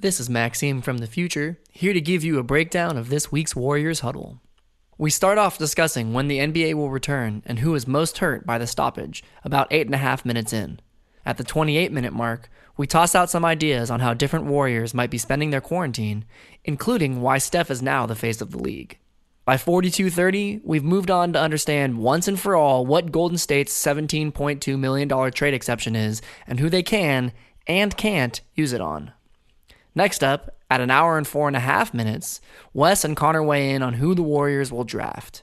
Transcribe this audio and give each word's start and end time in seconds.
This 0.00 0.18
is 0.18 0.30
Maxime 0.30 0.80
from 0.80 0.96
the 0.96 1.06
future, 1.06 1.58
here 1.72 1.92
to 1.92 2.00
give 2.00 2.24
you 2.24 2.38
a 2.38 2.42
breakdown 2.42 2.96
of 2.96 3.10
this 3.10 3.30
week's 3.30 3.54
Warriors 3.54 4.00
huddle. 4.00 4.40
We 4.96 5.10
start 5.10 5.36
off 5.36 5.58
discussing 5.58 6.14
when 6.14 6.26
the 6.26 6.38
NBA 6.38 6.72
will 6.72 6.88
return 6.88 7.42
and 7.44 7.58
who 7.58 7.74
is 7.74 7.86
most 7.86 8.16
hurt 8.16 8.46
by 8.46 8.56
the 8.56 8.66
stoppage, 8.66 9.22
about 9.44 9.68
eight 9.70 9.84
and 9.84 9.94
a 9.94 9.98
half 9.98 10.24
minutes 10.24 10.54
in. 10.54 10.80
At 11.26 11.36
the 11.36 11.44
28 11.44 11.92
minute 11.92 12.14
mark, 12.14 12.48
we 12.78 12.86
toss 12.86 13.14
out 13.14 13.28
some 13.28 13.44
ideas 13.44 13.90
on 13.90 14.00
how 14.00 14.14
different 14.14 14.46
Warriors 14.46 14.94
might 14.94 15.10
be 15.10 15.18
spending 15.18 15.50
their 15.50 15.60
quarantine, 15.60 16.24
including 16.64 17.20
why 17.20 17.36
Steph 17.36 17.70
is 17.70 17.82
now 17.82 18.06
the 18.06 18.14
face 18.14 18.40
of 18.40 18.52
the 18.52 18.58
league. 18.58 18.98
By 19.44 19.58
42:30, 19.58 20.62
we've 20.64 20.82
moved 20.82 21.10
on 21.10 21.34
to 21.34 21.38
understand 21.38 21.98
once 21.98 22.26
and 22.26 22.40
for 22.40 22.56
all 22.56 22.86
what 22.86 23.12
Golden 23.12 23.36
State's 23.36 23.74
$17.2 23.74 24.78
million 24.78 25.30
trade 25.32 25.52
exception 25.52 25.94
is 25.94 26.22
and 26.46 26.58
who 26.58 26.70
they 26.70 26.82
can 26.82 27.32
and 27.66 27.94
can't 27.98 28.40
use 28.54 28.72
it 28.72 28.80
on. 28.80 29.12
Next 29.94 30.22
up, 30.22 30.56
at 30.70 30.80
an 30.80 30.90
hour 30.90 31.18
and 31.18 31.26
four 31.26 31.48
and 31.48 31.56
a 31.56 31.60
half 31.60 31.92
minutes, 31.92 32.40
Wes 32.72 33.04
and 33.04 33.16
Connor 33.16 33.42
weigh 33.42 33.70
in 33.70 33.82
on 33.82 33.94
who 33.94 34.14
the 34.14 34.22
Warriors 34.22 34.70
will 34.70 34.84
draft. 34.84 35.42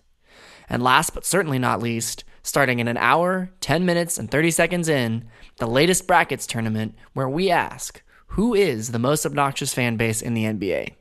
And 0.69 0.81
last 0.81 1.13
but 1.13 1.25
certainly 1.25 1.59
not 1.59 1.81
least, 1.81 2.23
starting 2.43 2.79
in 2.79 2.87
an 2.87 2.97
hour, 2.97 3.51
10 3.59 3.85
minutes, 3.85 4.17
and 4.17 4.31
30 4.31 4.51
seconds 4.51 4.87
in, 4.87 5.25
the 5.57 5.67
latest 5.67 6.07
brackets 6.07 6.47
tournament 6.47 6.95
where 7.13 7.27
we 7.27 7.49
ask, 7.49 8.01
who 8.31 8.53
is 8.53 8.91
the 8.91 8.99
most 8.99 9.25
obnoxious 9.25 9.73
fan 9.73 9.97
base 9.97 10.21
in 10.21 10.33
the 10.33 10.45
NBA? 10.45 10.93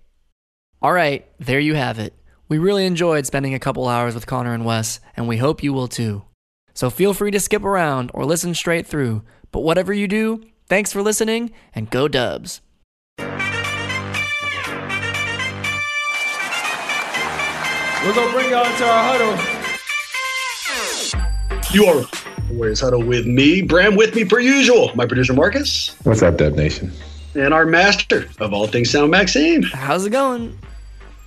All 0.82 0.92
right, 0.92 1.26
there 1.38 1.60
you 1.60 1.74
have 1.74 1.98
it. 1.98 2.14
We 2.48 2.58
really 2.58 2.86
enjoyed 2.86 3.26
spending 3.26 3.54
a 3.54 3.58
couple 3.58 3.88
hours 3.88 4.14
with 4.14 4.26
Connor 4.26 4.54
and 4.54 4.64
Wes, 4.64 5.00
and 5.16 5.26
we 5.26 5.38
hope 5.38 5.62
you 5.62 5.72
will 5.72 5.88
too. 5.88 6.22
So 6.74 6.90
feel 6.90 7.14
free 7.14 7.30
to 7.30 7.40
skip 7.40 7.64
around 7.64 8.10
or 8.14 8.24
listen 8.24 8.54
straight 8.54 8.86
through, 8.86 9.22
but 9.50 9.60
whatever 9.60 9.92
you 9.92 10.06
do, 10.06 10.44
thanks 10.68 10.92
for 10.92 11.02
listening 11.02 11.52
and 11.74 11.90
go 11.90 12.06
dubs. 12.06 12.60
We're 18.06 18.14
gonna 18.14 18.30
bring 18.30 18.50
y'all 18.50 18.64
into 18.64 18.84
our 18.84 19.18
huddle. 19.18 19.34
You 21.74 21.86
are 21.86 22.04
Warriors 22.52 22.80
Huddle 22.80 23.02
with 23.02 23.26
me, 23.26 23.62
Bram, 23.62 23.96
with 23.96 24.14
me 24.14 24.24
per 24.24 24.38
usual. 24.38 24.92
My 24.94 25.06
producer 25.06 25.32
Marcus. 25.32 25.96
What's 26.04 26.22
up, 26.22 26.36
Dub 26.36 26.54
Nation? 26.54 26.92
And 27.34 27.52
our 27.52 27.66
master 27.66 28.28
of 28.38 28.52
all 28.54 28.68
things 28.68 28.90
sound, 28.90 29.10
Maxime. 29.10 29.64
How's 29.64 30.06
it 30.06 30.10
going? 30.10 30.56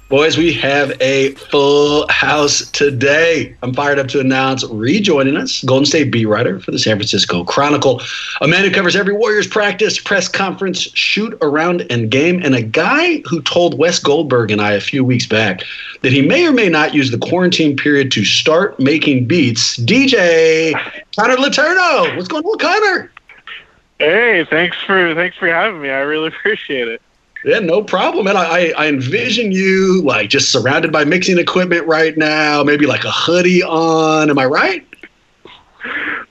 Boys, 0.09 0.39
we 0.39 0.51
have 0.53 0.91
a 1.01 1.35
full 1.35 2.07
house 2.09 2.67
today. 2.71 3.55
I'm 3.61 3.75
fired 3.75 3.99
up 3.99 4.07
to 4.07 4.19
announce 4.19 4.63
rejoining 4.63 5.37
us, 5.37 5.63
Golden 5.63 5.85
State 5.85 6.11
beat 6.11 6.25
writer 6.25 6.59
for 6.59 6.71
the 6.71 6.79
San 6.79 6.97
Francisco 6.97 7.43
Chronicle, 7.43 8.01
a 8.41 8.47
man 8.47 8.63
who 8.63 8.71
covers 8.71 8.95
every 8.95 9.13
Warriors 9.13 9.45
practice, 9.45 9.99
press 9.99 10.27
conference, 10.27 10.79
shoot 10.95 11.37
around, 11.43 11.85
and 11.91 12.09
game, 12.09 12.41
and 12.43 12.55
a 12.55 12.63
guy 12.63 13.21
who 13.29 13.39
told 13.43 13.77
Wes 13.77 13.99
Goldberg 13.99 14.49
and 14.49 14.61
I 14.61 14.71
a 14.71 14.81
few 14.81 15.03
weeks 15.03 15.27
back 15.27 15.61
that 16.01 16.11
he 16.11 16.23
may 16.23 16.47
or 16.47 16.53
may 16.53 16.69
not 16.69 16.95
use 16.95 17.11
the 17.11 17.19
quarantine 17.19 17.77
period 17.77 18.11
to 18.13 18.25
start 18.25 18.79
making 18.79 19.27
beats. 19.27 19.77
DJ 19.77 20.73
Connor 21.15 21.35
Letourneau. 21.35 22.15
What's 22.15 22.27
going 22.27 22.43
on, 22.43 22.57
Connor? 22.57 23.11
Hey, 23.99 24.43
thanks 24.49 24.77
for 24.77 25.13
thanks 25.13 25.37
for 25.37 25.45
having 25.45 25.83
me. 25.83 25.91
I 25.91 25.99
really 25.99 26.27
appreciate 26.39 26.87
it. 26.87 26.99
Yeah, 27.43 27.59
no 27.59 27.83
problem. 27.83 28.27
And 28.27 28.37
I, 28.37 28.71
I 28.77 28.87
envision 28.87 29.51
you 29.51 30.01
like 30.03 30.29
just 30.29 30.51
surrounded 30.51 30.91
by 30.91 31.05
mixing 31.05 31.37
equipment 31.37 31.87
right 31.87 32.17
now, 32.17 32.63
maybe 32.63 32.85
like 32.85 33.05
a 33.05 33.11
hoodie 33.11 33.63
on. 33.63 34.29
Am 34.29 34.37
I 34.37 34.45
right? 34.45 34.85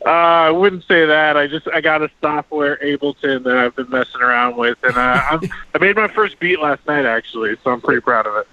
Uh, 0.05 0.11
I 0.11 0.51
wouldn't 0.51 0.85
say 0.85 1.07
that. 1.07 1.37
I 1.37 1.47
just 1.47 1.67
I 1.69 1.81
got 1.81 2.03
a 2.03 2.11
software 2.21 2.77
Ableton 2.79 3.43
that 3.45 3.57
I've 3.57 3.75
been 3.75 3.91
messing 3.91 4.21
around 4.21 4.57
with, 4.57 4.79
and 4.83 4.97
uh, 4.97 5.39
I 5.75 5.79
made 5.79 5.97
my 5.97 6.09
first 6.09 6.39
beat 6.39 6.61
last 6.61 6.87
night 6.87 7.05
actually, 7.05 7.57
so 7.65 7.71
I'm 7.71 7.81
pretty 7.81 8.01
proud 8.01 8.27
of 8.27 8.37
it. 8.37 8.49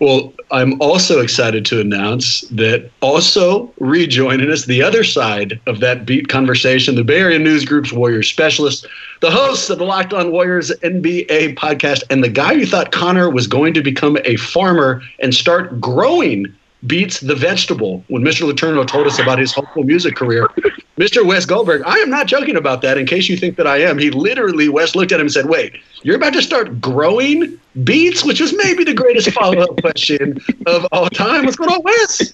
Well, 0.00 0.32
I'm 0.52 0.80
also 0.80 1.20
excited 1.20 1.64
to 1.66 1.80
announce 1.80 2.42
that 2.42 2.90
also 3.00 3.72
rejoining 3.80 4.50
us, 4.50 4.64
the 4.64 4.82
other 4.82 5.02
side 5.02 5.60
of 5.66 5.80
that 5.80 6.06
beat 6.06 6.28
conversation, 6.28 6.94
the 6.94 7.02
Bay 7.02 7.18
Area 7.18 7.38
News 7.38 7.64
Group's 7.64 7.92
Warriors 7.92 8.28
specialist, 8.28 8.86
the 9.20 9.30
host 9.30 9.68
of 9.70 9.78
the 9.78 9.84
Locked 9.84 10.12
On 10.12 10.30
Warriors 10.30 10.70
NBA 10.82 11.56
podcast, 11.56 12.04
and 12.10 12.22
the 12.22 12.28
guy 12.28 12.54
who 12.54 12.64
thought 12.64 12.92
Connor 12.92 13.28
was 13.28 13.48
going 13.48 13.74
to 13.74 13.82
become 13.82 14.16
a 14.24 14.36
farmer 14.36 15.02
and 15.18 15.34
start 15.34 15.80
growing 15.80 16.46
beats 16.86 17.20
the 17.20 17.34
vegetable 17.34 18.04
when 18.08 18.22
Mr. 18.22 18.50
Letourneau 18.50 18.86
told 18.86 19.06
us 19.06 19.18
about 19.18 19.38
his 19.38 19.52
hopeful 19.52 19.82
music 19.82 20.14
career. 20.14 20.46
Mr. 20.96 21.24
Wes 21.24 21.44
Goldberg, 21.44 21.82
I 21.84 21.96
am 21.98 22.10
not 22.10 22.26
joking 22.26 22.56
about 22.56 22.82
that 22.82 22.98
in 22.98 23.06
case 23.06 23.28
you 23.28 23.36
think 23.36 23.56
that 23.56 23.66
I 23.66 23.78
am. 23.78 23.98
He 23.98 24.10
literally, 24.10 24.68
Wes 24.68 24.94
looked 24.94 25.12
at 25.12 25.20
him 25.20 25.26
and 25.26 25.32
said, 25.32 25.46
Wait, 25.46 25.76
you're 26.02 26.16
about 26.16 26.32
to 26.34 26.42
start 26.42 26.80
growing 26.80 27.58
beets, 27.84 28.24
which 28.24 28.40
was 28.40 28.54
maybe 28.56 28.84
the 28.84 28.94
greatest 28.94 29.30
follow 29.30 29.58
up 29.58 29.76
question 29.80 30.38
of 30.66 30.86
all 30.92 31.08
time. 31.08 31.44
What's 31.44 31.56
going 31.56 31.70
on, 31.70 31.82
Wes? 31.82 32.32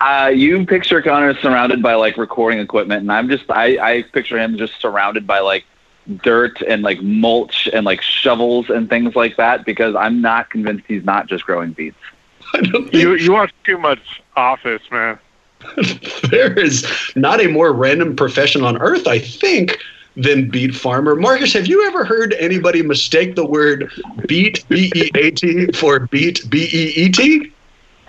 Uh, 0.00 0.30
you 0.34 0.66
picture 0.66 1.00
Connor 1.00 1.34
surrounded 1.38 1.82
by 1.82 1.94
like 1.94 2.16
recording 2.16 2.58
equipment, 2.58 3.02
and 3.02 3.12
I'm 3.12 3.28
just 3.28 3.44
I, 3.50 3.78
I 3.78 4.02
picture 4.02 4.38
him 4.38 4.58
just 4.58 4.80
surrounded 4.80 5.26
by 5.26 5.40
like 5.40 5.64
dirt 6.22 6.60
and 6.62 6.82
like 6.82 7.00
mulch 7.00 7.68
and 7.72 7.86
like 7.86 8.02
shovels 8.02 8.70
and 8.70 8.88
things 8.88 9.14
like 9.14 9.36
that 9.36 9.64
because 9.64 9.94
I'm 9.94 10.20
not 10.20 10.50
convinced 10.50 10.84
he's 10.88 11.04
not 11.04 11.28
just 11.28 11.44
growing 11.44 11.72
beats. 11.72 11.96
You 12.92 13.14
you 13.14 13.32
watch 13.32 13.52
too 13.64 13.78
much 13.78 14.22
Office, 14.36 14.82
man. 14.90 15.18
there 16.30 16.58
is 16.58 16.86
not 17.16 17.40
a 17.40 17.48
more 17.48 17.72
random 17.72 18.16
profession 18.16 18.62
on 18.62 18.76
earth, 18.78 19.06
I 19.06 19.18
think, 19.18 19.78
than 20.16 20.50
beat 20.50 20.74
farmer. 20.74 21.14
Marcus, 21.14 21.52
have 21.52 21.66
you 21.66 21.86
ever 21.86 22.04
heard 22.04 22.34
anybody 22.34 22.82
mistake 22.82 23.36
the 23.36 23.46
word 23.46 23.90
beat 24.26 24.64
B 24.68 24.90
E 24.94 25.10
A 25.14 25.30
T, 25.30 25.66
for 25.72 26.00
beat 26.08 26.48
B 26.50 26.68
E 26.72 26.92
E 26.96 27.08
T? 27.10 27.52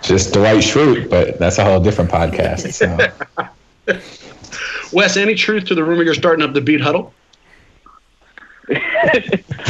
Just 0.02 0.34
Dwight 0.34 0.58
Schrute, 0.58 1.08
but 1.08 1.38
that's 1.38 1.58
a 1.58 1.64
whole 1.64 1.80
different 1.80 2.10
podcast. 2.10 2.72
So. 2.72 3.98
Wes, 4.92 5.16
any 5.16 5.34
truth 5.34 5.64
to 5.66 5.74
the 5.74 5.82
rumor 5.82 6.02
you're 6.02 6.14
starting 6.14 6.44
up 6.44 6.52
the 6.52 6.60
beat 6.60 6.80
huddle? 6.80 7.12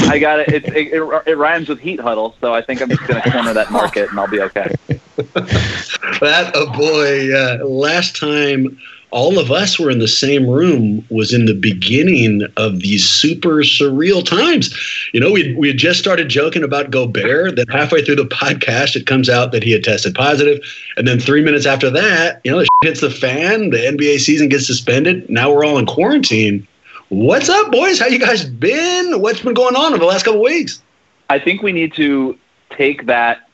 I 0.09 0.19
got 0.19 0.41
it. 0.41 0.49
It, 0.49 0.65
it. 0.77 1.23
it 1.27 1.37
rhymes 1.37 1.69
with 1.69 1.81
heat 1.81 2.01
huddle, 2.01 2.35
so 2.41 2.55
I 2.55 2.63
think 2.63 2.81
I'm 2.81 2.89
just 2.89 3.07
going 3.07 3.21
to 3.21 3.31
corner 3.31 3.53
that 3.53 3.71
market 3.71 4.11
and 4.11 4.21
I'll 4.21 4.29
be 4.29 4.41
okay. 4.41 4.75
that 5.17 6.53
a 6.55 6.67
boy. 6.77 7.35
Uh, 7.35 7.65
last 7.67 8.17
time 8.17 8.79
all 9.15 9.39
of 9.39 9.53
us 9.53 9.79
were 9.79 9.91
in 9.91 10.01
the 10.01 10.09
same 10.09 10.45
room 10.49 11.07
was 11.09 11.33
in 11.33 11.45
the 11.45 11.55
beginning 11.55 12.43
of 12.57 12.81
these 12.81 13.09
super 13.09 13.63
surreal 13.63 14.27
times. 14.27 14.75
You 15.13 15.21
know, 15.21 15.31
we 15.31 15.55
we 15.55 15.69
had 15.69 15.79
just 15.79 16.01
started 16.01 16.29
joking 16.29 16.65
about 16.65 16.91
Gobert. 16.91 17.55
Then 17.55 17.69
halfway 17.69 18.05
through 18.05 18.17
the 18.17 18.25
podcast, 18.25 18.97
it 18.97 19.07
comes 19.07 19.29
out 19.29 19.53
that 19.53 19.63
he 19.63 19.71
had 19.71 19.85
tested 19.85 20.17
positive, 20.17 20.61
and 20.97 21.07
then 21.07 21.21
three 21.21 21.45
minutes 21.45 21.65
after 21.65 21.91
that, 21.91 22.41
you 22.43 22.51
know, 22.51 22.59
the 22.59 22.67
hits 22.83 23.01
the 23.01 23.11
fan. 23.11 23.71
The 23.71 23.79
NBA 23.79 24.19
season 24.19 24.49
gets 24.49 24.67
suspended. 24.67 25.31
Now 25.31 25.53
we're 25.53 25.65
all 25.65 25.79
in 25.79 25.87
quarantine. 25.87 26.67
What's 27.11 27.51
up, 27.51 27.71
boys? 27.71 28.01
How 28.01 28.07
you 28.07 28.19
guys 28.19 28.45
been? 28.45 29.21
What's 29.21 29.43
been 29.43 29.55
going 29.55 29.77
on 29.77 29.93
over 29.93 29.99
the 29.99 30.07
last 30.07 30.25
couple 30.25 30.43
weeks? 30.43 30.83
I 31.29 31.39
think 31.39 31.63
we 31.63 31.71
need 31.71 31.93
to 31.95 32.39
take 32.71 33.07
that 33.07 33.49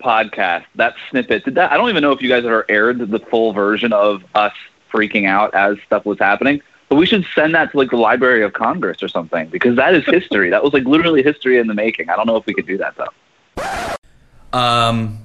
podcast, 0.00 0.64
that 0.74 0.94
snippet. 1.08 1.44
Did 1.44 1.54
that? 1.54 1.70
I 1.70 1.76
don't 1.76 1.88
even 1.90 2.02
know 2.02 2.10
if 2.10 2.20
you 2.20 2.28
guys 2.28 2.44
ever 2.44 2.66
aired 2.68 2.98
the 2.98 3.20
full 3.20 3.52
version 3.52 3.92
of 3.92 4.24
us 4.34 4.52
freaking 4.92 5.28
out 5.28 5.54
as 5.54 5.78
stuff 5.86 6.04
was 6.04 6.18
happening. 6.18 6.60
But 6.88 6.96
we 6.96 7.06
should 7.06 7.24
send 7.34 7.54
that 7.54 7.70
to 7.70 7.78
like 7.78 7.90
the 7.90 7.96
Library 7.96 8.42
of 8.42 8.52
Congress 8.52 9.00
or 9.00 9.08
something 9.08 9.46
because 9.48 9.76
that 9.76 9.94
is 9.94 10.04
history. 10.04 10.50
that 10.50 10.62
was 10.62 10.72
like 10.72 10.84
literally 10.84 11.22
history 11.22 11.58
in 11.58 11.68
the 11.68 11.74
making. 11.74 12.10
I 12.10 12.16
don't 12.16 12.26
know 12.26 12.36
if 12.36 12.46
we 12.46 12.52
could 12.52 12.66
do 12.66 12.78
that 12.78 12.96
though. 12.96 14.58
Um, 14.58 15.21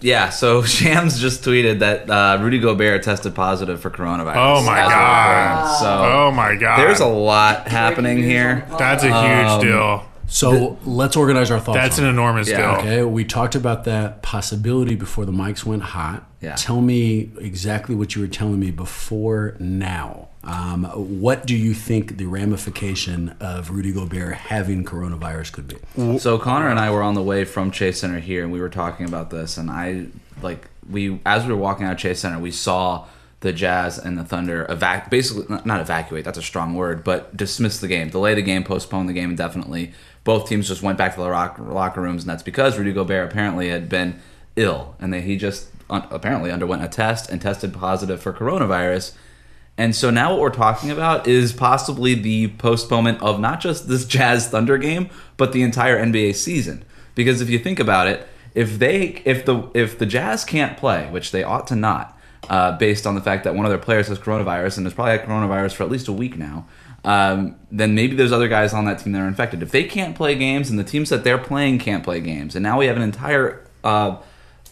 yeah, 0.00 0.30
so 0.30 0.62
Shams 0.76 1.20
just 1.20 1.42
tweeted 1.44 1.78
that 1.80 2.08
uh, 2.10 2.38
Rudy 2.42 2.58
Gobert 2.58 3.02
tested 3.02 3.34
positive 3.34 3.80
for 3.80 3.90
coronavirus. 3.90 4.36
Oh 4.36 4.64
my 4.64 4.76
God. 4.78 5.78
So 5.80 5.86
Oh 5.86 6.30
my 6.30 6.54
God. 6.56 6.78
there's 6.78 7.00
a 7.00 7.06
lot 7.06 7.68
happening 7.68 8.18
here. 8.22 8.66
That's 8.78 9.02
a 9.04 9.06
huge 9.08 9.48
Um, 9.48 9.60
deal. 9.60 10.06
So 10.26 10.78
let's 10.84 11.16
organize 11.16 11.50
our 11.50 11.58
thoughts. 11.58 11.76
That's 11.76 11.98
on 11.98 12.04
an 12.04 12.10
it. 12.10 12.12
enormous 12.14 12.48
Yeah. 12.48 12.56
deal. 12.56 12.80
Okay, 12.80 13.02
we 13.02 13.24
talked 13.24 13.54
about 13.56 13.84
that 13.84 14.22
possibility 14.22 14.94
before 14.94 15.24
the 15.24 15.32
mics 15.32 15.64
went 15.64 15.82
hot. 15.82 16.24
Yeah. 16.40 16.54
Tell 16.54 16.80
me 16.80 17.30
exactly 17.38 17.94
what 17.94 18.14
you 18.16 18.22
were 18.22 18.28
telling 18.28 18.58
me 18.58 18.70
before 18.70 19.56
now. 19.58 20.28
Um, 20.42 20.84
what 21.20 21.46
do 21.46 21.54
you 21.54 21.74
think 21.74 22.16
the 22.16 22.24
ramification 22.26 23.36
of 23.40 23.70
Rudy 23.70 23.92
Gobert 23.92 24.34
having 24.34 24.84
coronavirus 24.84 25.52
could 25.52 25.68
be? 25.68 26.18
So 26.18 26.38
Connor 26.38 26.68
and 26.68 26.78
I 26.78 26.90
were 26.90 27.02
on 27.02 27.14
the 27.14 27.22
way 27.22 27.44
from 27.44 27.70
Chase 27.70 28.00
Center 28.00 28.20
here, 28.20 28.42
and 28.42 28.50
we 28.50 28.58
were 28.60 28.70
talking 28.70 29.04
about 29.06 29.28
this. 29.30 29.58
And 29.58 29.70
I 29.70 30.06
like 30.40 30.66
we 30.88 31.20
as 31.26 31.44
we 31.46 31.52
were 31.52 31.58
walking 31.60 31.84
out 31.86 31.92
of 31.92 31.98
Chase 31.98 32.20
Center, 32.20 32.38
we 32.38 32.50
saw 32.52 33.06
the 33.40 33.52
Jazz 33.52 33.98
and 33.98 34.18
the 34.18 34.24
Thunder 34.24 34.66
evac 34.68 35.08
basically 35.10 35.44
not- 35.48 35.64
not 35.66 35.80
evacuate. 35.80 36.24
That's 36.24 36.38
a 36.38 36.42
strong 36.42 36.74
word, 36.74 37.04
but 37.04 37.36
dismiss 37.36 37.78
the 37.80 37.88
game, 37.88 38.08
delay 38.10 38.34
the 38.34 38.42
game, 38.42 38.64
postpone 38.64 39.06
the 39.06 39.12
game 39.14 39.30
indefinitely. 39.30 39.92
Both 40.24 40.48
teams 40.48 40.68
just 40.68 40.82
went 40.82 40.98
back 40.98 41.14
to 41.14 41.20
the 41.22 41.26
lock, 41.28 41.58
locker 41.58 42.00
rooms, 42.02 42.22
and 42.22 42.30
that's 42.30 42.42
because 42.42 42.76
Rudy 42.78 42.92
Gobert 42.92 43.30
apparently 43.30 43.68
had 43.70 43.88
been 43.88 44.20
ill, 44.56 44.96
and 44.98 45.12
that 45.12 45.22
he 45.22 45.36
just 45.36 45.68
un, 45.88 46.06
apparently 46.10 46.50
underwent 46.50 46.82
a 46.82 46.88
test 46.88 47.30
and 47.30 47.40
tested 47.40 47.74
positive 47.74 48.22
for 48.22 48.32
coronavirus. 48.32 49.12
And 49.76 49.96
so 49.96 50.10
now 50.10 50.32
what 50.32 50.40
we're 50.40 50.50
talking 50.50 50.90
about 50.90 51.26
is 51.26 51.52
possibly 51.52 52.14
the 52.14 52.48
postponement 52.48 53.22
of 53.22 53.40
not 53.40 53.60
just 53.60 53.88
this 53.88 54.04
Jazz 54.16 54.48
Thunder 54.48 54.78
game, 54.78 55.10
but 55.36 55.52
the 55.52 55.62
entire 55.62 55.98
NBA 55.98 56.34
season. 56.34 56.84
Because 57.14 57.40
if 57.40 57.48
you 57.48 57.58
think 57.58 57.80
about 57.80 58.06
it, 58.06 58.26
if 58.54 58.78
they 58.78 59.22
if 59.24 59.44
the 59.44 59.70
if 59.74 59.98
the 59.98 60.06
Jazz 60.06 60.44
can't 60.44 60.76
play, 60.76 61.08
which 61.10 61.30
they 61.30 61.42
ought 61.42 61.66
to 61.68 61.76
not, 61.76 62.18
uh, 62.48 62.76
based 62.76 63.06
on 63.06 63.14
the 63.14 63.20
fact 63.20 63.44
that 63.44 63.54
one 63.54 63.64
of 63.64 63.70
their 63.70 63.78
players 63.78 64.08
has 64.08 64.18
coronavirus 64.18 64.78
and 64.78 64.86
has 64.86 64.94
probably 64.94 65.12
had 65.12 65.24
coronavirus 65.24 65.74
for 65.74 65.84
at 65.84 65.90
least 65.90 66.08
a 66.08 66.12
week 66.12 66.36
now, 66.36 66.66
um, 67.04 67.56
then 67.70 67.94
maybe 67.94 68.16
there's 68.16 68.32
other 68.32 68.48
guys 68.48 68.72
on 68.72 68.84
that 68.84 68.98
team 68.98 69.12
that 69.12 69.20
are 69.20 69.28
infected. 69.28 69.62
If 69.62 69.70
they 69.70 69.84
can't 69.84 70.16
play 70.16 70.34
games 70.34 70.68
and 70.68 70.78
the 70.78 70.84
teams 70.84 71.08
that 71.10 71.24
they're 71.24 71.38
playing 71.38 71.78
can't 71.78 72.02
play 72.02 72.20
games, 72.20 72.56
and 72.56 72.62
now 72.62 72.78
we 72.78 72.86
have 72.86 72.96
an 72.96 73.02
entire 73.02 73.64
uh, 73.84 74.16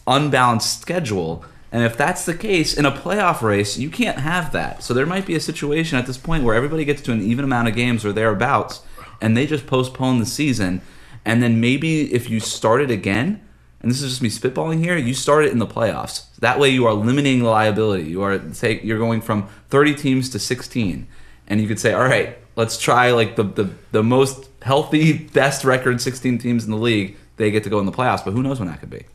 unbalanced 0.09 0.81
schedule. 0.81 1.45
And 1.71 1.83
if 1.83 1.95
that's 1.95 2.25
the 2.25 2.33
case 2.33 2.75
in 2.75 2.85
a 2.85 2.91
playoff 2.91 3.41
race, 3.41 3.77
you 3.77 3.89
can't 3.89 4.17
have 4.17 4.51
that. 4.53 4.83
So 4.83 4.93
there 4.93 5.05
might 5.05 5.25
be 5.25 5.35
a 5.35 5.39
situation 5.39 5.97
at 5.97 6.07
this 6.07 6.17
point 6.17 6.43
where 6.43 6.55
everybody 6.55 6.83
gets 6.83 7.01
to 7.03 7.11
an 7.11 7.21
even 7.21 7.45
amount 7.45 7.67
of 7.67 7.75
games 7.75 8.03
or 8.03 8.11
thereabouts, 8.11 8.81
and 9.21 9.37
they 9.37 9.45
just 9.45 9.67
postpone 9.67 10.19
the 10.19 10.25
season. 10.25 10.81
And 11.23 11.43
then 11.43 11.61
maybe 11.61 12.13
if 12.13 12.29
you 12.29 12.39
start 12.39 12.81
it 12.81 12.89
again, 12.89 13.41
and 13.81 13.89
this 13.89 14.01
is 14.01 14.09
just 14.09 14.21
me 14.21 14.29
spitballing 14.29 14.83
here, 14.83 14.97
you 14.97 15.13
start 15.13 15.45
it 15.45 15.51
in 15.51 15.59
the 15.59 15.67
playoffs. 15.67 16.35
That 16.39 16.59
way 16.59 16.69
you 16.69 16.85
are 16.85 16.93
limiting 16.93 17.39
the 17.39 17.49
liability. 17.49 18.09
You 18.09 18.21
are 18.23 18.37
take 18.39 18.83
you're 18.83 18.97
going 18.97 19.21
from 19.21 19.47
30 19.69 19.95
teams 19.95 20.29
to 20.29 20.39
16. 20.39 21.07
And 21.47 21.61
you 21.61 21.67
could 21.67 21.79
say, 21.79 21.93
all 21.93 22.03
right, 22.03 22.37
let's 22.55 22.77
try 22.77 23.11
like 23.11 23.35
the, 23.35 23.43
the, 23.43 23.69
the 23.91 24.03
most 24.03 24.49
healthy, 24.61 25.17
best 25.33 25.63
record 25.63 26.01
16 26.01 26.37
teams 26.39 26.65
in 26.65 26.71
the 26.71 26.77
league. 26.77 27.15
They 27.37 27.51
get 27.51 27.63
to 27.63 27.69
go 27.69 27.79
in 27.79 27.85
the 27.85 27.91
playoffs, 27.91 28.23
but 28.25 28.31
who 28.31 28.43
knows 28.43 28.59
when 28.59 28.67
that 28.67 28.81
could 28.81 28.89
be. 28.89 29.05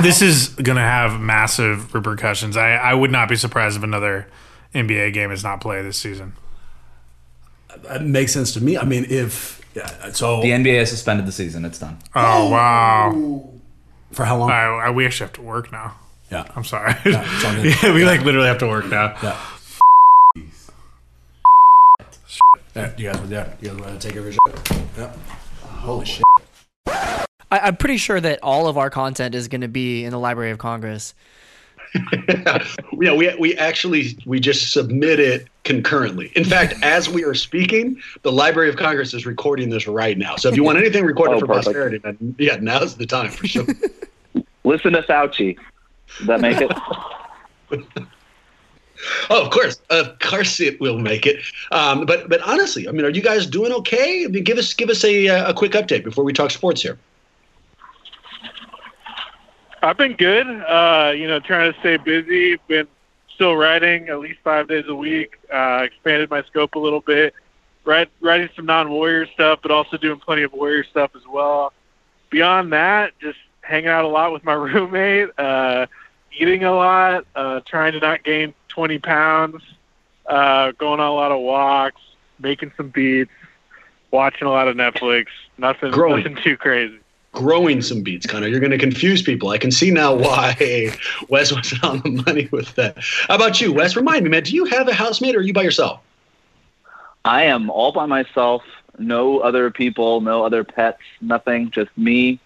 This 0.00 0.22
is 0.22 0.48
going 0.48 0.76
to 0.76 0.82
have 0.82 1.20
massive 1.20 1.94
repercussions. 1.94 2.56
I, 2.56 2.72
I 2.74 2.94
would 2.94 3.10
not 3.10 3.28
be 3.28 3.36
surprised 3.36 3.76
if 3.76 3.82
another 3.82 4.26
NBA 4.74 5.12
game 5.12 5.30
is 5.30 5.42
not 5.44 5.60
played 5.60 5.84
this 5.84 5.98
season. 5.98 6.34
That 7.84 8.04
makes 8.04 8.32
sense 8.32 8.52
to 8.54 8.62
me. 8.62 8.78
I 8.78 8.84
mean, 8.84 9.06
if 9.08 9.60
yeah, 9.74 10.12
so, 10.12 10.42
The 10.42 10.50
NBA 10.50 10.78
has 10.78 10.90
suspended 10.90 11.26
the 11.26 11.32
season. 11.32 11.64
It's 11.64 11.78
done. 11.78 11.98
Oh, 12.14 12.50
wow. 12.50 13.50
for 14.12 14.24
how 14.24 14.38
long? 14.38 14.50
I, 14.50 14.64
I, 14.64 14.90
we 14.90 15.06
actually 15.06 15.26
have 15.26 15.34
to 15.34 15.42
work 15.42 15.72
now. 15.72 15.94
Yeah. 16.30 16.46
I'm 16.54 16.64
sorry. 16.64 16.94
Yeah, 17.04 17.24
it's 17.26 17.44
all 17.44 17.54
good. 17.62 17.82
yeah, 17.82 17.94
we 17.94 18.04
like 18.04 18.22
literally 18.22 18.48
have 18.48 18.58
to 18.58 18.66
work 18.66 18.86
now. 18.86 19.16
Yeah. 19.22 19.38
Yeah, 22.74 22.90
you 22.96 23.12
guys, 23.12 23.30
yeah, 23.30 23.52
you 23.60 23.68
guys 23.68 23.78
want 23.80 24.00
to 24.00 24.08
take 24.08 24.16
over? 24.16 24.32
Yeah. 24.96 25.12
Holy 25.62 26.06
shit. 26.06 26.22
I, 27.52 27.58
I'm 27.66 27.76
pretty 27.76 27.98
sure 27.98 28.18
that 28.18 28.40
all 28.42 28.66
of 28.66 28.78
our 28.78 28.88
content 28.88 29.34
is 29.34 29.46
going 29.46 29.60
to 29.60 29.68
be 29.68 30.04
in 30.04 30.10
the 30.10 30.18
Library 30.18 30.50
of 30.50 30.58
Congress. 30.58 31.14
yeah, 32.98 33.14
we 33.14 33.34
we 33.38 33.54
actually 33.58 34.16
we 34.24 34.40
just 34.40 34.72
submit 34.72 35.20
it 35.20 35.48
concurrently. 35.64 36.32
In 36.34 36.44
fact, 36.44 36.74
as 36.82 37.10
we 37.10 37.22
are 37.24 37.34
speaking, 37.34 38.00
the 38.22 38.32
Library 38.32 38.70
of 38.70 38.76
Congress 38.76 39.12
is 39.12 39.26
recording 39.26 39.68
this 39.68 39.86
right 39.86 40.16
now. 40.16 40.36
So 40.36 40.48
if 40.48 40.56
you 40.56 40.64
want 40.64 40.78
anything 40.78 41.04
recorded 41.04 41.36
Oh, 41.36 41.40
for 41.40 41.46
perfect. 41.46 41.66
posterity, 41.66 41.98
then 41.98 42.34
yeah, 42.38 42.56
now's 42.56 42.96
the 42.96 43.04
time 43.04 43.30
for 43.30 43.46
sure. 43.46 43.66
Listen 44.64 44.94
to 44.94 45.02
Fauci. 45.02 45.58
Does 46.18 46.26
that 46.28 46.40
make 46.40 46.58
it? 46.62 46.70
oh, 49.28 49.44
of 49.44 49.50
course, 49.50 49.78
of 49.90 50.18
course, 50.20 50.58
it 50.60 50.80
will 50.80 50.98
make 50.98 51.26
it. 51.26 51.40
Um, 51.72 52.06
but 52.06 52.30
but 52.30 52.40
honestly, 52.40 52.88
I 52.88 52.92
mean, 52.92 53.04
are 53.04 53.10
you 53.10 53.20
guys 53.22 53.46
doing 53.46 53.72
okay? 53.72 54.24
I 54.24 54.28
mean, 54.28 54.44
give 54.44 54.56
us 54.56 54.72
give 54.72 54.88
us 54.88 55.04
a 55.04 55.28
uh, 55.28 55.50
a 55.50 55.52
quick 55.52 55.72
update 55.72 56.04
before 56.04 56.24
we 56.24 56.32
talk 56.32 56.50
sports 56.50 56.80
here. 56.80 56.96
I've 59.82 59.96
been 59.96 60.14
good. 60.14 60.46
Uh, 60.46 61.12
you 61.16 61.26
know, 61.26 61.40
trying 61.40 61.72
to 61.72 61.78
stay 61.80 61.96
busy. 61.96 62.56
Been 62.68 62.86
still 63.34 63.56
writing 63.56 64.08
at 64.08 64.20
least 64.20 64.38
five 64.44 64.68
days 64.68 64.84
a 64.88 64.94
week. 64.94 65.38
Uh, 65.52 65.80
expanded 65.82 66.30
my 66.30 66.42
scope 66.44 66.76
a 66.76 66.78
little 66.78 67.00
bit. 67.00 67.34
Write, 67.84 68.08
writing 68.20 68.48
some 68.54 68.66
non-warrior 68.66 69.26
stuff, 69.34 69.58
but 69.60 69.72
also 69.72 69.96
doing 69.96 70.20
plenty 70.20 70.42
of 70.42 70.52
warrior 70.52 70.84
stuff 70.84 71.10
as 71.16 71.22
well. 71.28 71.72
Beyond 72.30 72.72
that, 72.72 73.18
just 73.20 73.38
hanging 73.62 73.88
out 73.88 74.04
a 74.04 74.08
lot 74.08 74.32
with 74.32 74.44
my 74.44 74.52
roommate. 74.54 75.30
Uh, 75.36 75.86
eating 76.32 76.62
a 76.62 76.72
lot. 76.72 77.26
Uh, 77.34 77.60
trying 77.66 77.92
to 77.94 77.98
not 77.98 78.22
gain 78.22 78.54
20 78.68 78.98
pounds. 79.00 79.62
Uh, 80.26 80.70
going 80.72 81.00
on 81.00 81.08
a 81.08 81.12
lot 81.14 81.32
of 81.32 81.40
walks. 81.40 82.00
Making 82.38 82.72
some 82.76 82.90
beats. 82.90 83.32
Watching 84.12 84.46
a 84.46 84.50
lot 84.50 84.68
of 84.68 84.76
Netflix. 84.76 85.26
Nothing, 85.58 85.90
Growing. 85.90 86.18
nothing 86.22 86.36
too 86.42 86.56
crazy. 86.56 86.98
Growing 87.32 87.82
some 87.82 88.02
beats, 88.02 88.26
Connor. 88.26 88.46
You're 88.46 88.60
going 88.60 88.70
to 88.72 88.78
confuse 88.78 89.22
people. 89.22 89.48
I 89.48 89.58
can 89.58 89.70
see 89.70 89.90
now 89.90 90.14
why 90.26 90.96
Wes 91.28 91.52
wasn't 91.52 91.82
on 91.84 92.00
the 92.00 92.22
money 92.26 92.48
with 92.52 92.74
that. 92.76 92.96
How 93.28 93.34
about 93.34 93.60
you, 93.60 93.72
Wes? 93.72 93.96
Remind 93.96 94.24
me, 94.24 94.30
man. 94.30 94.44
Do 94.44 94.54
you 94.54 94.64
have 94.66 94.88
a 94.88 94.94
housemate, 94.94 95.34
or 95.34 95.38
are 95.38 95.42
you 95.42 95.52
by 95.52 95.62
yourself? 95.62 96.00
I 97.24 97.44
am 97.44 97.70
all 97.70 97.92
by 97.92 98.06
myself. 98.06 98.62
No 98.98 99.38
other 99.40 99.70
people. 99.70 100.20
No 100.20 100.44
other 100.44 100.64
pets. 100.64 101.00
Nothing. 101.20 101.70
Just 101.70 101.90
me. 101.96 102.38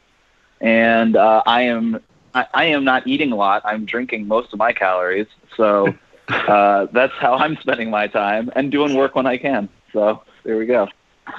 And 0.60 1.16
uh, 1.16 1.42
I 1.46 1.62
am. 1.62 2.00
I, 2.34 2.46
I 2.52 2.64
am 2.66 2.84
not 2.84 3.06
eating 3.06 3.32
a 3.32 3.36
lot. 3.36 3.62
I'm 3.64 3.86
drinking 3.86 4.28
most 4.28 4.52
of 4.52 4.58
my 4.58 4.72
calories. 4.72 5.26
So 5.56 5.94
uh, 6.28 6.86
that's 6.92 7.14
how 7.14 7.34
I'm 7.34 7.56
spending 7.56 7.90
my 7.90 8.06
time 8.06 8.50
and 8.54 8.70
doing 8.70 8.94
work 8.94 9.14
when 9.14 9.26
I 9.26 9.38
can. 9.38 9.68
So 9.92 10.22
there 10.44 10.56
we 10.56 10.66
go. 10.66 10.88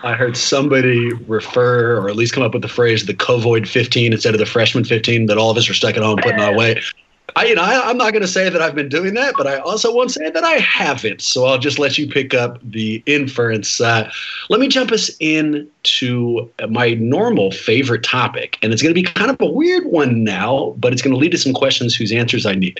I 0.04 0.13
heard 0.13 0.38
somebody 0.38 1.13
refer, 1.28 1.98
or 1.98 2.10
at 2.10 2.16
least 2.16 2.34
come 2.34 2.44
up 2.44 2.54
with 2.54 2.62
the 2.62 2.68
phrase, 2.68 3.06
the 3.06 3.13
covoid 3.13 3.68
15 3.68 4.13
instead 4.13 4.34
of 4.34 4.39
the 4.39 4.45
freshman 4.45 4.84
15 4.84 5.28
that 5.28 5.38
all 5.38 5.50
of 5.50 5.57
us 5.57 5.69
are 5.69 5.74
stuck 5.74 5.95
at 5.95 6.04
home 6.04 6.18
putting 6.18 6.39
our 6.39 6.56
weight. 6.56 6.84
I, 7.36 7.45
you 7.45 7.56
know, 7.56 7.62
I, 7.62 7.89
I'm 7.89 7.98
not 7.98 8.12
going 8.13 8.22
to 8.22 8.28
say 8.28 8.50
that 8.50 8.62
I've 8.62 8.74
been 8.74 8.89
doing 8.89 9.13
that, 9.16 9.36
but 9.38 9.48
I 9.48 9.57
also 9.57 9.94
won't 9.94 10.12
say 10.12 10.30
that 10.30 10.44
I 10.44 10.54
haven't. 10.54 11.22
So 11.22 11.45
I'll 11.45 11.57
just 11.57 11.78
let 11.78 11.98
you 11.98 12.07
pick 12.07 12.34
up 12.34 12.60
the 12.63 13.04
inference. 13.06 13.81
Uh, 13.81 14.10
let 14.50 14.60
me 14.60 14.68
jump 14.68 14.92
us 14.92 15.12
into 15.19 16.50
my 16.69 16.94
normal 16.95 17.51
favorite 17.51 18.04
topic, 18.04 18.57
and 18.62 18.73
it's 18.73 18.81
going 18.81 18.94
to 18.94 19.00
be 19.00 19.04
kind 19.04 19.30
of 19.30 19.38
a 19.40 19.45
weird 19.45 19.85
one 19.85 20.23
now, 20.23 20.73
but 20.78 20.94
it's 20.94 21.02
going 21.02 21.14
to 21.14 21.19
lead 21.19 21.31
to 21.31 21.38
some 21.38 21.54
questions 21.54 21.95
whose 21.95 22.12
answers 22.12 22.45
I 22.45 22.56
need. 22.56 22.80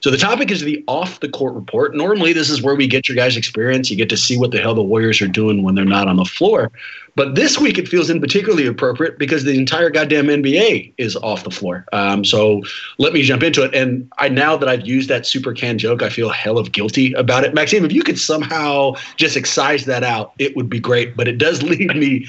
So 0.00 0.10
the 0.10 0.16
topic 0.16 0.50
is 0.50 0.60
the 0.60 0.82
off 0.86 1.20
the 1.20 1.28
court 1.28 1.54
report. 1.54 1.94
Normally, 1.94 2.32
this 2.32 2.50
is 2.50 2.62
where 2.62 2.74
we 2.74 2.86
get 2.86 3.08
your 3.08 3.16
guys' 3.16 3.36
experience. 3.36 3.90
You 3.90 3.96
get 3.96 4.08
to 4.10 4.16
see 4.16 4.38
what 4.38 4.50
the 4.50 4.58
hell 4.58 4.74
the 4.74 4.82
Warriors 4.82 5.20
are 5.20 5.28
doing 5.28 5.62
when 5.62 5.74
they're 5.74 5.84
not 5.84 6.08
on 6.08 6.16
the 6.16 6.24
floor. 6.24 6.70
But 7.16 7.34
this 7.34 7.58
week, 7.58 7.78
it 7.78 7.88
feels 7.88 8.10
in 8.10 8.20
particularly 8.20 8.66
appropriate 8.66 9.18
because 9.18 9.42
the 9.42 9.58
entire 9.58 9.90
goddamn 9.90 10.26
NBA 10.26 10.92
is 10.98 11.16
off 11.16 11.42
the 11.42 11.50
floor. 11.50 11.84
Um, 11.92 12.24
so 12.24 12.62
let 12.98 13.12
me 13.12 13.22
jump 13.22 13.42
into 13.42 13.64
it. 13.64 13.74
And 13.74 14.08
I 14.18 14.28
now 14.28 14.56
that 14.56 14.68
I've 14.68 14.86
used 14.86 15.08
that 15.08 15.26
super 15.26 15.52
can 15.52 15.78
joke, 15.78 16.02
I 16.02 16.10
feel 16.10 16.28
hell 16.28 16.58
of 16.58 16.70
guilty 16.70 17.12
about 17.14 17.42
it. 17.42 17.54
Maxime, 17.54 17.84
if 17.84 17.92
you 17.92 18.04
could 18.04 18.20
somehow 18.20 18.94
just 19.16 19.36
excise 19.36 19.84
that 19.86 20.04
out, 20.04 20.32
it 20.38 20.54
would 20.54 20.70
be 20.70 20.78
great. 20.78 21.16
But 21.16 21.26
it 21.26 21.38
does 21.38 21.62
lead 21.64 21.96
me 21.96 22.26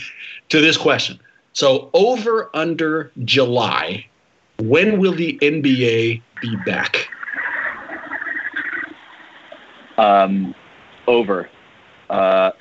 to 0.50 0.60
this 0.60 0.76
question. 0.76 1.20
So 1.54 1.90
over 1.94 2.50
under 2.56 3.12
July, 3.26 4.06
when 4.58 5.00
will 5.00 5.14
the 5.14 5.38
NBA 5.42 6.22
be 6.42 6.56
back? 6.66 7.10
Um, 10.00 10.56
over. 11.08 11.50
Uh, 12.10 12.52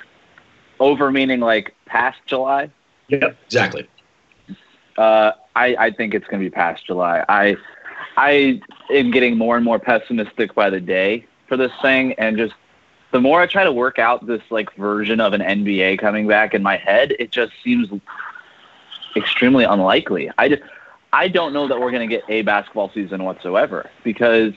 over 0.79 1.11
meaning 1.11 1.39
like 1.39 1.75
past 1.85 2.19
July. 2.25 2.69
Yep, 3.09 3.37
exactly. 3.45 3.89
Uh, 4.97 5.31
I, 5.55 5.75
I 5.77 5.91
think 5.91 6.13
it's 6.13 6.27
going 6.27 6.43
to 6.43 6.49
be 6.49 6.53
past 6.53 6.85
July. 6.85 7.23
I 7.27 7.55
I 8.17 8.61
am 8.91 9.11
getting 9.11 9.37
more 9.37 9.55
and 9.55 9.65
more 9.65 9.79
pessimistic 9.79 10.53
by 10.53 10.69
the 10.69 10.79
day 10.79 11.25
for 11.47 11.57
this 11.57 11.71
thing, 11.81 12.13
and 12.13 12.37
just 12.37 12.53
the 13.11 13.19
more 13.19 13.41
I 13.41 13.47
try 13.47 13.63
to 13.63 13.71
work 13.71 13.97
out 13.97 14.27
this 14.27 14.41
like 14.49 14.73
version 14.75 15.19
of 15.19 15.33
an 15.33 15.41
NBA 15.41 15.99
coming 15.99 16.27
back 16.27 16.53
in 16.53 16.61
my 16.61 16.77
head, 16.77 17.13
it 17.17 17.31
just 17.31 17.53
seems 17.63 17.89
extremely 19.15 19.63
unlikely. 19.63 20.29
I 20.37 20.49
just 20.49 20.61
I 21.11 21.27
don't 21.27 21.53
know 21.53 21.67
that 21.67 21.79
we're 21.79 21.91
going 21.91 22.07
to 22.07 22.15
get 22.15 22.23
a 22.29 22.43
basketball 22.43 22.91
season 22.93 23.23
whatsoever 23.23 23.89
because 24.03 24.53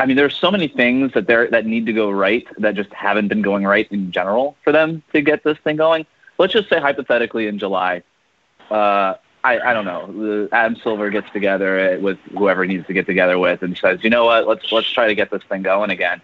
I 0.00 0.06
mean 0.06 0.16
there's 0.16 0.36
so 0.36 0.50
many 0.50 0.68
things 0.68 1.12
that 1.14 1.26
there 1.26 1.50
that 1.50 1.66
need 1.66 1.86
to 1.86 1.92
go 1.92 2.10
right 2.10 2.46
that 2.58 2.74
just 2.74 2.92
haven't 2.92 3.28
been 3.28 3.42
going 3.42 3.64
right 3.64 3.90
in 3.90 4.12
general 4.12 4.56
for 4.62 4.72
them 4.72 5.02
to 5.12 5.20
get 5.20 5.44
this 5.44 5.58
thing 5.58 5.76
going. 5.76 6.06
let's 6.38 6.52
just 6.52 6.68
say 6.68 6.80
hypothetically 6.80 7.48
in 7.48 7.58
July, 7.58 8.02
uh, 8.70 9.14
I, 9.44 9.60
I 9.60 9.72
don't 9.72 9.84
know, 9.84 10.48
Adam 10.52 10.76
Silver 10.82 11.10
gets 11.10 11.30
together 11.30 11.98
with 12.00 12.18
whoever 12.36 12.64
he 12.64 12.74
needs 12.74 12.86
to 12.86 12.92
get 12.92 13.06
together 13.06 13.38
with 13.38 13.62
and 13.62 13.76
says, 13.76 14.00
you 14.02 14.10
know 14.10 14.24
what, 14.24 14.46
let's 14.46 14.70
let's 14.72 14.90
try 14.90 15.06
to 15.06 15.14
get 15.14 15.30
this 15.30 15.42
thing 15.48 15.62
going 15.62 15.90
again. 15.90 16.20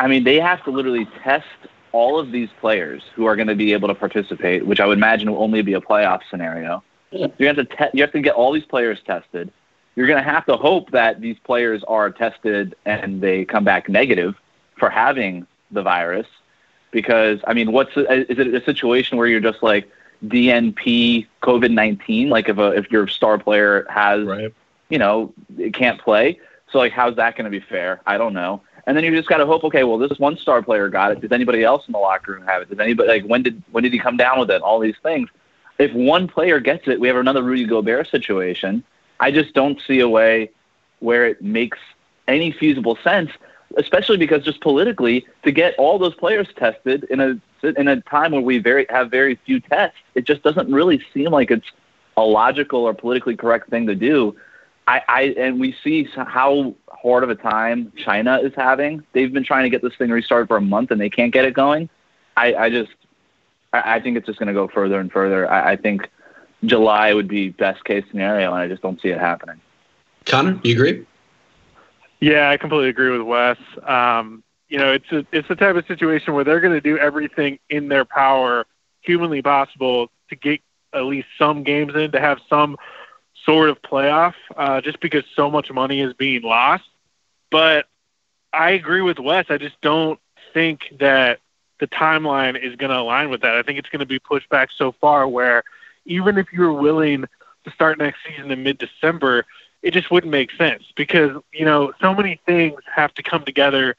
I 0.00 0.08
mean, 0.08 0.24
they 0.24 0.40
have 0.40 0.64
to 0.64 0.70
literally 0.70 1.06
test 1.22 1.46
all 1.92 2.18
of 2.18 2.32
these 2.32 2.48
players 2.60 3.02
who 3.14 3.26
are 3.26 3.36
going 3.36 3.48
to 3.48 3.54
be 3.54 3.72
able 3.72 3.88
to 3.88 3.94
participate, 3.94 4.66
which 4.66 4.80
I 4.80 4.86
would 4.86 4.98
imagine 4.98 5.30
will 5.30 5.42
only 5.42 5.62
be 5.62 5.74
a 5.74 5.80
playoff 5.80 6.20
scenario. 6.30 6.82
You 7.10 7.46
have 7.46 7.56
to 7.56 7.64
te- 7.64 7.90
you 7.92 8.02
have 8.02 8.12
to 8.12 8.20
get 8.20 8.34
all 8.34 8.52
these 8.52 8.64
players 8.64 8.98
tested. 9.06 9.52
You're 9.94 10.06
going 10.06 10.22
to 10.22 10.28
have 10.30 10.46
to 10.46 10.56
hope 10.56 10.90
that 10.92 11.20
these 11.20 11.38
players 11.40 11.84
are 11.84 12.10
tested 12.10 12.74
and 12.86 13.20
they 13.20 13.44
come 13.44 13.64
back 13.64 13.88
negative 13.88 14.34
for 14.78 14.88
having 14.88 15.46
the 15.70 15.82
virus, 15.82 16.26
because 16.90 17.40
I 17.46 17.52
mean, 17.54 17.72
what's 17.72 17.96
is 17.96 18.38
it 18.38 18.54
a 18.54 18.64
situation 18.64 19.18
where 19.18 19.26
you're 19.26 19.40
just 19.40 19.62
like 19.62 19.90
DNP 20.26 21.26
COVID 21.42 21.70
nineteen? 21.70 22.28
Like 22.30 22.48
if 22.48 22.58
a 22.58 22.70
if 22.72 22.90
your 22.90 23.06
star 23.08 23.38
player 23.38 23.86
has, 23.90 24.24
Right. 24.24 24.52
you 24.88 24.98
know, 24.98 25.32
it 25.58 25.74
can't 25.74 26.00
play. 26.00 26.38
So 26.70 26.78
like, 26.78 26.92
how's 26.92 27.16
that 27.16 27.36
going 27.36 27.44
to 27.44 27.50
be 27.50 27.60
fair? 27.60 28.00
I 28.06 28.16
don't 28.16 28.32
know. 28.32 28.62
And 28.86 28.96
then 28.96 29.04
you 29.04 29.14
just 29.14 29.28
got 29.28 29.36
to 29.36 29.46
hope. 29.46 29.62
Okay, 29.64 29.84
well, 29.84 29.98
this 29.98 30.18
one 30.18 30.36
star 30.36 30.60
player 30.62 30.88
got 30.88 31.12
it. 31.12 31.20
Does 31.20 31.30
anybody 31.32 31.62
else 31.62 31.86
in 31.86 31.92
the 31.92 31.98
locker 31.98 32.32
room 32.32 32.44
have 32.46 32.62
it? 32.62 32.70
Does 32.70 32.80
anybody 32.80 33.08
like 33.08 33.24
when 33.24 33.42
did 33.42 33.62
when 33.70 33.82
did 33.84 33.92
he 33.92 33.98
come 33.98 34.16
down 34.16 34.40
with 34.40 34.50
it? 34.50 34.62
All 34.62 34.80
these 34.80 34.96
things. 35.02 35.28
If 35.78 35.92
one 35.92 36.28
player 36.28 36.60
gets 36.60 36.88
it, 36.88 36.98
we 37.00 37.08
have 37.08 37.16
another 37.16 37.42
Rudy 37.42 37.64
Gobert 37.64 38.08
situation. 38.08 38.82
I 39.22 39.30
just 39.30 39.54
don't 39.54 39.80
see 39.86 40.00
a 40.00 40.08
way 40.08 40.50
where 40.98 41.24
it 41.26 41.40
makes 41.40 41.78
any 42.26 42.50
feasible 42.50 42.98
sense, 43.04 43.30
especially 43.76 44.16
because 44.16 44.44
just 44.44 44.60
politically, 44.60 45.24
to 45.44 45.52
get 45.52 45.76
all 45.78 45.96
those 45.96 46.14
players 46.16 46.48
tested 46.56 47.04
in 47.04 47.20
a 47.20 47.40
in 47.78 47.86
a 47.86 48.00
time 48.00 48.32
where 48.32 48.40
we 48.40 48.58
very 48.58 48.84
have 48.90 49.12
very 49.12 49.36
few 49.46 49.60
tests, 49.60 49.96
it 50.16 50.26
just 50.26 50.42
doesn't 50.42 50.70
really 50.72 51.00
seem 51.14 51.30
like 51.30 51.52
it's 51.52 51.68
a 52.16 52.22
logical 52.22 52.80
or 52.80 52.92
politically 52.92 53.36
correct 53.36 53.70
thing 53.70 53.86
to 53.86 53.94
do. 53.94 54.36
I, 54.88 55.02
I 55.08 55.22
and 55.38 55.60
we 55.60 55.76
see 55.84 56.08
how 56.16 56.74
hard 56.90 57.22
of 57.22 57.30
a 57.30 57.36
time 57.36 57.92
China 57.96 58.40
is 58.42 58.52
having. 58.56 59.04
They've 59.12 59.32
been 59.32 59.44
trying 59.44 59.62
to 59.62 59.70
get 59.70 59.82
this 59.82 59.94
thing 59.96 60.10
restarted 60.10 60.48
for 60.48 60.56
a 60.56 60.60
month 60.60 60.90
and 60.90 61.00
they 61.00 61.10
can't 61.10 61.32
get 61.32 61.44
it 61.44 61.54
going. 61.54 61.88
I, 62.36 62.54
I 62.54 62.70
just 62.70 62.90
I, 63.72 63.94
I 63.94 64.00
think 64.00 64.16
it's 64.16 64.26
just 64.26 64.40
going 64.40 64.48
to 64.48 64.52
go 64.52 64.66
further 64.66 64.98
and 64.98 65.12
further. 65.12 65.48
I, 65.48 65.72
I 65.72 65.76
think 65.76 66.10
July 66.64 67.12
would 67.12 67.28
be 67.28 67.48
best 67.50 67.84
case 67.84 68.04
scenario, 68.10 68.52
and 68.52 68.60
I 68.60 68.68
just 68.68 68.82
don't 68.82 69.00
see 69.00 69.08
it 69.08 69.18
happening. 69.18 69.60
Connor, 70.26 70.60
you 70.62 70.74
agree? 70.74 71.06
Yeah, 72.20 72.50
I 72.50 72.56
completely 72.56 72.88
agree 72.88 73.10
with 73.10 73.22
Wes. 73.22 73.58
Um, 73.82 74.44
you 74.68 74.78
know, 74.78 74.92
it's 74.92 75.10
a, 75.10 75.26
it's 75.32 75.48
the 75.48 75.56
type 75.56 75.74
of 75.76 75.84
situation 75.86 76.34
where 76.34 76.44
they're 76.44 76.60
going 76.60 76.72
to 76.72 76.80
do 76.80 76.96
everything 76.96 77.58
in 77.68 77.88
their 77.88 78.04
power, 78.04 78.64
humanly 79.00 79.42
possible, 79.42 80.10
to 80.30 80.36
get 80.36 80.60
at 80.94 81.04
least 81.04 81.26
some 81.36 81.64
games 81.64 81.94
in, 81.94 82.12
to 82.12 82.20
have 82.20 82.38
some 82.48 82.76
sort 83.44 83.70
of 83.70 83.82
playoff, 83.82 84.34
uh, 84.56 84.80
just 84.80 85.00
because 85.00 85.24
so 85.34 85.50
much 85.50 85.70
money 85.70 86.00
is 86.00 86.14
being 86.14 86.42
lost. 86.42 86.84
But 87.50 87.86
I 88.52 88.70
agree 88.70 89.00
with 89.02 89.18
Wes. 89.18 89.46
I 89.48 89.58
just 89.58 89.80
don't 89.80 90.20
think 90.54 90.82
that 91.00 91.40
the 91.80 91.88
timeline 91.88 92.56
is 92.56 92.76
going 92.76 92.90
to 92.90 92.98
align 92.98 93.30
with 93.30 93.40
that. 93.42 93.56
I 93.56 93.62
think 93.62 93.78
it's 93.78 93.88
going 93.88 94.00
to 94.00 94.06
be 94.06 94.20
pushed 94.20 94.48
back 94.48 94.68
so 94.76 94.92
far 94.92 95.26
where 95.26 95.64
even 96.04 96.38
if 96.38 96.52
you 96.52 96.60
were 96.60 96.72
willing 96.72 97.24
to 97.64 97.70
start 97.70 97.98
next 97.98 98.18
season 98.26 98.50
in 98.50 98.62
mid-December, 98.62 99.44
it 99.82 99.92
just 99.92 100.10
wouldn't 100.10 100.30
make 100.30 100.50
sense 100.52 100.84
because 100.96 101.30
you 101.52 101.64
know 101.64 101.92
so 102.00 102.14
many 102.14 102.40
things 102.46 102.80
have 102.94 103.12
to 103.14 103.22
come 103.22 103.44
together 103.44 103.96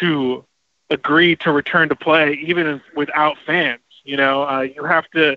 to 0.00 0.44
agree 0.90 1.36
to 1.36 1.50
return 1.52 1.88
to 1.88 1.96
play 1.96 2.34
even 2.44 2.80
without 2.94 3.36
fans. 3.46 3.80
You 4.04 4.16
know, 4.16 4.42
uh, 4.42 4.60
you 4.60 4.84
have 4.84 5.08
to 5.10 5.36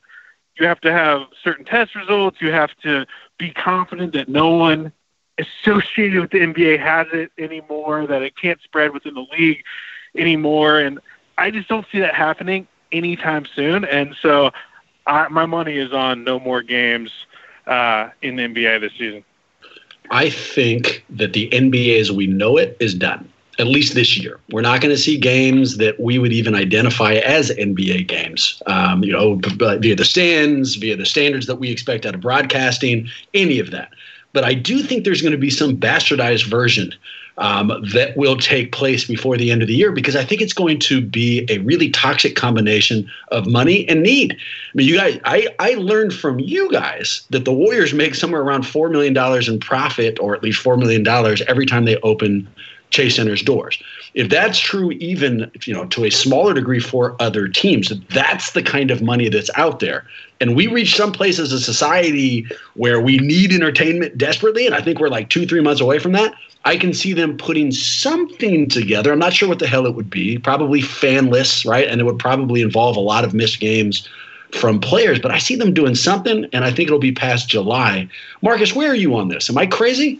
you 0.60 0.68
have 0.68 0.82
to 0.82 0.92
have 0.92 1.22
certain 1.44 1.66
test 1.66 1.96
results. 1.96 2.42
You 2.42 2.52
have 2.52 2.76
to 2.84 3.06
be 3.38 3.52
confident 3.52 4.14
that 4.14 4.28
no 4.28 4.50
one 4.50 4.92
associated 5.38 6.20
with 6.20 6.32
the 6.32 6.40
NBA 6.40 6.80
has 6.80 7.08
it 7.14 7.32
anymore, 7.38 8.08
that 8.08 8.24
it 8.24 8.36
can't 8.36 8.62
spread 8.62 8.94
within 8.94 9.14
the 9.14 9.26
league 9.38 9.64
anymore, 10.18 10.80
and 10.80 11.00
I 11.38 11.52
just 11.52 11.68
don't 11.68 11.86
see 11.92 12.00
that 12.00 12.16
happening 12.16 12.68
anytime 12.92 13.46
soon. 13.56 13.86
And 13.86 14.16
so, 14.22 14.52
I, 15.08 15.28
my 15.30 15.46
money 15.46 15.78
is 15.78 15.94
on 15.94 16.24
no 16.24 16.40
more 16.40 16.62
games 16.62 17.12
uh, 17.66 18.10
in 18.22 18.36
the 18.36 18.44
NBA 18.44 18.82
this 18.82 18.92
season. 18.94 19.24
I 20.12 20.30
think 20.30 21.04
that 21.10 21.34
the 21.34 21.50
NBA 21.50 22.00
as 22.00 22.12
we 22.12 22.28
know 22.28 22.58
it 22.58 22.78
is 22.80 22.94
done, 22.94 23.30
at 23.60 23.68
least 23.68 23.94
this 23.94 24.18
year. 24.18 24.40
We're 24.52 24.62
not 24.62 24.82
going 24.82 24.94
to 24.94 25.02
see 25.02 25.18
games 25.18 25.78
that 25.78 26.00
we 26.00 26.20
would 26.20 26.32
even 26.32 26.56
identify 26.56 27.16
as 27.16 27.50
NBA 27.52 28.08
games, 28.08 28.62
um, 28.68 29.04
you 29.04 29.12
know, 29.12 29.36
via 29.36 29.96
the 29.96 30.06
stands, 30.06 30.76
via 30.76 30.96
the 30.96 31.06
standards 31.06 31.46
that 31.48 31.56
we 31.56 31.72
expect 31.72 32.06
out 32.06 32.16
of 32.16 32.22
broadcasting, 32.22 33.10
any 33.34 33.60
of 33.60 33.72
that. 33.72 33.90
But 34.38 34.46
I 34.46 34.53
do 34.53 34.84
think 34.84 35.03
there's 35.03 35.24
going 35.24 35.32
to 35.32 35.38
be 35.39 35.50
some 35.50 35.75
bastardized 35.75 36.46
version 36.46 36.94
um, 37.39 37.70
that 37.91 38.15
will 38.15 38.38
take 38.38 38.72
place 38.72 39.03
before 39.03 39.36
the 39.36 39.50
end 39.50 39.63
of 39.63 39.67
the 39.67 39.74
year 39.74 39.91
because 39.91 40.15
I 40.15 40.24
think 40.24 40.41
it's 40.41 40.53
going 40.53 40.77
to 40.82 41.01
be 41.01 41.48
a 41.50 41.58
really 41.58 41.89
toxic 41.89 42.36
combination 42.36 43.10
of 43.32 43.48
money 43.48 43.89
and 43.89 44.03
need. 44.03 44.34
I 44.34 44.38
mean, 44.75 44.88
you 44.88 44.96
guys, 44.96 45.20
I, 45.25 45.48
I 45.58 45.74
learned 45.74 46.13
from 46.13 46.39
you 46.39 46.72
guys 46.72 47.25
that 47.32 47.46
the 47.46 47.51
Warriors 47.51 47.96
make 47.96 48.13
somewhere 48.13 48.44
around 48.44 48.62
$4 48.62 48.91
million 48.91 49.17
in 49.51 49.60
profit, 49.60 50.20
or 50.20 50.36
at 50.36 50.44
least 50.44 50.63
$4 50.63 50.77
million 50.77 51.08
every 51.48 51.65
time 51.65 51.86
they 51.86 51.98
open 52.01 52.48
Chase 52.89 53.15
Center's 53.15 53.41
doors. 53.41 53.82
If 54.13 54.29
that's 54.29 54.58
true, 54.60 54.91
even 54.91 55.51
you 55.65 55.74
know 55.74 55.86
to 55.86 56.06
a 56.06 56.10
smaller 56.10 56.53
degree 56.53 56.79
for 56.79 57.15
other 57.20 57.48
teams, 57.48 57.91
that's 58.10 58.51
the 58.51 58.63
kind 58.63 58.91
of 58.91 59.01
money 59.01 59.29
that's 59.29 59.51
out 59.56 59.79
there. 59.79 60.06
And 60.39 60.56
we 60.56 60.67
reach 60.67 60.96
some 60.96 61.12
place 61.12 61.39
as 61.39 61.51
a 61.51 61.60
society 61.60 62.46
where 62.75 63.01
we 63.01 63.17
need 63.17 63.51
entertainment 63.51 64.17
desperately, 64.17 64.65
and 64.65 64.75
I 64.75 64.82
think 64.82 65.00
we're 65.00 65.10
like 65.10 65.29
two, 65.29 65.46
three 65.46 65.62
months 65.62 65.82
away 65.82 66.00
from 66.00 66.12
that. 66.13 66.34
I 66.65 66.77
can 66.77 66.94
see 66.94 67.13
them 67.13 67.38
putting 67.38 67.72
something 67.72 68.67
together. 68.67 69.12
I'm 69.13 69.20
not 69.20 69.34
sure 69.34 69.48
what 69.48 69.60
the 69.60 69.67
hell 69.67 69.86
it 69.86 69.96
would 69.96 70.10
be. 70.10 70.38
Probably 70.38 70.82
fan 70.82 71.27
lists, 71.29 71.65
right? 71.65 71.88
And 71.88 72.01
it 72.01 72.03
would 72.03 72.20
probably 72.20 72.62
involve 72.62 72.98
a 72.98 73.01
lot 73.01 73.24
of 73.24 73.34
missed 73.34 73.60
games 73.60 74.08
from 74.51 74.79
players. 74.79 75.20
But 75.20 75.32
I 75.32 75.38
see 75.38 75.56
them 75.56 75.74
doing 75.74 75.96
something, 75.96 76.46
and 76.53 76.65
I 76.65 76.72
think 76.72 76.88
it'll 76.88 77.00
be 77.00 77.12
past 77.12 77.50
July. 77.50 78.10
Marcus, 78.41 78.75
where 78.75 78.91
are 78.91 78.96
you 78.96 79.15
on 79.15 79.29
this? 79.29 79.50
Am 79.50 79.58
I 79.58 79.65
crazy? 79.65 80.20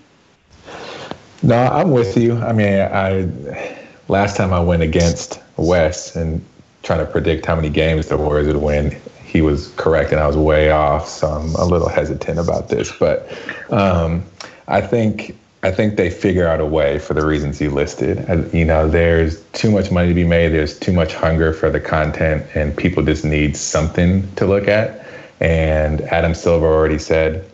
No, 1.44 1.56
I'm 1.56 1.92
with 1.92 2.18
you. 2.18 2.38
I 2.38 2.52
mean, 2.54 2.80
I 2.80 3.78
last 4.08 4.38
time 4.38 4.54
I 4.54 4.60
went 4.60 4.82
against 4.82 5.40
Wes 5.58 6.16
and 6.16 6.44
trying 6.84 7.00
to 7.00 7.06
predict 7.06 7.46
how 7.46 7.56
many 7.56 7.70
games 7.70 8.08
the 8.08 8.18
Warriors 8.18 8.48
would 8.48 8.58
win, 8.58 8.96
he 9.26 9.42
was 9.42 9.74
correct 9.76 10.12
and 10.12 10.22
I 10.22 10.28
was 10.28 10.38
way 10.38 10.72
off. 10.72 11.08
So 11.08 11.28
I'm 11.28 11.54
a 11.56 11.66
little 11.66 11.90
hesitant 11.90 12.40
about 12.40 12.70
this, 12.70 12.92
but 12.98 13.32
um, 13.72 14.24
I 14.68 14.82
think 14.82 15.38
I 15.64 15.72
think 15.72 15.98
they 15.98 16.10
figure 16.10 16.48
out 16.48 16.62
a 16.62 16.66
way 16.66 17.00
for 17.00 17.14
the 17.14 17.26
reasons 17.26 17.60
you 17.60 17.72
listed. 17.72 18.26
You 18.54 18.64
know, 18.64 18.88
there's 18.88 19.42
too 19.52 19.72
much 19.72 19.92
money 19.92 20.08
to 20.08 20.14
be 20.14 20.24
made. 20.24 20.50
There's 20.50 20.78
too 20.80 20.94
much 20.94 21.14
hunger 21.14 21.52
for 21.52 21.70
the 21.70 21.80
content, 21.80 22.46
and 22.56 22.78
people 22.78 23.04
just 23.04 23.26
need 23.26 23.58
something 23.58 24.34
to 24.36 24.46
look 24.46 24.68
at. 24.68 25.06
And 25.42 26.02
Adam 26.04 26.36
Silver 26.36 26.68
already 26.68 27.00
said, 27.00 27.50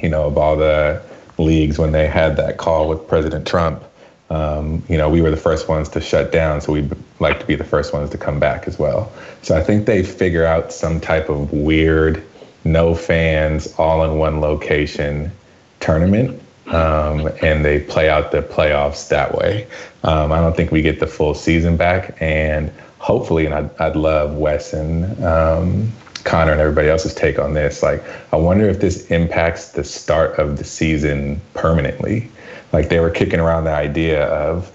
you 0.00 0.08
know, 0.08 0.26
of 0.26 0.38
all 0.38 0.56
the 0.56 1.02
leagues 1.40 1.78
when 1.78 1.92
they 1.92 2.06
had 2.06 2.36
that 2.36 2.58
call 2.58 2.88
with 2.88 3.06
President 3.08 3.46
Trump, 3.46 3.82
um, 4.30 4.84
you 4.88 4.96
know, 4.96 5.10
we 5.10 5.20
were 5.20 5.30
the 5.30 5.36
first 5.36 5.68
ones 5.68 5.88
to 5.90 6.00
shut 6.00 6.30
down, 6.30 6.60
so 6.60 6.72
we'd 6.72 6.94
like 7.18 7.40
to 7.40 7.46
be 7.46 7.56
the 7.56 7.64
first 7.64 7.92
ones 7.92 8.10
to 8.10 8.18
come 8.18 8.38
back 8.38 8.68
as 8.68 8.78
well. 8.78 9.12
So 9.42 9.56
I 9.56 9.62
think 9.62 9.86
they 9.86 10.04
figure 10.04 10.44
out 10.44 10.72
some 10.72 11.00
type 11.00 11.28
of 11.28 11.52
weird, 11.52 12.22
no 12.64 12.94
fans, 12.94 13.74
all 13.76 14.04
in 14.04 14.18
one 14.18 14.40
location 14.40 15.32
tournament, 15.80 16.40
um, 16.68 17.28
and 17.42 17.64
they 17.64 17.80
play 17.80 18.08
out 18.08 18.30
the 18.30 18.42
playoffs 18.42 19.08
that 19.08 19.34
way. 19.34 19.66
Um, 20.04 20.30
I 20.30 20.40
don't 20.40 20.56
think 20.56 20.70
we 20.70 20.80
get 20.80 21.00
the 21.00 21.08
full 21.08 21.34
season 21.34 21.76
back, 21.76 22.16
and 22.20 22.70
hopefully, 22.98 23.46
and 23.46 23.54
I'd, 23.54 23.80
I'd 23.80 23.96
love 23.96 24.34
Wes 24.34 24.72
and 24.72 25.24
um, 25.24 25.92
Connor 26.24 26.52
and 26.52 26.60
everybody 26.60 26.88
else's 26.88 27.14
take 27.14 27.38
on 27.38 27.54
this. 27.54 27.82
Like, 27.82 28.02
I 28.32 28.36
wonder 28.36 28.68
if 28.68 28.80
this 28.80 29.06
impacts 29.10 29.70
the 29.70 29.84
start 29.84 30.38
of 30.38 30.58
the 30.58 30.64
season 30.64 31.40
permanently. 31.54 32.30
Like, 32.72 32.88
they 32.88 33.00
were 33.00 33.10
kicking 33.10 33.40
around 33.40 33.64
the 33.64 33.72
idea 33.72 34.26
of 34.26 34.70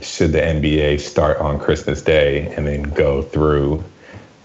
should 0.00 0.32
the 0.32 0.40
NBA 0.40 1.00
start 1.00 1.38
on 1.38 1.58
Christmas 1.58 2.02
Day 2.02 2.52
and 2.54 2.66
then 2.66 2.82
go 2.82 3.22
through, 3.22 3.84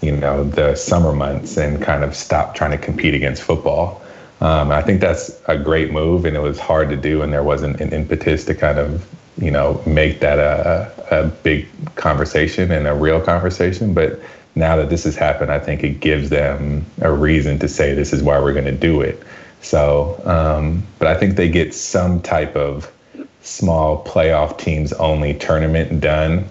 you 0.02 0.12
know, 0.12 0.44
the 0.44 0.76
summer 0.76 1.14
months 1.14 1.58
and 1.58 1.82
kind 1.82 2.04
of 2.04 2.16
stop 2.16 2.56
trying 2.56 2.72
to 2.72 2.78
compete 2.78 3.14
against 3.14 3.42
football. 3.42 4.02
Um, 4.42 4.72
I 4.72 4.82
think 4.82 5.00
that's 5.00 5.42
a 5.48 5.58
great 5.58 5.92
move, 5.92 6.26
and 6.26 6.36
it 6.36 6.42
was 6.42 6.60
hard 6.60 6.90
to 6.90 6.98
do, 6.98 7.22
and 7.22 7.32
there 7.32 7.44
wasn't 7.44 7.80
an 7.80 7.94
impetus 7.94 8.44
to 8.46 8.54
kind 8.56 8.78
of, 8.78 9.08
you 9.38 9.50
know, 9.50 9.82
make 9.86 10.20
that 10.20 10.40
a, 10.40 10.92
a 11.12 11.28
big 11.28 11.68
conversation 11.96 12.72
and 12.72 12.86
a 12.86 12.94
real 12.94 13.22
conversation. 13.22 13.94
But 13.94 14.20
now 14.56 14.76
that 14.78 14.90
this 14.90 15.04
has 15.04 15.16
happened, 15.16 15.52
I 15.52 15.60
think 15.60 15.84
it 15.84 16.00
gives 16.00 16.30
them 16.30 16.86
a 17.02 17.12
reason 17.12 17.60
to 17.60 17.68
say 17.68 17.94
this 17.94 18.14
is 18.14 18.24
why 18.24 18.40
we're 18.40 18.54
going 18.54 18.66
to 18.66 18.72
do 18.72 19.02
it. 19.02 19.22
So, 19.62 20.22
um, 20.26 20.86
but 21.00 21.08
I 21.08 21.16
think 21.16 21.36
they 21.36 21.50
get 21.50 21.74
some 21.74 22.22
type 22.22 22.56
of 22.56 22.92
small 23.42 24.04
playoff 24.06 24.58
teams 24.58 24.94
only 24.94 25.34
tournament 25.34 26.00
done 26.00 26.48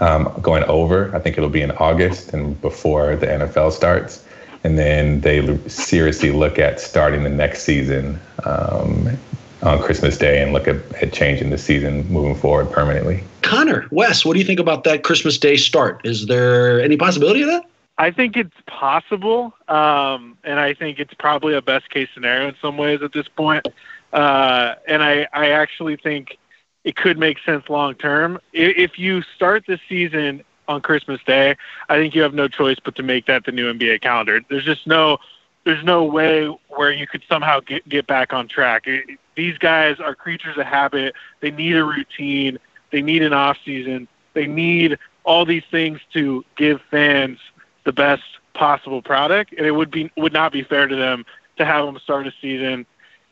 um, 0.00 0.32
going 0.40 0.64
over. 0.64 1.14
I 1.14 1.18
think 1.18 1.36
it'll 1.36 1.50
be 1.50 1.62
in 1.62 1.72
August 1.72 2.32
and 2.32 2.60
before 2.60 3.16
the 3.16 3.26
NFL 3.26 3.72
starts. 3.72 4.24
And 4.64 4.78
then 4.78 5.20
they 5.20 5.58
seriously 5.68 6.30
look 6.30 6.58
at 6.58 6.80
starting 6.80 7.24
the 7.24 7.30
next 7.30 7.64
season 7.64 8.20
um, 8.44 9.18
on 9.62 9.80
Christmas 9.80 10.18
Day 10.18 10.42
and 10.42 10.52
look 10.52 10.66
at, 10.66 10.76
at 11.02 11.12
changing 11.12 11.50
the 11.50 11.58
season 11.58 12.06
moving 12.08 12.34
forward 12.34 12.70
permanently. 12.70 13.22
Connor, 13.42 13.86
Wes, 13.90 14.24
what 14.24 14.34
do 14.34 14.38
you 14.38 14.44
think 14.44 14.60
about 14.60 14.84
that 14.84 15.04
Christmas 15.04 15.38
Day 15.38 15.56
start? 15.56 16.00
Is 16.04 16.26
there 16.26 16.80
any 16.80 16.96
possibility 16.96 17.42
of 17.42 17.48
that? 17.48 17.64
I 17.98 18.10
think 18.10 18.36
it's 18.36 18.56
possible, 18.66 19.54
um, 19.68 20.36
and 20.44 20.58
I 20.58 20.74
think 20.74 20.98
it's 20.98 21.14
probably 21.14 21.54
a 21.54 21.62
best 21.62 21.90
case 21.90 22.08
scenario 22.14 22.48
in 22.48 22.54
some 22.60 22.76
ways 22.76 23.02
at 23.02 23.12
this 23.12 23.28
point. 23.28 23.66
Uh, 24.12 24.74
and 24.88 25.02
I, 25.02 25.28
I 25.32 25.50
actually 25.50 25.96
think 25.96 26.38
it 26.84 26.96
could 26.96 27.18
make 27.18 27.38
sense 27.44 27.68
long 27.68 27.94
term. 27.94 28.40
If 28.52 28.98
you 28.98 29.22
start 29.36 29.64
the 29.66 29.78
season 29.88 30.42
on 30.68 30.80
Christmas 30.80 31.20
Day, 31.24 31.56
I 31.88 31.96
think 31.96 32.14
you 32.14 32.22
have 32.22 32.34
no 32.34 32.48
choice 32.48 32.78
but 32.82 32.96
to 32.96 33.02
make 33.02 33.26
that 33.26 33.44
the 33.44 33.52
new 33.52 33.72
NBA 33.72 34.00
calendar. 34.00 34.40
There's 34.48 34.64
just 34.64 34.86
no 34.86 35.18
there's 35.64 35.84
no 35.84 36.04
way 36.04 36.46
where 36.68 36.90
you 36.90 37.06
could 37.06 37.22
somehow 37.28 37.60
get 37.60 37.88
get 37.88 38.06
back 38.06 38.32
on 38.32 38.48
track. 38.48 38.86
It, 38.86 39.18
these 39.36 39.56
guys 39.58 40.00
are 40.00 40.14
creatures 40.14 40.58
of 40.58 40.66
habit. 40.66 41.14
They 41.40 41.50
need 41.50 41.76
a 41.76 41.84
routine. 41.84 42.58
They 42.90 43.02
need 43.02 43.22
an 43.22 43.32
off 43.32 43.56
season. 43.64 44.08
They 44.34 44.46
need 44.46 44.98
all 45.24 45.44
these 45.44 45.62
things 45.70 46.00
to 46.12 46.44
give 46.56 46.80
fans 46.90 47.38
the 47.84 47.92
best 47.92 48.22
possible 48.54 49.02
product, 49.02 49.54
and 49.56 49.66
it 49.66 49.72
would 49.72 49.90
be 49.90 50.10
would 50.16 50.32
not 50.32 50.52
be 50.52 50.62
fair 50.62 50.86
to 50.86 50.96
them 50.96 51.24
to 51.58 51.64
have 51.64 51.86
them 51.86 51.98
start 51.98 52.26
a 52.26 52.32
season 52.40 52.86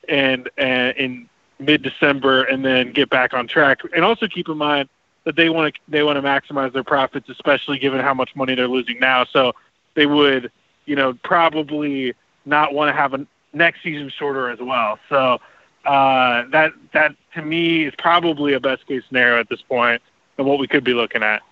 and, 0.09 0.51
and 0.57 0.97
in 0.97 1.29
mid 1.59 1.83
December 1.83 2.45
and 2.45 2.65
then 2.65 2.93
get 2.93 3.11
back 3.11 3.35
on 3.35 3.47
track. 3.47 3.81
And 3.95 4.05
also 4.05 4.27
keep 4.27 4.49
in 4.49 4.59
mind 4.59 4.89
that 5.25 5.37
they 5.37 5.49
want 5.49 5.75
to 5.75 5.81
they 5.89 6.03
want 6.03 6.17
to 6.17 6.23
maximize 6.23 6.73
their 6.73 6.85
profits, 6.85 7.29
especially 7.29 7.79
given 7.79 8.01
how 8.01 8.15
much 8.15 8.35
money 8.35 8.55
they're 8.55 8.69
losing 8.69 8.99
now. 8.99 9.25
So 9.25 9.53
they 9.95 10.07
would, 10.07 10.51
you 10.87 10.97
know, 10.97 11.15
probably 11.23 12.15
not 12.45 12.73
want 12.75 12.89
to 12.89 12.93
have 12.93 13.15
a 13.15 13.27
next 13.53 13.83
season 13.83 14.11
shorter 14.11 14.51
as 14.51 14.59
well. 14.61 14.99
So 15.09 15.41
uh, 15.85 16.45
that 16.51 16.73
that 16.93 17.15
to 17.35 17.43
me 17.43 17.85
is 17.85 17.95
probably 17.99 18.55
a 18.55 18.61
best 18.61 18.87
case 18.87 19.03
scenario 19.09 19.41
at 19.41 19.49
this 19.49 19.63
point 19.63 20.03
and 20.39 20.47
what 20.47 20.59
we 20.59 20.67
could 20.67 20.85
be 20.85 20.95
looking 20.95 21.23
at. 21.23 21.43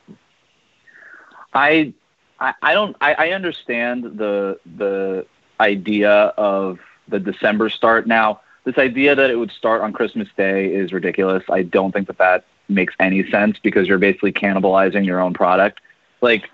I 1.54 1.92
I, 2.40 2.54
I 2.62 2.75
don't 2.75 2.97
I, 3.00 3.14
I 3.14 3.30
understand 3.30 4.04
the 4.04 4.61
the 4.76 5.26
idea 5.61 6.11
of 6.11 6.78
the 7.09 7.18
December 7.18 7.68
start 7.71 8.07
now 8.07 8.40
this 8.68 8.76
idea 8.76 9.14
that 9.14 9.30
it 9.30 9.37
would 9.37 9.50
start 9.50 9.80
on 9.80 9.95
Christmas 9.95 10.28
Day 10.37 10.66
is 10.66 10.92
ridiculous. 10.92 11.42
I 11.49 11.62
don't 11.62 11.90
think 11.90 12.07
that 12.09 12.18
that 12.18 12.45
makes 12.68 12.92
any 13.00 13.28
sense 13.30 13.59
because 13.62 13.88
you're 13.88 13.97
basically 13.97 14.30
cannibalizing 14.30 15.07
your 15.07 15.21
own 15.21 15.33
product. 15.33 15.80
Like, 16.21 16.50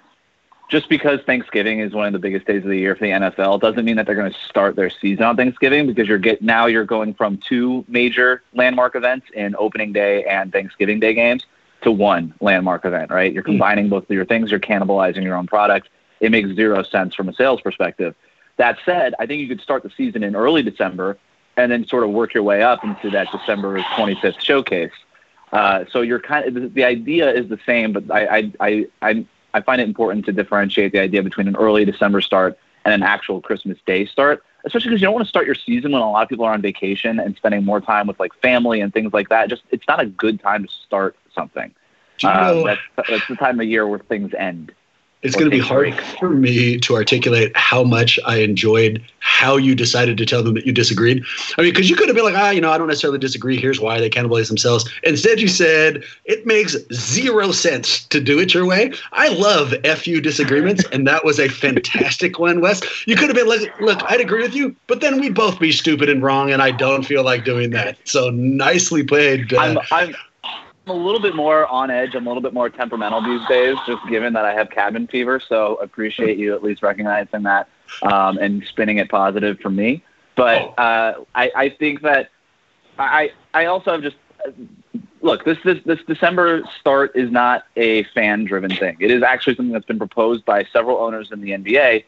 just 0.69 0.89
because 0.89 1.21
Thanksgiving 1.27 1.81
is 1.81 1.93
one 1.93 2.07
of 2.07 2.13
the 2.13 2.19
biggest 2.19 2.47
days 2.47 2.63
of 2.63 2.71
the 2.71 2.79
year 2.79 2.95
for 2.95 3.05
the 3.05 3.11
NFL 3.11 3.61
doesn't 3.61 3.85
mean 3.85 3.97
that 3.97 4.07
they're 4.07 4.15
going 4.15 4.33
to 4.33 4.39
start 4.49 4.77
their 4.77 4.91
season 4.91 5.25
on 5.25 5.37
Thanksgiving 5.37 5.87
because 5.87 6.09
you're 6.09 6.19
get 6.19 6.43
now 6.43 6.67
you're 6.67 6.85
going 6.85 7.15
from 7.15 7.37
two 7.37 7.85
major 7.87 8.43
landmark 8.55 8.97
events 8.97 9.27
in 9.35 9.55
opening 9.59 9.93
day 9.93 10.25
and 10.25 10.53
Thanksgiving 10.53 11.01
Day 11.01 11.15
games 11.15 11.45
to 11.83 11.93
one 11.93 12.35
landmark 12.41 12.85
event, 12.85 13.11
right? 13.11 13.33
You're 13.33 13.43
hmm. 13.43 13.53
combining 13.53 13.89
both 13.89 14.05
of 14.05 14.11
your 14.11 14.25
things, 14.25 14.51
you're 14.51 14.61
cannibalizing 14.61 15.23
your 15.23 15.37
own 15.37 15.47
product. 15.47 15.89
It 16.21 16.31
makes 16.31 16.49
zero 16.55 16.83
sense 16.83 17.15
from 17.15 17.29
a 17.29 17.35
sales 17.35 17.61
perspective. 17.61 18.15
That 18.57 18.79
said, 18.85 19.15
I 19.19 19.27
think 19.27 19.41
you 19.41 19.49
could 19.49 19.61
start 19.61 19.83
the 19.83 19.91
season 19.91 20.23
in 20.23 20.35
early 20.35 20.63
December 20.63 21.19
and 21.57 21.71
then 21.71 21.87
sort 21.87 22.05
of 22.05 22.11
work 22.11 22.35
your 22.35 22.43
way 22.43 22.63
up 22.63 22.83
into 22.85 23.11
that 23.11 23.29
December 23.31 23.81
25th 23.81 24.41
showcase. 24.41 24.93
Uh, 25.53 25.85
so 25.91 26.01
you're 26.01 26.21
kind 26.21 26.57
of 26.57 26.75
the 26.75 26.85
idea 26.85 27.31
is 27.31 27.49
the 27.49 27.59
same, 27.65 27.93
but 27.93 28.11
I 28.11 28.39
I 28.39 28.53
I 28.61 28.87
I 29.03 29.27
find 29.61 29.81
it 29.81 29.89
important 29.89 30.25
to 30.27 30.33
differentiate 30.33 30.93
the 30.93 31.01
idea 31.01 31.23
between 31.23 31.49
an 31.49 31.57
early 31.57 31.85
December 31.85 32.21
start 32.21 32.59
and 32.85 32.93
an 32.95 33.03
actual 33.03 33.41
Christmas 33.41 33.79
Day 33.87 34.07
start, 34.07 34.45
especially 34.65 34.91
because 34.91 35.01
you 35.01 35.07
don't 35.07 35.15
want 35.15 35.25
to 35.25 35.29
start 35.29 35.47
your 35.47 35.55
season 35.55 35.93
when 35.93 36.03
a 36.03 36.11
lot 36.11 36.23
of 36.23 36.29
people 36.29 36.45
are 36.45 36.53
on 36.53 36.63
vacation 36.63 37.19
and 37.19 37.37
spending 37.37 37.65
more 37.65 37.81
time 37.81 38.07
with 38.07 38.19
like 38.21 38.35
family 38.43 38.81
and 38.81 38.93
things 38.93 39.13
like 39.13 39.29
that. 39.31 39.49
Just 39.49 39.63
it's 39.71 39.87
not 39.89 40.01
a 40.01 40.07
good 40.07 40.41
time 40.41 40.65
to 40.65 40.73
start 40.87 41.17
something. 41.35 41.75
Uh, 42.23 42.53
know, 42.53 42.67
that's, 42.67 42.81
that's 43.09 43.29
the 43.29 43.37
time 43.37 43.59
of 43.61 43.67
year 43.67 43.87
where 43.87 43.99
things 43.99 44.33
end 44.35 44.73
it's 45.25 45.35
going 45.35 45.51
to 45.51 45.57
be 45.57 45.59
hard 45.59 45.99
for 46.21 46.29
me 46.31 46.79
to 46.79 46.95
articulate 46.95 47.51
how 47.57 47.83
much 47.83 48.19
I 48.27 48.37
enjoyed 48.39 49.03
how 49.21 49.57
you 49.57 49.75
decided 49.75 50.19
to 50.19 50.27
tell 50.27 50.43
them 50.43 50.53
that 50.55 50.67
you 50.67 50.73
disagreed. 50.73 51.25
I 51.57 51.63
mean, 51.63 51.73
because 51.73 51.89
you 51.89 51.97
could 51.97 52.09
have 52.09 52.15
been 52.15 52.27
like, 52.27 52.37
ah, 52.37 52.51
you 52.51 52.61
know, 52.61 52.71
I 52.71 52.77
don't 52.77 52.89
necessarily 52.89 53.19
disagree. 53.19 53.57
Here's 53.57 53.81
why 53.81 53.99
they 53.99 54.11
cannibalize 54.11 54.49
themselves. 54.49 54.89
Instead, 55.03 55.41
you 55.41 55.49
said 55.49 56.05
it 56.27 56.47
makes 56.47 56.77
zero 56.93 57.53
sense 57.53 58.05
to 58.09 58.21
do 58.21 58.39
it 58.39 58.53
your 58.53 58.67
way. 58.67 58.93
I 59.13 59.29
love 59.29 59.75
fu 59.99 60.21
disagreements, 60.21 60.85
and 60.93 61.07
that 61.09 61.25
was 61.25 61.41
a 61.41 61.49
fantastic 61.49 62.39
one, 62.39 62.61
Wes. 62.61 62.83
You 63.07 63.17
could 63.17 63.29
have 63.29 63.37
been 63.37 63.49
like, 63.49 63.81
look, 63.81 64.03
I'd 64.05 64.21
agree 64.21 64.43
with 64.43 64.55
you, 64.55 64.77
but 64.87 65.01
then 65.01 65.19
we'd 65.19 65.35
both 65.35 65.59
be 65.59 65.73
stupid 65.73 66.11
and 66.11 66.23
wrong, 66.23 66.53
and 66.53 66.61
I 66.61 66.71
don't 66.71 67.03
feel 67.03 67.25
like 67.25 67.45
doing 67.45 67.71
that. 67.71 67.97
So 68.05 68.29
nicely 68.29 69.03
played. 69.03 69.55
Uh, 69.55 69.61
I'm, 69.61 69.79
I'm 69.91 70.15
I'm 70.15 70.15
a 70.87 70.93
little 70.93 71.21
bit 71.21 71.35
more 71.35 71.67
on 71.67 71.91
edge. 71.91 72.15
I'm 72.15 72.27
a 72.27 72.31
little 72.31 72.43
bit 72.43 72.53
more 72.53 72.69
temperamental 72.69 73.23
these 73.23 73.47
days, 73.49 73.77
just 73.87 74.07
given 74.09 74.33
that 74.35 74.45
I 74.45 74.53
have 74.55 74.71
cabin 74.71 75.07
fever. 75.07 75.41
So 75.41 75.77
appreciate 75.77 76.39
you 76.39 76.55
at 76.55 76.63
least 76.63 76.83
recognizing 76.83 77.43
that 77.45 77.69
um, 78.03 78.39
and 78.39 78.65
spinning 78.67 78.99
it 78.99 79.09
positive 79.09 79.59
for 79.61 79.71
me. 79.71 80.03
But 80.37 80.75
oh. 80.79 80.83
uh, 80.83 81.25
I, 81.35 81.51
I 81.55 81.69
think 81.71 82.03
that 82.03 82.31
I 82.99 83.33
I 83.53 83.67
also 83.67 83.93
have 83.93 84.03
just 84.03 84.17
look 85.23 85.45
this 85.45 85.59
this 85.65 85.79
this 85.85 86.01
December 86.07 86.63
start 86.81 87.13
is 87.15 87.31
not 87.31 87.65
a 87.77 88.05
fan 88.05 88.45
driven 88.45 88.75
thing. 88.75 88.97
It 89.01 89.11
is 89.11 89.23
actually 89.23 89.57
something 89.57 89.73
that's 89.73 89.87
been 89.87 89.99
proposed 89.99 90.45
by 90.45 90.65
several 90.73 90.99
owners 90.99 91.31
in 91.33 91.41
the 91.41 91.51
NBA. 91.51 92.05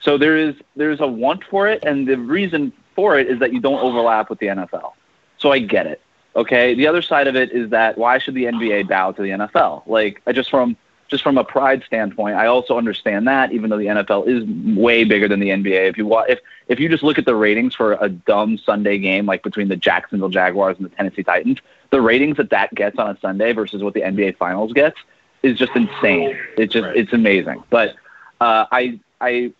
So 0.00 0.16
there 0.16 0.36
is 0.36 0.54
there's 0.76 1.00
a 1.00 1.06
want 1.06 1.44
for 1.44 1.68
it, 1.68 1.84
and 1.84 2.06
the 2.06 2.16
reason 2.16 2.72
for 2.94 3.18
it 3.18 3.28
is 3.28 3.38
that 3.40 3.52
you 3.52 3.60
don't 3.60 3.80
overlap 3.80 4.30
with 4.30 4.38
the 4.38 4.46
NFL. 4.46 4.92
So 5.38 5.52
I 5.52 5.58
get 5.58 5.86
it. 5.86 6.00
Okay. 6.36 6.74
The 6.74 6.86
other 6.86 7.02
side 7.02 7.26
of 7.26 7.36
it 7.36 7.52
is 7.52 7.70
that 7.70 7.98
why 7.98 8.18
should 8.18 8.34
the 8.34 8.44
NBA 8.44 8.88
bow 8.88 9.12
to 9.12 9.22
the 9.22 9.30
NFL? 9.30 9.86
Like 9.86 10.22
just 10.32 10.50
from 10.50 10.76
just 11.08 11.24
from 11.24 11.38
a 11.38 11.44
pride 11.44 11.82
standpoint, 11.84 12.36
I 12.36 12.46
also 12.46 12.78
understand 12.78 13.26
that 13.26 13.52
even 13.52 13.68
though 13.68 13.78
the 13.78 13.86
NFL 13.86 14.28
is 14.28 14.76
way 14.78 15.02
bigger 15.02 15.26
than 15.26 15.40
the 15.40 15.48
NBA. 15.48 15.88
If 15.88 15.98
you 15.98 16.16
if 16.28 16.38
if 16.68 16.78
you 16.78 16.88
just 16.88 17.02
look 17.02 17.18
at 17.18 17.24
the 17.24 17.34
ratings 17.34 17.74
for 17.74 17.94
a 18.00 18.08
dumb 18.08 18.58
Sunday 18.58 18.98
game 18.98 19.26
like 19.26 19.42
between 19.42 19.68
the 19.68 19.76
Jacksonville 19.76 20.28
Jaguars 20.28 20.76
and 20.76 20.86
the 20.86 20.90
Tennessee 20.90 21.24
Titans, 21.24 21.58
the 21.90 22.00
ratings 22.00 22.36
that 22.36 22.50
that 22.50 22.72
gets 22.74 22.96
on 22.98 23.10
a 23.10 23.18
Sunday 23.18 23.52
versus 23.52 23.82
what 23.82 23.94
the 23.94 24.02
NBA 24.02 24.36
Finals 24.36 24.72
gets 24.72 24.96
is 25.42 25.58
just 25.58 25.74
insane. 25.74 26.38
It's 26.56 26.72
just 26.72 26.86
right. 26.86 26.96
it's 26.96 27.12
amazing. 27.12 27.64
But 27.70 27.96
uh, 28.40 28.66
I 28.70 29.00
I 29.20 29.52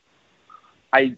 I 0.93 1.17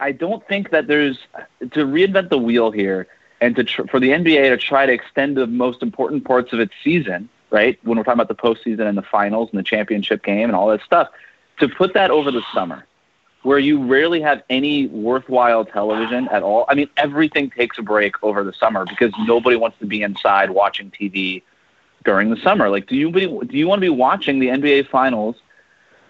I 0.00 0.12
don't 0.12 0.46
think 0.48 0.70
that 0.70 0.86
there's 0.86 1.18
to 1.60 1.84
reinvent 1.84 2.30
the 2.30 2.38
wheel 2.38 2.70
here 2.70 3.06
and 3.42 3.56
to 3.56 3.64
tr- 3.64 3.86
for 3.90 3.98
the 3.98 4.10
NBA 4.10 4.50
to 4.50 4.56
try 4.56 4.86
to 4.86 4.92
extend 4.92 5.36
the 5.36 5.48
most 5.48 5.82
important 5.82 6.24
parts 6.24 6.52
of 6.52 6.60
its 6.60 6.72
season, 6.82 7.28
right? 7.50 7.78
When 7.82 7.98
we're 7.98 8.04
talking 8.04 8.20
about 8.20 8.28
the 8.28 8.36
postseason 8.36 8.88
and 8.88 8.96
the 8.96 9.02
finals 9.02 9.50
and 9.50 9.58
the 9.58 9.64
championship 9.64 10.24
game 10.24 10.48
and 10.48 10.54
all 10.54 10.68
that 10.68 10.80
stuff, 10.82 11.08
to 11.58 11.68
put 11.68 11.92
that 11.94 12.12
over 12.12 12.30
the 12.30 12.42
summer, 12.54 12.86
where 13.42 13.58
you 13.58 13.84
rarely 13.84 14.20
have 14.20 14.44
any 14.48 14.86
worthwhile 14.86 15.64
television 15.64 16.28
at 16.28 16.44
all. 16.44 16.64
I 16.68 16.76
mean, 16.76 16.88
everything 16.96 17.50
takes 17.50 17.76
a 17.78 17.82
break 17.82 18.22
over 18.22 18.44
the 18.44 18.52
summer 18.52 18.84
because 18.84 19.12
nobody 19.26 19.56
wants 19.56 19.76
to 19.80 19.86
be 19.86 20.02
inside 20.02 20.50
watching 20.50 20.92
TV 20.92 21.42
during 22.04 22.30
the 22.30 22.36
summer. 22.36 22.70
Like, 22.70 22.86
do 22.86 22.94
you 22.94 23.10
be, 23.10 23.26
do 23.26 23.56
you 23.58 23.66
want 23.66 23.80
to 23.80 23.84
be 23.84 23.88
watching 23.88 24.38
the 24.38 24.46
NBA 24.46 24.88
finals 24.88 25.34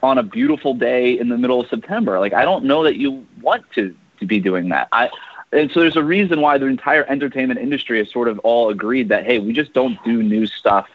on 0.02 0.18
a 0.18 0.22
beautiful 0.22 0.74
day 0.74 1.18
in 1.18 1.30
the 1.30 1.38
middle 1.38 1.60
of 1.62 1.68
September? 1.70 2.20
Like, 2.20 2.34
I 2.34 2.44
don't 2.44 2.64
know 2.66 2.82
that 2.84 2.96
you 2.96 3.26
want 3.40 3.64
to 3.76 3.96
to 4.22 4.26
be 4.26 4.40
doing 4.40 4.68
that. 4.70 4.88
I 4.92 5.10
and 5.52 5.70
so 5.70 5.80
there's 5.80 5.96
a 5.96 6.02
reason 6.02 6.40
why 6.40 6.58
the 6.58 6.66
entire 6.66 7.04
entertainment 7.08 7.60
industry 7.60 7.98
has 7.98 8.10
sort 8.10 8.28
of 8.28 8.38
all 8.40 8.70
agreed 8.70 9.08
that 9.10 9.24
hey, 9.24 9.38
we 9.38 9.52
just 9.52 9.72
don't 9.72 10.02
do 10.04 10.22
new 10.22 10.46
stuff 10.46 10.88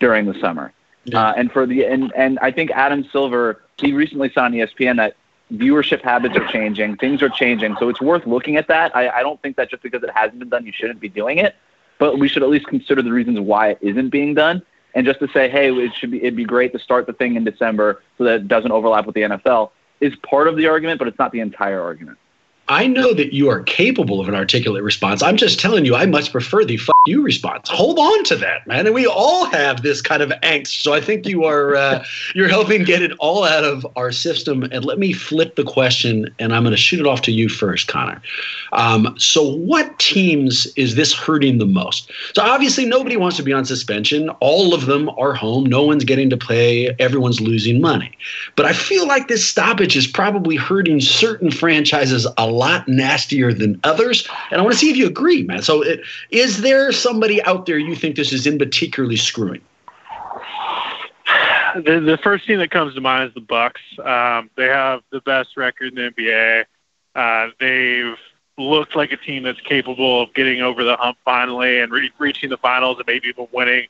during 0.00 0.26
the 0.26 0.38
summer. 0.40 0.72
Yeah. 1.04 1.28
Uh, 1.28 1.34
and 1.36 1.52
for 1.52 1.66
the 1.66 1.84
and 1.84 2.12
and 2.14 2.38
I 2.40 2.50
think 2.50 2.70
Adam 2.70 3.04
Silver 3.12 3.62
he 3.78 3.92
recently 3.92 4.30
saw 4.30 4.44
on 4.44 4.52
ESPN 4.52 4.96
that 4.96 5.16
viewership 5.52 6.02
habits 6.02 6.36
are 6.36 6.46
changing, 6.48 6.96
things 6.96 7.22
are 7.22 7.28
changing, 7.28 7.76
so 7.78 7.88
it's 7.88 8.00
worth 8.00 8.26
looking 8.26 8.56
at 8.56 8.68
that. 8.68 8.94
I, 8.94 9.08
I 9.08 9.22
don't 9.22 9.40
think 9.40 9.56
that 9.56 9.70
just 9.70 9.82
because 9.82 10.02
it 10.02 10.10
hasn't 10.10 10.38
been 10.38 10.48
done, 10.48 10.66
you 10.66 10.72
shouldn't 10.72 11.00
be 11.00 11.08
doing 11.08 11.38
it, 11.38 11.54
but 11.98 12.18
we 12.18 12.28
should 12.28 12.42
at 12.42 12.48
least 12.48 12.66
consider 12.66 13.02
the 13.02 13.12
reasons 13.12 13.40
why 13.40 13.70
it 13.70 13.78
isn't 13.80 14.10
being 14.10 14.34
done. 14.34 14.62
And 14.94 15.06
just 15.06 15.20
to 15.20 15.28
say, 15.28 15.48
hey, 15.48 15.72
it 15.72 15.94
should 15.94 16.10
be 16.10 16.18
it'd 16.18 16.36
be 16.36 16.44
great 16.44 16.72
to 16.72 16.78
start 16.78 17.06
the 17.06 17.12
thing 17.12 17.36
in 17.36 17.44
December 17.44 18.02
so 18.16 18.24
that 18.24 18.34
it 18.36 18.48
doesn't 18.48 18.72
overlap 18.72 19.06
with 19.06 19.14
the 19.14 19.22
NFL 19.22 19.70
is 20.00 20.14
part 20.16 20.48
of 20.48 20.56
the 20.56 20.66
argument, 20.66 20.98
but 20.98 21.08
it's 21.08 21.18
not 21.18 21.32
the 21.32 21.40
entire 21.40 21.82
argument. 21.82 22.18
I 22.68 22.86
know 22.86 23.14
that 23.14 23.32
you 23.32 23.48
are 23.48 23.62
capable 23.62 24.20
of 24.20 24.28
an 24.28 24.34
articulate 24.34 24.82
response. 24.82 25.22
I'm 25.22 25.36
just 25.36 25.58
telling 25.58 25.86
you, 25.86 25.94
I 25.94 26.04
much 26.06 26.30
prefer 26.30 26.64
the 26.64 26.76
you 27.08 27.22
response. 27.22 27.68
Hold 27.68 27.98
on 27.98 28.24
to 28.24 28.36
that, 28.36 28.66
man. 28.66 28.86
And 28.86 28.94
we 28.94 29.06
all 29.06 29.46
have 29.46 29.82
this 29.82 30.00
kind 30.00 30.22
of 30.22 30.30
angst. 30.42 30.82
So 30.82 30.92
I 30.92 31.00
think 31.00 31.26
you 31.26 31.44
are 31.44 31.74
uh, 31.74 32.04
you're 32.34 32.48
helping 32.48 32.84
get 32.84 33.02
it 33.02 33.12
all 33.18 33.44
out 33.44 33.64
of 33.64 33.86
our 33.96 34.12
system. 34.12 34.64
And 34.64 34.84
let 34.84 34.98
me 34.98 35.12
flip 35.12 35.56
the 35.56 35.64
question, 35.64 36.32
and 36.38 36.54
I'm 36.54 36.62
going 36.62 36.72
to 36.72 36.76
shoot 36.76 37.00
it 37.00 37.06
off 37.06 37.22
to 37.22 37.32
you 37.32 37.48
first, 37.48 37.88
Connor. 37.88 38.20
Um, 38.72 39.14
so 39.18 39.42
what 39.42 39.98
teams 39.98 40.66
is 40.76 40.94
this 40.94 41.12
hurting 41.12 41.58
the 41.58 41.66
most? 41.66 42.10
So 42.34 42.42
obviously 42.42 42.84
nobody 42.84 43.16
wants 43.16 43.36
to 43.38 43.42
be 43.42 43.52
on 43.52 43.64
suspension. 43.64 44.28
All 44.40 44.74
of 44.74 44.86
them 44.86 45.08
are 45.18 45.34
home. 45.34 45.64
No 45.64 45.82
one's 45.82 46.04
getting 46.04 46.30
to 46.30 46.36
play. 46.36 46.94
Everyone's 46.98 47.40
losing 47.40 47.80
money. 47.80 48.16
But 48.56 48.66
I 48.66 48.72
feel 48.72 49.06
like 49.06 49.28
this 49.28 49.46
stoppage 49.46 49.96
is 49.96 50.06
probably 50.06 50.56
hurting 50.56 51.00
certain 51.00 51.50
franchises 51.50 52.26
a 52.36 52.46
lot 52.46 52.86
nastier 52.88 53.52
than 53.52 53.80
others. 53.84 54.28
And 54.50 54.60
I 54.60 54.64
want 54.64 54.74
to 54.74 54.78
see 54.78 54.90
if 54.90 54.96
you 54.96 55.06
agree, 55.06 55.42
man. 55.44 55.62
So 55.62 55.82
it, 55.82 56.00
is 56.30 56.62
there 56.62 56.92
somebody 56.98 57.42
out 57.44 57.66
there 57.66 57.78
you 57.78 57.94
think 57.94 58.16
this 58.16 58.32
is 58.32 58.46
in 58.46 58.58
particularly 58.58 59.16
screwing? 59.16 59.60
The, 61.74 62.00
the 62.00 62.18
first 62.22 62.46
team 62.46 62.58
that 62.58 62.70
comes 62.70 62.94
to 62.94 63.00
mind 63.00 63.28
is 63.28 63.34
the 63.34 63.40
Bucks. 63.40 63.80
Um, 64.02 64.50
they 64.56 64.66
have 64.66 65.02
the 65.10 65.20
best 65.20 65.56
record 65.56 65.88
in 65.88 65.94
the 65.94 66.10
NBA. 66.10 66.64
Uh, 67.14 67.50
they've 67.60 68.16
looked 68.56 68.96
like 68.96 69.12
a 69.12 69.16
team 69.16 69.44
that's 69.44 69.60
capable 69.60 70.22
of 70.22 70.34
getting 70.34 70.62
over 70.62 70.82
the 70.82 70.96
hump 70.96 71.18
finally 71.24 71.80
and 71.80 71.92
re- 71.92 72.10
reaching 72.18 72.50
the 72.50 72.56
finals 72.56 72.98
and 72.98 73.06
maybe 73.06 73.28
even 73.28 73.46
winning 73.52 73.86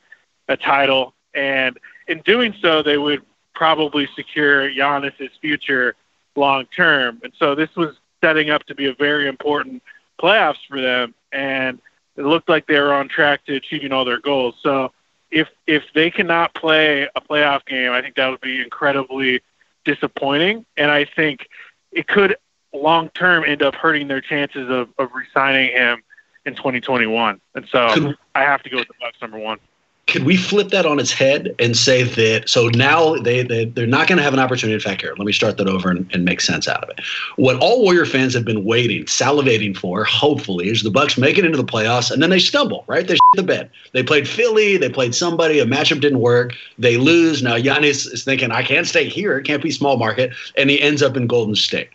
a 0.47 0.57
title. 0.57 1.13
And 1.33 1.79
in 2.07 2.21
doing 2.21 2.53
so, 2.61 2.83
they 2.83 2.97
would 2.97 3.23
probably 3.55 4.07
secure 4.15 4.69
Giannis's 4.69 5.31
future 5.41 5.95
long 6.35 6.65
term. 6.75 7.19
And 7.23 7.33
so 7.37 7.55
this 7.55 7.75
was 7.75 7.95
setting 8.21 8.49
up 8.49 8.63
to 8.65 8.75
be 8.75 8.87
a 8.87 8.93
very 8.93 9.27
important 9.27 9.81
playoffs 10.21 10.59
for 10.67 10.81
them. 10.81 11.13
And 11.31 11.79
it 12.19 12.25
looked 12.25 12.49
like 12.49 12.67
they 12.67 12.79
were 12.79 12.93
on 12.93 13.07
track 13.07 13.45
to 13.45 13.55
achieving 13.55 13.93
all 13.93 14.03
their 14.03 14.19
goals. 14.19 14.55
So 14.61 14.91
if 15.31 15.47
if 15.65 15.83
they 15.95 16.11
cannot 16.11 16.53
play 16.53 17.07
a 17.15 17.21
playoff 17.21 17.65
game, 17.65 17.91
I 17.93 18.01
think 18.01 18.15
that 18.15 18.27
would 18.27 18.41
be 18.41 18.61
incredibly 18.61 19.41
disappointing. 19.85 20.65
And 20.75 20.91
I 20.91 21.05
think 21.05 21.47
it 21.93 22.07
could 22.07 22.35
long 22.73 23.09
term 23.11 23.45
end 23.45 23.63
up 23.63 23.73
hurting 23.73 24.09
their 24.09 24.21
chances 24.21 24.69
of, 24.69 24.89
of 24.99 25.09
resigning 25.13 25.71
him 25.71 26.03
in 26.45 26.55
2021. 26.55 27.39
And 27.55 27.67
so 27.71 28.13
I 28.35 28.41
have 28.41 28.63
to 28.63 28.69
go 28.69 28.77
with 28.77 28.87
the 28.87 28.93
Bucks 28.99 29.17
number 29.21 29.39
one 29.39 29.59
could 30.09 30.23
we 30.23 30.35
flip 30.35 30.69
that 30.69 30.85
on 30.85 30.99
its 30.99 31.11
head 31.11 31.55
and 31.59 31.77
say 31.77 32.01
that 32.01 32.49
so 32.49 32.67
now 32.69 33.15
they, 33.17 33.43
they 33.43 33.65
they're 33.65 33.85
not 33.85 34.07
going 34.07 34.17
to 34.17 34.23
have 34.23 34.33
an 34.33 34.39
opportunity 34.39 34.73
in 34.73 34.79
fact 34.79 35.01
here 35.01 35.13
let 35.17 35.25
me 35.25 35.31
start 35.31 35.57
that 35.57 35.67
over 35.67 35.89
and, 35.89 36.09
and, 36.13 36.25
make 36.25 36.41
sense 36.41 36.67
out 36.67 36.83
of 36.83 36.89
it. 36.89 36.99
What 37.37 37.57
all 37.57 37.81
warrior 37.81 38.05
fans 38.05 38.33
have 38.33 38.45
been 38.45 38.65
waiting 38.65 39.05
salivating 39.05 39.75
for 39.75 40.03
hopefully 40.03 40.69
is 40.69 40.83
the 40.83 40.91
bucks 40.91 41.17
make 41.17 41.37
it 41.37 41.45
into 41.45 41.57
the 41.57 41.63
playoffs 41.63 42.11
and 42.11 42.21
then 42.21 42.29
they 42.29 42.39
stumble 42.39 42.83
right? 42.87 43.07
They 43.07 43.13
shit 43.13 43.21
the 43.35 43.43
bed. 43.43 43.69
They 43.93 44.03
played 44.03 44.27
philly 44.27 44.77
they 44.77 44.89
played 44.89 45.15
somebody 45.15 45.59
a 45.59 45.65
matchup 45.65 46.01
didn't 46.01 46.19
work. 46.19 46.53
They 46.77 46.97
lose. 46.97 47.41
Now 47.43 47.57
Giannis 47.57 48.11
is 48.11 48.23
thinking 48.23 48.51
i 48.51 48.63
can't 48.63 48.87
stay 48.87 49.07
here. 49.07 49.37
It 49.37 49.43
can't 49.43 49.63
be 49.63 49.71
small 49.71 49.97
market 49.97 50.33
and 50.57 50.69
he 50.69 50.81
ends 50.81 51.01
up 51.01 51.15
in 51.15 51.27
golden 51.27 51.55
state 51.55 51.89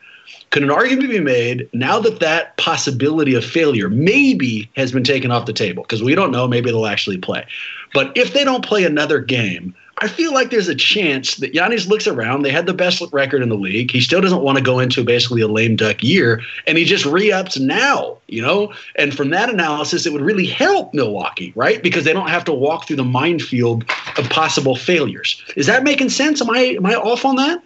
could 0.55 0.62
an 0.62 0.71
argument 0.71 1.11
be 1.11 1.19
made 1.19 1.69
now 1.73 1.99
that 1.99 2.21
that 2.21 2.57
possibility 2.59 3.35
of 3.35 3.45
failure 3.45 3.88
maybe 3.88 4.71
has 4.77 4.93
been 4.93 5.03
taken 5.03 5.33
off 5.33 5.47
the 5.47 5.53
table 5.53 5.83
because 5.83 6.01
we 6.01 6.14
don't 6.14 6.31
know 6.31 6.47
maybe 6.47 6.71
they'll 6.71 6.87
actually 6.87 7.19
play 7.19 7.45
but 7.93 8.17
if 8.17 8.33
they 8.35 8.45
don't 8.45 8.64
play 8.64 8.85
another 8.85 9.19
game 9.19 9.75
I 9.99 10.07
feel 10.07 10.33
like 10.33 10.51
there's 10.51 10.69
a 10.69 10.75
chance 10.75 11.37
that 11.37 11.53
Giannis 11.53 11.87
looks 11.87 12.09
around. 12.09 12.43
They 12.43 12.51
had 12.51 12.67
the 12.67 12.75
best 12.75 13.01
record 13.12 13.43
in 13.43 13.49
the 13.49 13.55
league. 13.55 13.93
He 13.93 14.01
still 14.01 14.21
doesn't 14.21 14.43
want 14.43 14.59
to 14.59 14.64
go 14.64 14.81
into 14.81 15.05
basically 15.05 15.40
a 15.40 15.47
lame 15.47 15.77
duck 15.77 16.03
year, 16.03 16.43
and 16.67 16.77
he 16.77 16.85
just 16.85 17.07
re-ups 17.07 17.61
now. 17.61 18.19
You 18.27 18.43
know, 18.43 18.75
and 18.97 19.17
from 19.17 19.31
that 19.31 19.51
analysis, 19.51 20.05
it 20.05 20.12
would 20.12 20.21
really 20.21 20.47
help 20.47 20.93
Milwaukee, 20.95 21.53
right? 21.55 21.81
Because 21.81 22.03
they 22.03 22.12
don't 22.12 22.29
have 22.29 22.45
to 22.47 22.53
walk 22.53 22.88
through 22.88 22.97
the 22.97 23.05
minefield 23.05 23.88
of 24.19 24.29
possible 24.31 24.75
failures. 24.75 25.40
Is 25.55 25.67
that 25.67 25.85
making 25.85 26.09
sense? 26.09 26.43
Am 26.43 26.51
I 26.51 26.59
am 26.59 26.87
I 26.87 26.97
off 26.97 27.25
on 27.25 27.37
that? 27.37 27.62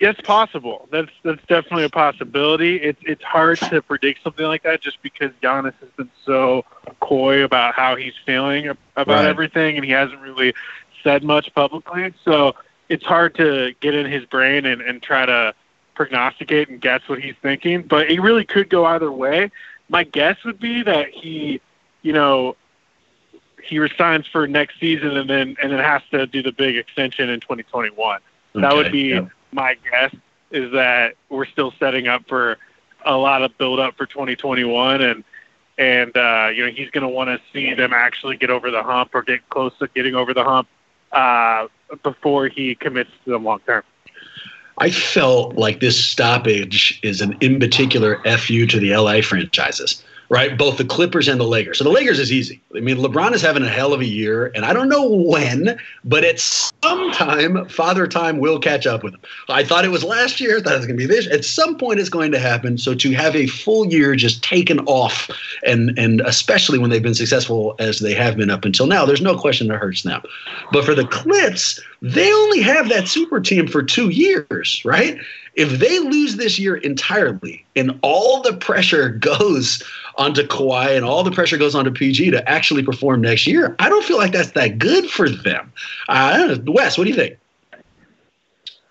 It's 0.00 0.20
possible. 0.22 0.88
That's 0.90 1.10
that's 1.22 1.42
definitely 1.46 1.84
a 1.84 1.90
possibility. 1.90 2.76
It's 2.76 3.00
it's 3.02 3.22
hard 3.22 3.58
to 3.58 3.82
predict 3.82 4.22
something 4.24 4.46
like 4.46 4.62
that 4.62 4.80
just 4.80 5.00
because 5.02 5.30
Giannis 5.42 5.74
has 5.80 5.90
been 5.96 6.10
so 6.24 6.64
coy 7.00 7.44
about 7.44 7.74
how 7.74 7.96
he's 7.96 8.14
feeling 8.24 8.68
about 8.68 9.06
right. 9.06 9.26
everything, 9.26 9.76
and 9.76 9.84
he 9.84 9.92
hasn't 9.92 10.20
really 10.20 10.54
said 11.02 11.22
much 11.22 11.54
publicly. 11.54 12.14
So 12.24 12.54
it's 12.88 13.04
hard 13.04 13.34
to 13.36 13.74
get 13.80 13.94
in 13.94 14.10
his 14.10 14.24
brain 14.24 14.64
and, 14.64 14.80
and 14.80 15.02
try 15.02 15.26
to 15.26 15.54
prognosticate 15.94 16.70
and 16.70 16.80
guess 16.80 17.02
what 17.06 17.20
he's 17.20 17.36
thinking. 17.42 17.82
But 17.82 18.10
it 18.10 18.20
really 18.20 18.46
could 18.46 18.70
go 18.70 18.86
either 18.86 19.12
way. 19.12 19.50
My 19.90 20.04
guess 20.04 20.42
would 20.44 20.58
be 20.58 20.82
that 20.82 21.10
he, 21.10 21.60
you 22.00 22.14
know, 22.14 22.56
he 23.62 23.78
resigns 23.78 24.26
for 24.26 24.46
next 24.46 24.80
season 24.80 25.18
and 25.18 25.28
then 25.28 25.56
and 25.62 25.70
then 25.70 25.78
has 25.78 26.00
to 26.12 26.26
do 26.26 26.42
the 26.42 26.52
big 26.52 26.78
extension 26.78 27.28
in 27.28 27.40
2021. 27.40 28.20
Okay. 28.56 28.62
That 28.62 28.74
would 28.74 28.90
be. 28.90 29.08
Yeah 29.08 29.28
my 29.52 29.76
guess 29.90 30.14
is 30.50 30.72
that 30.72 31.14
we're 31.28 31.46
still 31.46 31.72
setting 31.78 32.08
up 32.08 32.26
for 32.28 32.58
a 33.04 33.16
lot 33.16 33.42
of 33.42 33.56
build 33.58 33.80
up 33.80 33.96
for 33.96 34.06
2021 34.06 35.00
and 35.00 35.24
and 35.78 36.14
uh, 36.16 36.50
you 36.54 36.64
know 36.64 36.70
he's 36.70 36.90
going 36.90 37.02
to 37.02 37.08
want 37.08 37.28
to 37.28 37.40
see 37.52 37.72
them 37.74 37.92
actually 37.92 38.36
get 38.36 38.50
over 38.50 38.70
the 38.70 38.82
hump 38.82 39.10
or 39.14 39.22
get 39.22 39.48
close 39.48 39.72
to 39.78 39.88
getting 39.94 40.14
over 40.14 40.34
the 40.34 40.44
hump 40.44 40.68
uh, 41.12 41.66
before 42.02 42.48
he 42.48 42.74
commits 42.74 43.10
to 43.24 43.30
them 43.30 43.44
long 43.44 43.60
term. 43.60 43.82
I 44.78 44.90
felt 44.90 45.56
like 45.56 45.80
this 45.80 46.02
stoppage 46.02 47.00
is 47.02 47.20
an 47.20 47.36
in 47.40 47.58
particular 47.58 48.22
fu 48.38 48.66
to 48.66 48.80
the 48.80 48.96
LA 48.96 49.20
franchises 49.20 50.02
right? 50.30 50.56
Both 50.56 50.78
the 50.78 50.84
Clippers 50.84 51.26
and 51.26 51.40
the 51.40 51.44
Lakers. 51.44 51.78
So 51.78 51.84
the 51.84 51.90
Lakers 51.90 52.20
is 52.20 52.32
easy. 52.32 52.62
I 52.74 52.80
mean, 52.80 52.98
LeBron 52.98 53.32
is 53.32 53.42
having 53.42 53.64
a 53.64 53.68
hell 53.68 53.92
of 53.92 54.00
a 54.00 54.06
year, 54.06 54.52
and 54.54 54.64
I 54.64 54.72
don't 54.72 54.88
know 54.88 55.06
when, 55.06 55.78
but 56.04 56.24
at 56.24 56.38
some 56.38 57.10
time, 57.10 57.68
Father 57.68 58.06
Time 58.06 58.38
will 58.38 58.60
catch 58.60 58.86
up 58.86 59.02
with 59.02 59.14
him. 59.14 59.20
I 59.48 59.64
thought 59.64 59.84
it 59.84 59.90
was 59.90 60.04
last 60.04 60.40
year. 60.40 60.58
I 60.58 60.60
thought 60.62 60.74
it 60.74 60.78
was 60.78 60.86
going 60.86 60.98
to 60.98 61.06
be 61.06 61.12
this. 61.12 61.26
At 61.26 61.44
some 61.44 61.76
point, 61.76 61.98
it's 61.98 62.08
going 62.08 62.30
to 62.30 62.38
happen. 62.38 62.78
So 62.78 62.94
to 62.94 63.10
have 63.10 63.34
a 63.34 63.48
full 63.48 63.86
year 63.86 64.14
just 64.14 64.42
taken 64.44 64.78
off, 64.80 65.28
and 65.66 65.98
and 65.98 66.20
especially 66.20 66.78
when 66.78 66.90
they've 66.90 67.02
been 67.02 67.14
successful 67.14 67.74
as 67.80 67.98
they 67.98 68.14
have 68.14 68.36
been 68.36 68.50
up 68.50 68.64
until 68.64 68.86
now, 68.86 69.04
there's 69.04 69.20
no 69.20 69.36
question 69.36 69.70
it 69.70 69.76
hurts 69.76 70.04
them. 70.04 70.22
But 70.70 70.84
for 70.84 70.94
the 70.94 71.06
Clips, 71.06 71.80
they 72.02 72.32
only 72.32 72.60
have 72.62 72.88
that 72.88 73.08
super 73.08 73.40
team 73.40 73.66
for 73.66 73.82
two 73.82 74.10
years, 74.10 74.80
right? 74.84 75.18
If 75.54 75.80
they 75.80 75.98
lose 75.98 76.36
this 76.36 76.58
year 76.58 76.76
entirely 76.76 77.64
and 77.76 77.98
all 78.02 78.40
the 78.40 78.54
pressure 78.54 79.08
goes 79.20 79.82
onto 80.20 80.42
Kawhi 80.42 80.96
and 80.96 81.04
all 81.04 81.24
the 81.24 81.30
pressure 81.30 81.56
goes 81.56 81.74
onto 81.74 81.90
PG 81.90 82.30
to 82.32 82.48
actually 82.48 82.82
perform 82.82 83.22
next 83.22 83.46
year, 83.46 83.74
I 83.78 83.88
don't 83.88 84.04
feel 84.04 84.18
like 84.18 84.32
that's 84.32 84.52
that 84.52 84.78
good 84.78 85.10
for 85.10 85.28
them. 85.28 85.72
Uh, 86.08 86.58
Wes, 86.66 86.98
what 86.98 87.04
do 87.04 87.10
you 87.10 87.16
think? 87.16 87.38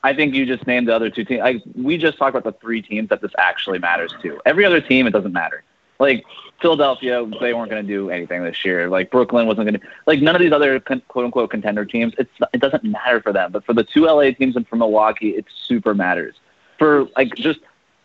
I 0.04 0.14
think 0.14 0.34
you 0.34 0.46
just 0.46 0.66
named 0.66 0.88
the 0.88 0.96
other 0.96 1.10
two 1.10 1.24
teams. 1.24 1.62
We 1.76 1.98
just 1.98 2.18
talked 2.18 2.36
about 2.36 2.52
the 2.52 2.60
three 2.60 2.82
teams 2.82 3.10
that 3.10 3.22
this 3.22 3.32
actually 3.38 3.80
matters 3.80 4.14
to. 4.24 4.42
Every 4.46 4.66
other 4.66 4.82
team, 4.82 5.06
it 5.06 5.12
doesn't 5.12 5.34
matter. 5.34 5.64
Like 6.00 6.24
Philadelphia, 6.62 7.30
they 7.42 7.54
weren't 7.54 7.70
going 7.70 7.86
to 7.86 7.88
do 7.88 8.10
anything 8.10 8.44
this 8.44 8.66
year. 8.66 8.90
Like 8.90 9.12
Brooklyn 9.12 9.46
wasn't 9.46 9.68
going 9.68 9.80
to. 9.80 9.88
Like 10.08 10.22
none 10.22 10.36
of 10.36 10.42
these 10.42 10.54
other 10.54 10.80
quote 10.80 11.26
unquote 11.26 11.52
contender 11.52 11.86
teams, 11.86 12.14
it's 12.18 12.32
it 12.54 12.62
doesn't 12.62 12.84
matter 12.86 13.22
for 13.22 13.34
them. 13.34 13.52
But 13.52 13.66
for 13.66 13.74
the 13.74 13.84
two 13.84 14.06
LA 14.06 14.32
teams 14.32 14.56
and 14.56 14.68
for 14.68 14.78
Milwaukee, 14.78 15.32
it 15.32 15.46
super 15.68 15.94
matters 15.94 16.36
for 16.80 17.08
like 17.18 17.36
just 17.36 17.60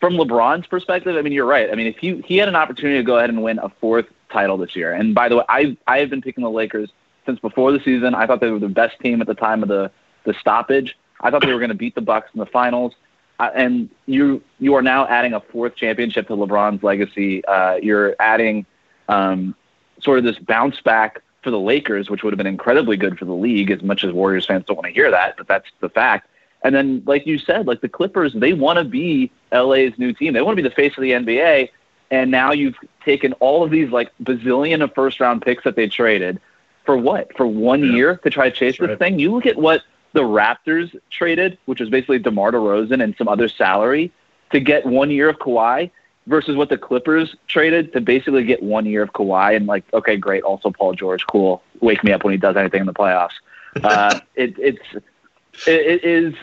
from 0.05 0.17
LeBron's 0.17 0.67
perspective, 0.67 1.15
I 1.15 1.23
mean, 1.23 1.33
you're 1.33 1.47
right. 1.47 1.71
I 1.71 1.73
mean, 1.73 1.87
if 1.87 1.97
he 1.97 2.21
he 2.21 2.37
had 2.37 2.47
an 2.47 2.55
opportunity 2.55 2.99
to 2.99 3.03
go 3.03 3.17
ahead 3.17 3.31
and 3.31 3.41
win 3.41 3.57
a 3.57 3.69
fourth 3.81 4.05
title 4.29 4.55
this 4.55 4.75
year, 4.75 4.93
and 4.93 5.15
by 5.15 5.29
the 5.29 5.37
way, 5.37 5.43
I 5.49 5.75
I 5.87 5.97
have 5.97 6.11
been 6.11 6.21
picking 6.21 6.43
the 6.43 6.49
Lakers 6.51 6.91
since 7.25 7.39
before 7.39 7.71
the 7.71 7.79
season. 7.79 8.13
I 8.13 8.27
thought 8.27 8.39
they 8.39 8.51
were 8.51 8.59
the 8.59 8.69
best 8.69 8.99
team 8.99 9.19
at 9.19 9.25
the 9.25 9.33
time 9.33 9.63
of 9.63 9.67
the 9.67 9.89
the 10.23 10.35
stoppage. 10.35 10.95
I 11.21 11.31
thought 11.31 11.41
they 11.41 11.51
were 11.51 11.59
going 11.59 11.69
to 11.69 11.75
beat 11.75 11.95
the 11.95 12.01
Bucks 12.01 12.29
in 12.35 12.39
the 12.39 12.45
finals. 12.45 12.93
Uh, 13.39 13.49
and 13.55 13.89
you 14.05 14.43
you 14.59 14.75
are 14.75 14.83
now 14.83 15.07
adding 15.07 15.33
a 15.33 15.41
fourth 15.41 15.75
championship 15.75 16.27
to 16.27 16.33
LeBron's 16.33 16.83
legacy. 16.83 17.43
Uh, 17.45 17.77
you're 17.81 18.15
adding 18.19 18.63
um, 19.09 19.55
sort 19.99 20.19
of 20.19 20.23
this 20.23 20.37
bounce 20.37 20.79
back 20.81 21.19
for 21.41 21.49
the 21.49 21.59
Lakers, 21.59 22.11
which 22.11 22.21
would 22.21 22.31
have 22.31 22.37
been 22.37 22.45
incredibly 22.45 22.95
good 22.95 23.17
for 23.17 23.25
the 23.25 23.33
league. 23.33 23.71
As 23.71 23.81
much 23.81 24.03
as 24.03 24.13
Warriors 24.13 24.45
fans 24.45 24.65
don't 24.67 24.77
want 24.77 24.85
to 24.85 24.93
hear 24.93 25.09
that, 25.09 25.35
but 25.35 25.47
that's 25.47 25.67
the 25.79 25.89
fact. 25.89 26.29
And 26.65 26.73
then, 26.73 27.03
like 27.05 27.27
you 27.27 27.37
said, 27.37 27.67
like 27.67 27.81
the 27.81 27.87
Clippers, 27.87 28.33
they 28.33 28.53
want 28.53 28.79
to 28.79 28.83
be 28.83 29.31
LA's 29.53 29.93
new 29.99 30.13
team. 30.13 30.33
They 30.33 30.41
want 30.41 30.57
to 30.57 30.63
be 30.63 30.67
the 30.67 30.73
face 30.73 30.97
of 30.97 31.03
the 31.03 31.11
NBA. 31.11 31.69
And 32.09 32.31
now 32.31 32.53
you've 32.53 32.75
taken 33.03 33.33
all 33.33 33.63
of 33.63 33.69
these 33.69 33.91
like 33.91 34.11
bazillion 34.23 34.83
of 34.83 34.91
first 34.95 35.19
round 35.19 35.43
picks 35.43 35.63
that 35.63 35.75
they 35.75 35.87
traded 35.87 36.41
for 36.83 36.97
what? 36.97 37.37
For 37.37 37.45
one 37.45 37.83
yeah. 37.83 37.91
year 37.91 38.17
to 38.17 38.31
try 38.31 38.49
to 38.49 38.55
chase 38.55 38.79
That's 38.79 38.79
this 38.79 38.89
right. 38.89 38.99
thing? 38.99 39.19
You 39.19 39.31
look 39.31 39.45
at 39.45 39.57
what 39.57 39.83
the 40.13 40.21
Raptors 40.21 40.95
traded, 41.11 41.59
which 41.65 41.79
was 41.79 41.89
basically 41.89 42.17
DeMar 42.17 42.51
DeRozan 42.53 43.03
and 43.03 43.15
some 43.15 43.27
other 43.27 43.47
salary 43.47 44.11
to 44.51 44.59
get 44.59 44.87
one 44.87 45.11
year 45.11 45.29
of 45.29 45.37
Kawhi 45.37 45.91
versus 46.25 46.55
what 46.55 46.69
the 46.69 46.79
Clippers 46.79 47.35
traded 47.47 47.93
to 47.93 48.01
basically 48.01 48.43
get 48.43 48.63
one 48.63 48.87
year 48.87 49.03
of 49.03 49.13
Kawhi 49.13 49.55
and 49.55 49.67
like, 49.67 49.83
okay, 49.93 50.17
great. 50.17 50.41
Also 50.41 50.71
Paul 50.71 50.93
George, 50.93 51.27
cool. 51.27 51.61
Wake 51.79 52.03
me 52.03 52.11
up 52.11 52.23
when 52.23 52.31
he 52.31 52.39
does 52.39 52.55
anything 52.55 52.79
in 52.79 52.87
the 52.87 52.93
playoffs. 52.93 53.33
Uh, 53.83 54.21
it, 54.35 54.57
it's 54.57 54.79
it, 55.67 56.03
it 56.03 56.03
is 56.03 56.33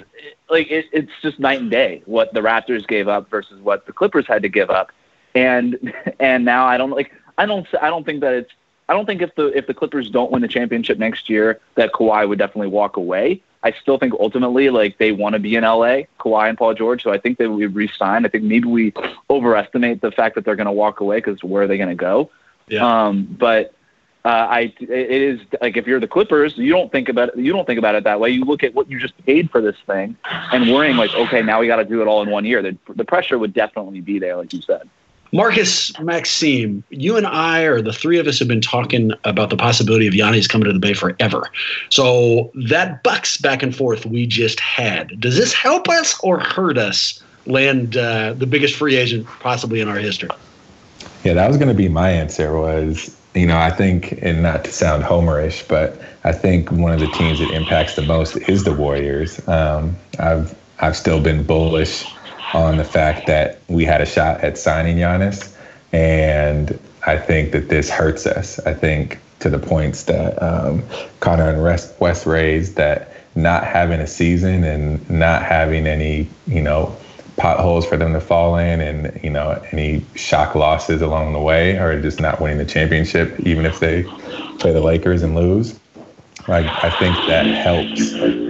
like 0.50 0.70
it, 0.70 0.86
it's 0.92 1.12
just 1.22 1.38
night 1.38 1.60
and 1.60 1.70
day 1.70 2.02
what 2.06 2.32
the 2.34 2.40
Raptors 2.40 2.86
gave 2.86 3.08
up 3.08 3.30
versus 3.30 3.60
what 3.60 3.86
the 3.86 3.92
Clippers 3.92 4.26
had 4.26 4.42
to 4.42 4.48
give 4.48 4.70
up, 4.70 4.92
and 5.34 5.92
and 6.20 6.44
now 6.44 6.66
I 6.66 6.76
don't 6.76 6.90
like 6.90 7.12
I 7.38 7.46
don't 7.46 7.66
I 7.80 7.88
don't 7.88 8.04
think 8.04 8.20
that 8.20 8.34
it's 8.34 8.52
I 8.88 8.94
don't 8.94 9.06
think 9.06 9.22
if 9.22 9.34
the 9.34 9.46
if 9.56 9.66
the 9.66 9.74
Clippers 9.74 10.10
don't 10.10 10.30
win 10.30 10.42
the 10.42 10.48
championship 10.48 10.98
next 10.98 11.30
year 11.30 11.60
that 11.74 11.92
Kawhi 11.92 12.28
would 12.28 12.38
definitely 12.38 12.68
walk 12.68 12.96
away. 12.96 13.42
I 13.64 13.72
still 13.80 13.96
think 13.96 14.12
ultimately 14.14 14.70
like 14.70 14.98
they 14.98 15.12
want 15.12 15.34
to 15.34 15.38
be 15.38 15.54
in 15.54 15.62
LA, 15.62 16.02
Kawhi 16.18 16.48
and 16.48 16.58
Paul 16.58 16.74
George. 16.74 17.02
So 17.02 17.12
I 17.12 17.18
think 17.18 17.38
they 17.38 17.46
would 17.46 17.74
resign. 17.74 18.26
I 18.26 18.28
think 18.28 18.44
maybe 18.44 18.68
we 18.68 18.92
overestimate 19.30 20.00
the 20.00 20.10
fact 20.10 20.34
that 20.34 20.44
they're 20.44 20.56
going 20.56 20.66
to 20.66 20.72
walk 20.72 21.00
away 21.00 21.18
because 21.18 21.42
where 21.44 21.62
are 21.62 21.66
they 21.68 21.76
going 21.76 21.88
to 21.88 21.94
go? 21.94 22.30
Yeah. 22.68 23.06
Um, 23.06 23.24
but 23.24 23.74
uh, 24.24 24.28
I 24.28 24.60
it 24.78 25.10
is 25.10 25.40
like 25.60 25.76
if 25.76 25.86
you're 25.86 25.98
the 25.98 26.06
Clippers, 26.06 26.56
you 26.56 26.70
don't 26.70 26.92
think 26.92 27.08
about 27.08 27.30
it, 27.30 27.38
you 27.38 27.52
don't 27.52 27.66
think 27.66 27.78
about 27.78 27.96
it 27.96 28.04
that 28.04 28.20
way. 28.20 28.30
You 28.30 28.44
look 28.44 28.62
at 28.62 28.72
what 28.74 28.88
you 28.88 28.98
just 29.00 29.14
paid 29.26 29.50
for 29.50 29.60
this 29.60 29.76
thing 29.86 30.16
and 30.52 30.72
worrying 30.72 30.96
like, 30.96 31.12
okay, 31.14 31.42
now 31.42 31.60
we 31.60 31.66
got 31.66 31.76
to 31.76 31.84
do 31.84 32.00
it 32.02 32.06
all 32.06 32.22
in 32.22 32.30
one 32.30 32.44
year. 32.44 32.62
The, 32.62 32.76
the 32.94 33.04
pressure 33.04 33.38
would 33.38 33.52
definitely 33.52 34.00
be 34.00 34.18
there, 34.20 34.36
like 34.36 34.52
you 34.52 34.62
said. 34.62 34.88
Marcus 35.34 35.98
Maxime, 35.98 36.84
you 36.90 37.16
and 37.16 37.26
I, 37.26 37.62
or 37.62 37.80
the 37.80 37.92
three 37.92 38.18
of 38.18 38.26
us, 38.26 38.38
have 38.38 38.48
been 38.48 38.60
talking 38.60 39.12
about 39.24 39.48
the 39.48 39.56
possibility 39.56 40.06
of 40.06 40.12
Giannis 40.12 40.46
coming 40.46 40.66
to 40.66 40.74
the 40.74 40.78
Bay 40.78 40.92
forever. 40.92 41.48
So 41.88 42.52
that 42.54 43.02
bucks 43.02 43.38
back 43.38 43.62
and 43.62 43.74
forth 43.74 44.04
we 44.04 44.26
just 44.26 44.60
had. 44.60 45.18
Does 45.20 45.36
this 45.36 45.54
help 45.54 45.88
us 45.88 46.20
or 46.22 46.38
hurt 46.38 46.76
us 46.76 47.22
land 47.46 47.96
uh, 47.96 48.34
the 48.34 48.46
biggest 48.46 48.76
free 48.76 48.94
agent 48.96 49.26
possibly 49.40 49.80
in 49.80 49.88
our 49.88 49.96
history? 49.96 50.28
Yeah, 51.24 51.34
that 51.34 51.48
was 51.48 51.56
going 51.56 51.68
to 51.68 51.74
be 51.74 51.88
my 51.88 52.10
answer. 52.10 52.58
Was 52.58 53.16
you 53.34 53.46
know 53.46 53.58
I 53.58 53.70
think, 53.70 54.12
and 54.22 54.42
not 54.42 54.64
to 54.64 54.72
sound 54.72 55.04
homerish, 55.04 55.66
but 55.68 56.00
I 56.24 56.32
think 56.32 56.70
one 56.70 56.92
of 56.92 57.00
the 57.00 57.08
teams 57.08 57.38
that 57.38 57.50
impacts 57.50 57.94
the 57.94 58.02
most 58.02 58.36
is 58.48 58.64
the 58.64 58.72
Warriors. 58.72 59.46
Um, 59.48 59.96
I've 60.18 60.56
I've 60.80 60.96
still 60.96 61.20
been 61.20 61.44
bullish 61.44 62.04
on 62.54 62.76
the 62.76 62.84
fact 62.84 63.26
that 63.28 63.60
we 63.68 63.84
had 63.84 64.00
a 64.00 64.06
shot 64.06 64.40
at 64.40 64.58
signing 64.58 64.96
Giannis, 64.96 65.56
and 65.92 66.78
I 67.06 67.16
think 67.16 67.52
that 67.52 67.68
this 67.68 67.88
hurts 67.88 68.26
us. 68.26 68.58
I 68.60 68.74
think 68.74 69.18
to 69.40 69.50
the 69.50 69.58
points 69.58 70.04
that 70.04 70.40
um, 70.42 70.82
Connor 71.20 71.50
and 71.50 71.62
Wes 71.62 72.26
raised 72.26 72.76
that 72.76 73.12
not 73.34 73.64
having 73.64 74.00
a 74.00 74.06
season 74.06 74.62
and 74.62 75.08
not 75.10 75.42
having 75.42 75.86
any, 75.86 76.28
you 76.46 76.62
know, 76.62 76.96
potholes 77.36 77.86
for 77.86 77.96
them 77.96 78.12
to 78.12 78.20
fall 78.20 78.56
in 78.56 78.80
and, 78.80 79.18
you 79.22 79.30
know, 79.30 79.60
any 79.72 80.04
shock 80.14 80.54
losses 80.54 81.02
along 81.02 81.32
the 81.32 81.40
way 81.40 81.76
or 81.78 82.00
just 82.00 82.20
not 82.20 82.40
winning 82.40 82.58
the 82.58 82.64
championship, 82.64 83.38
even 83.40 83.66
if 83.66 83.80
they 83.80 84.02
play 84.58 84.72
the 84.72 84.80
Lakers 84.80 85.22
and 85.22 85.34
lose. 85.34 85.78
Like 86.48 86.66
I 86.84 86.90
think 86.90 87.14
that 87.28 87.46
helps 87.46 88.00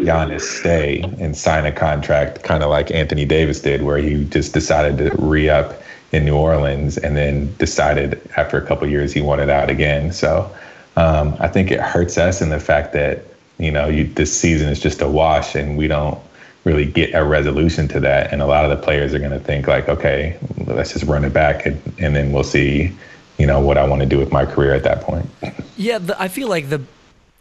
Giannis 0.04 0.40
stay 0.40 1.02
and 1.20 1.36
sign 1.36 1.66
a 1.66 1.72
contract, 1.72 2.42
kind 2.42 2.62
of 2.62 2.70
like 2.70 2.90
Anthony 2.90 3.24
Davis 3.24 3.60
did, 3.60 3.82
where 3.82 3.98
he 3.98 4.24
just 4.24 4.54
decided 4.54 4.98
to 4.98 5.14
re-up 5.22 5.82
in 6.12 6.24
New 6.24 6.36
Orleans 6.36 6.96
and 6.98 7.16
then 7.16 7.54
decided 7.56 8.20
after 8.36 8.56
a 8.56 8.66
couple 8.66 8.88
years 8.88 9.12
he 9.12 9.20
wanted 9.20 9.50
out 9.50 9.68
again. 9.70 10.12
So 10.12 10.50
um, 10.96 11.36
I 11.38 11.48
think 11.48 11.70
it 11.70 11.80
hurts 11.80 12.18
us 12.18 12.40
in 12.40 12.50
the 12.50 12.60
fact 12.60 12.92
that 12.92 13.24
you 13.58 13.70
know 13.70 13.88
you, 13.88 14.04
this 14.04 14.38
season 14.38 14.68
is 14.68 14.80
just 14.80 15.00
a 15.00 15.08
wash 15.08 15.54
and 15.54 15.76
we 15.76 15.88
don't 15.88 16.18
really 16.64 16.84
get 16.84 17.14
a 17.14 17.24
resolution 17.24 17.88
to 17.88 18.00
that. 18.00 18.32
And 18.32 18.40
a 18.40 18.46
lot 18.46 18.64
of 18.64 18.70
the 18.70 18.82
players 18.84 19.14
are 19.14 19.18
going 19.18 19.32
to 19.32 19.40
think 19.40 19.66
like, 19.66 19.88
okay, 19.88 20.38
let's 20.66 20.92
just 20.92 21.04
run 21.04 21.24
it 21.24 21.32
back 21.32 21.66
and, 21.66 21.80
and 21.98 22.14
then 22.14 22.32
we'll 22.32 22.44
see, 22.44 22.92
you 23.38 23.46
know, 23.46 23.60
what 23.60 23.78
I 23.78 23.86
want 23.86 24.00
to 24.02 24.06
do 24.06 24.18
with 24.18 24.32
my 24.32 24.46
career 24.46 24.74
at 24.74 24.84
that 24.84 25.02
point. 25.02 25.28
Yeah, 25.76 25.98
the, 25.98 26.20
I 26.20 26.28
feel 26.28 26.48
like 26.48 26.68
the 26.68 26.82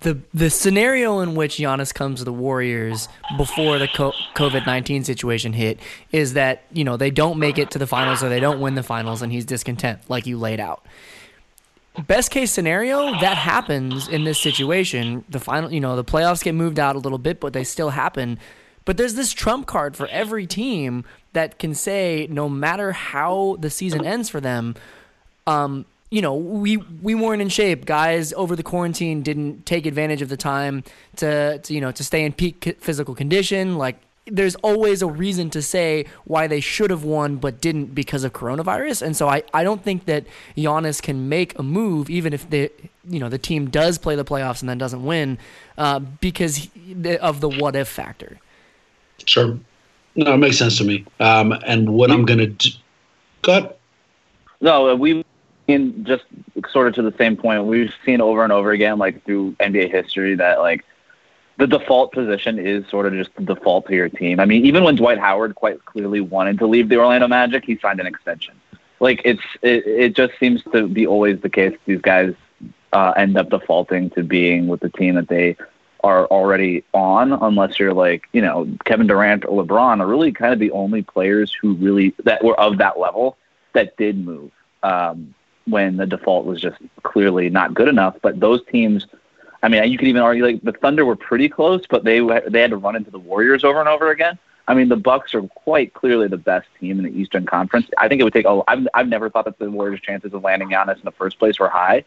the 0.01 0.19
the 0.33 0.49
scenario 0.49 1.19
in 1.19 1.35
which 1.35 1.57
Giannis 1.57 1.93
comes 1.93 2.19
to 2.19 2.25
the 2.25 2.33
Warriors 2.33 3.07
before 3.37 3.77
the 3.77 3.87
COVID 3.87 4.65
nineteen 4.65 5.03
situation 5.03 5.53
hit 5.53 5.79
is 6.11 6.33
that 6.33 6.63
you 6.71 6.83
know 6.83 6.97
they 6.97 7.11
don't 7.11 7.37
make 7.37 7.59
it 7.59 7.71
to 7.71 7.79
the 7.79 7.85
finals 7.85 8.23
or 8.23 8.29
they 8.29 8.39
don't 8.39 8.59
win 8.59 8.73
the 8.73 8.83
finals 8.83 9.21
and 9.21 9.31
he's 9.31 9.45
discontent, 9.45 9.99
like 10.09 10.25
you 10.25 10.37
laid 10.37 10.59
out. 10.59 10.83
Best 12.07 12.31
case 12.31 12.51
scenario, 12.51 13.11
that 13.19 13.37
happens 13.37 14.07
in 14.07 14.23
this 14.23 14.39
situation. 14.39 15.25
The 15.29 15.39
final, 15.39 15.71
you 15.71 15.81
know, 15.81 15.95
the 15.95 16.05
playoffs 16.05 16.41
get 16.41 16.55
moved 16.55 16.79
out 16.79 16.95
a 16.95 16.99
little 16.99 17.17
bit, 17.17 17.39
but 17.39 17.53
they 17.53 17.65
still 17.65 17.89
happen. 17.89 18.39
But 18.85 18.97
there's 18.97 19.13
this 19.13 19.33
trump 19.33 19.67
card 19.67 19.95
for 19.95 20.07
every 20.07 20.47
team 20.47 21.05
that 21.33 21.59
can 21.59 21.75
say, 21.75 22.27
no 22.29 22.49
matter 22.49 22.91
how 22.91 23.57
the 23.59 23.69
season 23.69 24.05
ends 24.05 24.29
for 24.29 24.41
them, 24.41 24.75
um, 25.47 25.85
you 26.09 26.21
know, 26.21 26.35
we 26.35 26.77
we 26.77 27.15
weren't 27.15 27.41
in 27.41 27.49
shape. 27.49 27.85
Guys 27.85 28.33
over 28.33 28.55
the 28.55 28.63
quarantine 28.63 29.21
didn't 29.21 29.65
take 29.65 29.85
advantage 29.85 30.21
of 30.21 30.27
the 30.27 30.37
time 30.37 30.83
to, 31.15 31.57
to 31.59 31.73
you 31.73 31.79
know 31.79 31.91
to 31.91 32.03
stay 32.03 32.25
in 32.25 32.33
peak 32.33 32.77
physical 32.79 33.15
condition. 33.15 33.77
Like 33.77 33.97
there's 34.27 34.55
always 34.55 35.01
a 35.01 35.07
reason 35.07 35.49
to 35.49 35.61
say 35.61 36.05
why 36.25 36.47
they 36.47 36.59
should 36.59 36.89
have 36.89 37.03
won 37.03 37.37
but 37.37 37.61
didn't 37.61 37.95
because 37.95 38.23
of 38.23 38.33
coronavirus. 38.33 39.01
And 39.01 39.15
so 39.15 39.27
I, 39.27 39.43
I 39.53 39.63
don't 39.63 39.83
think 39.83 40.05
that 40.05 40.25
Giannis 40.55 41.01
can 41.01 41.27
make 41.27 41.57
a 41.57 41.63
move 41.63 42.09
even 42.09 42.33
if 42.33 42.49
the 42.49 42.71
you 43.07 43.19
know 43.19 43.29
the 43.29 43.37
team 43.37 43.69
does 43.69 43.97
play 43.97 44.15
the 44.15 44.25
playoffs 44.25 44.59
and 44.59 44.69
then 44.69 44.77
doesn't 44.77 45.03
win 45.03 45.37
uh, 45.77 45.99
because 45.99 46.67
of 47.21 47.39
the 47.39 47.49
what 47.49 47.75
if 47.75 47.87
factor. 47.87 48.37
Sure, 49.25 49.57
no, 50.15 50.33
it 50.33 50.37
makes 50.37 50.57
sense 50.57 50.77
to 50.77 50.83
me. 50.83 51.05
Um, 51.19 51.53
and 51.65 51.93
what 51.93 52.11
I'm 52.11 52.25
gonna 52.25 52.47
do, 52.47 52.69
go 53.41 53.51
ahead. 53.51 53.75
No, 54.59 54.95
we 54.95 55.23
seen 55.67 56.03
just 56.05 56.23
sort 56.69 56.87
of 56.87 56.95
to 56.95 57.01
the 57.01 57.15
same 57.17 57.37
point. 57.37 57.65
We've 57.65 57.93
seen 58.05 58.21
over 58.21 58.43
and 58.43 58.53
over 58.53 58.71
again, 58.71 58.97
like 58.97 59.23
through 59.25 59.53
NBA 59.59 59.91
history, 59.91 60.35
that 60.35 60.59
like 60.59 60.85
the 61.57 61.67
default 61.67 62.11
position 62.11 62.59
is 62.59 62.87
sort 62.89 63.05
of 63.05 63.13
just 63.13 63.33
the 63.35 63.43
default 63.43 63.87
to 63.87 63.95
your 63.95 64.09
team. 64.09 64.39
I 64.39 64.45
mean, 64.45 64.65
even 64.65 64.83
when 64.83 64.95
Dwight 64.95 65.19
Howard 65.19 65.55
quite 65.55 65.83
clearly 65.85 66.21
wanted 66.21 66.59
to 66.59 66.67
leave 66.67 66.89
the 66.89 66.97
Orlando 66.97 67.27
Magic, 67.27 67.65
he 67.65 67.77
signed 67.77 67.99
an 67.99 68.07
extension. 68.07 68.55
Like 68.99 69.21
it's 69.25 69.41
it, 69.61 69.85
it 69.85 70.15
just 70.15 70.33
seems 70.39 70.63
to 70.71 70.87
be 70.87 71.07
always 71.07 71.41
the 71.41 71.49
case. 71.49 71.75
These 71.85 72.01
guys 72.01 72.33
uh, 72.93 73.13
end 73.15 73.37
up 73.37 73.49
defaulting 73.49 74.09
to 74.11 74.23
being 74.23 74.67
with 74.67 74.81
the 74.81 74.89
team 74.89 75.15
that 75.15 75.27
they 75.27 75.55
are 76.03 76.25
already 76.27 76.83
on, 76.93 77.33
unless 77.33 77.79
you're 77.79 77.93
like 77.93 78.27
you 78.33 78.41
know 78.41 78.67
Kevin 78.85 79.07
Durant 79.07 79.45
or 79.45 79.63
LeBron 79.63 79.99
are 79.99 80.07
really 80.07 80.31
kind 80.31 80.53
of 80.53 80.59
the 80.59 80.71
only 80.71 81.01
players 81.01 81.53
who 81.53 81.73
really 81.75 82.13
that 82.23 82.43
were 82.43 82.59
of 82.59 82.77
that 82.79 82.99
level 82.99 83.37
that 83.73 83.97
did 83.97 84.23
move. 84.25 84.51
Um, 84.83 85.33
when 85.65 85.97
the 85.97 86.05
default 86.05 86.45
was 86.45 86.61
just 86.61 86.77
clearly 87.03 87.49
not 87.49 87.73
good 87.73 87.87
enough. 87.87 88.17
But 88.21 88.39
those 88.39 88.63
teams, 88.65 89.07
I 89.63 89.69
mean, 89.69 89.89
you 89.91 89.97
could 89.97 90.07
even 90.07 90.21
argue 90.21 90.45
like 90.45 90.61
the 90.61 90.73
Thunder 90.73 91.05
were 91.05 91.15
pretty 91.15 91.49
close, 91.49 91.85
but 91.89 92.03
they 92.03 92.19
they 92.47 92.61
had 92.61 92.71
to 92.71 92.77
run 92.77 92.95
into 92.95 93.11
the 93.11 93.19
Warriors 93.19 93.63
over 93.63 93.79
and 93.79 93.89
over 93.89 94.11
again. 94.11 94.37
I 94.67 94.73
mean, 94.73 94.89
the 94.89 94.95
Bucks 94.95 95.33
are 95.33 95.41
quite 95.41 95.93
clearly 95.93 96.27
the 96.27 96.37
best 96.37 96.67
team 96.79 96.99
in 96.99 97.05
the 97.05 97.19
Eastern 97.19 97.45
Conference. 97.45 97.89
I 97.97 98.07
think 98.07 98.21
it 98.21 98.23
would 98.23 98.33
take 98.33 98.45
a. 98.45 98.61
I've 98.67 98.87
I've 98.93 99.07
never 99.07 99.29
thought 99.29 99.45
that 99.45 99.59
the 99.59 99.69
Warriors' 99.69 100.01
chances 100.01 100.33
of 100.33 100.43
landing 100.43 100.69
Giannis 100.69 100.97
in 100.97 101.03
the 101.03 101.11
first 101.11 101.39
place 101.39 101.59
were 101.59 101.69
high, 101.69 102.05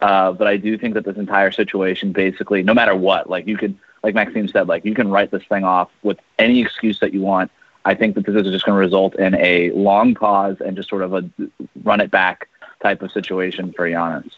uh, 0.00 0.32
but 0.32 0.46
I 0.46 0.56
do 0.56 0.78
think 0.78 0.94
that 0.94 1.04
this 1.04 1.16
entire 1.16 1.50
situation, 1.50 2.12
basically, 2.12 2.62
no 2.62 2.74
matter 2.74 2.94
what, 2.94 3.28
like 3.28 3.46
you 3.46 3.56
could, 3.56 3.76
like 4.02 4.14
Maxime 4.14 4.48
said, 4.48 4.68
like 4.68 4.84
you 4.84 4.94
can 4.94 5.10
write 5.10 5.30
this 5.30 5.44
thing 5.48 5.64
off 5.64 5.90
with 6.02 6.18
any 6.38 6.60
excuse 6.60 7.00
that 7.00 7.12
you 7.12 7.20
want. 7.20 7.50
I 7.84 7.94
think 7.94 8.14
that 8.14 8.26
this 8.26 8.34
is 8.34 8.52
just 8.52 8.64
going 8.64 8.76
to 8.76 8.80
result 8.80 9.16
in 9.16 9.34
a 9.36 9.70
long 9.70 10.14
pause 10.14 10.56
and 10.60 10.76
just 10.76 10.88
sort 10.88 11.02
of 11.02 11.14
a 11.14 11.28
run 11.82 12.00
it 12.00 12.10
back 12.10 12.48
type 12.82 13.02
of 13.02 13.10
situation 13.12 13.72
for 13.72 13.88
Giannis. 13.88 14.30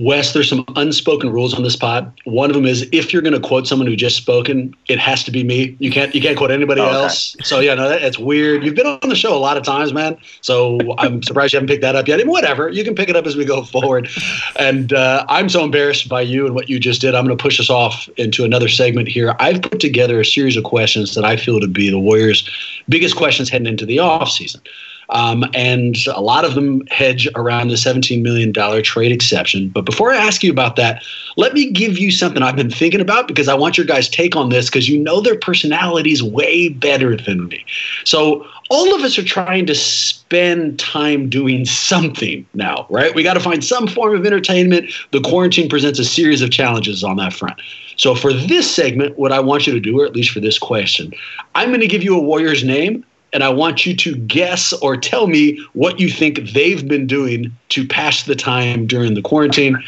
Wes, 0.00 0.32
there's 0.32 0.48
some 0.48 0.64
unspoken 0.76 1.30
rules 1.30 1.52
on 1.52 1.62
this 1.62 1.76
pod. 1.76 2.10
One 2.24 2.48
of 2.48 2.54
them 2.54 2.64
is 2.64 2.88
if 2.90 3.12
you're 3.12 3.20
going 3.20 3.34
to 3.34 3.46
quote 3.46 3.66
someone 3.66 3.86
who 3.86 3.94
just 3.94 4.16
spoken, 4.16 4.74
it 4.88 4.98
has 4.98 5.22
to 5.24 5.30
be 5.30 5.44
me. 5.44 5.76
You 5.78 5.90
can't 5.90 6.14
you 6.14 6.22
can't 6.22 6.38
quote 6.38 6.50
anybody 6.50 6.80
okay. 6.80 6.90
else. 6.90 7.36
So 7.42 7.60
yeah, 7.60 7.74
no, 7.74 7.86
that, 7.86 8.00
that's 8.00 8.18
weird. 8.18 8.64
You've 8.64 8.74
been 8.74 8.86
on 8.86 9.08
the 9.10 9.14
show 9.14 9.36
a 9.36 9.38
lot 9.38 9.58
of 9.58 9.62
times, 9.62 9.92
man. 9.92 10.16
So 10.40 10.78
I'm 10.96 11.22
surprised 11.30 11.52
you 11.52 11.58
haven't 11.58 11.68
picked 11.68 11.82
that 11.82 11.96
up 11.96 12.08
yet. 12.08 12.18
And 12.18 12.30
whatever, 12.30 12.70
you 12.70 12.82
can 12.82 12.94
pick 12.94 13.10
it 13.10 13.16
up 13.16 13.26
as 13.26 13.36
we 13.36 13.44
go 13.44 13.62
forward. 13.62 14.08
And 14.56 14.94
uh, 14.94 15.26
I'm 15.28 15.50
so 15.50 15.62
embarrassed 15.64 16.08
by 16.08 16.22
you 16.22 16.46
and 16.46 16.54
what 16.54 16.70
you 16.70 16.80
just 16.80 17.02
did. 17.02 17.14
I'm 17.14 17.26
going 17.26 17.36
to 17.36 17.42
push 17.42 17.60
us 17.60 17.68
off 17.68 18.08
into 18.16 18.44
another 18.44 18.68
segment 18.68 19.06
here. 19.06 19.36
I've 19.38 19.60
put 19.60 19.80
together 19.80 20.18
a 20.20 20.24
series 20.24 20.56
of 20.56 20.64
questions 20.64 21.14
that 21.14 21.26
I 21.26 21.36
feel 21.36 21.60
to 21.60 21.68
be 21.68 21.90
the 21.90 21.98
Warriors' 21.98 22.48
biggest 22.88 23.16
questions 23.16 23.50
heading 23.50 23.66
into 23.66 23.84
the 23.84 23.98
off 23.98 24.30
season. 24.30 24.62
Um, 25.10 25.44
and 25.54 25.96
a 26.14 26.20
lot 26.20 26.44
of 26.44 26.54
them 26.54 26.86
hedge 26.90 27.28
around 27.34 27.68
the 27.68 27.74
$17 27.74 28.22
million 28.22 28.52
trade 28.82 29.12
exception. 29.12 29.68
But 29.68 29.84
before 29.84 30.12
I 30.12 30.16
ask 30.16 30.42
you 30.42 30.50
about 30.50 30.76
that, 30.76 31.02
let 31.36 31.52
me 31.52 31.70
give 31.70 31.98
you 31.98 32.10
something 32.10 32.42
I've 32.42 32.56
been 32.56 32.70
thinking 32.70 33.00
about 33.00 33.26
because 33.26 33.48
I 33.48 33.54
want 33.54 33.76
your 33.76 33.86
guys' 33.86 34.08
take 34.08 34.36
on 34.36 34.50
this 34.50 34.68
because 34.68 34.88
you 34.88 34.98
know 34.98 35.20
their 35.20 35.38
personalities 35.38 36.22
way 36.22 36.68
better 36.68 37.16
than 37.16 37.48
me. 37.48 37.64
So, 38.04 38.46
all 38.72 38.94
of 38.94 39.02
us 39.02 39.18
are 39.18 39.24
trying 39.24 39.66
to 39.66 39.74
spend 39.74 40.78
time 40.78 41.28
doing 41.28 41.64
something 41.64 42.46
now, 42.54 42.86
right? 42.88 43.12
We 43.16 43.24
got 43.24 43.34
to 43.34 43.40
find 43.40 43.64
some 43.64 43.88
form 43.88 44.14
of 44.14 44.24
entertainment. 44.24 44.92
The 45.10 45.20
quarantine 45.20 45.68
presents 45.68 45.98
a 45.98 46.04
series 46.04 46.40
of 46.40 46.52
challenges 46.52 47.02
on 47.02 47.16
that 47.16 47.32
front. 47.32 47.60
So, 47.96 48.14
for 48.14 48.32
this 48.32 48.72
segment, 48.72 49.18
what 49.18 49.32
I 49.32 49.40
want 49.40 49.66
you 49.66 49.72
to 49.72 49.80
do, 49.80 50.00
or 50.00 50.06
at 50.06 50.14
least 50.14 50.30
for 50.30 50.40
this 50.40 50.58
question, 50.58 51.12
I'm 51.54 51.70
going 51.70 51.80
to 51.80 51.88
give 51.88 52.04
you 52.04 52.16
a 52.16 52.20
Warrior's 52.20 52.62
name 52.62 53.04
and 53.32 53.44
I 53.44 53.48
want 53.48 53.86
you 53.86 53.94
to 53.96 54.16
guess 54.16 54.72
or 54.74 54.96
tell 54.96 55.26
me 55.26 55.64
what 55.72 56.00
you 56.00 56.08
think 56.08 56.52
they've 56.52 56.86
been 56.86 57.06
doing 57.06 57.56
to 57.70 57.86
pass 57.86 58.24
the 58.24 58.36
time 58.36 58.86
during 58.86 59.14
the 59.14 59.22
quarantine. 59.22 59.82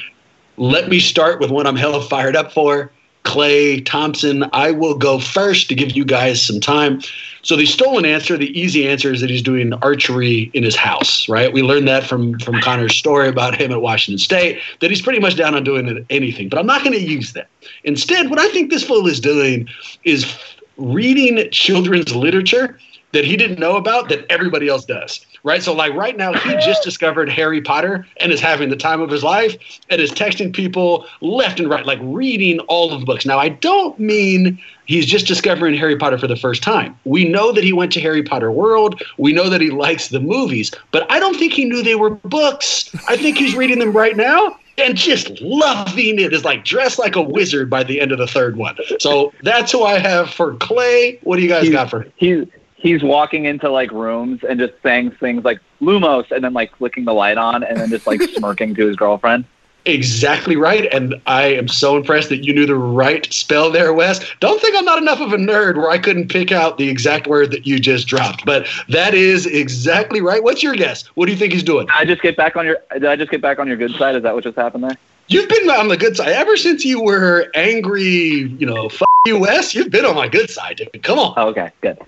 Let 0.56 0.88
me 0.88 1.00
start 1.00 1.40
with 1.40 1.50
one 1.50 1.66
I'm 1.66 1.76
hella 1.76 2.02
fired 2.02 2.36
up 2.36 2.52
for 2.52 2.92
Clay 3.24 3.80
Thompson. 3.80 4.44
I 4.52 4.72
will 4.72 4.96
go 4.96 5.18
first 5.18 5.68
to 5.68 5.74
give 5.74 5.92
you 5.92 6.04
guys 6.04 6.42
some 6.42 6.60
time. 6.60 7.00
So 7.42 7.56
the 7.56 7.66
stolen 7.66 8.04
answer, 8.04 8.36
the 8.36 8.58
easy 8.58 8.88
answer 8.88 9.12
is 9.12 9.20
that 9.20 9.30
he's 9.30 9.42
doing 9.42 9.72
archery 9.74 10.50
in 10.54 10.62
his 10.62 10.76
house, 10.76 11.28
right? 11.28 11.52
We 11.52 11.62
learned 11.62 11.88
that 11.88 12.04
from 12.04 12.38
from 12.40 12.60
Connor's 12.60 12.94
story 12.94 13.28
about 13.28 13.60
him 13.60 13.72
at 13.72 13.80
Washington 13.80 14.18
State, 14.18 14.60
that 14.80 14.90
he's 14.90 15.02
pretty 15.02 15.18
much 15.18 15.36
down 15.36 15.54
on 15.54 15.64
doing 15.64 16.04
anything. 16.10 16.48
But 16.48 16.58
I'm 16.58 16.66
not 16.66 16.84
going 16.84 16.92
to 16.92 17.02
use 17.02 17.32
that. 17.32 17.48
Instead, 17.84 18.30
what 18.30 18.38
I 18.38 18.48
think 18.48 18.70
this 18.70 18.84
fool 18.84 19.06
is 19.06 19.20
doing 19.20 19.68
is 20.04 20.36
reading 20.76 21.48
children's 21.50 22.14
literature 22.14 22.78
that 23.12 23.24
he 23.24 23.36
didn't 23.36 23.58
know 23.58 23.76
about 23.76 24.08
that 24.08 24.26
everybody 24.30 24.68
else 24.68 24.84
does. 24.84 25.24
Right. 25.44 25.62
So, 25.62 25.72
like 25.72 25.92
right 25.94 26.16
now, 26.16 26.32
he 26.32 26.52
just 26.56 26.82
discovered 26.84 27.28
Harry 27.28 27.60
Potter 27.60 28.06
and 28.18 28.32
is 28.32 28.40
having 28.40 28.70
the 28.70 28.76
time 28.76 29.00
of 29.00 29.10
his 29.10 29.22
life 29.22 29.56
and 29.90 30.00
is 30.00 30.12
texting 30.12 30.54
people 30.54 31.06
left 31.20 31.58
and 31.58 31.68
right, 31.68 31.84
like 31.84 31.98
reading 32.02 32.60
all 32.60 32.92
of 32.92 33.00
the 33.00 33.06
books. 33.06 33.26
Now, 33.26 33.38
I 33.38 33.50
don't 33.50 33.98
mean 33.98 34.60
he's 34.86 35.06
just 35.06 35.26
discovering 35.26 35.74
Harry 35.74 35.96
Potter 35.96 36.18
for 36.18 36.26
the 36.26 36.36
first 36.36 36.62
time. 36.62 36.98
We 37.04 37.28
know 37.28 37.52
that 37.52 37.64
he 37.64 37.72
went 37.72 37.92
to 37.92 38.00
Harry 38.00 38.22
Potter 38.22 38.52
World. 38.52 39.02
We 39.18 39.32
know 39.32 39.48
that 39.48 39.60
he 39.60 39.70
likes 39.70 40.08
the 40.08 40.20
movies, 40.20 40.70
but 40.90 41.10
I 41.10 41.18
don't 41.18 41.36
think 41.36 41.52
he 41.52 41.64
knew 41.64 41.82
they 41.82 41.96
were 41.96 42.10
books. 42.10 42.94
I 43.08 43.16
think 43.16 43.36
he's 43.36 43.56
reading 43.56 43.80
them 43.80 43.92
right 43.92 44.16
now 44.16 44.58
and 44.78 44.96
just 44.96 45.40
loving 45.40 46.18
it 46.18 46.32
is 46.32 46.44
like 46.44 46.64
dressed 46.64 46.98
like 46.98 47.16
a 47.16 47.22
wizard 47.22 47.68
by 47.68 47.82
the 47.82 48.00
end 48.00 48.12
of 48.12 48.18
the 48.18 48.26
third 48.26 48.56
one. 48.56 48.76
So 49.00 49.32
that's 49.42 49.72
who 49.72 49.84
I 49.84 49.98
have 49.98 50.30
for 50.30 50.54
Klay. 50.54 51.18
What 51.22 51.36
do 51.36 51.42
you 51.42 51.48
guys 51.48 51.64
he's, 51.64 51.72
got 51.72 51.90
for? 51.90 52.06
He's 52.16 52.46
he's 52.82 53.02
walking 53.02 53.44
into 53.44 53.70
like 53.70 53.92
rooms 53.92 54.40
and 54.42 54.58
just 54.58 54.74
saying 54.82 55.12
things 55.12 55.44
like 55.44 55.60
Lumos 55.80 56.30
and 56.32 56.44
then 56.44 56.52
like 56.52 56.76
flicking 56.76 57.04
the 57.04 57.14
light 57.14 57.38
on 57.38 57.62
and 57.62 57.78
then 57.78 57.88
just 57.88 58.06
like 58.06 58.20
smirking 58.34 58.74
to 58.74 58.86
his 58.86 58.96
girlfriend. 58.96 59.44
Exactly 59.84 60.54
right. 60.54 60.92
And 60.92 61.14
I 61.26 61.44
am 61.44 61.66
so 61.66 61.96
impressed 61.96 62.28
that 62.28 62.44
you 62.44 62.52
knew 62.52 62.66
the 62.66 62.76
right 62.76 63.32
spell 63.32 63.70
there, 63.70 63.92
Wes. 63.92 64.24
Don't 64.38 64.60
think 64.60 64.76
I'm 64.76 64.84
not 64.84 64.98
enough 64.98 65.20
of 65.20 65.32
a 65.32 65.36
nerd 65.36 65.76
where 65.76 65.90
I 65.90 65.98
couldn't 65.98 66.28
pick 66.28 66.52
out 66.52 66.78
the 66.78 66.88
exact 66.88 67.26
word 67.26 67.50
that 67.52 67.66
you 67.66 67.80
just 67.80 68.06
dropped. 68.06 68.44
But 68.44 68.68
that 68.88 69.14
is 69.14 69.46
exactly 69.46 70.20
right. 70.20 70.42
What's 70.42 70.62
your 70.62 70.74
guess? 70.74 71.04
What 71.14 71.26
do 71.26 71.32
you 71.32 71.38
think 71.38 71.52
he's 71.52 71.64
doing? 71.64 71.86
Did 71.86 71.96
I 71.96 72.04
just 72.04 72.22
get 72.22 72.36
back 72.36 72.56
on 72.56 72.64
your 72.64 72.78
did 72.92 73.06
I 73.06 73.16
just 73.16 73.30
get 73.30 73.40
back 73.40 73.58
on 73.58 73.66
your 73.66 73.76
good 73.76 73.92
side? 73.92 74.14
Is 74.14 74.22
that 74.22 74.34
what 74.34 74.44
just 74.44 74.56
happened 74.56 74.84
there? 74.84 74.96
You've 75.28 75.48
been 75.48 75.70
on 75.70 75.88
the 75.88 75.96
good 75.96 76.16
side 76.16 76.28
ever 76.28 76.56
since 76.56 76.84
you 76.84 77.00
were 77.00 77.50
angry, 77.54 78.54
you 78.58 78.66
know, 78.66 78.86
f 78.86 79.02
you, 79.26 79.38
Wes. 79.38 79.74
You've 79.74 79.90
been 79.90 80.04
on 80.04 80.14
my 80.14 80.28
good 80.28 80.50
side. 80.50 80.80
Come 81.02 81.18
on. 81.18 81.34
Oh, 81.36 81.48
okay, 81.48 81.70
good. 81.80 81.98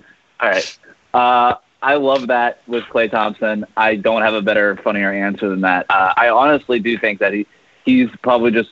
All 0.45 0.51
right. 0.51 0.79
Uh, 1.15 1.55
I 1.81 1.95
love 1.95 2.27
that 2.29 2.61
with 2.67 2.85
Klay 2.85 3.11
Thompson. 3.11 3.65
I 3.77 3.97
don't 3.97 4.23
have 4.23 4.35
a 4.35 4.43
better, 4.43 4.77
funnier 4.77 5.11
answer 5.11 5.49
than 5.49 5.63
that. 5.63 5.87
Uh, 5.89 6.13
I 6.17 6.29
honestly 6.29 6.81
do 6.81 6.99
think 6.99 7.21
that 7.21 7.33
he 7.33 7.47
he's 7.85 8.11
probably 8.23 8.51
just 8.51 8.71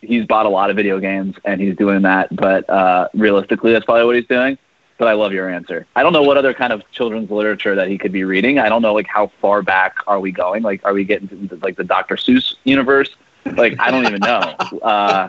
he's 0.00 0.24
bought 0.26 0.46
a 0.46 0.48
lot 0.48 0.70
of 0.70 0.76
video 0.76 1.00
games 1.00 1.34
and 1.44 1.60
he's 1.60 1.76
doing 1.76 2.02
that. 2.02 2.34
But 2.34 2.68
uh, 2.70 3.08
realistically, 3.14 3.72
that's 3.72 3.84
probably 3.84 4.04
what 4.04 4.16
he's 4.16 4.26
doing. 4.26 4.58
But 4.98 5.08
I 5.08 5.12
love 5.14 5.32
your 5.32 5.48
answer. 5.50 5.86
I 5.96 6.02
don't 6.02 6.12
know 6.12 6.22
what 6.22 6.36
other 6.36 6.54
kind 6.54 6.72
of 6.72 6.88
children's 6.92 7.30
literature 7.30 7.74
that 7.74 7.88
he 7.88 7.98
could 7.98 8.12
be 8.12 8.22
reading. 8.24 8.58
I 8.60 8.68
don't 8.68 8.80
know 8.80 8.94
like 8.94 9.08
how 9.08 9.32
far 9.40 9.62
back 9.62 9.96
are 10.06 10.20
we 10.20 10.30
going? 10.30 10.62
Like, 10.62 10.82
are 10.84 10.94
we 10.94 11.04
getting 11.04 11.48
to 11.48 11.56
like 11.56 11.76
the 11.76 11.84
Dr. 11.84 12.14
Seuss 12.14 12.54
universe? 12.64 13.10
Like, 13.44 13.78
I 13.80 13.90
don't 13.90 14.06
even 14.06 14.20
know. 14.20 14.54
Uh, 14.82 15.28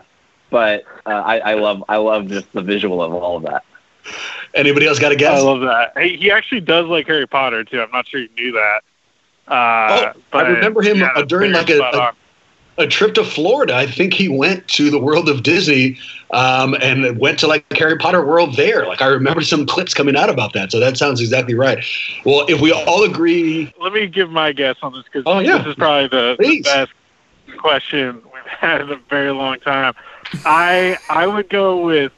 but 0.50 0.84
uh, 1.04 1.10
I, 1.10 1.38
I 1.40 1.54
love 1.54 1.84
I 1.88 1.96
love 1.96 2.28
just 2.28 2.50
the 2.54 2.62
visual 2.62 3.02
of 3.02 3.12
all 3.12 3.36
of 3.36 3.42
that. 3.42 3.64
Anybody 4.54 4.86
else 4.86 4.98
got 4.98 5.12
a 5.12 5.16
guess? 5.16 5.40
I 5.40 5.42
love 5.42 5.60
that. 5.60 5.96
He, 5.98 6.16
he 6.16 6.30
actually 6.30 6.60
does 6.60 6.86
like 6.86 7.06
Harry 7.06 7.26
Potter 7.26 7.64
too. 7.64 7.80
I'm 7.80 7.90
not 7.90 8.08
sure 8.08 8.20
you 8.20 8.28
knew 8.36 8.52
that. 8.52 8.82
Uh, 9.48 10.12
oh, 10.14 10.20
but, 10.30 10.46
I 10.46 10.48
remember 10.50 10.82
him 10.82 10.98
yeah, 10.98 11.10
uh, 11.14 11.22
during 11.22 11.52
like 11.52 11.70
a, 11.70 11.80
a, 11.80 12.12
a, 12.78 12.86
trip 12.86 13.14
to 13.14 13.24
Florida. 13.24 13.74
I 13.74 13.86
think 13.86 14.12
he 14.12 14.28
went 14.28 14.68
to 14.68 14.90
the 14.90 14.98
world 14.98 15.28
of 15.28 15.42
Disney 15.42 15.98
um, 16.32 16.74
and 16.82 17.18
went 17.18 17.38
to 17.38 17.46
like 17.46 17.64
Harry 17.72 17.96
Potter 17.96 18.24
world 18.24 18.56
there. 18.56 18.86
Like 18.86 19.00
I 19.00 19.06
remember 19.06 19.40
some 19.40 19.64
clips 19.64 19.94
coming 19.94 20.16
out 20.16 20.28
about 20.28 20.52
that. 20.52 20.70
So 20.70 20.78
that 20.80 20.98
sounds 20.98 21.20
exactly 21.20 21.54
right. 21.54 21.82
Well, 22.26 22.44
if 22.46 22.60
we 22.60 22.72
all 22.72 23.04
agree, 23.04 23.72
let 23.80 23.94
me 23.94 24.06
give 24.06 24.30
my 24.30 24.52
guess 24.52 24.76
on 24.82 24.92
this 24.92 25.04
because 25.04 25.22
oh, 25.24 25.38
yeah. 25.38 25.58
this 25.58 25.68
is 25.68 25.74
probably 25.76 26.08
the, 26.08 26.36
the 26.38 26.60
best 26.62 26.92
question 27.56 28.20
we've 28.34 28.44
had 28.46 28.82
in 28.82 28.90
a 28.90 29.00
very 29.08 29.30
long 29.30 29.58
time. 29.60 29.94
I 30.44 30.98
I 31.08 31.26
would 31.26 31.48
go 31.48 31.84
with. 31.84 32.12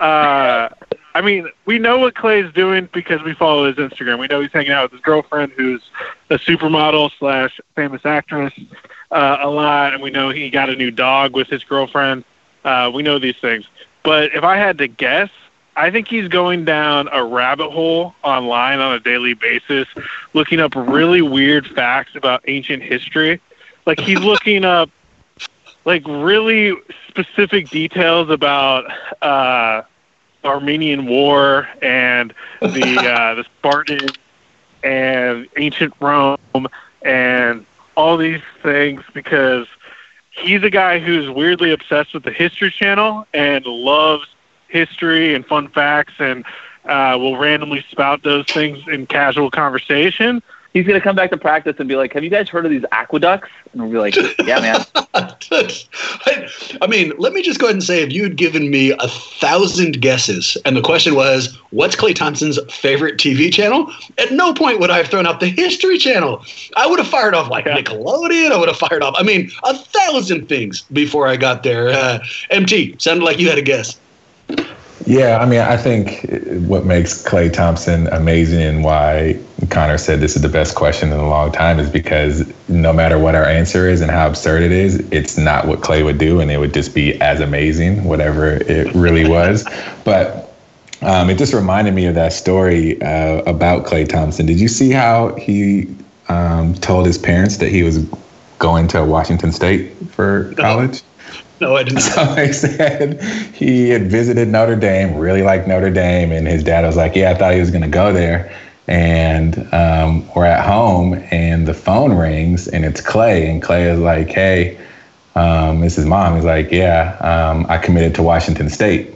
Uh, 0.00 0.68
I 1.14 1.20
mean, 1.20 1.48
we 1.66 1.78
know 1.78 1.98
what 1.98 2.14
Klay's 2.14 2.52
doing 2.54 2.88
because 2.92 3.22
we 3.22 3.34
follow 3.34 3.66
his 3.66 3.76
Instagram. 3.76 4.18
We 4.18 4.28
know 4.28 4.40
he's 4.40 4.52
hanging 4.52 4.72
out 4.72 4.84
with 4.84 4.92
his 4.92 5.00
girlfriend, 5.02 5.52
who's 5.52 5.82
a 6.30 6.36
supermodel 6.36 7.10
slash 7.18 7.60
famous 7.76 8.02
actress, 8.04 8.52
uh, 9.10 9.38
a 9.40 9.50
lot, 9.50 9.92
and 9.92 10.02
we 10.02 10.10
know 10.10 10.30
he 10.30 10.48
got 10.48 10.70
a 10.70 10.76
new 10.76 10.90
dog 10.90 11.34
with 11.34 11.48
his 11.48 11.64
girlfriend. 11.64 12.24
Uh, 12.64 12.90
we 12.94 13.02
know 13.02 13.18
these 13.18 13.36
things. 13.40 13.66
But 14.02 14.34
if 14.34 14.42
I 14.42 14.56
had 14.56 14.78
to 14.78 14.88
guess, 14.88 15.30
I 15.76 15.90
think 15.90 16.08
he's 16.08 16.28
going 16.28 16.64
down 16.64 17.08
a 17.12 17.24
rabbit 17.24 17.70
hole 17.70 18.14
online 18.22 18.80
on 18.80 18.94
a 18.94 19.00
daily 19.00 19.34
basis, 19.34 19.86
looking 20.32 20.60
up 20.60 20.74
really 20.74 21.22
weird 21.22 21.66
facts 21.66 22.14
about 22.14 22.42
ancient 22.46 22.82
history. 22.82 23.40
Like 23.86 24.00
he's 24.00 24.18
looking 24.24 24.64
up 24.64 24.90
like 25.84 26.06
really 26.06 26.74
specific 27.08 27.68
details 27.68 28.30
about 28.30 28.84
uh 29.20 29.82
Armenian 30.44 31.06
War 31.06 31.68
and 31.80 32.32
the 32.60 32.98
uh, 32.98 33.34
the 33.34 33.44
Spartans 33.44 34.12
and 34.82 35.48
ancient 35.56 35.94
Rome 36.00 36.68
and 37.02 37.66
all 37.96 38.16
these 38.16 38.42
things 38.62 39.02
because 39.14 39.66
he's 40.30 40.62
a 40.62 40.70
guy 40.70 40.98
who's 40.98 41.30
weirdly 41.30 41.72
obsessed 41.72 42.14
with 42.14 42.24
the 42.24 42.32
History 42.32 42.70
Channel 42.70 43.26
and 43.32 43.64
loves 43.66 44.26
history 44.68 45.34
and 45.34 45.46
fun 45.46 45.68
facts 45.68 46.14
and 46.18 46.44
uh, 46.86 47.16
will 47.18 47.36
randomly 47.36 47.84
spout 47.90 48.22
those 48.22 48.46
things 48.46 48.78
in 48.88 49.06
casual 49.06 49.50
conversation 49.50 50.42
he's 50.72 50.86
going 50.86 50.98
to 50.98 51.02
come 51.02 51.16
back 51.16 51.30
to 51.30 51.36
practice 51.36 51.76
and 51.78 51.88
be 51.88 51.96
like, 51.96 52.12
"Have 52.12 52.24
you 52.24 52.30
guys 52.30 52.48
heard 52.48 52.64
of 52.64 52.70
these 52.70 52.84
aqueducts?" 52.92 53.48
And 53.72 53.82
we'll 53.82 53.90
be 53.90 53.98
like, 53.98 54.16
"Yeah, 54.46 54.60
man." 54.60 54.84
I 56.80 56.86
mean, 56.88 57.12
let 57.18 57.32
me 57.32 57.42
just 57.42 57.58
go 57.58 57.66
ahead 57.66 57.76
and 57.76 57.82
say, 57.82 58.02
if 58.02 58.12
you 58.12 58.22
had 58.22 58.36
given 58.36 58.70
me 58.70 58.92
a 58.92 59.08
thousand 59.08 60.00
guesses, 60.00 60.56
and 60.64 60.76
the 60.76 60.80
question 60.80 61.14
was, 61.14 61.56
"What's 61.70 61.96
Klay 61.96 62.14
Thompson's 62.14 62.58
favorite 62.72 63.18
TV 63.18 63.52
channel?" 63.52 63.92
At 64.18 64.32
no 64.32 64.54
point 64.54 64.80
would 64.80 64.90
I 64.90 64.98
have 64.98 65.08
thrown 65.08 65.26
out 65.26 65.40
the 65.40 65.48
History 65.48 65.98
Channel. 65.98 66.44
I 66.76 66.86
would 66.86 66.98
have 66.98 67.08
fired 67.08 67.34
off 67.34 67.48
like 67.48 67.64
Nickelodeon. 67.66 68.52
I 68.52 68.58
would 68.58 68.68
have 68.68 68.78
fired 68.78 69.02
off. 69.02 69.14
I 69.16 69.22
mean, 69.22 69.50
a 69.64 69.74
thousand 69.74 70.48
things 70.48 70.82
before 70.92 71.26
I 71.26 71.36
got 71.36 71.62
there. 71.62 71.88
Uh, 71.88 72.18
MT 72.50 72.96
sounded 72.98 73.24
like 73.24 73.38
you 73.38 73.48
had 73.48 73.58
a 73.58 73.62
guess. 73.62 73.98
Yeah, 75.06 75.38
I 75.38 75.46
mean, 75.46 75.60
I 75.60 75.76
think 75.76 76.26
what 76.66 76.84
makes 76.84 77.22
Klay 77.22 77.52
Thompson 77.52 78.06
amazing 78.08 78.62
and 78.62 78.84
why 78.84 79.38
Connor 79.68 79.98
said 79.98 80.20
this 80.20 80.36
is 80.36 80.42
the 80.42 80.48
best 80.48 80.74
question 80.74 81.12
in 81.12 81.18
a 81.18 81.28
long 81.28 81.50
time 81.50 81.80
is 81.80 81.90
because 81.90 82.50
no 82.68 82.92
matter 82.92 83.18
what 83.18 83.34
our 83.34 83.44
answer 83.44 83.88
is 83.88 84.00
and 84.00 84.10
how 84.10 84.28
absurd 84.28 84.62
it 84.62 84.72
is, 84.72 84.98
it's 85.10 85.36
not 85.36 85.66
what 85.66 85.80
Klay 85.80 86.04
would 86.04 86.18
do, 86.18 86.40
and 86.40 86.50
it 86.50 86.58
would 86.58 86.74
just 86.74 86.94
be 86.94 87.20
as 87.20 87.40
amazing, 87.40 88.04
whatever 88.04 88.54
it 88.54 88.94
really 88.94 89.28
was. 89.28 89.66
But 90.04 90.52
um, 91.02 91.30
it 91.30 91.38
just 91.38 91.52
reminded 91.52 91.94
me 91.94 92.06
of 92.06 92.16
that 92.16 92.32
story 92.32 93.00
uh, 93.02 93.42
about 93.42 93.84
Klay 93.86 94.08
Thompson. 94.08 94.46
Did 94.46 94.58
you 94.58 94.66
see 94.66 94.90
how 94.90 95.34
he 95.34 95.94
um, 96.28 96.74
told 96.74 97.06
his 97.06 97.18
parents 97.18 97.58
that 97.58 97.68
he 97.68 97.84
was 97.84 97.98
going 98.58 98.88
to 98.88 99.04
Washington 99.04 99.52
State 99.52 99.92
for 100.10 100.52
college? 100.54 101.02
No, 101.60 101.76
I 101.76 101.82
didn't. 101.84 102.00
So 102.02 102.24
he 102.34 102.52
said 102.52 103.22
he 103.54 103.90
had 103.90 104.10
visited 104.10 104.48
Notre 104.48 104.76
Dame, 104.76 105.14
really 105.16 105.42
liked 105.42 105.68
Notre 105.68 105.90
Dame, 105.90 106.32
and 106.32 106.46
his 106.46 106.62
dad 106.64 106.84
was 106.84 106.96
like, 106.96 107.14
"Yeah, 107.14 107.30
I 107.30 107.34
thought 107.34 107.54
he 107.54 107.60
was 107.60 107.70
going 107.70 107.82
to 107.82 107.88
go 107.88 108.12
there." 108.12 108.52
And 108.88 109.72
um, 109.72 110.28
we're 110.34 110.44
at 110.46 110.66
home, 110.66 111.14
and 111.30 111.66
the 111.68 111.74
phone 111.74 112.14
rings, 112.14 112.66
and 112.68 112.84
it's 112.84 113.00
Klay, 113.00 113.48
and 113.48 113.62
Klay 113.62 113.92
is 113.92 114.00
like, 114.00 114.28
"Hey, 114.28 114.78
um, 115.36 115.80
this 115.80 115.98
is 115.98 116.04
mom." 116.06 116.34
He's 116.36 116.44
like, 116.44 116.70
"Yeah, 116.72 117.16
um, 117.20 117.66
I 117.68 117.78
committed 117.78 118.14
to 118.16 118.22
Washington 118.22 118.68
State," 118.68 119.08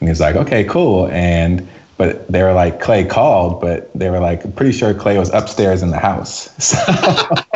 and 0.00 0.08
he's 0.08 0.20
like, 0.20 0.34
"Okay, 0.36 0.64
cool." 0.64 1.08
And 1.08 1.68
but 1.98 2.26
they 2.28 2.42
were 2.42 2.52
like, 2.52 2.80
"Klay 2.82 3.08
called, 3.08 3.60
but 3.60 3.92
they 3.94 4.10
were 4.10 4.18
like, 4.18 4.56
pretty 4.56 4.72
sure 4.72 4.92
Klay 4.94 5.18
was 5.18 5.30
upstairs 5.32 5.82
in 5.82 5.90
the 5.90 5.98
house. 5.98 6.48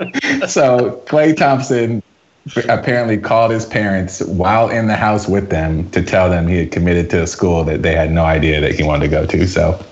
So, 0.00 0.46
so 0.46 1.02
Klay 1.06 1.36
Thompson 1.36 2.02
apparently 2.68 3.18
called 3.18 3.50
his 3.50 3.66
parents 3.66 4.22
while 4.22 4.70
in 4.70 4.86
the 4.86 4.96
house 4.96 5.28
with 5.28 5.50
them 5.50 5.88
to 5.90 6.02
tell 6.02 6.30
them 6.30 6.48
he 6.48 6.58
had 6.58 6.72
committed 6.72 7.10
to 7.10 7.22
a 7.22 7.26
school 7.26 7.64
that 7.64 7.82
they 7.82 7.94
had 7.94 8.10
no 8.10 8.24
idea 8.24 8.60
that 8.60 8.74
he 8.74 8.82
wanted 8.82 9.06
to 9.06 9.10
go 9.10 9.26
to. 9.26 9.46
So 9.46 9.84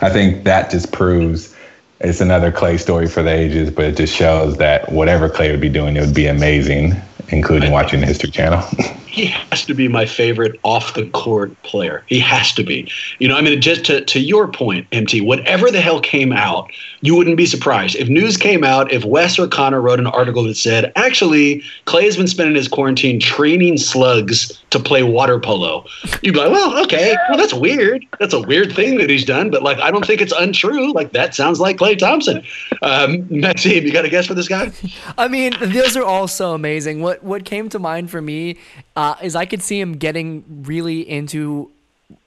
I 0.00 0.10
think 0.10 0.44
that 0.44 0.70
just 0.70 0.92
proves 0.92 1.54
it's 2.00 2.20
another 2.20 2.50
Klay 2.50 2.78
story 2.80 3.06
for 3.06 3.22
the 3.22 3.30
ages, 3.30 3.70
but 3.70 3.84
it 3.84 3.96
just 3.96 4.14
shows 4.14 4.56
that 4.56 4.90
whatever 4.90 5.28
Klay 5.28 5.50
would 5.50 5.60
be 5.60 5.68
doing, 5.68 5.96
it 5.96 6.00
would 6.00 6.14
be 6.14 6.26
amazing. 6.26 6.94
Including 7.28 7.72
watching 7.72 8.00
the 8.00 8.06
History 8.06 8.30
Channel. 8.30 8.62
he 9.10 9.26
has 9.26 9.64
to 9.66 9.74
be 9.74 9.88
my 9.88 10.06
favorite 10.06 10.58
off 10.62 10.94
the 10.94 11.08
court 11.10 11.60
player. 11.62 12.04
He 12.06 12.20
has 12.20 12.52
to 12.52 12.62
be. 12.62 12.90
You 13.18 13.28
know, 13.28 13.36
I 13.36 13.40
mean, 13.40 13.60
just 13.60 13.84
to, 13.86 14.04
to 14.04 14.20
your 14.20 14.46
point, 14.46 14.86
MT, 14.92 15.20
whatever 15.22 15.70
the 15.70 15.80
hell 15.80 16.00
came 16.00 16.32
out, 16.32 16.70
you 17.00 17.16
wouldn't 17.16 17.36
be 17.36 17.46
surprised. 17.46 17.96
If 17.96 18.08
news 18.08 18.36
came 18.36 18.62
out, 18.62 18.92
if 18.92 19.04
Wes 19.04 19.38
or 19.38 19.48
Connor 19.48 19.80
wrote 19.80 19.98
an 19.98 20.06
article 20.06 20.44
that 20.44 20.56
said, 20.56 20.92
actually, 20.94 21.62
Klay's 21.86 22.16
been 22.16 22.28
spending 22.28 22.54
his 22.54 22.68
quarantine 22.68 23.18
training 23.18 23.78
slugs 23.78 24.62
to 24.70 24.78
play 24.78 25.02
water 25.02 25.40
polo, 25.40 25.84
you'd 26.22 26.34
be 26.34 26.40
like, 26.40 26.52
well, 26.52 26.80
okay, 26.84 27.16
well, 27.28 27.36
that's 27.38 27.54
weird. 27.54 28.06
That's 28.20 28.34
a 28.34 28.40
weird 28.40 28.72
thing 28.72 28.98
that 28.98 29.10
he's 29.10 29.24
done, 29.24 29.50
but 29.50 29.62
like, 29.62 29.78
I 29.78 29.90
don't 29.90 30.06
think 30.06 30.20
it's 30.20 30.32
untrue. 30.32 30.92
Like, 30.92 31.12
that 31.12 31.34
sounds 31.34 31.58
like 31.58 31.78
Klay 31.78 31.98
Thompson. 31.98 32.44
Um, 32.82 33.26
Maxime, 33.40 33.84
you 33.84 33.92
got 33.92 34.04
a 34.04 34.08
guess 34.08 34.26
for 34.26 34.34
this 34.34 34.46
guy? 34.46 34.70
I 35.18 35.26
mean, 35.26 35.56
those 35.60 35.96
are 35.96 36.04
all 36.04 36.28
so 36.28 36.52
amazing. 36.54 37.00
What 37.02 37.09
what 37.10 37.24
what 37.24 37.44
came 37.44 37.68
to 37.70 37.78
mind 37.78 38.10
for 38.10 38.20
me 38.20 38.56
uh, 38.96 39.16
is 39.22 39.34
I 39.34 39.46
could 39.46 39.62
see 39.62 39.80
him 39.80 39.94
getting 39.94 40.62
really 40.64 41.08
into 41.08 41.70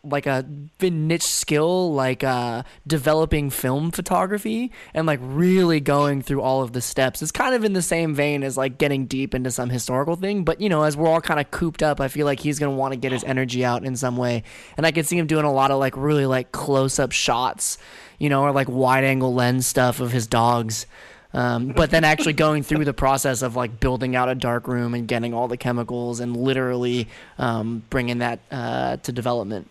like 0.03 0.25
a 0.25 0.45
niche 0.81 1.23
skill 1.23 1.93
like 1.93 2.23
uh, 2.23 2.63
developing 2.87 3.49
film 3.49 3.91
photography 3.91 4.71
and 4.93 5.05
like 5.05 5.19
really 5.21 5.79
going 5.79 6.21
through 6.21 6.41
all 6.41 6.61
of 6.61 6.73
the 6.73 6.81
steps. 6.81 7.21
It's 7.21 7.31
kind 7.31 7.53
of 7.55 7.63
in 7.63 7.73
the 7.73 7.81
same 7.81 8.13
vein 8.13 8.43
as 8.43 8.57
like 8.57 8.77
getting 8.77 9.05
deep 9.05 9.33
into 9.33 9.51
some 9.51 9.69
historical 9.69 10.15
thing 10.15 10.43
but 10.43 10.59
you 10.59 10.69
know 10.69 10.83
as 10.83 10.97
we're 10.97 11.07
all 11.07 11.21
kind 11.21 11.39
of 11.39 11.49
cooped 11.51 11.83
up 11.83 11.99
i 11.99 12.07
feel 12.07 12.25
like 12.25 12.39
he's 12.39 12.59
going 12.59 12.71
to 12.71 12.77
want 12.77 12.93
to 12.93 12.97
get 12.97 13.11
his 13.11 13.23
energy 13.23 13.63
out 13.63 13.85
in 13.85 13.95
some 13.95 14.17
way. 14.17 14.43
And 14.77 14.85
i 14.85 14.91
could 14.91 15.05
see 15.05 15.17
him 15.17 15.27
doing 15.27 15.45
a 15.45 15.53
lot 15.53 15.71
of 15.71 15.79
like 15.79 15.95
really 15.95 16.25
like 16.25 16.51
close-up 16.51 17.11
shots 17.11 17.77
you 18.19 18.29
know 18.29 18.43
or 18.43 18.51
like 18.51 18.69
wide 18.69 19.03
angle 19.03 19.33
lens 19.33 19.67
stuff 19.67 19.99
of 19.99 20.11
his 20.11 20.27
dogs 20.27 20.85
um, 21.33 21.69
but 21.69 21.89
then 21.89 22.03
actually 22.03 22.33
going 22.33 22.63
through 22.63 22.85
the 22.85 22.93
process 22.93 23.41
of 23.41 23.55
like 23.55 23.79
building 23.79 24.15
out 24.15 24.29
a 24.29 24.35
dark 24.35 24.67
room 24.67 24.93
and 24.93 25.07
getting 25.07 25.33
all 25.33 25.47
the 25.47 25.57
chemicals 25.57 26.19
and 26.19 26.37
literally 26.37 27.07
um, 27.39 27.83
bringing 27.89 28.19
that 28.19 28.39
uh, 28.51 28.97
to 28.97 29.11
development. 29.11 29.69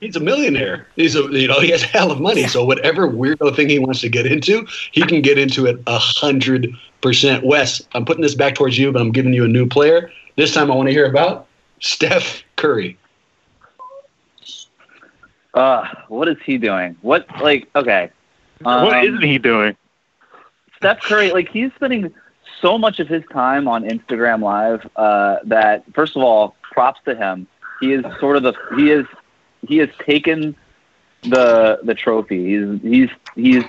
He's 0.00 0.16
a 0.16 0.20
millionaire. 0.20 0.86
He's 0.96 1.16
a 1.16 1.22
you 1.30 1.48
know 1.48 1.60
he 1.60 1.70
has 1.70 1.82
a 1.82 1.86
hell 1.86 2.10
of 2.10 2.20
money. 2.20 2.46
So 2.48 2.64
whatever 2.64 3.08
weirdo 3.08 3.54
thing 3.54 3.68
he 3.68 3.78
wants 3.78 4.00
to 4.00 4.08
get 4.08 4.26
into, 4.26 4.66
he 4.92 5.02
can 5.02 5.22
get 5.22 5.38
into 5.38 5.66
it 5.66 5.80
a 5.86 5.98
hundred 5.98 6.68
percent. 7.00 7.44
Wes, 7.44 7.80
I'm 7.94 8.04
putting 8.04 8.22
this 8.22 8.34
back 8.34 8.54
towards 8.54 8.76
you, 8.76 8.92
but 8.92 9.00
I'm 9.00 9.12
giving 9.12 9.32
you 9.32 9.44
a 9.44 9.48
new 9.48 9.66
player. 9.66 10.10
This 10.36 10.52
time 10.52 10.70
I 10.70 10.74
want 10.74 10.88
to 10.88 10.92
hear 10.92 11.06
about 11.06 11.46
Steph 11.80 12.42
Curry. 12.56 12.98
Uh, 15.54 15.86
what 16.08 16.28
is 16.28 16.36
he 16.44 16.58
doing? 16.58 16.96
What 17.00 17.26
like 17.40 17.68
okay? 17.76 18.10
Um, 18.64 18.86
what 18.86 19.04
isn't 19.04 19.22
he 19.22 19.38
doing? 19.38 19.76
Steph 20.84 21.02
Curry, 21.02 21.32
like 21.32 21.48
he's 21.48 21.72
spending 21.74 22.12
so 22.60 22.76
much 22.76 23.00
of 23.00 23.08
his 23.08 23.22
time 23.32 23.66
on 23.66 23.84
Instagram 23.84 24.42
Live 24.42 24.86
uh, 24.96 25.36
that 25.44 25.84
first 25.94 26.16
of 26.16 26.22
all, 26.22 26.56
props 26.62 27.00
to 27.06 27.14
him. 27.14 27.46
He 27.80 27.92
is 27.92 28.04
sort 28.20 28.36
of 28.36 28.42
the 28.42 28.54
he 28.76 28.90
is 28.90 29.06
he 29.66 29.78
has 29.78 29.88
taken 30.04 30.54
the 31.22 31.80
the 31.82 31.94
trophy. 31.94 32.44
He's 32.44 32.80
he's 32.82 33.10
he's 33.34 33.64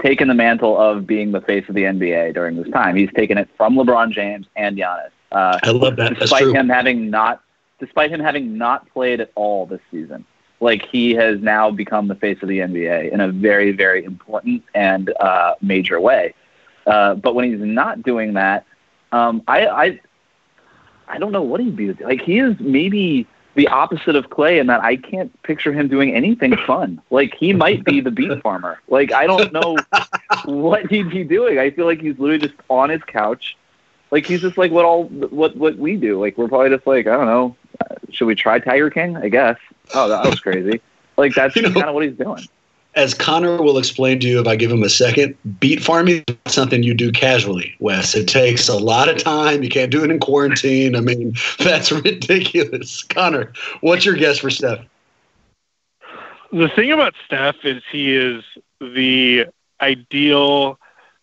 taken 0.00 0.28
the 0.28 0.34
mantle 0.34 0.76
of 0.76 1.06
being 1.06 1.32
the 1.32 1.40
face 1.40 1.68
of 1.68 1.74
the 1.74 1.84
NBA 1.84 2.34
during 2.34 2.56
this 2.56 2.70
time. 2.72 2.96
He's 2.96 3.12
taken 3.12 3.38
it 3.38 3.48
from 3.56 3.76
LeBron 3.76 4.10
James 4.12 4.46
and 4.56 4.76
Giannis. 4.76 5.10
Uh, 5.32 5.58
I 5.62 5.70
love 5.70 5.96
that. 5.96 6.18
Despite 6.18 6.48
him 6.48 6.68
having 6.68 7.10
not 7.10 7.42
despite 7.78 8.10
him 8.10 8.20
having 8.20 8.58
not 8.58 8.90
played 8.92 9.20
at 9.20 9.30
all 9.34 9.66
this 9.66 9.80
season. 9.90 10.24
Like 10.58 10.82
he 10.86 11.14
has 11.14 11.40
now 11.40 11.70
become 11.70 12.08
the 12.08 12.14
face 12.14 12.38
of 12.42 12.48
the 12.48 12.58
NBA 12.60 13.12
in 13.12 13.20
a 13.20 13.28
very, 13.28 13.72
very 13.72 14.04
important 14.04 14.64
and 14.74 15.12
uh, 15.20 15.54
major 15.60 16.00
way. 16.00 16.34
Uh, 16.86 17.14
but 17.14 17.34
when 17.34 17.50
he's 17.50 17.60
not 17.60 18.02
doing 18.02 18.34
that, 18.34 18.64
um, 19.12 19.42
I, 19.48 19.66
I 19.66 20.00
I 21.08 21.18
don't 21.18 21.32
know 21.32 21.42
what 21.42 21.60
he'd 21.60 21.76
be 21.76 21.92
like. 21.92 22.22
He 22.22 22.38
is 22.38 22.58
maybe 22.60 23.26
the 23.54 23.68
opposite 23.68 24.16
of 24.16 24.28
Klay 24.28 24.60
in 24.60 24.66
that 24.66 24.82
I 24.82 24.96
can't 24.96 25.42
picture 25.42 25.72
him 25.72 25.88
doing 25.88 26.14
anything 26.14 26.56
fun. 26.66 27.00
Like 27.10 27.34
he 27.34 27.52
might 27.52 27.84
be 27.84 28.00
the 28.00 28.10
beet 28.10 28.42
farmer. 28.42 28.80
Like 28.88 29.12
I 29.12 29.26
don't 29.26 29.52
know 29.52 29.76
what 30.44 30.90
he'd 30.90 31.10
be 31.10 31.24
doing. 31.24 31.58
I 31.58 31.70
feel 31.70 31.86
like 31.86 32.00
he's 32.00 32.18
literally 32.18 32.46
just 32.46 32.54
on 32.68 32.90
his 32.90 33.02
couch. 33.02 33.56
Like 34.10 34.26
he's 34.26 34.40
just 34.40 34.56
like 34.56 34.70
what 34.70 34.84
all 34.84 35.04
what 35.04 35.56
what 35.56 35.76
we 35.76 35.96
do. 35.96 36.20
Like 36.20 36.38
we're 36.38 36.48
probably 36.48 36.70
just 36.70 36.86
like 36.86 37.06
I 37.06 37.16
don't 37.16 37.26
know. 37.26 37.56
Uh, 37.80 37.94
should 38.10 38.26
we 38.26 38.34
try 38.34 38.58
Tiger 38.58 38.90
King? 38.90 39.16
I 39.16 39.28
guess. 39.28 39.58
Oh, 39.94 40.08
that 40.08 40.24
was 40.24 40.40
crazy. 40.40 40.80
Like 41.16 41.34
that's 41.34 41.56
you 41.56 41.62
know, 41.62 41.72
kind 41.72 41.88
of 41.88 41.94
what 41.94 42.04
he's 42.04 42.16
doing 42.16 42.46
as 42.96 43.12
Connor 43.12 43.62
will 43.62 43.76
explain 43.76 44.18
to 44.20 44.26
you 44.26 44.40
if 44.40 44.48
I 44.48 44.56
give 44.56 44.72
him 44.72 44.82
a 44.82 44.88
second, 44.88 45.36
beet 45.60 45.82
farming 45.82 46.24
is 46.46 46.52
something 46.52 46.82
you 46.82 46.94
do 46.94 47.12
casually, 47.12 47.76
Wes. 47.78 48.14
It 48.16 48.26
takes 48.26 48.68
a 48.68 48.76
lot 48.76 49.10
of 49.10 49.18
time. 49.18 49.62
You 49.62 49.68
can't 49.68 49.90
do 49.90 50.02
it 50.02 50.10
in 50.10 50.18
quarantine. 50.18 50.96
I 50.96 51.00
mean, 51.00 51.34
that's 51.58 51.92
ridiculous. 51.92 53.02
Connor, 53.04 53.52
what's 53.82 54.06
your 54.06 54.14
guess 54.14 54.38
for 54.38 54.50
Steph? 54.50 54.80
The 56.52 56.68
thing 56.70 56.90
about 56.90 57.14
Steph 57.26 57.56
is 57.64 57.82
he 57.92 58.16
is 58.16 58.42
the 58.80 59.46
ideal 59.82 60.78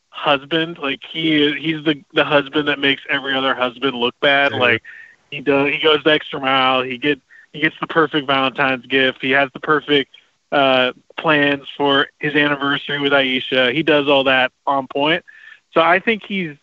husband. 0.09 0.77
Like 0.77 0.99
he 1.09 1.41
is, 1.41 1.55
he's 1.55 1.83
the 1.83 2.03
the 2.13 2.23
husband 2.23 2.67
that 2.67 2.77
makes 2.77 3.01
every 3.09 3.33
other 3.33 3.55
husband 3.55 3.97
look 3.97 4.13
bad. 4.19 4.51
Yeah. 4.51 4.59
Like 4.59 4.83
he 5.31 5.41
does, 5.41 5.71
he 5.71 5.79
goes 5.79 6.03
the 6.03 6.11
extra 6.11 6.39
mile. 6.39 6.83
He 6.83 6.99
get 6.99 7.19
he 7.51 7.61
gets 7.61 7.75
the 7.79 7.87
perfect 7.87 8.27
Valentine's 8.27 8.85
gift. 8.85 9.21
He 9.21 9.31
has 9.31 9.49
the 9.53 9.59
perfect 9.59 10.13
uh, 10.53 10.93
plans 11.17 11.67
for 11.75 12.07
his 12.19 12.35
anniversary 12.35 12.99
with 12.99 13.11
Ayesha. 13.11 13.71
He 13.73 13.81
does 13.81 14.07
all 14.07 14.25
that 14.25 14.51
on 14.67 14.87
point. 14.87 15.25
So 15.73 15.81
I 15.81 15.99
think 15.99 16.23
he's 16.23 16.55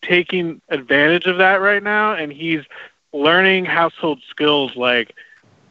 taking 0.00 0.62
advantage 0.68 1.26
of 1.26 1.38
that 1.38 1.56
right 1.56 1.82
now, 1.82 2.14
and 2.14 2.32
he's 2.32 2.62
learning 3.12 3.64
household 3.64 4.20
skills 4.30 4.76
like 4.76 5.14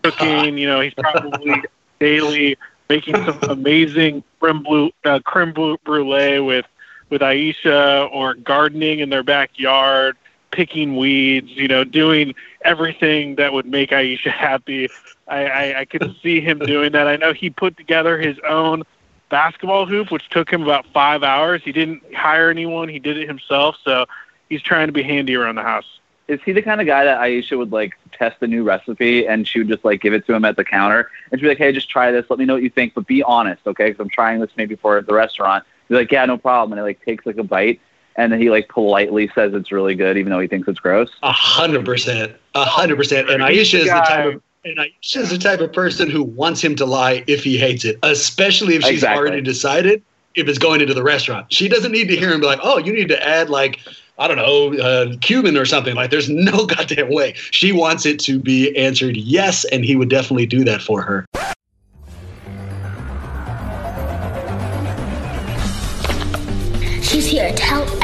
cooking. 0.03 0.57
You 0.57 0.67
know, 0.67 0.81
he's 0.81 0.93
probably 0.93 1.63
daily 1.99 2.57
making 2.89 3.15
some 3.15 3.39
amazing 3.43 4.23
creme, 4.41 4.91
uh, 5.05 5.19
creme 5.23 5.53
brulee 5.53 6.39
with 6.39 6.65
with 7.09 7.21
Ayesha, 7.21 8.09
or 8.11 8.33
gardening 8.33 8.99
in 8.99 9.09
their 9.09 9.23
backyard, 9.23 10.17
picking 10.51 10.97
weeds. 10.97 11.49
You 11.51 11.67
know, 11.67 11.83
doing 11.83 12.35
everything 12.63 13.35
that 13.35 13.53
would 13.53 13.65
make 13.65 13.91
Ayesha 13.91 14.29
happy. 14.29 14.89
I, 15.27 15.45
I, 15.45 15.79
I 15.81 15.85
could 15.85 16.15
see 16.23 16.41
him 16.41 16.59
doing 16.59 16.91
that. 16.91 17.07
I 17.07 17.15
know 17.15 17.33
he 17.33 17.49
put 17.49 17.77
together 17.77 18.19
his 18.19 18.37
own 18.47 18.83
basketball 19.29 19.85
hoop, 19.85 20.11
which 20.11 20.29
took 20.29 20.51
him 20.51 20.61
about 20.61 20.85
five 20.93 21.23
hours. 21.23 21.61
He 21.63 21.71
didn't 21.71 22.03
hire 22.13 22.49
anyone; 22.49 22.89
he 22.89 22.99
did 22.99 23.17
it 23.17 23.27
himself. 23.27 23.77
So 23.83 24.05
he's 24.49 24.61
trying 24.61 24.87
to 24.87 24.93
be 24.93 25.03
handy 25.03 25.35
around 25.35 25.55
the 25.55 25.63
house. 25.63 25.85
Is 26.27 26.39
he 26.45 26.51
the 26.51 26.61
kind 26.61 26.79
of 26.79 26.87
guy 26.87 27.03
that 27.03 27.19
Ayesha 27.19 27.57
would 27.57 27.71
like 27.71 27.97
test 28.11 28.37
a 28.41 28.47
new 28.47 28.63
recipe 28.63 29.27
and 29.27 29.47
she 29.47 29.59
would 29.59 29.67
just 29.67 29.83
like 29.83 30.01
give 30.01 30.13
it 30.13 30.25
to 30.27 30.33
him 30.33 30.45
at 30.45 30.55
the 30.55 30.63
counter 30.63 31.09
and 31.31 31.39
she'd 31.39 31.43
be 31.43 31.49
like, 31.49 31.57
"Hey, 31.57 31.71
just 31.71 31.89
try 31.89 32.11
this. 32.11 32.25
Let 32.29 32.39
me 32.39 32.45
know 32.45 32.53
what 32.53 32.63
you 32.63 32.69
think, 32.69 32.93
but 32.93 33.07
be 33.07 33.23
honest, 33.23 33.65
okay? 33.65 33.89
Because 33.89 33.99
I'm 33.99 34.09
trying 34.09 34.39
this 34.39 34.51
maybe 34.55 34.75
for 34.75 35.01
the 35.01 35.13
restaurant." 35.13 35.65
He's 35.87 35.95
like, 35.95 36.11
"Yeah, 36.11 36.25
no 36.25 36.37
problem." 36.37 36.77
And 36.77 36.79
it 36.79 36.83
like 36.83 37.03
takes 37.03 37.25
like 37.25 37.37
a 37.37 37.43
bite 37.43 37.81
and 38.15 38.31
then 38.31 38.41
he 38.41 38.49
like 38.49 38.69
politely 38.69 39.29
says 39.33 39.53
it's 39.53 39.71
really 39.71 39.95
good, 39.95 40.17
even 40.17 40.31
though 40.31 40.39
he 40.39 40.47
thinks 40.47 40.67
it's 40.67 40.79
gross. 40.79 41.09
A 41.23 41.31
hundred 41.31 41.85
percent, 41.85 42.33
a 42.55 42.65
hundred 42.65 42.97
percent. 42.97 43.29
And 43.29 43.43
Ayesha 43.43 43.79
is 43.79 43.85
the 43.85 44.01
type 44.01 44.35
of 44.35 44.41
and 44.63 44.79
Ayesha 44.79 45.19
is 45.19 45.29
the 45.29 45.37
type 45.37 45.59
of 45.59 45.73
person 45.73 46.09
who 46.09 46.23
wants 46.23 46.61
him 46.61 46.75
to 46.75 46.85
lie 46.85 47.23
if 47.27 47.43
he 47.43 47.57
hates 47.57 47.85
it, 47.85 47.97
especially 48.03 48.75
if 48.75 48.83
she's 48.83 48.95
exactly. 48.95 49.19
already 49.19 49.41
decided 49.41 50.03
if 50.35 50.47
it's 50.47 50.59
going 50.59 50.81
into 50.81 50.93
the 50.93 51.03
restaurant. 51.03 51.51
She 51.51 51.67
doesn't 51.67 51.91
need 51.91 52.07
to 52.09 52.15
hear 52.15 52.31
him 52.31 52.41
be 52.41 52.45
like, 52.45 52.59
"Oh, 52.61 52.77
you 52.77 52.93
need 52.93 53.09
to 53.09 53.27
add 53.27 53.49
like." 53.49 53.79
I 54.19 54.27
don't 54.27 54.37
know, 54.37 54.77
uh, 54.77 55.15
Cuban 55.21 55.57
or 55.57 55.65
something. 55.65 55.95
Like, 55.95 56.11
there's 56.11 56.29
no 56.29 56.65
goddamn 56.67 57.11
way. 57.11 57.33
She 57.49 57.71
wants 57.71 58.05
it 58.05 58.19
to 58.19 58.37
be 58.37 58.75
answered 58.77 59.17
yes, 59.17 59.65
and 59.65 59.83
he 59.83 59.95
would 59.95 60.09
definitely 60.09 60.45
do 60.45 60.63
that 60.63 60.79
for 60.79 61.01
her. 61.01 61.25
She's 67.11 67.25
here. 67.25 67.51
Tell 67.53 67.81
everyone. 67.81 68.00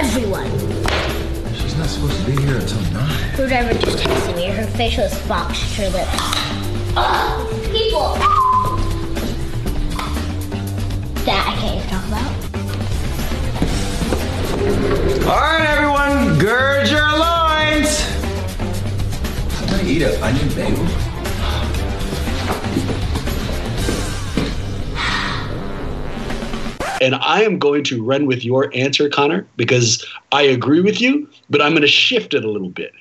Here 2.47 2.57
until 2.57 2.81
9. 2.93 2.93
Her 3.35 3.47
driver 3.47 3.73
just 3.73 3.97
texted 3.97 4.35
me. 4.37 4.45
Her 4.45 4.65
face 4.67 4.97
was 4.97 5.13
boxed 5.27 5.75
her 5.75 5.89
lips. 5.89 6.09
Ugh, 6.95 7.63
people! 7.73 8.13
That 11.25 11.43
I 11.45 11.53
can't 11.59 11.75
even 11.75 11.89
talk 11.89 12.07
about. 12.07 12.31
All 15.27 15.41
right, 15.41 15.67
everyone, 15.67 16.39
gird 16.39 16.87
your 16.87 17.01
loins. 17.01 18.07
I'm 19.59 19.67
gonna 19.69 19.83
eat 19.83 20.03
a 20.03 20.23
onion 20.23 20.47
bagel. 20.55 20.87
And 27.01 27.15
I 27.15 27.43
am 27.43 27.59
going 27.59 27.83
to 27.85 28.03
run 28.03 28.25
with 28.25 28.43
your 28.43 28.71
answer, 28.73 29.09
Connor, 29.09 29.47
because 29.55 30.05
I 30.31 30.43
agree 30.43 30.81
with 30.81 30.99
you, 30.99 31.29
but 31.49 31.61
I'm 31.61 31.71
going 31.71 31.81
to 31.81 31.87
shift 31.87 32.33
it 32.33 32.43
a 32.43 32.49
little 32.49 32.69
bit. 32.69 32.93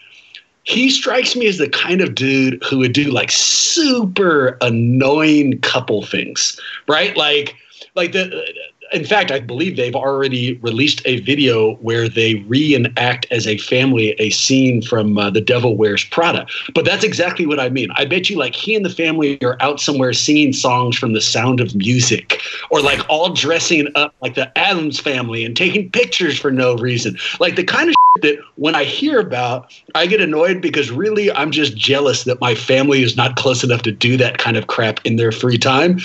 He 0.65 0.91
strikes 0.91 1.37
me 1.37 1.47
as 1.47 1.59
the 1.59 1.69
kind 1.69 2.01
of 2.01 2.15
dude 2.15 2.63
who 2.65 2.79
would 2.79 2.93
do 2.93 3.11
like 3.11 3.31
super 3.31 4.59
annoying 4.61 5.61
couple 5.61 6.05
things, 6.05 6.61
right? 6.89 7.17
Like, 7.17 7.55
like 7.95 8.13
the 8.13 8.45
in 8.93 9.05
fact, 9.05 9.31
I 9.31 9.41
believe 9.41 9.77
they've 9.77 9.97
already 9.97 10.55
released 10.55 11.03
a 11.05 11.21
video 11.21 11.75
where 11.77 12.09
they 12.09 12.37
reenact 12.47 13.27
as 13.31 13.47
a 13.47 13.59
family 13.59 14.11
a 14.19 14.31
scene 14.31 14.83
from 14.83 15.19
uh, 15.19 15.31
The 15.31 15.41
Devil 15.41 15.77
Wears 15.77 16.05
Prada. 16.05 16.47
But 16.75 16.85
that's 16.85 17.05
exactly 17.05 17.47
what 17.47 17.59
I 17.59 17.69
mean. 17.69 17.91
I 17.97 18.05
bet 18.05 18.31
you, 18.31 18.37
like, 18.37 18.55
he 18.55 18.75
and 18.75 18.85
the 18.85 18.91
family 18.91 19.43
are 19.43 19.57
out 19.61 19.81
somewhere 19.81 20.13
singing 20.13 20.53
songs 20.53 20.97
from 20.97 21.13
The 21.13 21.21
Sound 21.21 21.61
of 21.61 21.75
Music, 21.75 22.41
or 22.71 22.81
like 22.81 23.01
all 23.09 23.33
dressing 23.33 23.89
up 23.95 24.15
like 24.21 24.35
the 24.35 24.57
Addams 24.57 25.01
family 25.01 25.45
and 25.45 25.57
taking 25.57 25.91
pictures 25.91 26.39
for 26.39 26.51
no 26.51 26.77
reason. 26.77 27.19
Like 27.41 27.57
the 27.57 27.65
kind 27.65 27.89
of 27.89 27.96
that 28.23 28.39
when 28.57 28.75
I 28.75 28.85
hear 28.85 29.19
about, 29.21 29.73
I 29.95 30.07
get 30.07 30.21
annoyed 30.21 30.61
because 30.61 30.91
really 30.91 31.31
I'm 31.33 31.51
just 31.51 31.77
jealous 31.77 32.25
that 32.25 32.41
my 32.41 32.55
family 32.55 33.03
is 33.03 33.17
not 33.17 33.37
close 33.37 33.63
enough 33.65 33.83
to 33.83 33.93
do 33.93 34.17
that 34.19 34.39
kind 34.39 34.57
of 34.57 34.67
crap 34.67 35.05
in 35.05 35.17
their 35.17 35.33
free 35.33 35.59
time. 35.59 35.99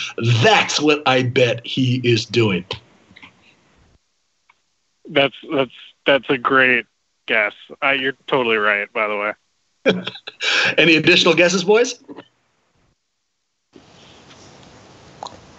That's 0.44 0.80
what 0.80 1.02
I 1.06 1.24
bet 1.24 1.66
he 1.66 2.02
is 2.04 2.26
doing. 2.26 2.66
That's 5.10 5.36
that's 5.54 5.72
that's 6.06 6.30
a 6.30 6.38
great 6.38 6.86
guess. 7.28 7.54
Uh, 7.84 7.92
you're 7.92 8.16
totally 8.28 8.58
right, 8.58 8.92
by 8.94 9.08
the 9.08 9.18
way. 9.18 9.34
Any 10.78 10.96
additional 10.96 11.34
guesses, 11.34 11.64
boys? 11.64 12.00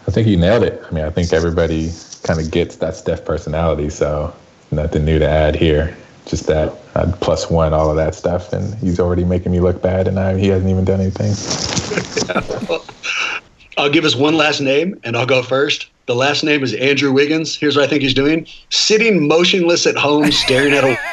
I 0.07 0.11
think 0.11 0.29
you 0.29 0.37
nailed 0.37 0.65
it. 0.65 0.83
I 0.89 0.95
mean, 0.95 1.05
I 1.05 1.11
think 1.11 1.33
everybody 1.33 1.91
kind 2.23 2.41
of 2.41 2.51
gets 2.51 2.77
that 2.77 2.97
Steph 2.97 3.25
personality, 3.25 3.89
so 3.89 4.35
nothing 4.71 5.05
new 5.05 5.19
to 5.19 5.29
add 5.29 5.57
here. 5.57 5.97
Just 6.33 6.47
that 6.47 6.73
uh, 6.95 7.13
plus 7.21 7.51
one, 7.51 7.75
all 7.75 7.91
of 7.91 7.97
that 7.97 8.15
stuff, 8.15 8.55
and 8.55 8.75
he's 8.77 8.99
already 8.99 9.23
making 9.23 9.53
me 9.53 9.61
look 9.61 9.83
bad, 9.83 10.09
and 10.09 10.19
I, 10.19 10.39
he 10.39 10.49
hasn't 10.49 10.71
even 10.71 10.83
done 10.83 10.99
anything. 10.99 11.35
I'll 13.77 13.91
give 13.91 14.07
us 14.07 14.17
one 14.17 14.39
last 14.39 14.63
name, 14.63 14.99
and 15.05 15.15
I'll 15.15 15.27
go 15.27 15.43
first. 15.43 15.91
The 16.07 16.15
last 16.15 16.43
name 16.43 16.63
is 16.63 16.73
Andrew 16.73 17.13
Wiggins. 17.13 17.55
Here's 17.55 17.77
what 17.77 17.85
I 17.85 17.87
think 17.87 18.01
he's 18.01 18.15
doing: 18.15 18.47
sitting 18.71 19.29
motionless 19.29 19.87
at 19.87 19.95
home, 19.95 20.33
staring 20.33 20.73
at 20.73 20.85
a. 20.85 20.99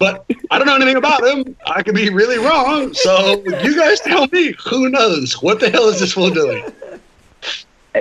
But 0.00 0.26
I 0.50 0.58
don't 0.58 0.66
know 0.66 0.74
anything 0.74 0.96
about 0.96 1.22
him. 1.22 1.54
I 1.64 1.84
could 1.84 1.94
be 1.94 2.10
really 2.10 2.38
wrong. 2.38 2.92
So 2.94 3.44
you 3.62 3.76
guys 3.76 4.00
tell 4.00 4.26
me. 4.32 4.56
Who 4.68 4.88
knows? 4.88 5.40
What 5.40 5.60
the 5.60 5.70
hell 5.70 5.88
is 5.88 6.00
this 6.00 6.14
fool 6.14 6.30
doing? 6.30 6.64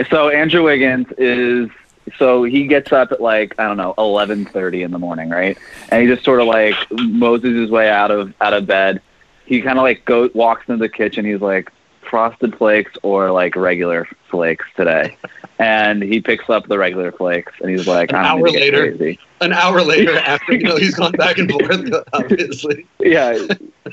So 0.09 0.29
Andrew 0.29 0.63
Wiggins 0.63 1.05
is 1.19 1.69
so 2.17 2.43
he 2.43 2.67
gets 2.67 2.91
up 2.91 3.11
at 3.11 3.21
like 3.21 3.55
I 3.59 3.63
don't 3.65 3.77
know 3.77 3.93
eleven 3.97 4.45
thirty 4.45 4.83
in 4.83 4.91
the 4.91 4.99
morning, 4.99 5.29
right? 5.29 5.57
And 5.89 6.01
he 6.01 6.13
just 6.13 6.23
sort 6.25 6.39
of 6.41 6.47
like 6.47 6.75
moses 6.91 7.55
his 7.55 7.69
way 7.69 7.89
out 7.89 8.11
of 8.11 8.33
out 8.41 8.53
of 8.53 8.65
bed. 8.65 9.01
He 9.45 9.61
kind 9.61 9.77
of 9.77 9.83
like 9.83 10.05
go 10.05 10.29
walks 10.33 10.67
into 10.69 10.79
the 10.79 10.89
kitchen. 10.89 11.25
He's 11.25 11.41
like 11.41 11.71
frosted 12.01 12.57
flakes 12.57 12.91
or 13.03 13.31
like 13.31 13.55
regular 13.55 14.07
flakes 14.29 14.65
today, 14.75 15.17
and 15.59 16.01
he 16.03 16.19
picks 16.21 16.49
up 16.49 16.67
the 16.67 16.77
regular 16.77 17.11
flakes 17.11 17.53
and 17.61 17.69
he's 17.69 17.87
like, 17.87 18.09
An 18.11 18.17
hour 18.17 18.49
later. 18.49 18.95
crazy. 18.95 19.19
An 19.41 19.53
hour 19.53 19.81
later, 19.81 20.15
after 20.17 20.53
you 20.53 20.63
know 20.63 20.77
he's 20.77 20.95
gone 20.95 21.13
back 21.13 21.37
and 21.37 21.49
forth, 21.51 21.89
obviously. 22.13 22.85
yeah, 22.99 23.37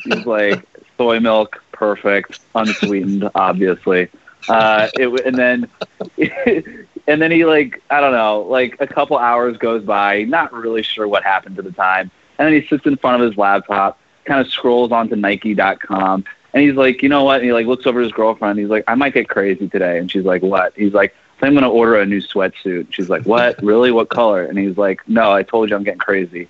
he's 0.05 0.27
like 0.27 0.63
soy 0.97 1.21
milk, 1.21 1.63
perfect, 1.73 2.41
unsweetened, 2.55 3.31
obviously. 3.35 4.09
Uh, 4.49 4.89
it, 4.95 5.05
w- 5.05 5.23
and 5.27 5.37
then, 5.37 5.69
and 7.09 7.21
then 7.21 7.33
he 7.33 7.45
like 7.45 7.83
I 7.91 8.01
don't 8.01 8.13
know, 8.13 8.43
like 8.43 8.77
a 8.79 8.87
couple 8.87 9.19
hours 9.19 9.57
goes 9.57 9.83
by, 9.83 10.23
not 10.25 10.53
really 10.53 10.83
sure 10.83 11.09
what 11.09 11.25
happened 11.25 11.57
to 11.57 11.63
the 11.63 11.73
time, 11.73 12.11
and 12.39 12.47
then 12.47 12.61
he 12.61 12.69
sits 12.69 12.87
in 12.87 12.97
front 12.97 13.21
of 13.21 13.29
his 13.29 13.37
laptop, 13.37 13.99
kind 14.25 14.41
of 14.41 14.53
scrolls 14.53 14.93
onto 14.93 15.17
Nike.com, 15.17 16.25
and 16.53 16.63
he's 16.63 16.75
like, 16.75 17.03
you 17.03 17.09
know 17.09 17.25
what? 17.25 17.37
And 17.37 17.47
he 17.47 17.53
like 17.53 17.67
looks 17.67 17.87
over 17.87 18.01
his 18.01 18.13
girlfriend. 18.13 18.53
And 18.53 18.61
he's 18.61 18.71
like, 18.71 18.85
I 18.87 18.95
might 18.95 19.15
get 19.15 19.29
crazy 19.29 19.69
today, 19.69 19.99
and 19.99 20.11
she's 20.11 20.25
like, 20.25 20.43
what? 20.43 20.75
He's 20.77 20.93
like, 20.93 21.15
I'm 21.43 21.55
gonna 21.55 21.71
order 21.71 21.97
a 21.97 22.07
new 22.07 22.21
sweatsuit. 22.21 22.93
She's 22.93 23.09
like, 23.09 23.25
what? 23.25 23.63
Really? 23.69 23.91
What 23.91 24.11
color? 24.11 24.45
And 24.45 24.59
he's 24.59 24.77
like, 24.77 25.07
no, 25.09 25.33
I 25.33 25.43
told 25.43 25.71
you 25.71 25.77
I'm 25.77 25.85
getting 25.85 25.99
crazy. 25.99 26.49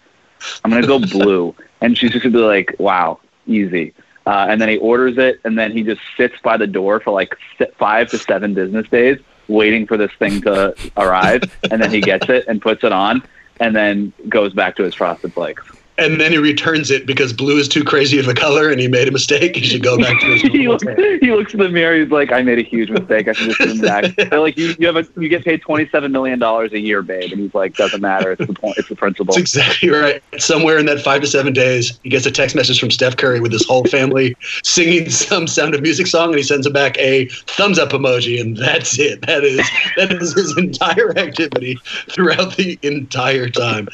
I'm 0.65 0.71
gonna 0.71 0.87
go 0.87 0.99
blue. 1.19 1.55
And 1.81 1.97
she's 1.97 2.11
just 2.11 2.25
gonna 2.25 2.37
be 2.37 2.43
like, 2.43 2.75
wow, 2.79 3.21
easy. 3.47 3.95
Uh, 4.27 4.47
and 4.51 4.61
then 4.61 4.69
he 4.69 4.77
orders 4.77 5.17
it, 5.17 5.41
and 5.45 5.59
then 5.59 5.73
he 5.73 5.83
just 5.83 6.03
sits 6.17 6.35
by 6.43 6.57
the 6.59 6.67
door 6.67 7.01
for 7.01 7.13
like 7.13 7.35
five 7.79 8.11
to 8.11 8.19
seven 8.19 8.53
business 8.53 8.87
days, 8.89 9.19
waiting 9.49 9.87
for 9.87 9.97
this 9.97 10.13
thing 10.19 10.41
to 10.43 10.75
arrive. 10.97 11.43
And 11.71 11.83
then 11.83 11.91
he 11.91 12.01
gets 12.01 12.29
it 12.29 12.45
and 12.47 12.63
puts 12.63 12.85
it 12.85 12.93
on, 12.93 13.23
and 13.61 13.75
then 13.75 14.13
goes 14.29 14.53
back 14.53 14.77
to 14.77 14.85
his 14.85 14.95
frosted 14.95 15.33
flakes. 15.33 15.65
And 15.99 16.21
then 16.21 16.31
he 16.31 16.39
returns 16.39 16.91
it 16.91 17.07
because 17.07 17.33
blue 17.33 17.59
is 17.59 17.69
too 17.69 17.83
crazy 17.83 18.19
of 18.19 18.29
a 18.29 18.35
color 18.35 18.71
and 18.71 18.81
he 18.81 18.87
made 18.87 19.09
a 19.09 19.11
mistake. 19.11 19.57
He 19.57 19.65
should 19.65 19.83
go 19.83 19.99
back 19.99 20.21
to 20.21 20.27
his 20.27 20.43
he, 20.53 20.69
looks, 20.69 20.85
he 21.21 21.33
looks 21.33 21.53
in 21.53 21.61
the 21.61 21.69
mirror. 21.69 21.97
He's 21.97 22.11
like, 22.11 22.31
"I 22.31 22.43
made 22.43 22.59
a 22.59 22.63
huge 22.63 22.89
mistake. 22.89 23.27
I 23.27 23.33
should 23.33 23.55
just 23.57 23.83
back." 23.83 24.15
They're 24.17 24.41
like, 24.41 24.57
"You, 24.57 24.75
you 24.79 24.87
have 24.87 24.97
a, 24.97 25.07
you 25.21 25.29
get 25.29 25.45
paid 25.45 25.61
twenty 25.61 25.89
seven 25.89 26.13
million 26.13 26.39
dollars 26.39 26.73
a 26.73 26.79
year, 26.79 27.03
babe," 27.03 27.33
and 27.33 27.41
he's 27.41 27.55
like, 27.55 27.75
"Doesn't 27.75 28.01
matter. 28.01 28.33
It's 28.33 28.47
the 28.47 28.55
point. 28.55 28.79
It's 28.79 28.89
the 28.89 28.97
principle." 28.97 29.35
That's 29.35 29.39
exactly 29.39 29.91
right. 29.91 30.23
Somewhere 30.39 30.79
in 30.79 30.87
that 30.87 31.01
five 31.01 31.21
to 31.23 31.27
seven 31.27 31.53
days, 31.53 31.99
he 32.05 32.11
gets 32.11 32.27
a 32.27 32.31
text 32.31 32.55
message 32.55 32.79
from 32.79 32.91
Steph 32.91 33.17
Curry 33.17 33.41
with 33.41 33.53
his 33.53 33.67
whole 33.67 33.85
family 33.85 34.37
singing 34.63 35.11
some 35.11 35.47
Sound 35.49 35.75
of 35.75 35.83
Music 35.83 36.07
song, 36.07 36.29
and 36.29 36.37
he 36.37 36.43
sends 36.43 36.67
him 36.67 36.73
back 36.73 36.97
a 36.99 37.27
thumbs 37.49 37.79
up 37.79 37.91
emoji, 37.91 38.41
and 38.41 38.57
that's 38.57 38.99
it. 38.99 39.27
That 39.27 39.43
is 39.43 39.69
that 39.97 40.13
is 40.13 40.35
his 40.35 40.57
entire 40.57 41.17
activity 41.19 41.79
throughout 42.11 42.57
the 42.57 42.79
entire 42.83 43.49
time. 43.49 43.89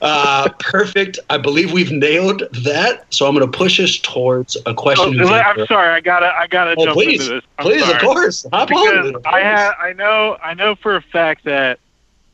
Uh, 0.00 0.48
perfect. 0.58 1.18
I 1.30 1.35
believe 1.38 1.72
we've 1.72 1.92
nailed 1.92 2.42
that. 2.64 3.12
So 3.12 3.26
I'm 3.26 3.34
going 3.34 3.50
to 3.50 3.56
push 3.58 3.80
us 3.80 3.98
towards 3.98 4.56
a 4.56 4.60
Oh, 4.70 4.74
question. 4.74 5.20
I'm 5.20 5.66
sorry. 5.66 5.88
I 5.94 6.00
gotta 6.00 6.32
I 6.36 6.46
gotta 6.46 6.74
Oh, 6.78 6.84
jump 6.84 6.94
please. 6.94 7.20
into 7.22 7.34
this. 7.34 7.44
I'm 7.58 7.64
Please, 7.64 7.88
of 7.88 7.98
course. 7.98 8.46
Hop 8.52 8.70
on, 8.70 8.86
because 8.86 9.14
of 9.14 9.26
I 9.26 9.42
ha- 9.42 9.74
I 9.80 9.92
know 9.92 10.36
I 10.42 10.54
know 10.54 10.74
for 10.74 10.96
a 10.96 11.02
fact 11.02 11.44
that 11.44 11.78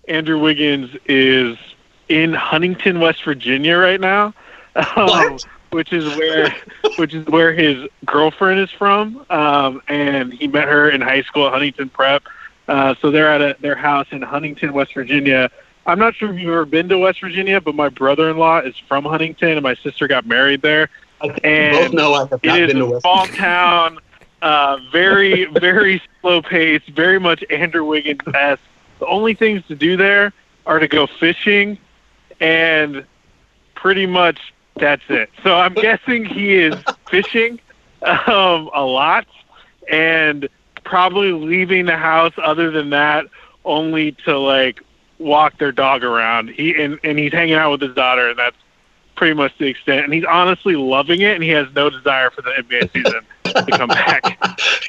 Andrew 0.09 0.39
Wiggins 0.39 0.91
is 1.07 1.57
in 2.09 2.33
Huntington, 2.35 3.01
West 3.01 3.25
Virginia 3.25 3.77
right 3.79 4.01
now, 4.01 4.35
um, 4.97 5.39
which 5.71 5.93
is 5.93 6.05
where 6.17 6.55
which 6.97 7.15
is 7.15 7.27
where 7.27 7.53
his 7.53 7.89
girlfriend 8.05 8.61
is 8.61 8.71
from, 8.71 9.25
um, 9.31 9.81
and 9.89 10.33
he 10.33 10.47
met 10.49 10.69
her 10.69 10.91
in 10.91 11.01
high 11.01 11.23
school 11.23 11.47
at 11.47 11.53
Huntington 11.53 11.89
Prep. 11.89 12.23
Uh, 12.69 12.95
so 13.01 13.11
they're 13.11 13.31
at 13.31 13.41
a, 13.41 13.57
their 13.61 13.75
house 13.77 14.07
in 14.11 14.23
Huntington, 14.23 14.73
West 14.73 14.95
Virginia. 14.95 15.51
I'm 15.87 15.99
not 15.99 16.15
sure 16.15 16.33
if 16.33 16.39
you've 16.39 16.51
ever 16.51 16.65
been 16.65 16.89
to 16.91 16.99
West 16.99 17.21
Virginia, 17.21 17.61
but 17.61 17.75
my 17.75 17.89
brother-in-law 17.89 18.61
is 18.61 18.75
from 18.89 19.05
Huntington, 19.05 19.51
and 19.51 19.63
my 19.63 19.75
sister 19.77 20.07
got 20.07 20.27
married 20.27 20.63
there. 20.63 20.89
And 21.43 21.77
both 21.77 21.93
know 21.93 22.15
I 22.15 22.21
have 22.21 22.31
not 22.45 22.45
it 22.45 22.63
is 22.63 22.67
been 22.69 22.77
to 22.77 22.85
a 22.85 22.91
West 22.91 23.03
small 23.03 23.27
town, 23.27 23.99
uh, 24.43 24.79
very, 24.93 25.45
very 25.61 26.01
slow 26.21 26.41
paced, 26.43 26.89
very 26.89 27.19
much 27.19 27.45
Andrew 27.51 27.85
Wiggins 27.85 28.21
esque. 28.35 28.63
The 29.01 29.07
only 29.07 29.35
things 29.35 29.67
to 29.67 29.75
do 29.75 29.97
there 29.97 30.33
are 30.67 30.79
to 30.79 30.87
go 30.87 31.07
fishing, 31.07 31.79
and 32.41 33.05
pretty 33.75 34.07
much 34.07 34.53
that's 34.77 35.03
it. 35.09 35.31
So 35.43 35.57
I'm 35.57 35.75
guessing 35.75 36.25
he 36.25 36.55
is 36.55 36.75
fishing 37.11 37.59
um, 38.03 38.71
a 38.73 38.85
lot, 38.85 39.27
and 39.91 40.49
probably 40.85 41.33
leaving 41.33 41.87
the 41.87 41.97
house. 41.97 42.33
Other 42.39 42.71
than 42.71 42.91
that, 42.91 43.27
only 43.65 44.13
to 44.25 44.39
like 44.39 44.81
walk 45.23 45.59
their 45.59 45.73
dog 45.73 46.05
around. 46.05 46.51
He 46.51 46.75
and, 46.81 46.99
and 47.05 47.19
he's 47.19 47.33
hanging 47.33 47.55
out 47.55 47.71
with 47.71 47.81
his 47.81 47.95
daughter, 47.95 48.31
and 48.31 48.39
that's 48.39 48.57
pretty 49.15 49.35
much 49.35 49.57
the 49.59 49.67
extent. 49.67 50.05
And 50.05 50.13
he's 50.13 50.25
honestly 50.25 50.77
loving 50.77 51.21
it, 51.21 51.35
and 51.35 51.43
he 51.43 51.51
has 51.51 51.69
no 51.75 51.91
desire 51.91 52.31
for 52.31 52.43
the 52.43 52.51
NBA 52.51 52.93
season 52.93 53.21
to 53.45 53.79
come 53.79 53.89
back. 53.89 54.39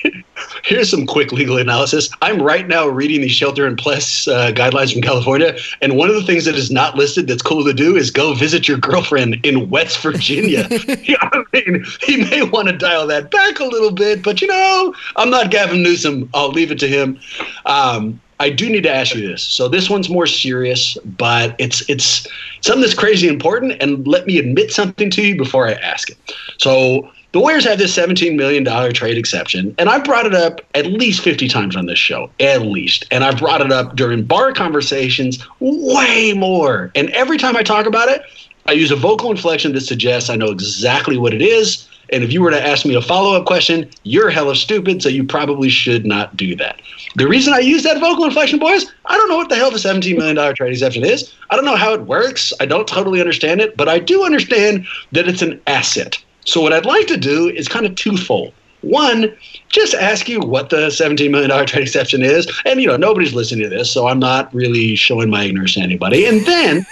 Here's 0.64 0.90
some 0.90 1.06
quick 1.06 1.32
legal 1.32 1.58
analysis. 1.58 2.10
I'm 2.22 2.42
right 2.42 2.68
now 2.68 2.88
reading 2.88 3.22
the 3.22 3.28
shelter 3.28 3.68
in 3.68 3.76
place 3.76 4.28
uh, 4.28 4.52
guidelines 4.52 4.94
from 4.94 5.02
California, 5.02 5.56
and 5.82 5.98
one 5.98 6.10
of 6.10 6.16
the 6.16 6.24
things 6.24 6.46
that 6.46 6.56
is 6.56 6.72
not 6.72 6.96
listed 6.96 7.28
that's 7.28 7.42
cool 7.42 7.64
to 7.66 7.74
do 7.74 7.96
is 7.96 8.12
go 8.12 8.34
visit 8.34 8.68
your 8.68 8.78
girlfriend 8.78 9.40
in 9.44 9.70
West 9.70 10.02
Virginia. 10.02 10.68
Yeah, 11.04 11.18
I 11.22 11.44
mean, 11.52 11.84
he 12.02 12.18
may 12.18 12.44
want 12.44 12.70
to 12.70 12.78
dial 12.78 13.08
that 13.08 13.30
back 13.30 13.60
a 13.60 13.66
little 13.66 13.92
bit, 13.92 14.24
but 14.24 14.42
you 14.42 14.48
know, 14.48 14.94
I'm 15.16 15.30
not 15.30 15.52
Gavin 15.52 15.84
Newsom. 15.84 16.30
I'll 16.34 16.50
leave 16.50 16.72
it 16.72 16.80
to 16.80 16.88
him. 16.88 17.20
Um, 17.66 18.22
I 18.40 18.50
do 18.50 18.70
need 18.70 18.84
to 18.84 18.94
ask 18.94 19.16
you 19.16 19.28
this. 19.28 19.44
So 19.44 19.68
this 19.68 19.90
one's 19.90 20.10
more 20.10 20.28
serious, 20.28 20.98
but 21.06 21.56
it's 21.60 21.88
it's 21.90 22.28
something 22.62 22.82
that's 22.82 22.94
crazy 22.94 23.28
important. 23.28 23.74
And 23.82 24.08
let 24.08 24.26
me 24.26 24.38
admit 24.38 24.72
something 24.72 25.10
to 25.12 25.26
you 25.26 25.38
before 25.38 25.68
I 25.68 25.74
ask 25.74 26.10
it. 26.10 26.18
So 26.58 27.10
the 27.34 27.40
Warriors 27.40 27.66
have 27.66 27.80
this 27.80 27.96
$17 27.98 28.36
million 28.36 28.64
trade 28.94 29.18
exception, 29.18 29.74
and 29.80 29.90
I've 29.90 30.04
brought 30.04 30.28
it 30.28 30.36
up 30.36 30.62
at 30.76 30.86
least 30.86 31.22
50 31.22 31.48
times 31.48 31.76
on 31.76 31.88
this 31.88 31.98
show, 31.98 32.30
at 32.40 32.62
least. 32.62 33.06
And 33.10 33.24
I've 33.24 33.40
brought 33.40 33.62
it 33.62 33.72
up 33.72 33.96
during 33.96 34.24
bar 34.24 34.54
conversations 34.54 35.44
way 35.60 36.34
more. 36.34 36.92
And 36.94 37.10
every 37.10 37.40
time 37.40 37.56
I 37.58 37.64
talk 37.64 37.88
about 37.88 38.08
it, 38.08 38.22
I 38.68 38.74
use 38.74 38.92
a 38.92 38.96
vocal 38.96 39.32
inflection 39.32 39.74
that 39.74 39.82
suggests 39.82 40.30
I 40.30 40.36
know 40.36 40.52
exactly 40.52 41.18
what 41.18 41.34
it 41.34 41.42
is. 41.42 41.88
And 42.14 42.24
if 42.24 42.32
you 42.32 42.42
were 42.42 42.52
to 42.52 42.66
ask 42.66 42.86
me 42.86 42.94
a 42.94 43.02
follow 43.02 43.36
up 43.36 43.46
question, 43.46 43.90
you're 44.04 44.30
hella 44.30 44.56
stupid, 44.56 45.02
so 45.02 45.10
you 45.10 45.24
probably 45.24 45.70
should 45.70 46.06
not 46.06 46.38
do 46.38 46.56
that. 46.58 46.80
The 47.16 47.28
reason 47.28 47.54
I 47.54 47.60
use 47.60 47.84
that 47.84 48.00
vocal 48.00 48.26
inflection, 48.26 48.60
boys, 48.60 48.86
I 49.06 49.18
don't 49.18 49.30
know 49.30 49.38
what 49.38 49.50
the 49.50 49.56
hell 49.56 49.72
the 49.72 49.78
$17 49.78 50.18
million 50.18 50.56
trade 50.56 50.72
exception 50.72 51.04
is. 51.04 51.34
I 51.50 51.56
don't 51.56 51.66
know 51.66 51.76
how 51.76 51.94
it 51.94 52.02
works. 52.02 52.54
I 52.60 52.66
don't 52.66 52.88
totally 52.88 53.20
understand 53.20 53.62
it, 53.62 53.76
but 53.76 53.90
I 53.90 54.00
do 54.00 54.24
understand 54.24 54.86
that 55.12 55.28
it's 55.28 55.42
an 55.42 55.60
asset. 55.68 56.24
So 56.46 56.62
what 56.62 56.72
I'd 56.72 56.86
like 56.86 57.08
to 57.08 57.18
do 57.18 57.50
is 57.50 57.68
kind 57.68 57.86
of 57.86 57.96
twofold. 57.96 58.54
One, 58.82 59.36
just 59.70 59.94
ask 59.94 60.28
you 60.28 60.40
what 60.42 60.70
the 60.70 60.88
$17 60.88 61.32
million 61.32 61.66
trade 61.66 61.84
exception 61.84 62.22
is. 62.22 62.52
And, 62.66 62.82
you 62.82 62.88
know, 62.88 62.98
nobody's 62.98 63.34
listening 63.34 63.64
to 63.64 63.70
this, 63.70 63.90
so 63.90 64.08
I'm 64.08 64.20
not 64.20 64.54
really 64.54 64.96
showing 64.96 65.30
my 65.30 65.46
ignorance 65.46 65.76
to 65.76 65.82
anybody. 65.82 66.26
And 66.26 66.46
then 66.46 66.86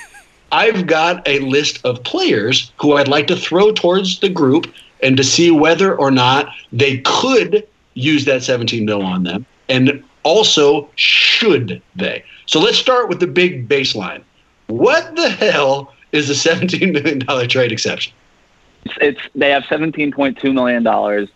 I've 0.52 0.88
got 0.88 1.28
a 1.28 1.40
list 1.40 1.84
of 1.86 2.02
players 2.04 2.72
who 2.80 2.94
I'd 2.94 3.08
like 3.08 3.28
to 3.28 3.36
throw 3.36 3.72
towards 3.72 4.20
the 4.20 4.30
group 4.30 4.72
and 5.02 5.18
to 5.18 5.24
see 5.24 5.52
whether 5.52 5.96
or 5.96 6.12
not 6.12 6.50
they 6.72 7.00
could 7.00 7.68
use 7.94 8.26
that 8.26 8.44
17 8.44 8.86
mil 8.86 9.02
on 9.02 9.24
them. 9.24 9.46
And 9.70 10.04
also, 10.24 10.90
should 10.96 11.82
they? 11.96 12.24
So 12.46 12.60
let's 12.60 12.78
start 12.78 13.10
with 13.10 13.20
the 13.20 13.28
big 13.28 13.68
baseline. 13.68 14.24
What 14.68 15.16
the 15.16 15.30
hell 15.30 15.94
is 16.12 16.28
the 16.28 16.34
$17 16.34 16.94
million 17.04 17.50
trade 17.50 17.72
exception? 17.72 18.14
It's, 18.86 18.96
it's 19.02 19.22
they 19.36 19.50
have 19.52 19.64
seventeen 19.66 20.12
point 20.12 20.40
two 20.40 20.54
million 20.54 20.84
dollars 20.84 21.30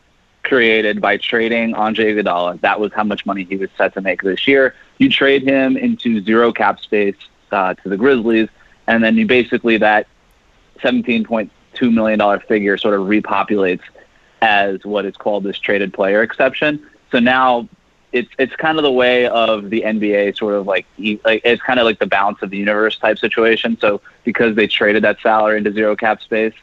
created 0.44 1.02
by 1.02 1.18
trading 1.18 1.74
Andre 1.74 2.14
Iguodala. 2.14 2.60
That 2.62 2.80
was 2.80 2.92
how 2.94 3.04
much 3.04 3.26
money 3.26 3.44
he 3.44 3.56
was 3.56 3.70
set 3.78 3.94
to 3.94 4.02
make 4.02 4.22
this 4.22 4.48
year. 4.48 4.76
You 4.98 5.10
trade 5.10 5.44
him 5.44 5.78
into 5.78 6.22
zero 6.24 6.52
cap 6.52 6.80
space 6.80 7.16
uh, 7.52 7.74
to 7.76 7.90
the 7.90 7.98
Grizzlies, 7.98 8.50
and 8.88 9.04
then 9.04 9.16
you 9.18 9.28
basically 9.28 9.78
that 9.78 10.08
seventeen 10.82 11.24
point 11.76 11.92
two 11.92 11.92
million 11.92 12.20
dollar 12.20 12.40
figure 12.40 12.78
sort 12.78 13.00
of 13.00 13.08
repopulates 13.08 13.82
as 14.42 14.84
what 14.86 15.06
is 15.06 15.16
called 15.18 15.44
this 15.44 15.58
traded 15.58 15.94
player 15.94 16.22
exception. 16.22 16.86
So 17.12 17.20
now 17.20 17.68
it's 18.12 18.30
it's 18.38 18.56
kind 18.56 18.78
of 18.78 18.84
the 18.84 18.92
way 18.92 19.28
of 19.28 19.70
the 19.70 19.82
NBA 19.82 20.38
sort 20.38 20.56
of 20.56 20.68
like, 20.68 20.86
like 21.24 21.42
it's 21.44 21.62
kind 21.62 21.80
of 21.80 21.86
like 21.86 22.00
the 22.00 22.06
balance 22.06 22.42
of 22.42 22.50
the 22.50 22.58
universe 22.58 22.98
type 22.98 23.18
situation. 23.18 23.78
So 23.80 24.02
because 24.24 24.56
they 24.56 24.68
traded 24.68 25.04
that 25.04 25.20
salary 25.22 25.58
into 25.58 25.72
zero 25.72 25.96
cap 25.96 26.22
space, 26.22 26.54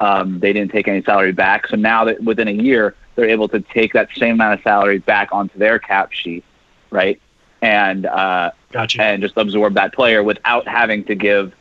um, 0.00 0.40
they 0.40 0.52
didn't 0.52 0.72
take 0.72 0.88
any 0.88 1.02
salary 1.02 1.32
back. 1.32 1.66
So 1.68 1.76
now 1.76 2.04
that 2.04 2.22
within 2.22 2.48
a 2.48 2.52
year 2.52 2.94
they're 3.16 3.28
able 3.28 3.48
to 3.48 3.60
take 3.60 3.92
that 3.92 4.08
same 4.16 4.34
amount 4.34 4.54
of 4.58 4.62
salary 4.62 4.98
back 4.98 5.30
onto 5.32 5.58
their 5.58 5.78
cap 5.78 6.12
sheet, 6.12 6.44
right? 6.90 7.20
And 7.60 8.06
uh, 8.06 8.52
gotcha. 8.72 9.02
and 9.02 9.20
just 9.20 9.36
absorb 9.36 9.74
that 9.74 9.92
player 9.92 10.22
without 10.22 10.66
having 10.66 11.04
to 11.04 11.14
give 11.14 11.52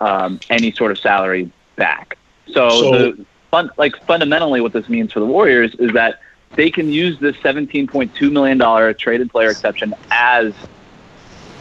um, 0.00 0.38
any 0.50 0.70
sort 0.70 0.92
of 0.92 0.98
salary 0.98 1.50
back. 1.78 2.17
So, 2.52 2.68
So- 2.68 2.92
the 2.92 3.24
fun, 3.50 3.70
like 3.76 3.96
fundamentally, 4.06 4.60
what 4.60 4.72
this 4.72 4.88
means 4.88 5.12
for 5.12 5.20
the 5.20 5.26
Warriors 5.26 5.74
is 5.78 5.92
that 5.92 6.20
they 6.56 6.70
can 6.70 6.90
use 6.90 7.18
this 7.18 7.36
$17.2 7.36 8.32
million 8.32 8.94
traded 8.96 9.30
player 9.30 9.50
exception 9.50 9.94
as 10.10 10.52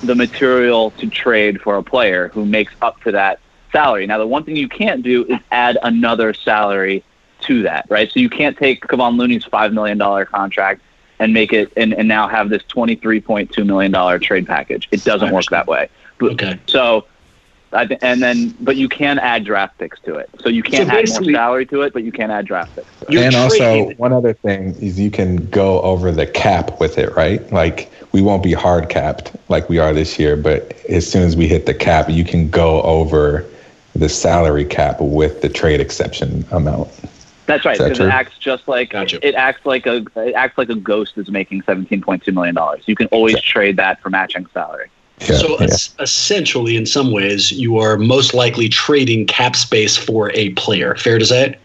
the 0.04 0.16
material 0.16 0.92
to 0.92 1.08
trade 1.10 1.62
for 1.62 1.78
a 1.78 1.84
player 1.84 2.30
who 2.30 2.46
makes 2.46 2.74
up 2.82 3.02
to 3.02 3.12
that 3.12 3.40
salary. 3.72 4.06
Now, 4.06 4.18
the 4.18 4.28
one 4.28 4.44
thing 4.44 4.56
you 4.56 4.70
can't 4.70 5.04
do 5.04 5.26
is 5.26 5.40
add 5.52 5.78
another 5.84 6.34
salary 6.34 7.04
to 7.42 7.64
that, 7.64 7.86
right? 7.90 8.12
So 8.12 8.20
you 8.20 8.30
can't 8.30 8.58
take 8.58 8.82
Kevon 8.82 9.18
Looney's 9.18 9.46
$5 9.46 9.74
million 9.74 10.00
contract 10.26 10.82
and 11.20 11.34
make 11.34 11.52
it 11.54 11.72
and, 11.76 11.94
and 11.94 12.08
now 12.08 12.28
have 12.28 12.50
this 12.50 12.64
$23.2 12.64 13.66
million 13.66 14.20
trade 14.20 14.48
package. 14.48 14.88
It 14.92 15.04
doesn't 15.04 15.32
work 15.32 15.46
that 15.52 15.68
way. 15.68 15.90
Okay. 16.22 16.60
So, 16.68 17.06
th- 17.72 18.00
and 18.02 18.22
then, 18.22 18.56
but 18.62 18.76
you 18.76 18.88
can 18.88 19.20
add 19.20 19.44
draft 19.44 19.78
picks 19.78 20.00
to 20.02 20.16
it. 20.16 20.30
So 20.42 20.50
you 20.50 20.64
can't 20.64 20.90
add 20.90 21.10
more 21.10 21.32
salary 21.32 21.66
to 21.68 21.82
it, 21.82 21.94
but 21.94 22.04
you 22.04 22.12
can 22.12 22.32
add 22.32 22.46
draft 22.46 22.76
picks. 22.76 22.88
To 23.02 23.18
it. 23.18 23.24
And 23.24 23.36
also, 23.36 23.94
one 23.96 24.14
other 24.14 24.34
thing 24.34 24.76
is 24.82 25.00
you 25.00 25.12
can 25.12 25.38
go 25.50 25.82
over 25.82 26.12
the 26.12 26.28
cap 26.28 26.80
with 26.80 26.98
it, 26.98 27.16
right? 27.16 27.52
Like 27.52 27.92
we 28.12 28.22
won't 28.22 28.44
be 28.44 28.54
hard 28.54 28.90
capped 28.90 29.36
like 29.50 29.70
we 29.70 29.80
are 29.80 29.94
this 29.94 30.18
year, 30.18 30.38
but 30.38 30.74
as 30.90 31.10
soon 31.10 31.24
as 31.24 31.36
we 31.36 31.48
hit 31.48 31.66
the 31.66 31.74
cap, 31.74 32.10
you 32.10 32.24
can 32.24 32.50
go 32.50 32.82
over 32.84 33.46
the 33.96 34.10
salary 34.10 34.66
cap 34.66 35.02
with 35.02 35.42
the 35.42 35.50
trade 35.50 35.82
exception 35.82 36.46
amount. 36.52 36.90
That's 37.48 37.64
right. 37.64 37.78
That 37.78 37.90
Because 37.90 38.00
it 38.00 38.12
acts 38.12 38.38
just 38.38 38.68
like 38.68 38.92
Gotcha. 38.92 39.26
it 39.26 39.34
acts 39.34 39.66
like 39.66 39.86
a 39.86 40.06
it 40.16 40.34
acts 40.34 40.58
like 40.58 40.70
a 40.70 40.76
ghost 40.76 41.18
is 41.18 41.32
making 41.32 41.64
seventeen 41.64 42.02
point 42.02 42.24
two 42.24 42.34
million 42.34 42.54
dollars. 42.54 42.84
You 42.88 42.96
can 42.96 43.08
always 43.08 43.40
trade 43.42 43.78
that 43.78 44.02
for 44.02 44.10
matching 44.10 44.46
salary. 44.54 44.90
Yeah, 45.20 45.38
so 45.38 45.50
yeah. 45.60 45.66
es- 45.66 45.96
essentially, 46.00 46.76
in 46.78 46.86
some 46.86 47.12
ways, 47.12 47.52
you 47.52 47.78
are 47.78 47.98
most 47.98 48.34
likely 48.34 48.70
trading 48.70 49.26
cap 49.26 49.56
space 49.56 49.98
for 49.98 50.32
a 50.34 50.50
player. 50.52 50.96
Fair 50.96 51.18
to 51.18 51.26
say? 51.26 51.58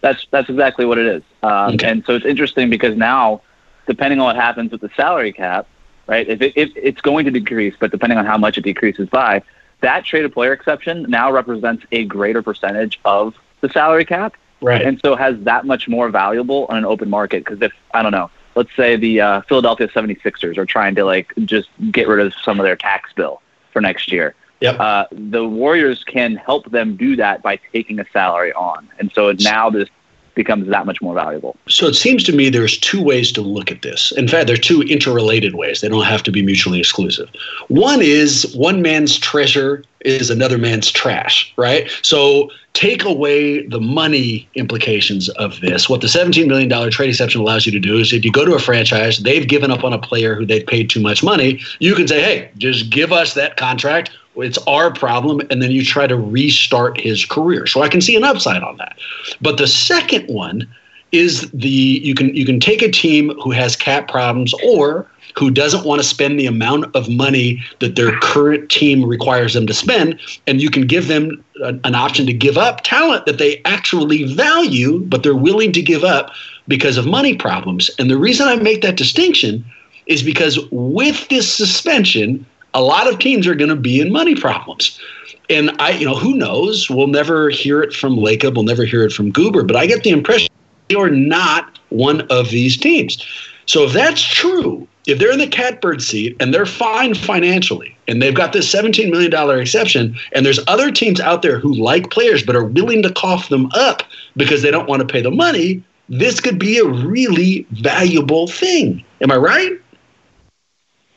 That's 0.00 0.26
that's 0.30 0.48
exactly 0.48 0.84
what 0.84 0.98
it 0.98 1.06
is. 1.06 1.22
Um, 1.42 1.74
Okay. 1.74 1.88
And 1.88 2.04
so 2.04 2.14
it's 2.14 2.26
interesting 2.26 2.70
because 2.70 2.96
now, 2.96 3.42
depending 3.86 4.20
on 4.20 4.26
what 4.26 4.36
happens 4.36 4.70
with 4.70 4.80
the 4.80 4.90
salary 4.96 5.32
cap, 5.32 5.66
right? 6.06 6.28
If, 6.28 6.40
it, 6.40 6.52
if 6.56 6.70
it's 6.76 7.00
going 7.00 7.24
to 7.24 7.30
decrease, 7.30 7.74
but 7.78 7.90
depending 7.90 8.18
on 8.18 8.26
how 8.26 8.38
much 8.38 8.58
it 8.58 8.62
decreases 8.62 9.08
by, 9.08 9.42
that 9.80 10.04
traded 10.04 10.32
player 10.32 10.52
exception 10.52 11.06
now 11.08 11.32
represents 11.32 11.84
a 11.92 12.04
greater 12.04 12.42
percentage 12.42 13.00
of 13.04 13.34
the 13.60 13.68
salary 13.68 14.04
cap. 14.04 14.34
Right. 14.62 14.80
and 14.80 14.98
so 15.04 15.16
has 15.16 15.38
that 15.40 15.66
much 15.66 15.86
more 15.86 16.08
valuable 16.08 16.64
on 16.70 16.78
an 16.78 16.86
open 16.86 17.10
market. 17.10 17.44
Because 17.44 17.60
if 17.60 17.72
I 17.92 18.02
don't 18.02 18.12
know, 18.12 18.30
let's 18.56 18.74
say 18.74 18.96
the 18.96 19.20
uh, 19.20 19.40
Philadelphia 19.42 19.86
76ers 19.88 20.58
are 20.58 20.66
trying 20.66 20.94
to 20.96 21.04
like 21.04 21.32
just 21.44 21.68
get 21.92 22.08
rid 22.08 22.26
of 22.26 22.34
some 22.42 22.58
of 22.58 22.64
their 22.64 22.76
tax 22.76 23.12
bill 23.12 23.40
for 23.72 23.80
next 23.80 24.10
year. 24.10 24.34
Yep. 24.60 24.80
Uh, 24.80 25.04
the 25.12 25.46
Warriors 25.46 26.02
can 26.02 26.34
help 26.34 26.70
them 26.70 26.96
do 26.96 27.14
that 27.16 27.42
by 27.42 27.60
taking 27.72 28.00
a 28.00 28.06
salary 28.12 28.54
on, 28.54 28.88
and 28.98 29.12
so 29.14 29.32
now 29.32 29.68
this 29.68 29.88
becomes 30.36 30.68
that 30.68 30.86
much 30.86 31.02
more 31.02 31.14
valuable. 31.14 31.56
So 31.66 31.86
it 31.86 31.94
seems 31.94 32.22
to 32.24 32.32
me 32.32 32.48
there's 32.48 32.78
two 32.78 33.02
ways 33.02 33.32
to 33.32 33.40
look 33.40 33.72
at 33.72 33.82
this. 33.82 34.12
In 34.12 34.28
fact, 34.28 34.46
there 34.46 34.54
are 34.54 34.58
two 34.58 34.82
interrelated 34.82 35.56
ways. 35.56 35.80
They 35.80 35.88
don't 35.88 36.04
have 36.04 36.22
to 36.24 36.30
be 36.30 36.42
mutually 36.42 36.78
exclusive. 36.78 37.28
One 37.66 38.00
is 38.00 38.54
one 38.54 38.82
man's 38.82 39.18
treasure 39.18 39.82
is 40.02 40.30
another 40.30 40.58
man's 40.58 40.90
trash, 40.90 41.52
right? 41.56 41.90
So 42.02 42.50
take 42.74 43.04
away 43.04 43.66
the 43.66 43.80
money 43.80 44.48
implications 44.54 45.28
of 45.30 45.60
this. 45.60 45.88
What 45.88 46.02
the 46.02 46.06
$17 46.06 46.46
million 46.46 46.90
trade 46.90 47.08
exception 47.08 47.40
allows 47.40 47.66
you 47.66 47.72
to 47.72 47.80
do 47.80 47.98
is 47.98 48.12
if 48.12 48.24
you 48.24 48.30
go 48.30 48.44
to 48.44 48.54
a 48.54 48.60
franchise, 48.60 49.18
they've 49.18 49.48
given 49.48 49.70
up 49.70 49.82
on 49.82 49.92
a 49.92 49.98
player 49.98 50.34
who 50.34 50.46
they've 50.46 50.66
paid 50.66 50.90
too 50.90 51.00
much 51.00 51.24
money, 51.24 51.60
you 51.80 51.94
can 51.94 52.06
say, 52.06 52.20
hey, 52.20 52.50
just 52.58 52.90
give 52.90 53.12
us 53.12 53.34
that 53.34 53.56
contract. 53.56 54.10
It's 54.36 54.58
our 54.66 54.92
problem. 54.92 55.40
And 55.50 55.62
then 55.62 55.70
you 55.70 55.84
try 55.84 56.06
to 56.06 56.16
restart 56.16 57.00
his 57.00 57.24
career. 57.24 57.66
So 57.66 57.82
I 57.82 57.88
can 57.88 58.00
see 58.00 58.16
an 58.16 58.24
upside 58.24 58.62
on 58.62 58.76
that. 58.78 58.98
But 59.40 59.58
the 59.58 59.66
second 59.66 60.26
one 60.28 60.68
is 61.12 61.50
the 61.52 61.68
you 61.68 62.14
can 62.14 62.34
you 62.34 62.44
can 62.44 62.60
take 62.60 62.82
a 62.82 62.90
team 62.90 63.30
who 63.42 63.50
has 63.50 63.76
cap 63.76 64.08
problems 64.08 64.52
or 64.64 65.08
who 65.36 65.50
doesn't 65.50 65.84
want 65.84 66.00
to 66.00 66.06
spend 66.06 66.38
the 66.38 66.46
amount 66.46 66.94
of 66.96 67.08
money 67.08 67.62
that 67.80 67.94
their 67.94 68.18
current 68.20 68.70
team 68.70 69.04
requires 69.04 69.54
them 69.54 69.66
to 69.66 69.74
spend 69.74 70.18
and 70.46 70.60
you 70.60 70.70
can 70.70 70.86
give 70.86 71.08
them 71.08 71.44
a- 71.62 71.78
an 71.84 71.94
option 71.94 72.26
to 72.26 72.32
give 72.32 72.58
up 72.58 72.82
talent 72.82 73.24
that 73.26 73.38
they 73.38 73.60
actually 73.64 74.24
value 74.24 74.98
but 75.00 75.22
they're 75.22 75.34
willing 75.34 75.72
to 75.72 75.82
give 75.82 76.02
up 76.04 76.32
because 76.66 76.96
of 76.96 77.06
money 77.06 77.36
problems 77.36 77.90
and 77.98 78.10
the 78.10 78.18
reason 78.18 78.48
I 78.48 78.56
make 78.56 78.82
that 78.82 78.96
distinction 78.96 79.64
is 80.06 80.22
because 80.22 80.58
with 80.70 81.28
this 81.28 81.52
suspension 81.52 82.44
a 82.76 82.82
lot 82.82 83.12
of 83.12 83.18
teams 83.18 83.46
are 83.46 83.54
going 83.54 83.70
to 83.70 83.76
be 83.76 84.00
in 84.00 84.12
money 84.12 84.34
problems 84.34 85.00
and 85.48 85.70
I, 85.78 85.92
you 85.92 86.06
know, 86.06 86.16
who 86.16 86.34
knows? 86.34 86.90
We'll 86.90 87.06
never 87.06 87.50
hear 87.50 87.82
it 87.82 87.92
from 87.92 88.16
Lacob. 88.16 88.54
We'll 88.54 88.64
never 88.64 88.84
hear 88.84 89.04
it 89.04 89.12
from 89.12 89.32
Guber. 89.32 89.66
But 89.66 89.76
I 89.76 89.86
get 89.86 90.02
the 90.02 90.10
impression 90.10 90.48
you're 90.88 91.10
not 91.10 91.78
one 91.90 92.22
of 92.30 92.50
these 92.50 92.76
teams. 92.76 93.24
So 93.66 93.84
if 93.84 93.92
that's 93.92 94.22
true, 94.22 94.86
if 95.06 95.18
they're 95.18 95.32
in 95.32 95.38
the 95.38 95.46
catbird 95.46 96.02
seat 96.02 96.36
and 96.38 96.52
they're 96.52 96.66
fine 96.66 97.14
financially, 97.14 97.96
and 98.08 98.22
they've 98.22 98.34
got 98.34 98.52
this 98.52 98.72
$17 98.72 99.10
million 99.10 99.60
exception, 99.60 100.16
and 100.32 100.46
there's 100.46 100.60
other 100.68 100.92
teams 100.92 101.20
out 101.20 101.42
there 101.42 101.58
who 101.58 101.74
like 101.74 102.10
players 102.10 102.42
but 102.44 102.54
are 102.54 102.64
willing 102.64 103.02
to 103.02 103.12
cough 103.12 103.48
them 103.48 103.68
up 103.74 104.02
because 104.36 104.62
they 104.62 104.70
don't 104.70 104.88
want 104.88 105.00
to 105.00 105.06
pay 105.06 105.20
the 105.20 105.30
money, 105.30 105.82
this 106.08 106.40
could 106.40 106.58
be 106.58 106.78
a 106.78 106.84
really 106.84 107.66
valuable 107.70 108.46
thing. 108.46 109.04
Am 109.20 109.32
I 109.32 109.36
right? 109.36 109.72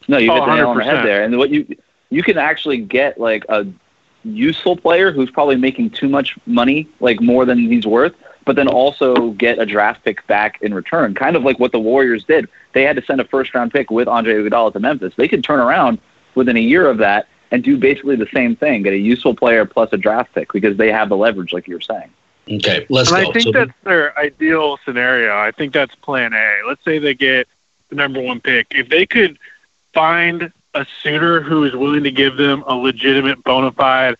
No, 0.09 0.17
you 0.17 0.31
hit 0.31 0.41
Oh, 0.41 0.45
the 0.45 0.55
nail 0.55 0.69
on 0.69 0.77
the 0.77 0.83
head 0.83 0.95
100%. 0.95 1.03
there. 1.03 1.23
And 1.23 1.37
what 1.37 1.49
you 1.51 1.65
you 2.09 2.23
can 2.23 2.37
actually 2.37 2.77
get 2.77 3.19
like 3.19 3.45
a 3.49 3.65
useful 4.23 4.75
player 4.75 5.11
who's 5.11 5.29
probably 5.29 5.55
making 5.55 5.91
too 5.91 6.09
much 6.09 6.35
money, 6.45 6.87
like 6.99 7.21
more 7.21 7.45
than 7.45 7.59
he's 7.59 7.85
worth, 7.85 8.13
but 8.45 8.55
then 8.55 8.67
also 8.67 9.31
get 9.31 9.59
a 9.59 9.65
draft 9.65 10.03
pick 10.03 10.25
back 10.27 10.59
in 10.61 10.73
return. 10.73 11.13
Kind 11.13 11.35
of 11.35 11.43
like 11.43 11.59
what 11.59 11.71
the 11.71 11.79
Warriors 11.79 12.23
did. 12.23 12.49
They 12.73 12.83
had 12.83 12.95
to 12.95 13.03
send 13.05 13.21
a 13.21 13.25
first 13.25 13.53
round 13.53 13.71
pick 13.71 13.91
with 13.91 14.07
Andre 14.07 14.35
Iguodala 14.35 14.73
to 14.73 14.79
Memphis. 14.79 15.13
They 15.15 15.27
could 15.27 15.43
turn 15.43 15.59
around 15.59 15.99
within 16.35 16.57
a 16.57 16.61
year 16.61 16.87
of 16.89 16.97
that 16.97 17.27
and 17.51 17.63
do 17.63 17.77
basically 17.77 18.15
the 18.15 18.27
same 18.33 18.55
thing, 18.55 18.83
get 18.83 18.93
a 18.93 18.97
useful 18.97 19.35
player 19.35 19.65
plus 19.65 19.89
a 19.93 19.97
draft 19.97 20.33
pick 20.33 20.51
because 20.51 20.77
they 20.77 20.91
have 20.91 21.09
the 21.09 21.17
leverage, 21.17 21.53
like 21.53 21.67
you 21.67 21.75
were 21.75 21.81
saying. 21.81 22.09
Okay, 22.51 22.85
let's 22.89 23.11
and 23.11 23.23
go. 23.23 23.29
I 23.29 23.33
think 23.33 23.43
So- 23.43 23.51
that's 23.51 23.71
their 23.83 24.17
ideal 24.17 24.79
scenario. 24.83 25.37
I 25.37 25.51
think 25.51 25.73
that's 25.73 25.93
plan 25.95 26.33
A. 26.33 26.67
Let's 26.67 26.83
say 26.83 26.97
they 26.99 27.13
get 27.13 27.47
the 27.89 27.95
number 27.95 28.19
one 28.21 28.39
pick. 28.39 28.67
If 28.71 28.89
they 28.89 29.05
could 29.05 29.37
find 29.93 30.51
a 30.73 30.85
suitor 31.01 31.41
who 31.41 31.63
is 31.63 31.73
willing 31.75 32.03
to 32.03 32.11
give 32.11 32.37
them 32.37 32.63
a 32.67 32.75
legitimate, 32.75 33.43
bona 33.43 33.71
fide, 33.71 34.15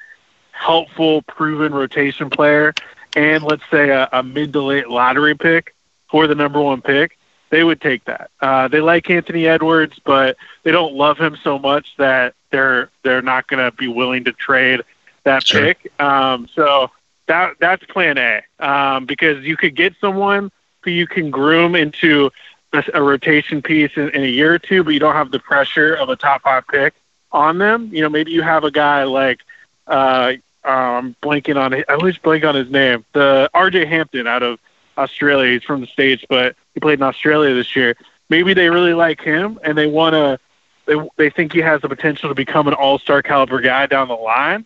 helpful, 0.51 1.22
proven 1.24 1.74
rotation 1.74 2.30
player, 2.30 2.74
and 3.15 3.43
let's 3.43 3.63
say 3.72 3.89
a, 3.89 4.09
a 4.11 4.24
mid 4.24 4.53
to 4.53 4.61
late 4.61 4.89
lottery 4.89 5.36
pick 5.36 5.76
for 6.09 6.28
the 6.28 6.36
number 6.36 6.61
one 6.61 6.82
pick, 6.82 7.17
they 7.49 7.63
would 7.63 7.82
take 7.82 8.03
that. 8.05 8.30
Uh, 8.41 8.67
they 8.67 8.80
like 8.82 9.09
Anthony 9.09 9.47
Edwards, 9.47 9.99
but 10.03 10.38
they 10.63 10.72
don't 10.72 10.93
love 10.93 11.17
him 11.17 11.38
so 11.43 11.57
much 11.59 11.95
that 11.97 12.34
they're 12.51 12.89
they're 13.03 13.22
not 13.22 13.47
going 13.47 13.63
to 13.63 13.76
be 13.76 13.88
willing 13.88 14.24
to 14.26 14.32
trade 14.34 14.82
that 15.24 15.45
Sure. 15.45 15.61
pick. 15.61 15.91
Um, 15.99 16.47
so 16.55 16.91
that 17.28 17.55
that's 17.59 17.84
plan 17.86 18.17
A 18.17 18.41
um, 18.59 19.05
because 19.05 19.43
you 19.43 19.55
could 19.55 19.76
get 19.76 19.93
someone 20.01 20.51
who 20.82 20.91
you 20.91 21.07
can 21.07 21.30
groom 21.30 21.76
into 21.76 22.32
a, 22.74 22.84
a 22.93 23.01
rotation 23.01 23.61
piece 23.61 23.91
in, 23.95 24.09
in 24.09 24.24
a 24.24 24.28
year 24.28 24.53
or 24.53 24.59
two, 24.59 24.84
but 24.84 24.91
you 24.93 24.99
don't 24.99 25.15
have 25.15 25.32
the 25.32 25.39
pressure 25.39 25.93
of 25.95 26.09
a 26.09 26.15
top 26.15 26.43
five 26.43 26.67
pick 26.67 26.93
on 27.32 27.57
them. 27.57 27.89
You 27.91 28.01
know, 28.01 28.09
maybe 28.09 28.32
you 28.32 28.41
have 28.41 28.63
a 28.63 28.72
guy 28.72 29.03
like 29.03 29.41
uh, 29.88 30.34
um, 30.63 31.15
blanking 31.22 31.57
on 31.57 31.74
I 31.74 31.84
always 31.89 32.17
blank 32.17 32.43
on 32.43 32.55
his 32.55 32.70
name. 32.70 33.05
The 33.13 33.49
R.J. 33.53 33.86
Hampton 33.86 34.28
out 34.28 34.43
of 34.43 34.59
Australia. 34.97 35.51
He's 35.53 35.63
from 35.63 35.82
the 35.82 35.88
states, 35.88 36.24
but 36.30 36.55
he 36.74 36.80
played 36.80 36.99
in 36.99 37.03
Australia 37.03 37.53
this 37.55 37.76
year. 37.76 37.95
Maybe 38.30 38.53
they 38.53 38.70
really 38.70 38.93
like 38.93 39.22
him 39.22 39.59
and 39.63 39.78
they 39.78 39.88
want 39.88 40.13
to. 40.13 40.39
They 40.86 40.95
they 41.17 41.30
think 41.30 41.53
he 41.53 41.59
has 41.59 41.82
the 41.82 41.89
potential 41.89 42.30
to 42.30 42.36
become 42.36 42.67
an 42.67 42.74
All 42.74 42.99
Star 42.99 43.22
caliber 43.22 43.61
guy 43.61 43.86
down 43.86 44.07
the 44.07 44.15
line, 44.15 44.65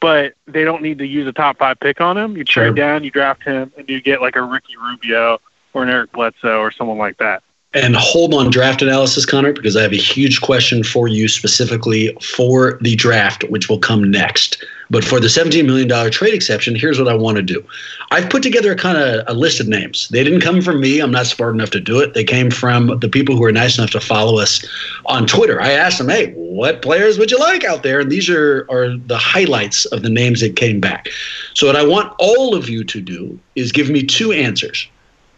but 0.00 0.34
they 0.46 0.64
don't 0.64 0.82
need 0.82 0.98
to 0.98 1.06
use 1.06 1.26
a 1.26 1.32
top 1.32 1.58
five 1.58 1.78
pick 1.80 2.00
on 2.00 2.16
him. 2.16 2.36
You 2.36 2.44
trade 2.44 2.66
Sure. 2.66 2.74
down, 2.74 3.04
you 3.04 3.10
draft 3.10 3.42
him, 3.42 3.72
and 3.76 3.88
you 3.88 4.00
get 4.00 4.20
like 4.20 4.36
a 4.36 4.42
Ricky 4.42 4.76
Rubio 4.76 5.38
or 5.74 5.82
an 5.82 5.88
Eric 5.88 6.12
Bledsoe 6.12 6.58
or 6.58 6.70
someone 6.70 6.98
like 6.98 7.18
that. 7.18 7.42
And 7.74 7.96
hold 7.96 8.34
on 8.34 8.50
draft 8.50 8.82
analysis, 8.82 9.24
Connor, 9.24 9.54
because 9.54 9.76
I 9.76 9.82
have 9.82 9.94
a 9.94 9.96
huge 9.96 10.42
question 10.42 10.84
for 10.84 11.08
you 11.08 11.26
specifically 11.26 12.14
for 12.20 12.78
the 12.82 12.96
draft, 12.96 13.44
which 13.44 13.70
will 13.70 13.78
come 13.78 14.10
next. 14.10 14.62
But 14.90 15.04
for 15.04 15.18
the 15.18 15.28
$17 15.28 15.64
million 15.64 16.10
trade 16.10 16.34
exception, 16.34 16.74
here's 16.74 16.98
what 16.98 17.08
I 17.08 17.14
want 17.14 17.38
to 17.38 17.42
do. 17.42 17.66
I've 18.10 18.28
put 18.28 18.42
together 18.42 18.72
a 18.72 18.76
kind 18.76 18.98
of 18.98 19.24
a 19.26 19.32
list 19.32 19.58
of 19.58 19.68
names. 19.68 20.06
They 20.10 20.22
didn't 20.22 20.42
come 20.42 20.60
from 20.60 20.80
me. 20.80 21.00
I'm 21.00 21.10
not 21.10 21.24
smart 21.24 21.54
enough 21.54 21.70
to 21.70 21.80
do 21.80 21.98
it. 22.00 22.12
They 22.12 22.24
came 22.24 22.50
from 22.50 22.98
the 22.98 23.08
people 23.08 23.36
who 23.36 23.44
are 23.44 23.52
nice 23.52 23.78
enough 23.78 23.90
to 23.92 24.00
follow 24.00 24.38
us 24.38 24.62
on 25.06 25.26
Twitter. 25.26 25.58
I 25.58 25.70
asked 25.70 25.96
them, 25.96 26.10
hey, 26.10 26.32
what 26.34 26.82
players 26.82 27.18
would 27.18 27.30
you 27.30 27.38
like 27.38 27.64
out 27.64 27.82
there? 27.82 28.00
And 28.00 28.12
these 28.12 28.28
are, 28.28 28.66
are 28.70 28.98
the 28.98 29.16
highlights 29.16 29.86
of 29.86 30.02
the 30.02 30.10
names 30.10 30.42
that 30.42 30.56
came 30.56 30.78
back. 30.78 31.08
So 31.54 31.68
what 31.68 31.76
I 31.76 31.86
want 31.86 32.14
all 32.18 32.54
of 32.54 32.68
you 32.68 32.84
to 32.84 33.00
do 33.00 33.38
is 33.56 33.72
give 33.72 33.88
me 33.88 34.02
two 34.02 34.30
answers 34.30 34.86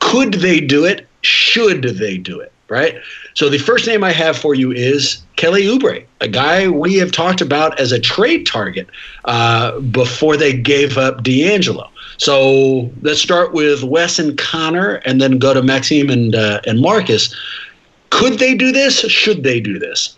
could 0.04 0.34
they 0.34 0.60
do 0.60 0.84
it? 0.84 1.06
Should 1.22 1.82
they 1.82 2.18
do 2.18 2.38
it? 2.40 2.52
Right. 2.68 2.94
So 3.34 3.48
the 3.48 3.58
first 3.58 3.86
name 3.86 4.02
I 4.04 4.12
have 4.12 4.36
for 4.38 4.54
you 4.54 4.72
is 4.72 5.22
Kelly 5.36 5.64
Oubre, 5.64 6.04
a 6.20 6.28
guy 6.28 6.66
we 6.68 6.94
have 6.96 7.12
talked 7.12 7.40
about 7.40 7.78
as 7.78 7.92
a 7.92 8.00
trade 8.00 8.46
target 8.46 8.86
uh, 9.26 9.78
before 9.80 10.36
they 10.36 10.52
gave 10.56 10.96
up 10.96 11.22
D'Angelo. 11.22 11.88
So 12.16 12.90
let's 13.02 13.20
start 13.20 13.52
with 13.52 13.82
Wes 13.84 14.18
and 14.18 14.38
Connor, 14.38 14.94
and 15.04 15.20
then 15.20 15.38
go 15.38 15.52
to 15.52 15.62
Maxime 15.62 16.08
and 16.10 16.34
uh, 16.34 16.60
and 16.66 16.80
Marcus. 16.80 17.34
Could 18.10 18.38
they 18.38 18.54
do 18.54 18.72
this? 18.72 19.00
Should 19.00 19.42
they 19.42 19.60
do 19.60 19.78
this? 19.78 20.16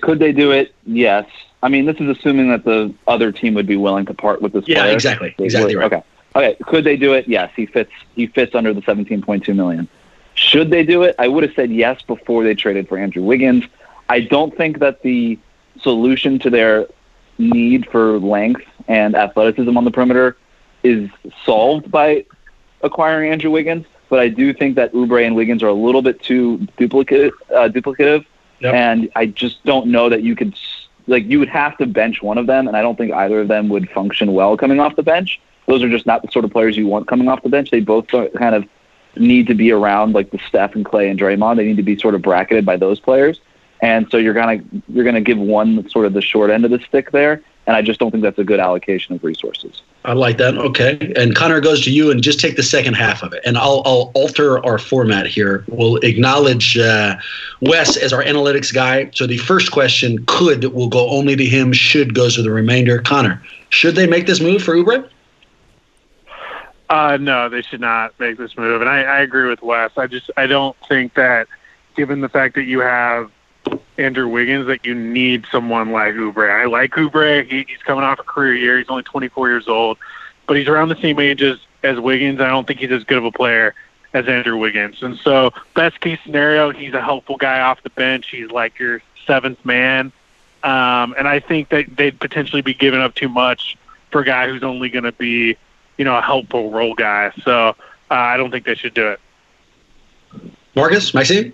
Could 0.00 0.18
they 0.18 0.32
do 0.32 0.50
it? 0.52 0.72
Yes. 0.86 1.26
I 1.62 1.68
mean, 1.68 1.86
this 1.86 1.96
is 1.98 2.08
assuming 2.08 2.50
that 2.50 2.64
the 2.64 2.94
other 3.06 3.32
team 3.32 3.54
would 3.54 3.66
be 3.66 3.76
willing 3.76 4.06
to 4.06 4.14
part 4.14 4.40
with 4.40 4.52
this 4.52 4.66
Yeah, 4.68 4.82
player. 4.82 4.92
exactly. 4.94 5.34
They 5.36 5.44
Exactly 5.44 5.74
would. 5.74 5.80
right. 5.82 5.92
Okay. 5.92 6.02
Okay. 6.38 6.56
Could 6.66 6.84
they 6.84 6.96
do 6.96 7.12
it? 7.14 7.26
Yes. 7.28 7.50
He 7.56 7.66
fits. 7.66 7.90
He 8.14 8.26
fits 8.28 8.54
under 8.54 8.72
the 8.72 8.80
17.2 8.82 9.54
million. 9.54 9.88
Should 10.34 10.70
they 10.70 10.84
do 10.84 11.02
it? 11.02 11.16
I 11.18 11.26
would 11.28 11.42
have 11.42 11.52
said 11.54 11.70
yes 11.70 12.00
before 12.02 12.44
they 12.44 12.54
traded 12.54 12.88
for 12.88 12.96
Andrew 12.96 13.24
Wiggins. 13.24 13.64
I 14.08 14.20
don't 14.20 14.56
think 14.56 14.78
that 14.78 15.02
the 15.02 15.38
solution 15.80 16.38
to 16.38 16.48
their 16.50 16.86
need 17.38 17.88
for 17.90 18.18
length 18.20 18.62
and 18.86 19.14
athleticism 19.16 19.76
on 19.76 19.84
the 19.84 19.90
perimeter 19.90 20.36
is 20.84 21.10
solved 21.44 21.90
by 21.90 22.24
acquiring 22.82 23.30
Andrew 23.32 23.50
Wiggins. 23.50 23.84
But 24.08 24.20
I 24.20 24.28
do 24.28 24.54
think 24.54 24.76
that 24.76 24.92
Oubre 24.94 25.26
and 25.26 25.34
Wiggins 25.36 25.62
are 25.62 25.68
a 25.68 25.72
little 25.74 26.02
bit 26.02 26.22
too 26.22 26.58
duplicative. 26.78 27.32
Uh, 27.52 27.68
duplicative, 27.68 28.24
and 28.74 29.10
I 29.16 29.26
just 29.26 29.62
don't 29.64 29.88
know 29.88 30.08
that 30.08 30.22
you 30.22 30.34
could 30.34 30.52
s- 30.54 30.86
like 31.08 31.26
you 31.26 31.38
would 31.40 31.48
have 31.50 31.76
to 31.78 31.86
bench 31.86 32.22
one 32.22 32.38
of 32.38 32.46
them, 32.46 32.68
and 32.68 32.76
I 32.76 32.80
don't 32.82 32.96
think 32.96 33.12
either 33.12 33.40
of 33.40 33.48
them 33.48 33.68
would 33.68 33.90
function 33.90 34.32
well 34.32 34.56
coming 34.56 34.80
off 34.80 34.96
the 34.96 35.02
bench. 35.02 35.40
Those 35.68 35.82
are 35.82 35.88
just 35.88 36.06
not 36.06 36.22
the 36.22 36.32
sort 36.32 36.44
of 36.44 36.50
players 36.50 36.76
you 36.76 36.86
want 36.86 37.06
coming 37.06 37.28
off 37.28 37.42
the 37.42 37.48
bench. 37.48 37.70
They 37.70 37.80
both 37.80 38.08
kind 38.08 38.54
of 38.54 38.64
need 39.16 39.46
to 39.46 39.54
be 39.54 39.70
around 39.70 40.14
like 40.14 40.30
the 40.30 40.38
Steph 40.48 40.74
and 40.74 40.84
Klay 40.84 41.10
and 41.10 41.18
Draymond. 41.20 41.56
They 41.56 41.66
need 41.66 41.76
to 41.76 41.82
be 41.82 41.96
sort 41.96 42.14
of 42.14 42.22
bracketed 42.22 42.64
by 42.64 42.76
those 42.76 42.98
players, 42.98 43.40
and 43.80 44.10
so 44.10 44.16
you're 44.16 44.34
gonna 44.34 44.60
you're 44.88 45.04
gonna 45.04 45.20
give 45.20 45.38
one 45.38 45.88
sort 45.88 46.06
of 46.06 46.14
the 46.14 46.22
short 46.22 46.50
end 46.50 46.64
of 46.64 46.70
the 46.70 46.80
stick 46.80 47.12
there, 47.12 47.42
and 47.66 47.76
I 47.76 47.82
just 47.82 48.00
don't 48.00 48.10
think 48.10 48.22
that's 48.22 48.38
a 48.38 48.44
good 48.44 48.60
allocation 48.60 49.14
of 49.14 49.22
resources. 49.22 49.82
I 50.04 50.14
like 50.14 50.38
that. 50.38 50.56
Okay. 50.56 51.12
And 51.16 51.34
Connor 51.34 51.60
goes 51.60 51.84
to 51.84 51.90
you 51.90 52.10
and 52.10 52.22
just 52.22 52.40
take 52.40 52.56
the 52.56 52.62
second 52.62 52.94
half 52.94 53.22
of 53.22 53.34
it. 53.34 53.42
And 53.44 53.58
I'll, 53.58 53.82
I'll 53.84 54.10
alter 54.14 54.64
our 54.64 54.78
format 54.78 55.26
here. 55.26 55.64
We'll 55.68 55.96
acknowledge 55.96 56.78
uh, 56.78 57.16
Wes 57.60 57.96
as 57.98 58.12
our 58.12 58.22
analytics 58.22 58.72
guy. 58.72 59.10
So 59.12 59.26
the 59.26 59.36
first 59.36 59.70
question 59.70 60.24
could 60.26 60.64
will 60.72 60.88
go 60.88 61.10
only 61.10 61.36
to 61.36 61.44
him, 61.44 61.74
should 61.74 62.14
goes 62.14 62.36
to 62.36 62.42
the 62.42 62.50
remainder. 62.50 63.00
Connor, 63.00 63.42
should 63.68 63.96
they 63.96 64.06
make 64.06 64.26
this 64.26 64.40
move 64.40 64.62
for 64.62 64.74
Oubre? 64.74 65.06
Uh, 66.88 67.18
no, 67.20 67.48
they 67.48 67.62
should 67.62 67.80
not 67.80 68.18
make 68.18 68.38
this 68.38 68.56
move, 68.56 68.80
and 68.80 68.88
I, 68.88 69.02
I 69.02 69.20
agree 69.20 69.48
with 69.48 69.62
Wes. 69.62 69.90
I 69.96 70.06
just 70.06 70.30
I 70.36 70.46
don't 70.46 70.76
think 70.88 71.14
that, 71.14 71.48
given 71.96 72.22
the 72.22 72.28
fact 72.30 72.54
that 72.54 72.64
you 72.64 72.80
have 72.80 73.30
Andrew 73.98 74.28
Wiggins, 74.28 74.66
that 74.68 74.86
you 74.86 74.94
need 74.94 75.46
someone 75.50 75.92
like 75.92 76.14
Oubre. 76.14 76.50
I 76.50 76.66
like 76.66 76.92
Oubre. 76.92 77.44
He, 77.44 77.66
he's 77.68 77.82
coming 77.84 78.04
off 78.04 78.18
a 78.18 78.22
career 78.22 78.54
year. 78.54 78.78
He's 78.78 78.88
only 78.88 79.02
24 79.02 79.48
years 79.48 79.68
old, 79.68 79.98
but 80.46 80.56
he's 80.56 80.68
around 80.68 80.88
the 80.88 80.96
same 80.96 81.18
age 81.18 81.42
as, 81.42 81.58
as 81.82 81.98
Wiggins. 81.98 82.40
I 82.40 82.48
don't 82.48 82.66
think 82.66 82.80
he's 82.80 82.90
as 82.90 83.04
good 83.04 83.18
of 83.18 83.24
a 83.24 83.32
player 83.32 83.74
as 84.14 84.26
Andrew 84.26 84.56
Wiggins. 84.56 85.02
And 85.02 85.18
so, 85.18 85.52
best 85.74 86.00
case 86.00 86.18
scenario, 86.24 86.70
he's 86.70 86.94
a 86.94 87.02
helpful 87.02 87.36
guy 87.36 87.60
off 87.60 87.82
the 87.82 87.90
bench. 87.90 88.30
He's 88.30 88.50
like 88.50 88.78
your 88.78 89.02
seventh 89.26 89.62
man. 89.64 90.12
Um, 90.62 91.14
and 91.18 91.28
I 91.28 91.40
think 91.40 91.68
that 91.68 91.96
they'd 91.96 92.18
potentially 92.18 92.62
be 92.62 92.74
giving 92.74 93.00
up 93.00 93.14
too 93.14 93.28
much 93.28 93.76
for 94.10 94.22
a 94.22 94.24
guy 94.24 94.48
who's 94.48 94.62
only 94.62 94.88
going 94.88 95.04
to 95.04 95.12
be, 95.12 95.56
you 95.98 96.04
know, 96.04 96.16
a 96.16 96.22
helpful 96.22 96.70
role 96.70 96.94
guy. 96.94 97.32
So 97.44 97.68
uh, 98.10 98.14
I 98.14 98.36
don't 98.36 98.50
think 98.50 98.64
they 98.64 98.74
should 98.74 98.94
do 98.94 99.08
it. 99.08 99.20
Marcus, 100.74 101.12
Maxime? 101.12 101.52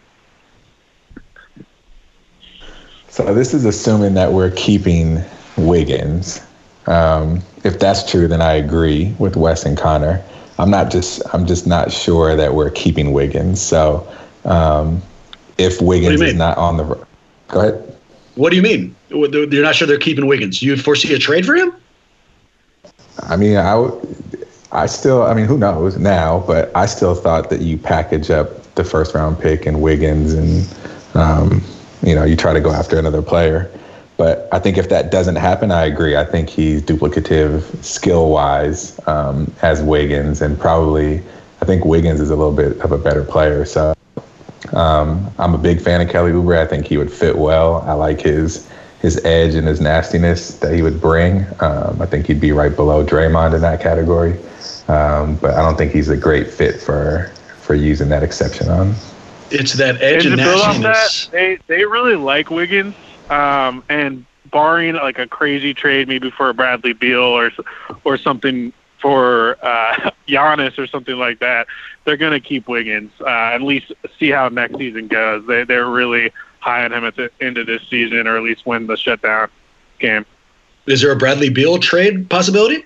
So 3.08 3.32
this 3.34 3.54
is 3.54 3.64
assuming 3.64 4.14
that 4.14 4.32
we're 4.32 4.50
keeping 4.50 5.22
Wiggins. 5.56 6.44
Um, 6.86 7.42
if 7.64 7.78
that's 7.78 8.08
true, 8.10 8.28
then 8.28 8.42
I 8.42 8.52
agree 8.52 9.14
with 9.18 9.36
Wes 9.36 9.64
and 9.64 9.78
Connor. 9.78 10.22
I'm 10.58 10.70
not 10.70 10.90
just 10.90 11.22
I'm 11.32 11.46
just 11.46 11.66
not 11.66 11.90
sure 11.90 12.36
that 12.36 12.54
we're 12.54 12.70
keeping 12.70 13.12
Wiggins. 13.12 13.60
So 13.60 14.06
um, 14.44 15.02
if 15.58 15.80
Wiggins 15.80 16.20
is 16.20 16.34
not 16.34 16.58
on 16.58 16.76
the 16.76 16.84
go 17.48 17.60
ahead. 17.60 17.96
What 18.34 18.50
do 18.50 18.56
you 18.56 18.62
mean? 18.62 18.94
You're 19.10 19.62
not 19.62 19.76
sure 19.76 19.86
they're 19.86 19.96
keeping 19.96 20.26
Wiggins. 20.26 20.60
You 20.60 20.76
foresee 20.76 21.14
a 21.14 21.18
trade 21.18 21.46
for 21.46 21.54
him? 21.54 21.72
I 23.20 23.36
mean, 23.36 23.56
I 23.56 23.76
would. 23.76 24.33
I 24.74 24.86
still. 24.86 25.22
I 25.22 25.34
mean, 25.34 25.46
who 25.46 25.56
knows 25.56 25.96
now? 25.96 26.44
But 26.46 26.70
I 26.74 26.86
still 26.86 27.14
thought 27.14 27.48
that 27.50 27.60
you 27.60 27.78
package 27.78 28.30
up 28.30 28.74
the 28.74 28.84
first 28.84 29.14
round 29.14 29.38
pick 29.38 29.66
and 29.66 29.80
Wiggins, 29.80 30.32
and 30.32 30.68
um, 31.14 31.62
you 32.02 32.14
know, 32.14 32.24
you 32.24 32.36
try 32.36 32.52
to 32.52 32.60
go 32.60 32.70
after 32.70 32.98
another 32.98 33.22
player. 33.22 33.70
But 34.16 34.48
I 34.52 34.58
think 34.58 34.76
if 34.78 34.88
that 34.90 35.10
doesn't 35.10 35.36
happen, 35.36 35.70
I 35.70 35.84
agree. 35.84 36.16
I 36.16 36.24
think 36.24 36.48
he's 36.48 36.82
duplicative 36.82 37.82
skill 37.84 38.30
wise 38.30 38.98
um, 39.08 39.52
as 39.62 39.82
Wiggins, 39.82 40.42
and 40.42 40.58
probably 40.58 41.22
I 41.62 41.64
think 41.64 41.84
Wiggins 41.84 42.20
is 42.20 42.30
a 42.30 42.36
little 42.36 42.52
bit 42.52 42.78
of 42.80 42.92
a 42.92 42.98
better 42.98 43.24
player. 43.24 43.64
So 43.64 43.94
um, 44.72 45.32
I'm 45.38 45.54
a 45.54 45.58
big 45.58 45.80
fan 45.80 46.00
of 46.00 46.08
Kelly 46.08 46.32
Oubre. 46.32 46.58
I 46.58 46.66
think 46.66 46.86
he 46.86 46.96
would 46.96 47.12
fit 47.12 47.36
well. 47.36 47.82
I 47.82 47.92
like 47.92 48.20
his 48.20 48.68
his 49.00 49.22
edge 49.24 49.54
and 49.54 49.68
his 49.68 49.80
nastiness 49.80 50.58
that 50.58 50.72
he 50.72 50.82
would 50.82 51.00
bring. 51.00 51.44
Um, 51.60 52.00
I 52.00 52.06
think 52.06 52.26
he'd 52.26 52.40
be 52.40 52.52
right 52.52 52.74
below 52.74 53.04
Draymond 53.04 53.54
in 53.54 53.60
that 53.60 53.80
category. 53.80 54.36
Um, 54.88 55.36
but 55.36 55.54
I 55.54 55.62
don't 55.62 55.76
think 55.76 55.92
he's 55.92 56.08
a 56.08 56.16
great 56.16 56.50
fit 56.50 56.80
for 56.80 57.32
for 57.60 57.74
using 57.74 58.08
that 58.10 58.22
exception 58.22 58.68
on. 58.68 58.94
It's 59.50 59.72
that 59.74 60.00
edge 60.02 60.26
and 60.26 60.34
and 60.34 60.42
build 60.42 60.60
off 60.60 60.80
that, 60.82 61.28
they 61.30 61.58
they 61.66 61.84
really 61.84 62.16
like 62.16 62.50
Wiggins, 62.50 62.94
um, 63.30 63.82
and 63.88 64.24
barring 64.50 64.94
like 64.94 65.18
a 65.18 65.26
crazy 65.26 65.74
trade, 65.74 66.08
maybe 66.08 66.30
for 66.30 66.50
a 66.50 66.54
Bradley 66.54 66.92
Beal 66.92 67.20
or 67.20 67.50
or 68.04 68.18
something 68.18 68.72
for 69.00 69.58
uh, 69.64 70.10
Giannis 70.28 70.78
or 70.78 70.86
something 70.86 71.16
like 71.16 71.38
that, 71.40 71.66
they're 72.04 72.16
going 72.16 72.32
to 72.32 72.40
keep 72.40 72.68
Wiggins 72.68 73.12
uh, 73.20 73.28
at 73.28 73.62
least 73.62 73.92
see 74.18 74.30
how 74.30 74.48
next 74.48 74.76
season 74.76 75.08
goes. 75.08 75.46
They 75.46 75.64
they're 75.64 75.86
really 75.86 76.30
high 76.60 76.84
on 76.84 76.92
him 76.92 77.04
at 77.04 77.16
the 77.16 77.30
end 77.40 77.58
of 77.58 77.66
this 77.66 77.82
season, 77.88 78.26
or 78.26 78.36
at 78.36 78.42
least 78.42 78.66
win 78.66 78.86
the 78.86 78.96
shutdown 78.96 79.48
game. 79.98 80.24
Is 80.86 81.02
there 81.02 81.12
a 81.12 81.16
Bradley 81.16 81.50
Beal 81.50 81.78
trade 81.78 82.28
possibility? 82.28 82.84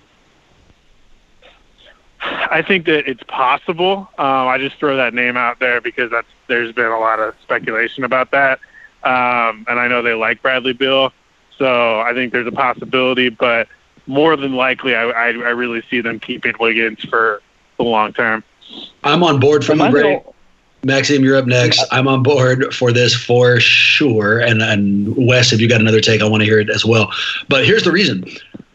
I 2.21 2.63
think 2.63 2.87
that 2.87 3.09
it's 3.09 3.23
possible. 3.25 4.09
Um, 4.19 4.49
I 4.49 4.59
just 4.59 4.77
throw 4.77 4.97
that 4.97 5.15
name 5.15 5.37
out 5.37 5.59
there 5.61 5.81
because 5.81 6.11
that's 6.11 6.27
there's 6.47 6.73
been 6.73 6.87
a 6.87 6.99
lot 6.99 7.21
of 7.21 7.35
speculation 7.43 8.05
about 8.05 8.31
that, 8.33 8.59
um, 9.05 9.65
and 9.69 9.79
I 9.79 9.89
know 9.89 10.03
they 10.03 10.15
like 10.15 10.43
Bradley 10.43 10.73
Beal, 10.73 11.13
so 11.57 12.01
I 12.01 12.13
think 12.15 12.33
there's 12.33 12.47
a 12.47 12.53
possibility. 12.53 13.29
But 13.29 13.69
more 14.07 14.37
than 14.37 14.55
likely, 14.55 14.95
I, 14.95 15.05
I, 15.05 15.27
I 15.27 15.51
really 15.51 15.83
see 15.91 16.01
them 16.01 16.19
keeping 16.19 16.55
Wiggins 16.59 17.05
for 17.05 17.43
the 17.77 17.85
long 17.85 18.13
term. 18.13 18.43
I'm 19.05 19.23
on 19.23 19.39
board 19.39 19.65
for 19.65 19.73
Am 19.73 19.83
I 19.83 19.91
Oubre. 19.91 20.35
Maxime, 20.85 21.25
you're 21.25 21.37
up 21.37 21.47
next. 21.47 21.85
I'm 21.91 22.07
on 22.07 22.23
board 22.23 22.73
for 22.73 22.93
this 22.93 23.13
for 23.13 23.59
sure. 23.59 24.41
And 24.41 24.63
and 24.63 25.15
Wes, 25.17 25.53
if 25.53 25.61
you 25.61 25.69
got 25.69 25.81
another 25.81 26.01
take, 26.01 26.23
I 26.23 26.29
want 26.29 26.43
to 26.43 26.45
hear 26.45 26.61
it 26.61 26.71
as 26.71 26.85
well. 26.85 27.13
But 27.49 27.67
here's 27.67 27.83
the 27.83 27.91
reason: 27.93 28.25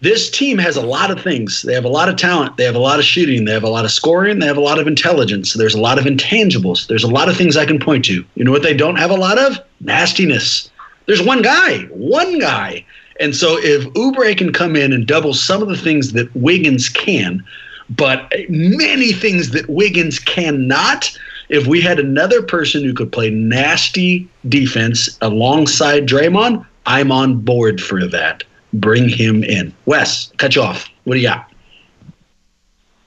This 0.03 0.29
team 0.29 0.57
has 0.57 0.75
a 0.75 0.85
lot 0.85 1.11
of 1.11 1.21
things. 1.21 1.61
They 1.61 1.73
have 1.73 1.85
a 1.85 1.89
lot 1.89 2.09
of 2.09 2.17
talent. 2.17 2.57
They 2.57 2.65
have 2.65 2.75
a 2.75 2.79
lot 2.79 2.99
of 2.99 3.05
shooting. 3.05 3.45
They 3.45 3.53
have 3.53 3.63
a 3.63 3.69
lot 3.69 3.85
of 3.85 3.91
scoring. 3.91 4.39
They 4.39 4.45
have 4.45 4.57
a 4.57 4.61
lot 4.61 4.77
of 4.77 4.85
intelligence. 4.85 5.53
There's 5.53 5.75
a 5.75 5.79
lot 5.79 5.97
of 5.97 6.03
intangibles. 6.03 6.87
There's 6.87 7.05
a 7.05 7.09
lot 7.09 7.29
of 7.29 7.37
things 7.37 7.55
I 7.55 7.65
can 7.65 7.79
point 7.79 8.03
to. 8.05 8.25
You 8.35 8.43
know 8.43 8.51
what 8.51 8.63
they 8.63 8.73
don't 8.73 8.97
have 8.97 9.11
a 9.11 9.15
lot 9.15 9.39
of? 9.39 9.57
Nastiness. 9.79 10.69
There's 11.05 11.23
one 11.23 11.41
guy, 11.41 11.83
one 11.91 12.37
guy. 12.37 12.85
And 13.21 13.33
so 13.33 13.57
if 13.57 13.85
Oubre 13.93 14.37
can 14.37 14.51
come 14.51 14.75
in 14.75 14.91
and 14.91 15.07
double 15.07 15.33
some 15.33 15.61
of 15.61 15.69
the 15.69 15.77
things 15.77 16.11
that 16.11 16.35
Wiggins 16.35 16.89
can, 16.89 17.41
but 17.89 18.29
many 18.49 19.13
things 19.13 19.51
that 19.51 19.69
Wiggins 19.69 20.19
cannot, 20.19 21.17
if 21.47 21.65
we 21.65 21.79
had 21.79 21.97
another 21.97 22.41
person 22.41 22.83
who 22.83 22.93
could 22.93 23.13
play 23.13 23.29
nasty 23.29 24.27
defense 24.49 25.17
alongside 25.21 26.07
Draymond, 26.07 26.65
I'm 26.85 27.09
on 27.09 27.39
board 27.39 27.79
for 27.79 28.05
that. 28.07 28.43
Bring 28.73 29.07
him 29.07 29.43
in. 29.43 29.73
Wes, 29.85 30.31
cut 30.37 30.55
you 30.55 30.63
off. 30.63 30.89
What 31.03 31.15
do 31.15 31.19
you 31.19 31.27
got? 31.27 31.49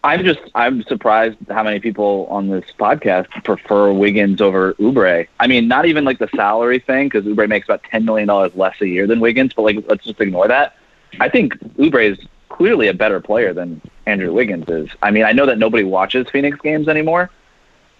I'm 0.07 0.25
just 0.25 0.39
I'm 0.55 0.85
surprised 0.85 1.37
how 1.49 1.65
many 1.65 1.81
people 1.81 2.29
on 2.31 2.49
this 2.49 2.65
podcast 2.79 3.29
prefer 3.43 3.93
Wiggins 3.93 4.41
over 4.41 4.75
Oubre. 4.75 5.27
I 5.41 5.47
mean, 5.49 5.67
not 5.67 5.85
even 5.87 6.05
like 6.05 6.21
the 6.21 6.29
salary 6.29 6.79
thing 6.79 7.09
because 7.09 7.25
Oubre 7.25 7.49
makes 7.49 7.67
about 7.67 7.83
ten 7.83 8.05
million 8.05 8.29
dollars 8.29 8.53
less 8.55 8.81
a 8.81 8.87
year 8.87 9.09
than 9.09 9.19
Wiggins. 9.19 9.53
But 9.53 9.63
like, 9.63 9.85
let's 9.89 10.05
just 10.05 10.21
ignore 10.21 10.47
that. 10.47 10.77
I 11.19 11.29
think 11.29 11.59
Oubre 11.77 12.13
is 12.13 12.19
clearly 12.51 12.87
a 12.87 12.95
better 12.95 13.21
player 13.21 13.53
than 13.53 13.81
Andrew 14.07 14.33
Wiggins 14.33 14.69
is. 14.69 14.89
I 15.03 15.11
mean, 15.11 15.25
I 15.25 15.33
know 15.33 15.47
that 15.47 15.59
nobody 15.59 15.83
watches 15.83 16.29
Phoenix 16.31 16.57
games 16.61 16.87
anymore, 16.87 17.31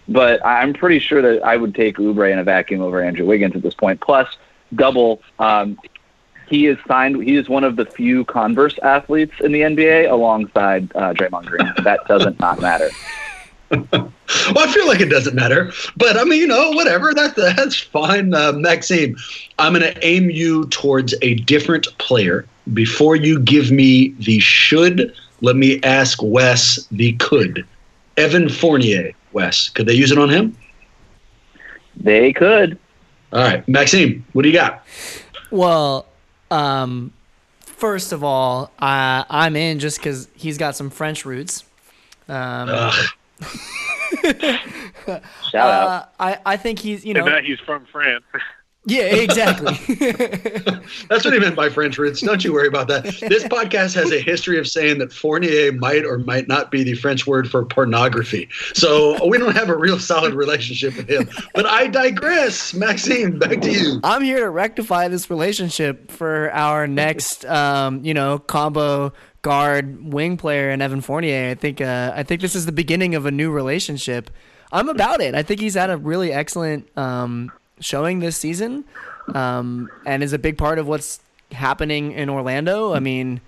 but 0.07 0.43
I'm 0.45 0.73
pretty 0.73 0.99
sure 0.99 1.21
that 1.21 1.43
I 1.43 1.57
would 1.57 1.75
take 1.75 1.97
Oubre 1.97 2.31
in 2.31 2.39
a 2.39 2.43
vacuum 2.45 2.81
over 2.81 3.03
Andrew 3.03 3.25
Wiggins 3.25 3.53
at 3.53 3.63
this 3.63 3.73
point. 3.73 3.99
Plus, 3.99 4.27
double. 4.73 5.21
Um, 5.39 5.77
he 6.47 6.67
is 6.67 6.77
signed. 6.87 7.21
He 7.23 7.35
is 7.35 7.49
one 7.49 7.63
of 7.63 7.75
the 7.75 7.85
few 7.85 8.25
Converse 8.25 8.77
athletes 8.81 9.33
in 9.41 9.51
the 9.51 9.61
NBA, 9.61 10.09
alongside 10.09 10.91
uh, 10.95 11.13
Draymond 11.13 11.45
Green. 11.45 11.71
That 11.83 11.99
doesn't 12.07 12.39
not 12.39 12.61
matter. 12.61 12.89
well, 13.69 14.11
I 14.55 14.71
feel 14.71 14.87
like 14.87 15.01
it 15.01 15.09
doesn't 15.09 15.35
matter, 15.35 15.73
but 15.97 16.17
I 16.17 16.23
mean, 16.23 16.39
you 16.39 16.47
know, 16.47 16.71
whatever. 16.71 17.13
That 17.13 17.35
that's 17.35 17.77
fine, 17.77 18.33
uh, 18.33 18.53
Maxime. 18.53 19.17
I'm 19.59 19.73
going 19.73 19.93
to 19.93 20.05
aim 20.05 20.29
you 20.29 20.67
towards 20.67 21.13
a 21.21 21.35
different 21.35 21.87
player. 21.97 22.45
Before 22.73 23.15
you 23.15 23.39
give 23.39 23.71
me 23.71 24.09
the 24.19 24.39
should, 24.39 25.13
let 25.41 25.57
me 25.57 25.81
ask 25.83 26.19
Wes 26.21 26.87
the 26.91 27.13
could. 27.13 27.65
Evan 28.15 28.49
Fournier, 28.49 29.11
Wes, 29.33 29.69
could 29.69 29.85
they 29.85 29.93
use 29.93 30.11
it 30.11 30.17
on 30.17 30.29
him? 30.29 30.57
They 31.97 32.31
could. 32.31 32.77
All 33.33 33.43
right, 33.43 33.67
Maxime, 33.67 34.25
what 34.31 34.43
do 34.43 34.49
you 34.49 34.55
got? 34.55 34.85
Well, 35.51 36.05
um, 36.51 37.11
first 37.61 38.11
of 38.11 38.23
all, 38.23 38.71
uh, 38.79 39.23
I'm 39.29 39.55
in 39.55 39.79
just 39.79 39.97
because 39.97 40.27
he's 40.35 40.57
got 40.57 40.75
some 40.75 40.89
French 40.89 41.25
roots. 41.25 41.63
Um, 42.29 42.67
Shout 44.21 45.21
out. 45.55 45.87
uh, 45.87 46.05
I, 46.19 46.39
I 46.45 46.57
think 46.57 46.79
he's, 46.79 47.05
you 47.05 47.13
And 47.15 47.25
know, 47.25 47.31
that 47.31 47.43
he's 47.45 47.59
from 47.59 47.85
France. 47.85 48.23
yeah, 48.87 49.01
exactly. 49.15 49.73
That's 51.09 51.25
what 51.25 51.33
he 51.33 51.39
meant 51.39 51.57
by 51.57 51.67
French 51.67 51.97
roots. 51.97 52.21
Don't 52.21 52.41
you 52.43 52.53
worry 52.53 52.69
about 52.69 52.87
that. 52.87 53.03
This 53.03 53.43
podcast 53.43 53.93
has 53.95 54.13
a 54.13 54.19
history 54.21 54.57
of 54.57 54.65
saying 54.65 54.99
that 54.99 55.11
Fournier 55.11 55.73
might 55.73 56.05
or 56.05 56.19
might 56.19 56.47
not 56.47 56.71
be 56.71 56.83
the 56.83 56.93
French 56.93 57.27
word 57.27 57.51
for 57.51 57.65
pornography. 57.65 58.47
So 58.73 59.25
we 59.27 59.37
don't 59.37 59.55
have 59.55 59.67
a 59.67 59.75
real 59.75 59.99
solid 59.99 60.33
relationship 60.33 60.95
with 60.95 61.09
him. 61.09 61.29
But 61.53 61.65
I 61.65 61.87
digress. 61.87 62.73
Maxime, 62.73 63.39
back 63.39 63.59
to 63.61 63.71
you. 63.71 63.99
I'm 64.05 64.23
here 64.23 64.39
to 64.39 64.49
rectify 64.49 65.09
this 65.09 65.29
relationship 65.29 66.09
for 66.09 66.49
our 66.53 66.87
next, 66.87 67.43
um, 67.45 68.05
you 68.05 68.13
know, 68.13 68.39
combo 68.39 69.11
guard 69.41 70.13
wing 70.13 70.37
player 70.37 70.69
and 70.69 70.81
Evan 70.81 71.01
Fournier. 71.01 71.49
I 71.49 71.55
think, 71.55 71.81
uh, 71.81 72.13
I 72.15 72.23
think 72.23 72.39
this 72.39 72.55
is 72.55 72.65
the 72.65 72.71
beginning 72.71 73.15
of 73.15 73.25
a 73.25 73.31
new 73.31 73.51
relationship. 73.51 74.29
I'm 74.71 74.87
about 74.87 75.19
it. 75.19 75.35
I 75.35 75.43
think 75.43 75.59
he's 75.59 75.75
had 75.75 75.89
a 75.89 75.97
really 75.97 76.31
excellent 76.31 76.89
um, 76.97 77.51
showing 77.79 78.19
this 78.19 78.37
season, 78.37 78.85
um, 79.33 79.89
and 80.05 80.23
is 80.23 80.33
a 80.33 80.39
big 80.39 80.57
part 80.57 80.79
of 80.79 80.87
what's 80.87 81.19
happening 81.51 82.11
in 82.11 82.29
Orlando. 82.29 82.93
I 82.93 82.99
mean, 82.99 83.41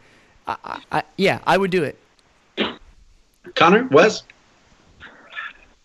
I, 0.48 0.58
I, 0.64 0.82
I, 0.92 1.04
yeah, 1.18 1.40
I 1.46 1.58
would 1.58 1.72
do 1.72 1.84
it. 1.84 1.98
Connor, 3.56 3.88
Wes? 3.92 4.24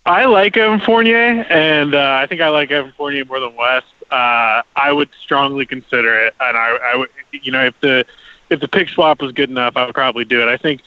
I 0.07 0.27
like 0.27 0.57
Evan 0.57 0.81
Fournier, 0.81 1.45
and 1.49 1.95
uh, 1.95 2.19
I 2.21 2.27
think 2.27 2.43
I 2.43 2.51
like 2.51 2.71
Evan 2.71 2.93
Fournier 2.93 3.25
more 3.25 3.41
than 3.41 3.55
Wes. 3.57 3.83
Uh, 4.11 4.63
I 4.77 4.93
would 4.93 5.09
strongly 5.21 5.65
consider 5.65 6.27
it, 6.27 6.35
and 6.41 6.57
I, 6.57 6.77
I 6.93 6.97
would, 6.97 7.09
you 7.33 7.51
know, 7.51 7.65
if 7.65 7.81
the 7.81 8.05
if 8.51 8.61
the 8.61 8.69
pick 8.69 8.91
swap 8.91 9.23
was 9.23 9.33
good 9.33 9.49
enough, 9.49 9.77
I 9.77 9.87
would 9.87 9.95
probably 9.95 10.27
do 10.27 10.43
it. 10.43 10.49
I 10.49 10.59
think, 10.59 10.83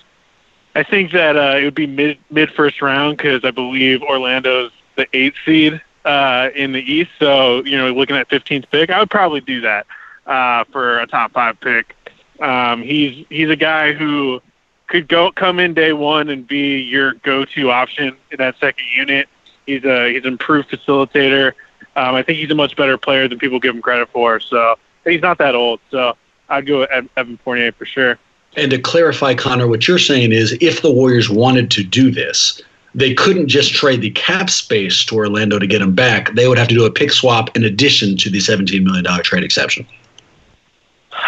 I 0.75 0.83
think 0.83 1.11
that 1.13 1.35
uh, 1.35 1.57
it 1.57 1.63
would 1.63 1.75
be 1.75 1.87
mid 1.87 2.19
mid 2.29 2.51
first 2.51 2.79
round 2.81 3.17
because 3.17 3.43
I 3.43 3.49
believe 3.49 4.03
Orlando's 4.03 4.71
the 4.95 5.07
eighth 5.13 5.35
seed 5.43 5.81
uh, 6.07 6.49
in 6.55 6.71
the 6.71 6.79
East. 6.79 7.11
So 7.19 7.63
you 7.65 7.77
know, 7.77 7.91
looking 7.91 8.15
at 8.15 8.29
15th 8.29 8.69
pick, 8.71 8.89
I 8.89 8.99
would 8.99 9.09
probably 9.09 9.41
do 9.41 9.61
that 9.61 9.85
uh, 10.25 10.63
for 10.71 10.99
a 10.99 11.07
top 11.07 11.33
five 11.33 11.59
pick. 11.59 11.95
Um, 12.39 12.81
he's 12.81 13.25
he's 13.29 13.49
a 13.49 13.55
guy 13.55 13.93
who 13.93 14.41
could 14.87 15.07
go 15.09 15.31
come 15.31 15.59
in 15.59 15.73
day 15.73 15.91
one 15.91 16.29
and 16.29 16.47
be 16.47 16.79
your 16.79 17.13
go-to 17.15 17.69
option 17.71 18.15
in 18.31 18.37
that 18.37 18.57
second 18.57 18.85
unit. 18.95 19.27
He's 19.65 19.83
a 19.83 20.13
he's 20.13 20.23
an 20.23 20.29
improved 20.29 20.69
facilitator. 20.69 21.53
Um, 21.97 22.15
I 22.15 22.23
think 22.23 22.39
he's 22.39 22.51
a 22.51 22.55
much 22.55 22.75
better 22.77 22.97
player 22.97 23.27
than 23.27 23.37
people 23.37 23.59
give 23.59 23.75
him 23.75 23.81
credit 23.81 24.09
for. 24.09 24.39
So 24.39 24.75
he's 25.03 25.21
not 25.21 25.39
that 25.39 25.55
old. 25.55 25.81
So 25.91 26.15
I'd 26.47 26.65
go 26.65 26.83
Evan 26.83 27.37
Fournier 27.43 27.73
for 27.73 27.85
sure. 27.85 28.17
And 28.55 28.71
to 28.71 28.79
clarify, 28.79 29.33
Connor, 29.33 29.67
what 29.67 29.87
you're 29.87 29.99
saying 29.99 30.31
is 30.31 30.57
if 30.61 30.81
the 30.81 30.91
Warriors 30.91 31.29
wanted 31.29 31.69
to 31.71 31.83
do 31.83 32.11
this, 32.11 32.61
they 32.97 33.13
couldn't 33.13 33.47
just 33.47 33.75
trade 33.75 34.01
the 34.01 34.09
cap 34.09 34.49
space 34.49 35.05
to 35.05 35.15
Orlando 35.15 35.59
to 35.59 35.67
get 35.67 35.83
him 35.83 35.93
back. 35.93 36.33
They 36.33 36.47
would 36.47 36.57
have 36.57 36.67
to 36.69 36.73
do 36.73 36.83
a 36.83 36.91
pick 36.91 37.11
swap 37.11 37.55
in 37.55 37.63
addition 37.63 38.17
to 38.17 38.29
the 38.31 38.39
$17 38.39 38.83
million 38.83 39.05
trade 39.21 39.43
exception. 39.43 39.85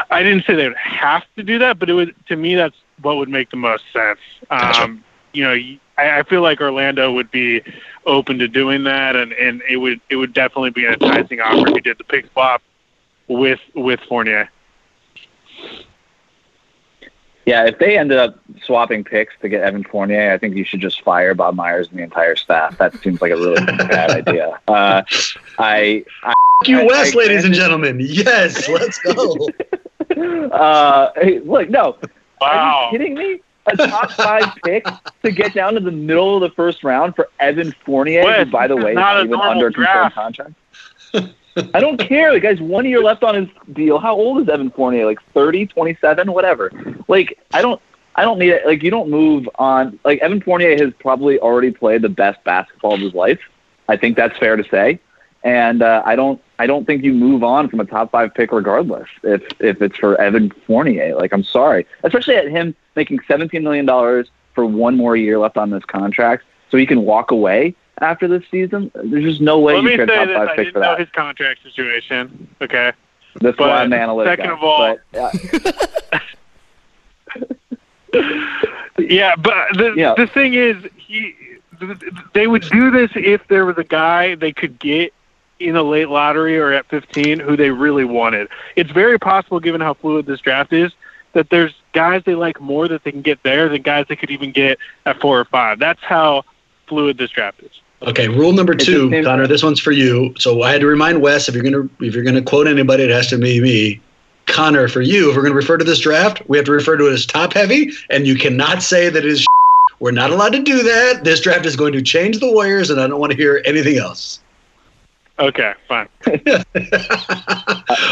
I 0.09 0.23
didn't 0.23 0.45
say 0.45 0.55
they 0.55 0.67
would 0.67 0.77
have 0.77 1.23
to 1.35 1.43
do 1.43 1.59
that, 1.59 1.77
but 1.77 1.87
it 1.87 1.93
would 1.93 2.15
to 2.27 2.35
me 2.35 2.55
that's 2.55 2.75
what 3.03 3.17
would 3.17 3.29
make 3.29 3.51
the 3.51 3.57
most 3.57 3.83
sense. 3.93 4.19
Gotcha. 4.49 4.83
Um, 4.83 5.03
you 5.33 5.43
know, 5.43 5.55
I 5.99 6.23
feel 6.23 6.41
like 6.41 6.59
Orlando 6.59 7.11
would 7.11 7.29
be 7.29 7.61
open 8.05 8.39
to 8.39 8.47
doing 8.47 8.83
that, 8.85 9.15
and, 9.15 9.31
and 9.33 9.61
it 9.69 9.77
would 9.77 10.01
it 10.09 10.15
would 10.15 10.33
definitely 10.33 10.71
be 10.71 10.85
an 10.85 10.93
enticing 10.93 11.39
offer 11.39 11.69
if 11.69 11.75
you 11.75 11.81
did 11.81 11.99
the 11.99 12.03
pick 12.03 12.31
swap 12.31 12.63
with 13.27 13.59
with 13.75 13.99
Fournier. 14.07 14.49
Yeah, 17.49 17.65
if 17.65 17.79
they 17.79 17.97
ended 17.97 18.19
up 18.19 18.39
swapping 18.63 19.03
picks 19.03 19.33
to 19.41 19.49
get 19.49 19.63
Evan 19.63 19.83
Fournier, 19.83 20.31
I 20.31 20.37
think 20.37 20.55
you 20.55 20.63
should 20.63 20.81
just 20.81 21.01
fire 21.01 21.33
Bob 21.33 21.55
Myers 21.55 21.87
and 21.89 21.97
the 21.97 22.03
entire 22.03 22.35
staff. 22.35 22.77
That 22.77 22.93
seems 23.01 23.23
like 23.23 23.31
a 23.31 23.35
really 23.37 23.65
bad 23.65 24.11
idea. 24.11 24.59
Uh, 24.67 25.01
I, 25.57 26.05
I 26.23 26.33
Thank 26.61 26.67
you, 26.67 26.79
I- 26.81 26.85
Wes, 26.85 27.15
I 27.15 27.17
ladies 27.17 27.45
and 27.45 27.53
gentlemen. 27.55 27.97
Yes, 28.01 28.69
let's 28.69 28.99
go. 28.99 29.47
Uh, 30.51 31.11
hey, 31.15 31.39
look, 31.39 31.69
no. 31.69 31.95
Wow. 32.41 32.49
Are 32.51 32.85
you 32.93 32.97
kidding 32.99 33.13
me? 33.13 33.39
A 33.67 33.77
top 33.77 34.11
five 34.11 34.43
pick 34.65 34.85
to 35.23 35.31
get 35.31 35.53
down 35.53 35.75
to 35.75 35.79
the 35.79 35.91
middle 35.91 36.35
of 36.35 36.41
the 36.41 36.53
first 36.55 36.83
round 36.83 37.15
for 37.15 37.29
Evan 37.39 37.73
Fournier, 37.85 38.23
Wes, 38.23 38.45
who, 38.45 38.51
by 38.51 38.67
the 38.67 38.75
this 38.75 38.81
is 38.81 38.85
way, 38.85 38.91
is 38.91 38.95
not 38.95 39.13
not 39.13 39.25
even 39.25 39.39
under 39.39 39.67
a 39.67 39.71
confirmed 39.73 40.11
draft. 40.11 40.15
contract. 40.15 40.53
I 41.73 41.79
don't 41.79 41.99
care. 41.99 42.33
The 42.33 42.39
guy's 42.39 42.59
one 42.59 42.85
year 42.85 43.01
left 43.01 43.23
on 43.23 43.35
his 43.35 43.47
deal. 43.73 43.99
How 43.99 44.15
old 44.15 44.41
is 44.41 44.49
Evan 44.49 44.69
Fournier? 44.71 45.05
Like 45.05 45.19
30, 45.33 45.67
27, 45.67 46.31
whatever. 46.31 46.71
Like, 47.07 47.39
I 47.53 47.61
don't. 47.61 47.81
I 48.15 48.23
don't 48.23 48.39
need 48.39 48.49
it. 48.49 48.65
Like, 48.65 48.83
you 48.83 48.91
don't 48.91 49.09
move 49.09 49.47
on. 49.55 49.97
Like, 50.03 50.19
Evan 50.19 50.41
Fournier 50.41 50.75
has 50.83 50.93
probably 50.99 51.39
already 51.39 51.71
played 51.71 52.01
the 52.01 52.09
best 52.09 52.43
basketball 52.43 52.95
of 52.95 52.99
his 52.99 53.13
life. 53.13 53.39
I 53.87 53.95
think 53.95 54.17
that's 54.17 54.37
fair 54.37 54.57
to 54.57 54.63
say. 54.69 54.99
And 55.43 55.81
uh, 55.81 56.03
I 56.05 56.15
don't. 56.15 56.41
I 56.57 56.67
don't 56.67 56.85
think 56.85 57.03
you 57.03 57.13
move 57.13 57.43
on 57.43 57.69
from 57.69 57.79
a 57.79 57.85
top 57.85 58.11
five 58.11 58.33
pick 58.33 58.51
regardless. 58.51 59.07
If 59.23 59.43
if 59.59 59.81
it's 59.81 59.97
for 59.97 60.19
Evan 60.19 60.51
Fournier, 60.67 61.15
like 61.15 61.31
I'm 61.31 61.45
sorry, 61.45 61.87
especially 62.03 62.35
at 62.35 62.49
him 62.49 62.75
making 62.95 63.19
17 63.27 63.63
million 63.63 63.85
dollars 63.85 64.29
for 64.53 64.65
one 64.65 64.97
more 64.97 65.15
year 65.15 65.39
left 65.39 65.55
on 65.55 65.69
this 65.69 65.85
contract, 65.85 66.43
so 66.69 66.77
he 66.77 66.85
can 66.85 67.03
walk 67.03 67.31
away 67.31 67.73
after 68.01 68.27
this 68.27 68.43
season. 68.51 68.91
There's 68.95 69.23
just 69.23 69.41
no 69.41 69.59
way 69.59 69.75
Let 69.81 69.83
you 69.91 69.95
trade 69.97 70.09
say 70.09 70.15
top 70.15 70.27
this: 70.27 70.35
five 70.37 70.47
I 70.47 70.55
pick 70.55 70.57
didn't 70.57 70.73
for 70.73 70.79
know 70.79 70.91
that. 70.91 70.99
his 70.99 71.09
contract 71.09 71.63
situation. 71.63 72.47
Okay. 72.61 72.91
That's 73.41 73.57
but 73.57 73.67
why 73.69 73.81
I'm 73.81 73.93
an 73.93 73.99
analytic. 73.99 74.39
second 74.39 74.45
guy. 74.47 74.53
of 74.57 74.63
all- 74.63 74.97
But, 75.11 76.15
uh, 76.15 76.19
Yeah, 78.97 79.35
but 79.37 79.55
the 79.77 79.93
Yeah. 79.95 80.13
the 80.17 80.27
thing 80.27 80.53
is, 80.55 80.75
he 80.97 81.35
they 82.33 82.47
would 82.47 82.63
do 82.63 82.91
this 82.91 83.11
if 83.15 83.47
there 83.47 83.65
was 83.65 83.77
a 83.77 83.83
guy 83.83 84.35
they 84.35 84.51
could 84.51 84.77
get 84.79 85.13
in 85.59 85.75
a 85.77 85.83
late 85.83 86.09
lottery 86.09 86.57
or 86.57 86.71
at 86.73 86.85
15 86.87 87.39
who 87.39 87.55
they 87.55 87.69
really 87.71 88.03
wanted. 88.05 88.49
It's 88.75 88.91
very 88.91 89.17
possible, 89.19 89.59
given 89.59 89.79
how 89.81 89.93
fluid 89.93 90.25
this 90.25 90.39
draft 90.41 90.73
is, 90.73 90.91
that 91.33 91.49
there's 91.49 91.73
guys 91.93 92.23
they 92.25 92.35
like 92.35 92.59
more 92.59 92.87
that 92.89 93.03
they 93.03 93.11
can 93.11 93.21
get 93.21 93.41
there 93.43 93.69
than 93.69 93.81
guys 93.81 94.05
they 94.09 94.15
could 94.17 94.31
even 94.31 94.51
get 94.51 94.77
at 95.05 95.19
four 95.21 95.39
or 95.39 95.45
five. 95.45 95.79
That's 95.79 96.01
how 96.03 96.43
fluid 96.87 97.17
this 97.17 97.29
draft 97.29 97.61
is. 97.61 97.71
Okay, 98.01 98.29
rule 98.29 98.53
number 98.53 98.75
two, 98.75 99.09
Connor. 99.23 99.45
This 99.45 99.61
one's 99.61 99.79
for 99.79 99.91
you. 99.91 100.33
So 100.37 100.61
I 100.61 100.71
had 100.71 100.81
to 100.81 100.87
remind 100.87 101.21
Wes 101.21 101.49
if 101.49 101.55
you're 101.55 101.63
gonna 101.63 101.89
if 101.99 102.15
you're 102.15 102.23
gonna 102.23 102.41
quote 102.41 102.67
anybody, 102.67 103.03
it 103.03 103.09
has 103.09 103.27
to 103.27 103.37
be 103.37 103.59
me. 103.59 104.01
Connor, 104.49 104.87
for 104.87 105.01
you, 105.01 105.29
if 105.29 105.35
we're 105.35 105.43
going 105.43 105.53
to 105.53 105.57
refer 105.57 105.77
to 105.77 105.85
this 105.85 105.99
draft, 105.99 106.41
we 106.47 106.57
have 106.57 106.65
to 106.65 106.71
refer 106.71 106.97
to 106.97 107.07
it 107.07 107.13
as 107.13 107.25
top 107.25 107.53
heavy, 107.53 107.91
and 108.09 108.25
you 108.25 108.35
cannot 108.35 108.81
say 108.81 109.09
that 109.09 109.23
it 109.23 109.31
is. 109.31 109.45
We're 109.99 110.11
not 110.11 110.31
allowed 110.31 110.53
to 110.53 110.63
do 110.63 110.81
that. 110.81 111.23
This 111.25 111.41
draft 111.41 111.65
is 111.65 111.75
going 111.75 111.91
to 111.93 112.01
change 112.01 112.39
the 112.39 112.49
Warriors, 112.51 112.89
and 112.89 113.01
I 113.01 113.07
don't 113.07 113.19
want 113.19 113.31
to 113.31 113.37
hear 113.37 113.61
anything 113.65 113.97
else. 113.97 114.39
Okay, 115.37 115.73
fine. 115.87 116.07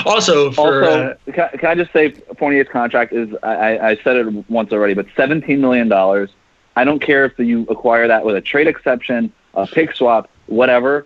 also, 0.05 0.51
for 0.51 0.83
also, 0.83 1.07
uh, 1.07 1.15
can, 1.31 1.49
can 1.57 1.69
I 1.69 1.75
just 1.75 1.91
say 1.93 2.11
Fournier's 2.38 2.67
contract 2.69 3.13
is 3.13 3.33
I, 3.41 3.53
I- 3.53 3.89
I 3.91 3.95
said 4.03 4.17
it 4.17 4.49
once 4.49 4.71
already, 4.71 4.93
but 4.93 5.07
seventeen 5.15 5.59
million 5.61 5.88
dollars. 5.88 6.29
I 6.75 6.83
don't 6.83 6.99
care 6.99 7.25
if 7.25 7.39
you 7.39 7.65
acquire 7.69 8.07
that 8.07 8.23
with 8.23 8.35
a 8.35 8.41
trade 8.41 8.67
exception, 8.67 9.31
a 9.58 9.68
pick 9.68 9.93
swap, 9.95 10.30
whatever. 10.45 11.05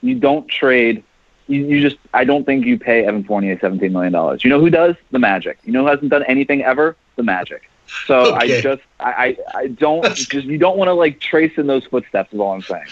You 0.00 0.14
don't 0.14 0.48
trade. 0.48 1.02
You, 1.48 1.66
you 1.66 1.80
just 1.80 1.96
I 2.14 2.24
don't 2.24 2.44
think 2.44 2.64
you 2.64 2.78
pay 2.78 3.04
Evan 3.04 3.24
Fournier 3.24 3.58
seventeen 3.58 3.92
million 3.92 4.12
dollars. 4.12 4.44
You 4.44 4.50
know 4.50 4.60
who 4.60 4.70
does? 4.70 4.96
The 5.10 5.18
Magic. 5.18 5.58
You 5.64 5.72
know 5.72 5.82
who 5.82 5.88
hasn't 5.88 6.10
done 6.10 6.22
anything 6.24 6.62
ever? 6.62 6.96
The 7.16 7.22
Magic. 7.22 7.68
So 8.06 8.34
Okay. 8.36 8.58
I 8.58 8.60
just 8.60 8.82
I, 9.00 9.10
I, 9.10 9.36
I 9.58 9.66
don't 9.68 10.04
just 10.14 10.32
you 10.46 10.58
don't 10.58 10.78
want 10.78 10.88
to 10.88 10.92
like 10.94 11.20
trace 11.20 11.52
in 11.58 11.66
those 11.66 11.84
footsteps. 11.86 12.32
Is 12.32 12.40
all 12.40 12.52
I'm 12.52 12.62
saying. 12.62 12.86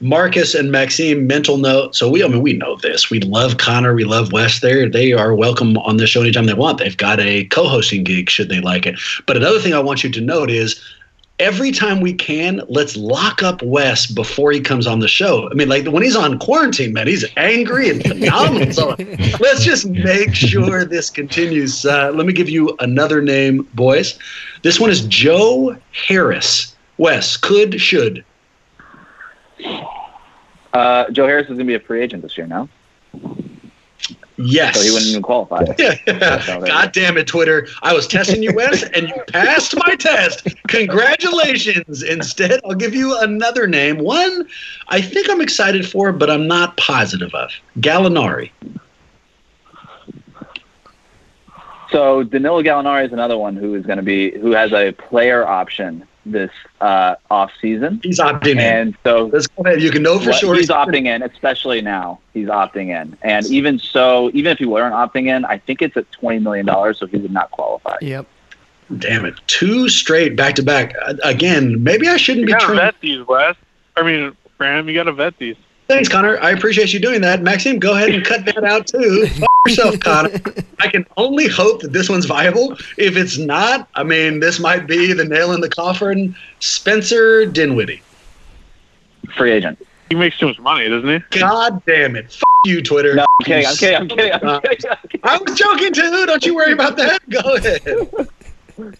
Marcus 0.00 0.54
and 0.54 0.70
Maxime, 0.70 1.26
mental 1.26 1.56
note. 1.56 1.94
So 1.96 2.10
we, 2.10 2.22
I 2.22 2.28
mean, 2.28 2.42
we 2.42 2.52
know 2.52 2.76
this. 2.76 3.10
We 3.10 3.20
love 3.20 3.56
Connor. 3.56 3.94
We 3.94 4.04
love 4.04 4.32
Wes. 4.32 4.60
There, 4.60 4.88
they 4.88 5.12
are 5.12 5.34
welcome 5.34 5.78
on 5.78 5.96
the 5.96 6.06
show 6.06 6.20
anytime 6.20 6.46
they 6.46 6.52
want. 6.52 6.78
They've 6.78 6.96
got 6.96 7.20
a 7.20 7.44
co-hosting 7.46 8.04
gig 8.04 8.28
should 8.28 8.48
they 8.48 8.60
like 8.60 8.86
it. 8.86 8.98
But 9.26 9.36
another 9.36 9.60
thing 9.60 9.72
I 9.72 9.78
want 9.80 10.04
you 10.04 10.10
to 10.10 10.20
note 10.20 10.50
is. 10.50 10.80
Every 11.40 11.72
time 11.72 12.00
we 12.00 12.12
can, 12.12 12.62
let's 12.68 12.96
lock 12.96 13.42
up 13.42 13.60
Wes 13.62 14.06
before 14.06 14.52
he 14.52 14.60
comes 14.60 14.86
on 14.86 15.00
the 15.00 15.08
show. 15.08 15.50
I 15.50 15.54
mean, 15.54 15.68
like 15.68 15.84
when 15.86 16.04
he's 16.04 16.14
on 16.14 16.38
quarantine, 16.38 16.92
man, 16.92 17.08
he's 17.08 17.24
angry 17.36 17.90
and 17.90 18.04
phenomenal. 18.04 18.72
So 18.72 18.94
let's 19.40 19.64
just 19.64 19.84
make 19.86 20.32
sure 20.32 20.84
this 20.84 21.10
continues. 21.10 21.84
Uh, 21.84 22.12
let 22.14 22.26
me 22.26 22.32
give 22.32 22.48
you 22.48 22.76
another 22.78 23.20
name, 23.20 23.68
boys. 23.74 24.16
This 24.62 24.78
one 24.78 24.90
is 24.90 25.06
Joe 25.06 25.76
Harris. 26.06 26.76
Wes, 26.98 27.36
could, 27.36 27.80
should. 27.80 28.24
Uh, 30.72 31.10
Joe 31.10 31.26
Harris 31.26 31.44
is 31.44 31.56
going 31.56 31.58
to 31.58 31.64
be 31.64 31.74
a 31.74 31.80
free 31.80 32.00
agent 32.00 32.22
this 32.22 32.38
year 32.38 32.46
now, 32.46 32.68
Yes. 34.36 34.76
so 34.76 34.82
he 34.82 34.90
wouldn't 34.90 35.10
even 35.10 35.22
qualify. 35.22 35.64
Yeah. 35.78 35.96
God 36.66 36.92
damn 36.92 37.16
it, 37.16 37.26
Twitter. 37.26 37.68
I 37.82 37.92
was 37.92 38.06
testing 38.06 38.42
you, 38.42 38.52
Wes, 38.54 38.82
and 38.82 39.08
you 39.08 39.22
passed 39.28 39.74
my 39.86 39.94
test. 39.96 40.48
Congratulations. 40.68 42.02
Instead, 42.02 42.60
I'll 42.64 42.74
give 42.74 42.94
you 42.94 43.18
another 43.20 43.66
name. 43.66 43.98
One 43.98 44.48
I 44.88 45.00
think 45.00 45.30
I'm 45.30 45.40
excited 45.40 45.88
for, 45.88 46.12
but 46.12 46.30
I'm 46.30 46.46
not 46.46 46.76
positive 46.76 47.32
of. 47.34 47.52
Gallinari. 47.78 48.50
So 51.90 52.24
Danilo 52.24 52.62
Gallinari 52.62 53.06
is 53.06 53.12
another 53.12 53.38
one 53.38 53.54
who 53.54 53.74
is 53.74 53.86
going 53.86 53.98
to 53.98 54.02
be 54.02 54.32
who 54.38 54.50
has 54.50 54.72
a 54.72 54.92
player 54.92 55.46
option 55.46 56.06
this 56.26 56.50
uh, 56.80 57.14
off 57.30 57.50
season. 57.60 58.00
He's 58.02 58.18
opting 58.18 58.52
in. 58.52 58.58
and 58.58 58.96
so 59.04 59.26
Let's 59.32 59.46
go 59.46 59.62
ahead. 59.64 59.82
You 59.82 59.90
can 59.90 60.02
know 60.02 60.18
for 60.18 60.30
What- 60.30 60.38
sure 60.40 60.54
he's 60.54 60.68
opting 60.70 61.06
in, 61.06 61.22
especially 61.22 61.80
now. 61.82 62.18
He's 62.32 62.48
opting 62.48 62.88
in, 62.88 63.16
and 63.22 63.46
even 63.46 63.78
so, 63.78 64.30
even 64.34 64.52
if 64.52 64.58
he 64.58 64.66
weren't 64.66 64.94
opting 64.94 65.26
in, 65.28 65.44
I 65.44 65.58
think 65.58 65.82
it's 65.82 65.96
at 65.96 66.10
twenty 66.12 66.38
million 66.40 66.66
dollars, 66.66 66.98
so 66.98 67.06
he 67.06 67.16
would 67.18 67.32
not 67.32 67.50
qualify. 67.50 67.96
Yep. 68.00 68.26
Damn 68.98 69.24
it. 69.24 69.34
Two 69.46 69.88
straight 69.88 70.36
back 70.36 70.54
to 70.56 70.62
back. 70.62 70.94
Uh, 71.06 71.14
Again, 71.24 71.82
maybe 71.82 72.08
I 72.08 72.16
shouldn't 72.16 72.48
You 72.48 72.54
be 72.54 72.60
gotta 72.60 72.74
vet 72.74 72.94
these, 73.00 73.26
Wes. 73.26 73.56
I 73.96 74.02
mean, 74.02 74.36
Graham, 74.58 74.88
you 74.88 74.94
gotta 74.94 75.12
vet 75.12 75.38
these. 75.38 75.56
Thanks, 75.88 76.08
Connor. 76.08 76.38
I 76.40 76.50
appreciate 76.50 76.92
you 76.92 77.00
doing 77.00 77.20
that. 77.22 77.42
Maxime, 77.42 77.78
go 77.78 77.94
ahead 77.94 78.10
and 78.10 78.24
cut 78.24 78.44
that 78.46 78.64
out 78.64 78.86
too. 78.86 79.26
F- 79.66 79.76
yourself, 79.76 80.00
Connor. 80.00 80.40
I 80.80 80.88
can 80.88 81.06
only 81.16 81.48
hope 81.48 81.80
that 81.82 81.92
this 81.92 82.08
one's 82.08 82.26
viable. 82.26 82.72
If 82.98 83.16
it's 83.16 83.38
not, 83.38 83.88
I 83.94 84.02
mean, 84.02 84.40
this 84.40 84.60
might 84.60 84.86
be 84.86 85.12
the 85.12 85.24
nail 85.24 85.52
in 85.52 85.60
the 85.60 85.70
coffin. 85.70 86.36
Spencer 86.60 87.46
Dinwiddie. 87.46 88.02
Free 89.36 89.52
agent. 89.52 89.78
He 90.10 90.16
makes 90.16 90.38
too 90.38 90.48
much 90.48 90.58
money, 90.60 90.88
doesn't 90.88 91.08
he? 91.08 91.38
God 91.38 91.82
damn 91.86 92.14
it. 92.14 92.26
F- 92.26 92.42
you, 92.66 92.82
Twitter. 92.82 93.14
No, 93.14 93.24
I'm 93.40 93.44
kidding. 93.44 93.66
I'm 93.66 93.76
kidding. 93.76 93.96
I'm 93.96 94.08
kidding. 94.08 94.32
I'm 94.32 94.60
kidding. 94.60 95.20
I 95.24 95.38
was 95.38 95.58
joking 95.58 95.92
too. 95.92 96.26
Don't 96.26 96.44
you 96.44 96.54
worry 96.54 96.72
about 96.72 96.96
that. 96.98 97.20
Go 97.30 97.54
ahead. 97.54 98.28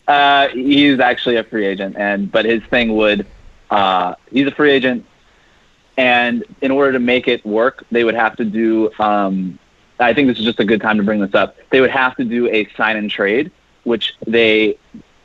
Uh, 0.08 0.48
he's 0.48 1.00
actually 1.00 1.36
a 1.36 1.44
free 1.44 1.66
agent, 1.66 1.96
and 1.98 2.30
but 2.30 2.44
his 2.44 2.62
thing 2.64 2.96
would, 2.96 3.26
uh, 3.70 4.14
he's 4.30 4.46
a 4.46 4.50
free 4.52 4.70
agent, 4.70 5.04
and 5.96 6.44
in 6.62 6.70
order 6.70 6.92
to 6.92 7.00
make 7.00 7.28
it 7.28 7.44
work, 7.44 7.84
they 7.90 8.04
would 8.04 8.14
have 8.14 8.36
to 8.36 8.44
do. 8.44 8.90
Um, 8.98 9.58
I 10.00 10.12
think 10.12 10.28
this 10.28 10.38
is 10.38 10.44
just 10.44 10.60
a 10.60 10.64
good 10.64 10.80
time 10.80 10.96
to 10.96 11.02
bring 11.02 11.20
this 11.20 11.34
up. 11.34 11.56
They 11.70 11.80
would 11.80 11.90
have 11.90 12.16
to 12.16 12.24
do 12.24 12.48
a 12.48 12.66
sign 12.76 12.96
and 12.96 13.10
trade, 13.10 13.50
which 13.84 14.14
they 14.26 14.76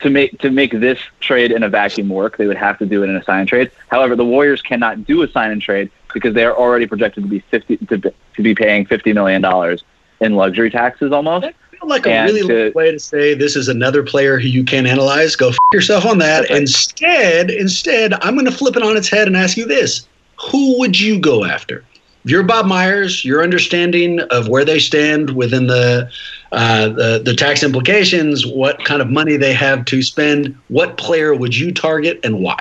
to 0.02 0.10
make 0.10 0.40
to 0.40 0.50
make 0.50 0.72
this 0.72 1.00
trade 1.20 1.52
in 1.52 1.64
a 1.64 1.70
vacuum 1.70 2.10
work, 2.10 2.38
they 2.38 2.48
would 2.48 2.58
have 2.58 2.78
to 2.80 2.86
do 2.86 3.04
it 3.04 3.10
in 3.10 3.16
a 3.16 3.24
sign 3.24 3.42
and 3.42 3.50
trade. 3.50 3.72
However, 3.90 4.16
the 4.16 4.26
Warriors 4.26 4.62
cannot 4.62 5.06
do 5.06 5.22
a 5.24 5.28
sign 5.28 5.52
and 5.52 5.62
trade 5.62 5.92
because 6.14 6.34
they 6.34 6.46
are 6.46 6.56
already 6.56 6.88
projected 6.88 7.24
to 7.24 7.30
be 7.30 7.40
fifty 7.40 7.78
to, 7.78 7.98
be- 7.98 8.12
to 8.36 8.42
be 8.42 8.56
paying 8.56 8.86
fifty 8.86 9.14
million 9.14 9.42
dollars 9.42 9.84
in 10.22 10.36
luxury 10.36 10.70
taxes 10.70 11.12
almost. 11.12 11.48
feel 11.72 11.90
like 11.90 12.06
a 12.06 12.24
really 12.24 12.48
to- 12.48 12.72
way 12.76 12.92
to 12.92 13.00
say 13.00 13.34
this 13.34 13.56
is 13.56 13.68
another 13.68 14.04
player 14.04 14.40
who 14.40 14.48
you 14.48 14.64
can't 14.64 14.88
analyze. 14.88 15.36
Go 15.36 15.50
f- 15.50 15.58
yourself 15.74 16.06
on 16.06 16.18
that. 16.20 16.50
Right. 16.50 16.62
Instead, 16.62 17.50
instead, 17.52 18.14
I'm 18.22 18.36
going 18.36 18.46
to 18.46 18.52
flip 18.52 18.76
it 18.76 18.84
on 18.84 18.96
its 18.98 19.10
head 19.10 19.28
and 19.28 19.36
ask 19.36 19.58
you 19.58 19.66
this: 19.66 20.08
Who 20.52 20.80
would 20.80 21.00
you 21.00 21.20
go 21.20 21.44
after? 21.46 21.84
If 22.26 22.32
you're 22.32 22.44
Bob 22.44 22.66
Myers, 22.66 23.24
your 23.24 23.42
understanding 23.42 24.20
of 24.20 24.50
where 24.50 24.66
they 24.66 24.80
stand 24.80 25.32
within 25.32 25.68
the, 25.68 26.12
uh, 26.52 26.90
the 26.90 27.22
the 27.24 27.34
tax 27.34 27.64
implications, 27.64 28.46
what 28.46 28.84
kind 28.84 29.02
of 29.02 29.10
money 29.10 29.38
they 29.38 29.54
have 29.54 29.86
to 29.86 30.02
spend, 30.02 30.58
what 30.68 30.98
player 30.98 31.34
would 31.34 31.56
you 31.56 31.74
target 31.74 32.20
and 32.24 32.42
why? 32.42 32.60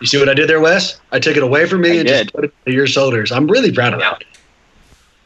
You 0.00 0.06
see 0.06 0.18
what 0.18 0.28
I 0.28 0.34
did 0.34 0.48
there, 0.48 0.60
Wes? 0.60 1.00
I 1.10 1.18
took 1.18 1.38
it 1.38 1.42
away 1.42 1.66
from 1.66 1.80
me 1.80 1.92
I 1.92 1.94
and 1.94 2.06
did. 2.06 2.24
just 2.24 2.34
put 2.34 2.44
it 2.44 2.54
to 2.66 2.72
your 2.72 2.86
shoulders. 2.86 3.32
I'm 3.32 3.46
really 3.46 3.72
proud 3.72 3.94
of 3.94 4.00
that. 4.00 4.24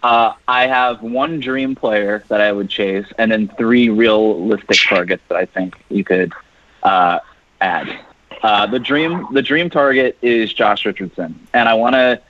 Uh, 0.03 0.33
I 0.47 0.67
have 0.69 1.03
one 1.03 1.41
dream 1.41 1.75
player 1.75 2.25
that 2.29 2.41
I 2.41 2.53
would 2.53 2.71
chase, 2.71 3.07
and 3.19 3.33
then 3.33 3.49
three 3.59 3.91
realistic 3.91 4.79
targets 4.89 5.23
that 5.29 5.37
I 5.37 5.45
think 5.45 5.77
you 5.89 6.05
could 6.05 6.33
uh, 6.85 7.19
add. 7.61 7.99
Uh, 8.43 8.67
the 8.67 8.79
dream, 8.79 9.27
the 9.33 9.43
dream 9.43 9.69
target 9.69 10.17
is 10.23 10.55
Josh 10.55 10.87
Richardson, 10.87 11.39
and 11.53 11.69
I 11.69 11.75
want 11.75 11.95
to 11.95 12.21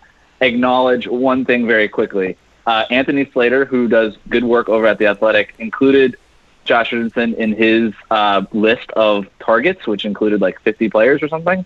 acknowledge 0.41 1.07
one 1.07 1.45
thing 1.45 1.67
very 1.67 1.89
quickly. 1.89 2.37
Uh, 2.67 2.85
Anthony 2.91 3.29
Slater, 3.33 3.65
who 3.65 3.89
does 3.89 4.17
good 4.29 4.45
work 4.45 4.69
over 4.69 4.87
at 4.87 4.99
the 4.99 5.07
Athletic, 5.07 5.55
included 5.59 6.17
Josh 6.65 6.93
Richardson 6.93 7.35
in 7.35 7.53
his 7.53 7.93
uh, 8.11 8.45
list 8.53 8.91
of 8.93 9.27
targets, 9.41 9.87
which 9.87 10.05
included 10.05 10.41
like 10.41 10.61
50 10.63 10.89
players 10.91 11.23
or 11.23 11.29
something. 11.29 11.65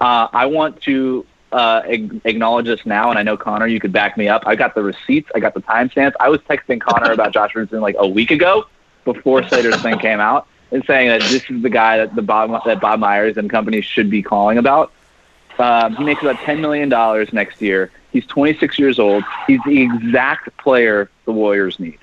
Uh, 0.00 0.28
I 0.32 0.46
want 0.46 0.80
to 0.82 1.26
uh, 1.52 1.82
ag- 1.86 2.20
acknowledge 2.24 2.66
this 2.66 2.84
now, 2.86 3.10
and 3.10 3.18
I 3.18 3.22
know 3.22 3.36
Connor, 3.36 3.66
you 3.66 3.80
could 3.80 3.92
back 3.92 4.16
me 4.16 4.28
up. 4.28 4.44
I 4.46 4.56
got 4.56 4.74
the 4.74 4.82
receipts, 4.82 5.30
I 5.34 5.40
got 5.40 5.54
the 5.54 5.62
timestamps. 5.62 6.12
I 6.20 6.28
was 6.28 6.40
texting 6.42 6.80
Connor 6.80 7.12
about 7.12 7.32
Josh 7.32 7.54
Richardson 7.54 7.80
like 7.80 7.96
a 7.98 8.06
week 8.06 8.30
ago 8.30 8.66
before 9.04 9.46
Slater's 9.48 9.80
thing 9.82 9.98
came 9.98 10.20
out, 10.20 10.46
and 10.70 10.84
saying 10.86 11.08
that 11.08 11.20
this 11.22 11.48
is 11.48 11.62
the 11.62 11.70
guy 11.70 11.98
that 11.98 12.14
the 12.14 12.22
Bob 12.22 12.64
that 12.64 12.80
Bob 12.80 13.00
Myers 13.00 13.36
and 13.36 13.48
company 13.48 13.80
should 13.80 14.10
be 14.10 14.22
calling 14.22 14.58
about. 14.58 14.92
Um, 15.58 15.96
he 15.96 16.04
makes 16.04 16.22
about 16.22 16.38
ten 16.40 16.60
million 16.60 16.88
dollars 16.88 17.32
next 17.32 17.60
year. 17.62 17.90
He's 18.12 18.26
26 18.26 18.78
years 18.78 18.98
old. 18.98 19.24
He's 19.46 19.60
the 19.66 19.82
exact 19.82 20.56
player 20.58 21.10
the 21.26 21.32
Warriors 21.32 21.78
need. 21.78 21.98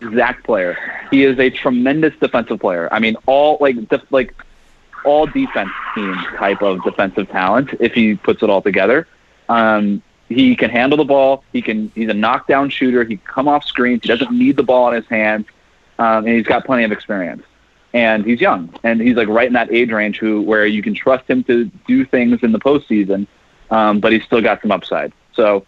Exact 0.00 0.44
player. 0.44 0.76
He 1.10 1.24
is 1.24 1.38
a 1.38 1.50
tremendous 1.50 2.14
defensive 2.20 2.60
player. 2.60 2.88
I 2.92 2.98
mean, 2.98 3.16
all 3.26 3.58
like 3.60 3.88
def- 3.88 4.10
like 4.10 4.34
all 5.04 5.26
defense 5.26 5.70
team 5.94 6.14
type 6.36 6.62
of 6.62 6.82
defensive 6.82 7.28
talent 7.28 7.70
if 7.80 7.92
he 7.94 8.14
puts 8.16 8.42
it 8.42 8.50
all 8.50 8.60
together. 8.60 9.06
Um, 9.48 10.02
he 10.28 10.56
can 10.56 10.70
handle 10.70 10.98
the 10.98 11.04
ball. 11.04 11.44
He 11.52 11.62
can. 11.62 11.92
He's 11.94 12.08
a 12.08 12.14
knockdown 12.14 12.68
shooter. 12.70 13.04
He 13.04 13.16
can 13.16 13.26
come 13.26 13.48
off 13.48 13.64
screens. 13.64 14.02
He 14.02 14.08
doesn't 14.08 14.32
need 14.32 14.56
the 14.56 14.64
ball 14.64 14.88
in 14.88 14.96
his 14.96 15.06
hands, 15.06 15.46
um, 15.98 16.26
and 16.26 16.28
he's 16.28 16.46
got 16.46 16.64
plenty 16.64 16.84
of 16.84 16.92
experience. 16.92 17.44
And 17.96 18.26
he's 18.26 18.42
young, 18.42 18.74
and 18.82 19.00
he's 19.00 19.16
like 19.16 19.28
right 19.28 19.46
in 19.46 19.54
that 19.54 19.72
age 19.72 19.90
range 19.90 20.18
who 20.18 20.42
where 20.42 20.66
you 20.66 20.82
can 20.82 20.92
trust 20.92 21.24
him 21.30 21.42
to 21.44 21.64
do 21.86 22.04
things 22.04 22.42
in 22.42 22.52
the 22.52 22.58
postseason, 22.58 23.26
um, 23.70 24.00
but 24.00 24.12
he's 24.12 24.22
still 24.22 24.42
got 24.42 24.60
some 24.60 24.70
upside. 24.70 25.14
So 25.32 25.64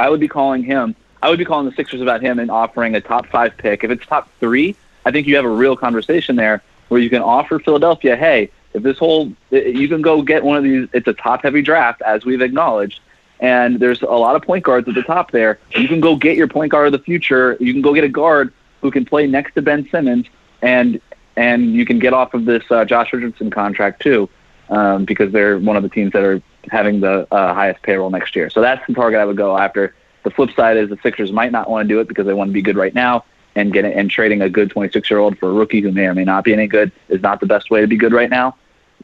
I 0.00 0.08
would 0.08 0.20
be 0.20 0.28
calling 0.28 0.62
him. 0.62 0.96
I 1.22 1.28
would 1.28 1.38
be 1.38 1.44
calling 1.44 1.66
the 1.66 1.76
Sixers 1.76 2.00
about 2.00 2.22
him 2.22 2.38
and 2.38 2.50
offering 2.50 2.94
a 2.94 3.00
top 3.02 3.26
five 3.26 3.58
pick. 3.58 3.84
If 3.84 3.90
it's 3.90 4.06
top 4.06 4.30
three, 4.40 4.74
I 5.04 5.10
think 5.10 5.26
you 5.26 5.36
have 5.36 5.44
a 5.44 5.56
real 5.64 5.76
conversation 5.76 6.34
there 6.36 6.62
where 6.88 6.98
you 6.98 7.10
can 7.10 7.20
offer 7.20 7.58
Philadelphia, 7.58 8.16
hey, 8.16 8.50
if 8.72 8.82
this 8.82 8.96
whole, 8.96 9.30
you 9.50 9.86
can 9.86 10.00
go 10.00 10.22
get 10.22 10.42
one 10.42 10.56
of 10.56 10.64
these. 10.64 10.88
It's 10.94 11.08
a 11.08 11.12
top 11.12 11.42
heavy 11.42 11.60
draft, 11.60 12.00
as 12.00 12.24
we've 12.24 12.40
acknowledged, 12.40 13.00
and 13.40 13.78
there's 13.78 14.00
a 14.00 14.06
lot 14.06 14.34
of 14.34 14.40
point 14.42 14.64
guards 14.64 14.88
at 14.88 14.94
the 14.94 15.02
top 15.02 15.30
there. 15.30 15.58
You 15.76 15.88
can 15.88 16.00
go 16.00 16.16
get 16.16 16.38
your 16.38 16.48
point 16.48 16.72
guard 16.72 16.86
of 16.86 16.92
the 16.92 17.04
future. 17.10 17.58
You 17.60 17.74
can 17.74 17.82
go 17.82 17.92
get 17.92 18.04
a 18.04 18.08
guard 18.08 18.52
who 18.80 18.90
can 18.90 19.04
play 19.04 19.26
next 19.26 19.54
to 19.56 19.62
Ben 19.62 19.86
Simmons, 19.90 20.26
and 20.62 21.00
and 21.36 21.72
you 21.72 21.84
can 21.84 21.98
get 21.98 22.12
off 22.12 22.34
of 22.34 22.44
this 22.44 22.62
uh, 22.70 22.84
Josh 22.84 23.12
Richardson 23.12 23.50
contract 23.50 24.02
too, 24.02 24.28
um, 24.68 25.04
because 25.04 25.32
they're 25.32 25.58
one 25.58 25.76
of 25.76 25.82
the 25.82 25.88
teams 25.88 26.12
that 26.12 26.22
are 26.22 26.42
having 26.70 27.00
the 27.00 27.26
uh, 27.32 27.54
highest 27.54 27.82
payroll 27.82 28.10
next 28.10 28.34
year. 28.36 28.50
So 28.50 28.60
that's 28.60 28.86
the 28.86 28.94
target 28.94 29.20
I 29.20 29.24
would 29.24 29.36
go 29.36 29.56
after. 29.56 29.94
The 30.22 30.30
flip 30.30 30.50
side 30.56 30.76
is 30.76 30.88
the 30.88 30.98
Sixers 31.02 31.32
might 31.32 31.52
not 31.52 31.68
want 31.68 31.86
to 31.86 31.94
do 31.94 32.00
it 32.00 32.08
because 32.08 32.26
they 32.26 32.32
want 32.32 32.48
to 32.48 32.54
be 32.54 32.62
good 32.62 32.76
right 32.76 32.94
now, 32.94 33.24
and 33.54 33.72
getting 33.72 33.92
and 33.92 34.10
trading 34.10 34.42
a 34.42 34.48
good 34.48 34.70
26 34.70 35.10
year 35.10 35.18
old 35.18 35.38
for 35.38 35.50
a 35.50 35.52
rookie 35.52 35.80
who 35.80 35.92
may 35.92 36.06
or 36.06 36.14
may 36.14 36.24
not 36.24 36.44
be 36.44 36.52
any 36.52 36.66
good 36.66 36.90
is 37.08 37.20
not 37.20 37.40
the 37.40 37.46
best 37.46 37.70
way 37.70 37.80
to 37.80 37.86
be 37.86 37.96
good 37.96 38.12
right 38.12 38.30
now. 38.30 38.56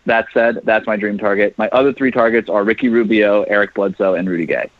That 0.06 0.28
said, 0.32 0.60
that's 0.64 0.86
my 0.86 0.96
dream 0.96 1.18
target. 1.18 1.56
My 1.58 1.68
other 1.68 1.92
three 1.92 2.10
targets 2.10 2.48
are 2.48 2.64
Ricky 2.64 2.88
Rubio, 2.88 3.42
Eric 3.42 3.74
Bledsoe, 3.74 4.14
and 4.14 4.28
Rudy 4.28 4.46
Gay. 4.46 4.70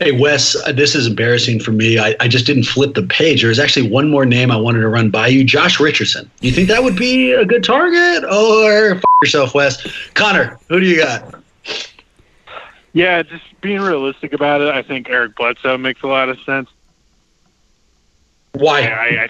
Hey, 0.00 0.12
Wes, 0.12 0.54
uh, 0.54 0.70
this 0.70 0.94
is 0.94 1.08
embarrassing 1.08 1.58
for 1.58 1.72
me. 1.72 1.98
I, 1.98 2.14
I 2.20 2.28
just 2.28 2.46
didn't 2.46 2.64
flip 2.64 2.94
the 2.94 3.02
page. 3.02 3.42
There's 3.42 3.58
actually 3.58 3.90
one 3.90 4.08
more 4.08 4.24
name 4.24 4.50
I 4.50 4.56
wanted 4.56 4.80
to 4.80 4.88
run 4.88 5.10
by 5.10 5.26
you 5.26 5.42
Josh 5.42 5.80
Richardson. 5.80 6.30
You 6.40 6.52
think 6.52 6.68
that 6.68 6.84
would 6.84 6.94
be 6.94 7.32
a 7.32 7.44
good 7.44 7.64
target? 7.64 8.24
Or 8.24 8.94
f- 8.94 9.02
yourself, 9.22 9.54
Wes? 9.54 9.84
Connor, 10.14 10.56
who 10.68 10.78
do 10.78 10.86
you 10.86 10.98
got? 10.98 11.42
Yeah, 12.92 13.22
just 13.22 13.60
being 13.60 13.80
realistic 13.80 14.32
about 14.32 14.60
it, 14.60 14.68
I 14.68 14.82
think 14.82 15.10
Eric 15.10 15.34
Bledsoe 15.34 15.76
makes 15.76 16.02
a 16.02 16.06
lot 16.06 16.28
of 16.28 16.38
sense. 16.42 16.70
Why? 18.52 18.82
I, 18.82 19.24
I 19.24 19.28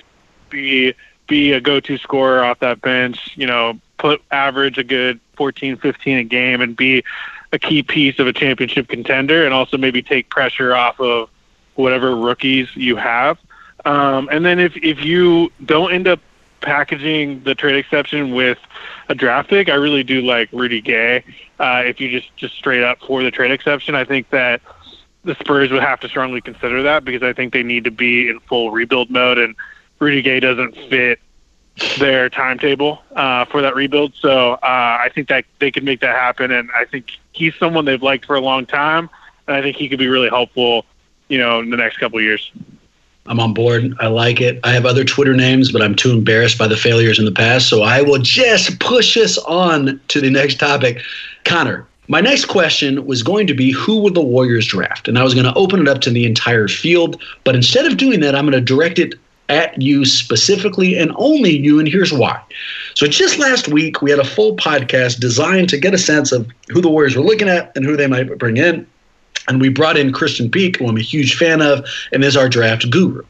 be 0.51 0.95
be 1.27 1.53
a 1.53 1.61
go-to 1.61 1.99
scorer 1.99 2.43
off 2.43 2.59
that 2.61 2.81
bench. 2.83 3.37
You 3.37 3.47
know, 3.47 3.81
put 3.99 4.23
average 4.31 4.79
a 4.79 4.85
good 4.85 5.21
14, 5.37 5.77
15 5.77 6.19
a 6.19 6.25
game, 6.25 6.61
and 6.61 6.77
be 6.77 7.05
a 7.53 7.59
key 7.59 7.83
piece 7.83 8.19
of 8.19 8.27
a 8.27 8.33
championship 8.33 8.89
contender, 8.89 9.45
and 9.45 9.55
also 9.55 9.79
maybe 9.79 10.03
take 10.03 10.29
pressure 10.31 10.75
off 10.75 11.01
of 11.01 11.31
whatever 11.75 12.15
rookies 12.15 12.69
you 12.75 12.97
have. 12.97 13.39
Um, 13.85 14.29
and 14.31 14.45
then 14.45 14.59
if 14.59 14.77
if 14.77 15.05
you 15.05 15.51
don't 15.65 15.93
end 15.93 16.09
up 16.09 16.21
packaging 16.61 17.43
the 17.45 17.55
trade 17.55 17.77
exception 17.77 18.35
with 18.35 18.59
a 19.09 19.15
draft 19.15 19.49
pick, 19.49 19.69
I 19.69 19.75
really 19.75 20.03
do 20.03 20.21
like 20.21 20.51
Rudy 20.53 20.81
Gay. 20.81 21.25
Uh, 21.59 21.83
if 21.87 22.01
you 22.01 22.11
just 22.11 22.35
just 22.37 22.55
straight 22.55 22.83
up 22.83 22.99
for 23.01 23.23
the 23.23 23.31
trade 23.31 23.51
exception, 23.51 23.95
I 23.95 24.05
think 24.05 24.31
that 24.31 24.61
the 25.25 25.35
Spurs 25.37 25.71
would 25.71 25.83
have 25.83 26.01
to 26.01 26.09
strongly 26.09 26.41
consider 26.41 26.83
that 26.83 27.05
because 27.05 27.23
I 27.23 27.33
think 27.33 27.53
they 27.53 27.63
need 27.63 27.85
to 27.85 27.91
be 27.91 28.29
in 28.29 28.41
full 28.41 28.71
rebuild 28.71 29.11
mode, 29.11 29.39
and 29.39 29.55
Rudy 29.99 30.23
Gay 30.23 30.41
doesn't 30.41 30.75
fit 30.89 31.21
their 31.99 32.29
timetable 32.29 33.03
uh, 33.15 33.45
for 33.47 33.63
that 33.63 33.75
rebuild. 33.75 34.15
So 34.15 34.55
uh, 34.55 34.59
I 34.63 35.11
think 35.15 35.29
that 35.29 35.45
they 35.59 35.71
could 35.71 35.85
make 35.85 36.01
that 36.01 36.17
happen, 36.17 36.51
and 36.51 36.71
I 36.75 36.85
think 36.85 37.13
he's 37.33 37.55
someone 37.57 37.85
they've 37.85 38.03
liked 38.03 38.27
for 38.27 38.37
a 38.37 38.41
long 38.41 38.67
time, 38.67 39.11
and 39.47 39.57
I 39.57 39.63
think 39.63 39.77
he 39.77 39.89
could 39.89 39.99
be 39.99 40.09
really 40.09 40.29
helpful, 40.29 40.85
you 41.29 41.39
know, 41.39 41.61
in 41.61 41.71
the 41.71 41.77
next 41.77 41.99
couple 41.99 42.21
years. 42.21 42.51
I'm 43.27 43.41
on 43.41 43.53
board. 43.53 43.95
I 44.01 44.07
like 44.07 44.41
it. 44.41 44.59
I 44.65 44.73
have 44.73 44.87
other 44.87 45.05
Twitter 45.05 45.35
names, 45.35 45.71
but 45.71 45.83
I'm 45.83 45.95
too 45.95 46.11
embarrassed 46.13 46.57
by 46.59 46.67
the 46.67 46.77
failures 46.77 47.19
in 47.19 47.27
the 47.27 47.33
past. 47.33 47.69
So 47.69 47.83
I 47.83 48.01
will 48.01 48.19
just 48.19 48.81
push 48.81 49.17
us 49.19 49.37
on 49.39 50.01
to 50.09 50.21
the 50.21 50.31
next 50.31 50.59
topic. 50.59 51.03
Connor, 51.45 51.87
my 52.09 52.23
next 52.23 52.47
question 52.47 53.05
was 53.05 53.23
going 53.23 53.47
to 53.47 53.55
be 53.55 53.71
who 53.71 54.01
would 54.01 54.15
the 54.15 54.23
Warriors 54.23 54.67
draft? 54.67 55.09
And 55.09 55.19
I 55.19 55.25
was 55.25 55.35
going 55.35 55.45
to 55.45 55.55
open 55.55 55.81
it 55.83 55.89
up 55.89 56.01
to 56.03 56.11
the 56.11 56.25
entire 56.25 56.69
field. 56.69 57.23
But 57.45 57.55
instead 57.55 57.85
of 57.85 57.99
doing 57.99 58.21
that, 58.21 58.35
I'm 58.35 58.47
going 58.47 58.53
to 58.53 58.63
direct 58.63 58.99
it 58.99 59.15
at 59.49 59.81
you 59.81 60.05
specifically 60.05 60.97
and 60.99 61.13
only 61.17 61.57
you. 61.57 61.79
And 61.79 61.89
here's 61.89 62.13
why. 62.13 62.41
So 62.95 63.07
just 63.07 63.39
last 63.39 63.69
week, 63.69 64.03
we 64.03 64.11
had 64.11 64.21
a 64.21 64.25
full 64.25 64.57
podcast 64.57 65.21
designed 65.21 65.69
to 65.71 65.79
get 65.79 65.95
a 65.95 65.99
sense 65.99 66.33
of 66.33 66.49
who 66.69 66.81
the 66.81 66.91
Warriors 66.91 67.17
were 67.17 67.23
looking 67.23 67.49
at 67.49 67.73
and 67.77 67.85
who 67.85 67.97
they 67.97 68.07
might 68.07 68.39
bring 68.39 68.57
in. 68.57 68.87
And 69.49 69.61
we 69.61 69.71
brought 69.71 69.97
in 69.97 70.13
Christian 70.13 70.51
Peak, 70.51 70.77
who 70.77 70.89
I'm 70.89 70.97
a 70.97 71.03
huge 71.03 71.37
fan 71.37 71.63
of, 71.63 71.87
and 72.13 72.23
is 72.23 72.37
our 72.37 72.49
draft 72.49 72.91
guru. 72.91 73.23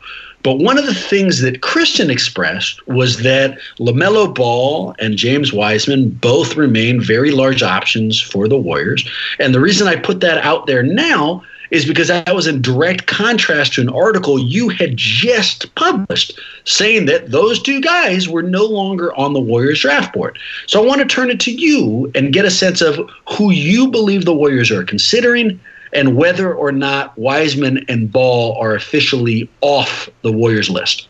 But 0.43 0.59
one 0.59 0.79
of 0.79 0.87
the 0.87 0.95
things 0.95 1.41
that 1.41 1.63
Christian 1.63 2.11
expressed 2.11 2.87
was 2.87 3.23
that 3.23 3.59
LaMelo 3.79 4.33
Ball 4.35 4.95
and 4.99 5.17
James 5.17 5.53
Wiseman 5.53 6.11
both 6.11 6.57
remain 6.57 7.01
very 7.01 7.33
large 7.33 7.63
options 7.63 8.21
for 8.21 8.47
the 8.49 8.57
Warriors. 8.57 9.09
And 9.39 9.55
the 9.55 9.61
reason 9.61 9.89
I 9.89 9.97
put 9.97 10.21
that 10.21 10.39
out 10.39 10.67
there 10.67 10.83
now 10.83 11.43
is 11.71 11.85
because 11.85 12.09
that 12.09 12.35
was 12.35 12.47
in 12.47 12.63
direct 12.63 13.07
contrast 13.07 13.75
to 13.75 13.81
an 13.81 13.89
article 13.89 14.39
you 14.39 14.69
had 14.69 14.97
just 14.97 15.75
published 15.75 16.39
saying 16.65 17.07
that 17.07 17.31
those 17.31 17.61
two 17.63 17.81
guys 17.81 18.29
were 18.29 18.43
no 18.43 18.65
longer 18.65 19.15
on 19.17 19.33
the 19.33 19.41
Warriors 19.41 19.81
draft 19.81 20.13
board. 20.13 20.39
So 20.67 20.83
I 20.83 20.87
want 20.87 21.01
to 21.01 21.07
turn 21.07 21.31
it 21.31 21.41
to 21.41 21.53
you 21.53 22.11
and 22.15 22.33
get 22.33 22.45
a 22.45 22.51
sense 22.51 22.81
of 22.81 22.99
who 23.31 23.51
you 23.51 23.91
believe 23.91 24.25
the 24.25 24.35
Warriors 24.35 24.71
are 24.71 24.85
considering 24.85 25.61
and 25.93 26.17
whether 26.17 26.55
or 26.55 26.73
not 26.73 27.17
Wiseman 27.17 27.85
and 27.89 28.11
Ball 28.11 28.57
are 28.61 28.75
officially 28.75 29.49
off 29.61 30.09
the 30.23 30.33
Warriors 30.33 30.69
list. 30.69 31.09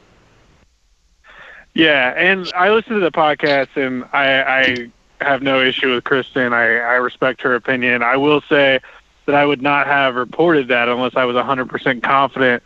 Yeah, 1.75 2.13
and 2.17 2.51
I 2.57 2.71
listened 2.71 2.97
to 2.97 3.01
the 3.01 3.13
podcast, 3.13 3.69
and 3.77 4.05
I, 4.13 4.91
I 5.21 5.25
have 5.25 5.43
no 5.43 5.63
issue 5.63 5.95
with 5.95 6.05
Kristen. 6.05 6.53
I, 6.53 6.79
I 6.79 6.95
respect 6.95 7.41
her 7.43 7.55
opinion. 7.55 8.03
I 8.03 8.17
will 8.17 8.41
say 8.49 8.81
that 9.29 9.35
I 9.35 9.45
would 9.45 9.61
not 9.61 9.87
have 9.87 10.15
reported 10.15 10.69
that 10.69 10.89
unless 10.89 11.15
I 11.15 11.27
was 11.27 11.37
100% 11.37 12.03
confident 12.03 12.63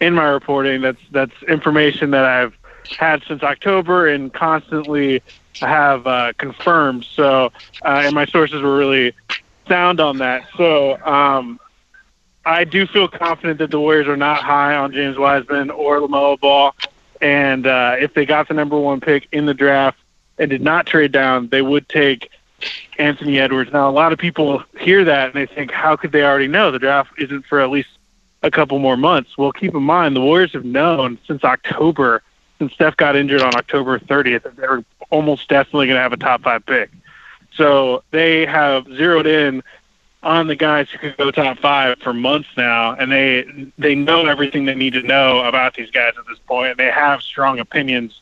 in 0.00 0.12
my 0.12 0.24
reporting. 0.24 0.80
That's 0.80 1.00
that's 1.12 1.42
information 1.44 2.10
that 2.10 2.24
I've 2.24 2.52
had 2.98 3.22
since 3.28 3.44
October 3.44 4.08
and 4.08 4.32
constantly 4.32 5.22
have 5.60 6.08
uh, 6.08 6.32
confirmed. 6.36 7.06
So, 7.14 7.52
uh, 7.84 8.02
and 8.04 8.12
my 8.12 8.26
sources 8.26 8.60
were 8.60 8.76
really 8.76 9.14
sound 9.68 10.00
on 10.00 10.18
that. 10.18 10.48
So, 10.56 11.00
um, 11.06 11.60
I 12.44 12.64
do 12.64 12.88
feel 12.88 13.06
confident 13.06 13.60
that 13.60 13.70
the 13.70 13.78
Warriors 13.78 14.08
are 14.08 14.16
not 14.16 14.42
high 14.42 14.74
on 14.74 14.90
James 14.92 15.16
Wiseman 15.16 15.70
or 15.70 16.00
LaMelo 16.00 16.40
Ball. 16.40 16.74
And 17.20 17.68
uh, 17.68 17.94
if 18.00 18.14
they 18.14 18.26
got 18.26 18.48
the 18.48 18.54
number 18.54 18.76
one 18.76 18.98
pick 18.98 19.28
in 19.30 19.46
the 19.46 19.54
draft 19.54 20.00
and 20.38 20.50
did 20.50 20.60
not 20.62 20.86
trade 20.86 21.12
down, 21.12 21.50
they 21.50 21.62
would 21.62 21.88
take 21.88 22.32
Anthony 23.00 23.38
Edwards. 23.40 23.72
Now, 23.72 23.88
a 23.88 23.90
lot 23.90 24.12
of 24.12 24.18
people 24.18 24.62
hear 24.78 25.04
that 25.04 25.26
and 25.26 25.34
they 25.34 25.52
think, 25.52 25.70
how 25.70 25.96
could 25.96 26.12
they 26.12 26.22
already 26.22 26.46
know? 26.46 26.70
The 26.70 26.78
draft 26.78 27.12
isn't 27.18 27.46
for 27.46 27.60
at 27.60 27.70
least 27.70 27.88
a 28.42 28.50
couple 28.50 28.78
more 28.78 28.96
months. 28.96 29.36
Well, 29.36 29.52
keep 29.52 29.74
in 29.74 29.82
mind, 29.82 30.14
the 30.14 30.20
Warriors 30.20 30.52
have 30.52 30.64
known 30.64 31.18
since 31.26 31.42
October, 31.42 32.22
since 32.58 32.72
Steph 32.74 32.96
got 32.96 33.16
injured 33.16 33.42
on 33.42 33.54
October 33.54 33.98
30th, 33.98 34.42
that 34.42 34.56
they're 34.56 34.84
almost 35.08 35.48
definitely 35.48 35.86
going 35.86 35.96
to 35.96 36.02
have 36.02 36.12
a 36.12 36.18
top 36.18 36.42
five 36.42 36.64
pick. 36.66 36.90
So 37.54 38.04
they 38.10 38.46
have 38.46 38.86
zeroed 38.86 39.26
in 39.26 39.62
on 40.22 40.46
the 40.46 40.54
guys 40.54 40.88
who 40.90 40.98
could 40.98 41.16
go 41.16 41.30
top 41.30 41.58
five 41.58 41.98
for 41.98 42.12
months 42.12 42.48
now, 42.56 42.92
and 42.92 43.10
they 43.10 43.72
they 43.78 43.94
know 43.94 44.26
everything 44.26 44.66
they 44.66 44.74
need 44.74 44.92
to 44.92 45.02
know 45.02 45.42
about 45.44 45.74
these 45.74 45.90
guys 45.90 46.12
at 46.18 46.26
this 46.26 46.38
point, 46.46 46.76
point. 46.76 46.78
they 46.78 46.90
have 46.90 47.22
strong 47.22 47.58
opinions 47.58 48.20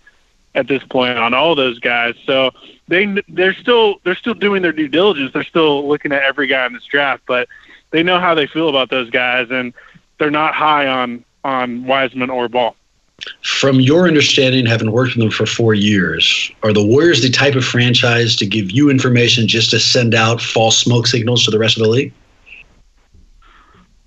at 0.54 0.68
this 0.68 0.82
point 0.84 1.18
on 1.18 1.34
all 1.34 1.54
those 1.54 1.78
guys. 1.78 2.14
So 2.24 2.52
they 2.88 3.22
they're 3.28 3.54
still 3.54 4.00
they're 4.04 4.16
still 4.16 4.34
doing 4.34 4.62
their 4.62 4.72
due 4.72 4.88
diligence. 4.88 5.32
They're 5.32 5.44
still 5.44 5.86
looking 5.86 6.12
at 6.12 6.22
every 6.22 6.46
guy 6.46 6.66
in 6.66 6.72
this 6.72 6.84
draft, 6.84 7.22
but 7.26 7.48
they 7.90 8.02
know 8.02 8.18
how 8.18 8.34
they 8.34 8.46
feel 8.46 8.68
about 8.68 8.90
those 8.90 9.10
guys, 9.10 9.48
and 9.50 9.72
they're 10.18 10.30
not 10.30 10.54
high 10.54 10.86
on 10.86 11.24
on 11.44 11.84
Wiseman 11.84 12.30
or 12.30 12.48
Ball. 12.48 12.74
From 13.42 13.80
your 13.80 14.06
understanding, 14.06 14.64
having 14.64 14.92
worked 14.92 15.16
with 15.16 15.24
them 15.24 15.30
for 15.30 15.44
four 15.44 15.74
years, 15.74 16.52
are 16.62 16.72
the 16.72 16.84
Warriors 16.84 17.20
the 17.20 17.30
type 17.30 17.56
of 17.56 17.64
franchise 17.64 18.36
to 18.36 18.46
give 18.46 18.70
you 18.70 18.90
information 18.90 19.48
just 19.48 19.70
to 19.70 19.80
send 19.80 20.14
out 20.14 20.40
false 20.40 20.78
smoke 20.78 21.06
signals 21.06 21.44
to 21.44 21.50
the 21.50 21.58
rest 21.58 21.76
of 21.76 21.82
the 21.82 21.88
league? 21.88 22.12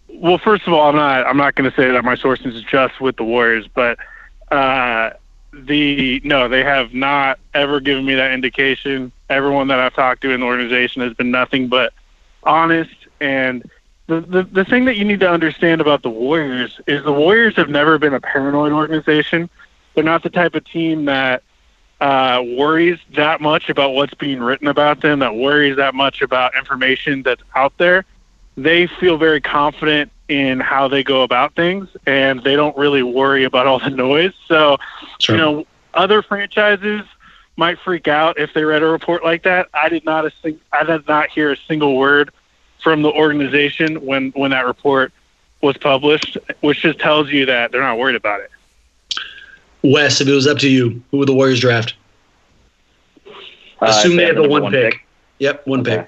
Well, 0.07 0.37
first 0.37 0.65
of 0.65 0.73
all, 0.73 0.87
I'm 0.87 0.95
not 0.95 1.25
I'm 1.25 1.37
not 1.37 1.55
going 1.55 1.69
to 1.69 1.75
say 1.75 1.91
that 1.91 2.03
my 2.03 2.15
sources 2.15 2.55
is 2.55 2.63
just 2.63 3.01
with 3.01 3.17
the 3.17 3.23
Warriors, 3.23 3.67
but 3.67 3.99
uh, 4.51 5.11
the 5.53 6.21
no, 6.23 6.47
they 6.47 6.63
have 6.63 6.93
not 6.93 7.39
ever 7.53 7.79
given 7.79 8.05
me 8.05 8.15
that 8.15 8.31
indication. 8.31 9.11
Everyone 9.29 9.67
that 9.67 9.79
I've 9.79 9.93
talked 9.93 10.21
to 10.21 10.31
in 10.31 10.39
the 10.41 10.45
organization 10.45 11.01
has 11.01 11.13
been 11.13 11.31
nothing 11.31 11.67
but 11.67 11.93
honest. 12.43 12.95
And 13.19 13.69
the, 14.07 14.21
the 14.21 14.43
the 14.43 14.65
thing 14.65 14.85
that 14.85 14.97
you 14.97 15.05
need 15.05 15.19
to 15.19 15.29
understand 15.29 15.81
about 15.81 16.03
the 16.03 16.09
Warriors 16.09 16.79
is 16.87 17.03
the 17.03 17.13
Warriors 17.13 17.55
have 17.55 17.69
never 17.69 17.97
been 17.97 18.13
a 18.13 18.21
paranoid 18.21 18.71
organization. 18.71 19.49
They're 19.93 20.03
not 20.03 20.23
the 20.23 20.29
type 20.29 20.55
of 20.55 20.63
team 20.65 21.05
that 21.05 21.43
uh, 21.99 22.43
worries 22.57 22.97
that 23.15 23.41
much 23.41 23.69
about 23.69 23.91
what's 23.93 24.13
being 24.15 24.39
written 24.39 24.67
about 24.67 25.01
them, 25.01 25.19
that 25.19 25.35
worries 25.35 25.75
that 25.77 25.93
much 25.93 26.21
about 26.21 26.55
information 26.55 27.23
that's 27.23 27.43
out 27.55 27.77
there. 27.77 28.05
They 28.57 28.87
feel 28.87 29.17
very 29.17 29.39
confident 29.39 30.11
in 30.31 30.61
how 30.61 30.87
they 30.87 31.03
go 31.03 31.23
about 31.23 31.53
things, 31.55 31.89
and 32.07 32.41
they 32.43 32.55
don't 32.55 32.75
really 32.77 33.03
worry 33.03 33.43
about 33.43 33.67
all 33.67 33.79
the 33.79 33.89
noise. 33.89 34.31
So, 34.47 34.77
Sure. 35.19 35.35
you 35.35 35.41
know, 35.41 35.65
other 35.93 36.21
franchises 36.21 37.01
might 37.57 37.77
freak 37.79 38.07
out 38.07 38.39
if 38.39 38.53
they 38.53 38.63
read 38.63 38.81
a 38.81 38.85
report 38.87 39.25
like 39.25 39.43
that. 39.43 39.67
I 39.73 39.89
did 39.89 40.05
not 40.05 40.25
a 40.25 40.31
sing- 40.41 40.59
I 40.71 40.83
did 40.85 41.05
not 41.07 41.29
hear 41.29 41.51
a 41.51 41.57
single 41.67 41.97
word 41.97 42.31
from 42.81 43.01
the 43.01 43.11
organization 43.11 43.97
when 44.05 44.31
when 44.31 44.51
that 44.51 44.65
report 44.65 45.11
was 45.61 45.75
published, 45.77 46.37
which 46.61 46.81
just 46.81 46.97
tells 46.99 47.29
you 47.29 47.45
that 47.47 47.71
they're 47.71 47.81
not 47.81 47.97
worried 47.97 48.15
about 48.15 48.39
it. 48.39 48.49
Wes, 49.83 50.21
if 50.21 50.27
it 50.27 50.31
was 50.33 50.47
up 50.47 50.59
to 50.59 50.69
you, 50.69 51.01
who 51.11 51.17
would 51.17 51.27
the 51.27 51.33
Warriors 51.35 51.59
draft? 51.59 51.95
Uh, 53.27 53.87
Assume 53.87 54.11
they 54.11 54.23
they 54.23 54.25
have 54.27 54.35
have 54.35 54.43
the 54.43 54.47
the 54.47 54.49
one, 54.49 54.63
one 54.63 54.71
pick. 54.71 54.93
pick. 54.93 55.05
Yep, 55.39 55.67
one 55.67 55.83
pick. 55.83 56.07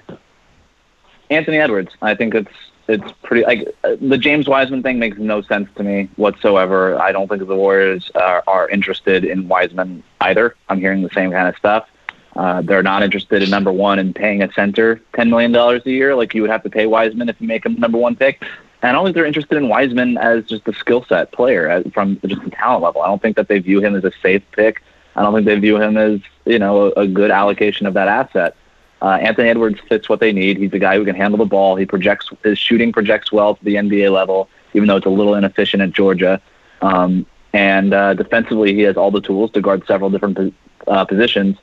Anthony 1.30 1.58
Edwards. 1.58 1.90
I 2.00 2.14
think 2.14 2.34
it's 2.34 2.50
it's 2.88 3.12
pretty 3.22 3.44
like 3.44 3.74
uh, 3.84 3.96
the 4.00 4.18
James 4.18 4.46
Wiseman 4.46 4.82
thing 4.82 4.98
makes 4.98 5.18
no 5.18 5.42
sense 5.42 5.68
to 5.76 5.82
me 5.82 6.08
whatsoever. 6.16 7.00
I 7.00 7.12
don't 7.12 7.28
think 7.28 7.46
the 7.46 7.56
Warriors 7.56 8.10
are, 8.14 8.42
are 8.46 8.68
interested 8.68 9.24
in 9.24 9.48
Wiseman 9.48 10.02
either. 10.20 10.54
I'm 10.68 10.80
hearing 10.80 11.02
the 11.02 11.10
same 11.10 11.30
kind 11.30 11.48
of 11.48 11.56
stuff. 11.56 11.88
Uh, 12.36 12.62
they're 12.62 12.82
not 12.82 13.02
interested 13.02 13.42
in 13.42 13.50
number 13.50 13.72
one 13.72 13.98
in 13.98 14.12
paying 14.12 14.42
a 14.42 14.52
center 14.52 15.00
ten 15.14 15.30
million 15.30 15.52
dollars 15.52 15.82
a 15.86 15.90
year, 15.90 16.14
like 16.14 16.34
you 16.34 16.42
would 16.42 16.50
have 16.50 16.62
to 16.64 16.70
pay 16.70 16.86
Wiseman 16.86 17.28
if 17.28 17.40
you 17.40 17.46
make 17.46 17.64
him 17.64 17.74
number 17.76 17.96
one 17.96 18.16
pick. 18.16 18.42
and 18.82 18.90
I 18.90 18.92
don't 18.92 19.04
think 19.04 19.14
they're 19.14 19.24
interested 19.24 19.56
in 19.56 19.68
Wiseman 19.68 20.18
as 20.18 20.44
just 20.44 20.66
a 20.68 20.74
skill 20.74 21.04
set 21.08 21.32
player 21.32 21.68
as, 21.70 21.84
from 21.92 22.20
just 22.26 22.42
the 22.42 22.50
talent 22.50 22.82
level. 22.82 23.02
I 23.02 23.06
don't 23.06 23.22
think 23.22 23.36
that 23.36 23.48
they 23.48 23.60
view 23.60 23.80
him 23.80 23.94
as 23.94 24.04
a 24.04 24.12
safe 24.20 24.42
pick. 24.52 24.82
I 25.16 25.22
don't 25.22 25.32
think 25.32 25.46
they 25.46 25.58
view 25.58 25.80
him 25.80 25.96
as 25.96 26.20
you 26.44 26.58
know 26.58 26.92
a, 26.96 27.02
a 27.02 27.06
good 27.06 27.30
allocation 27.30 27.86
of 27.86 27.94
that 27.94 28.08
asset. 28.08 28.56
Uh, 29.04 29.18
Anthony 29.20 29.50
Edwards 29.50 29.78
fits 29.86 30.08
what 30.08 30.20
they 30.20 30.32
need. 30.32 30.56
He's 30.56 30.72
a 30.72 30.78
guy 30.78 30.96
who 30.96 31.04
can 31.04 31.14
handle 31.14 31.36
the 31.36 31.44
ball. 31.44 31.76
He 31.76 31.84
projects 31.84 32.30
his 32.42 32.58
shooting 32.58 32.90
projects 32.90 33.30
well 33.30 33.54
to 33.54 33.62
the 33.62 33.74
NBA 33.74 34.10
level, 34.10 34.48
even 34.72 34.88
though 34.88 34.96
it's 34.96 35.04
a 35.04 35.10
little 35.10 35.34
inefficient 35.34 35.82
at 35.82 35.92
Georgia. 35.92 36.40
Um, 36.80 37.26
and 37.52 37.92
uh, 37.92 38.14
defensively, 38.14 38.74
he 38.74 38.80
has 38.80 38.96
all 38.96 39.10
the 39.10 39.20
tools 39.20 39.50
to 39.52 39.60
guard 39.60 39.86
several 39.86 40.08
different 40.08 40.54
uh, 40.88 41.04
positions. 41.04 41.58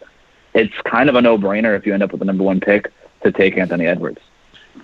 It's 0.53 0.73
kind 0.85 1.09
of 1.09 1.15
a 1.15 1.21
no-brainer 1.21 1.75
if 1.75 1.87
you 1.87 1.95
end 1.95 2.03
up 2.03 2.11
with 2.11 2.19
the 2.19 2.25
number 2.25 2.43
one 2.43 2.59
pick 2.59 2.91
to 3.23 3.31
take 3.31 3.57
Anthony 3.57 3.87
Edwards 3.87 4.21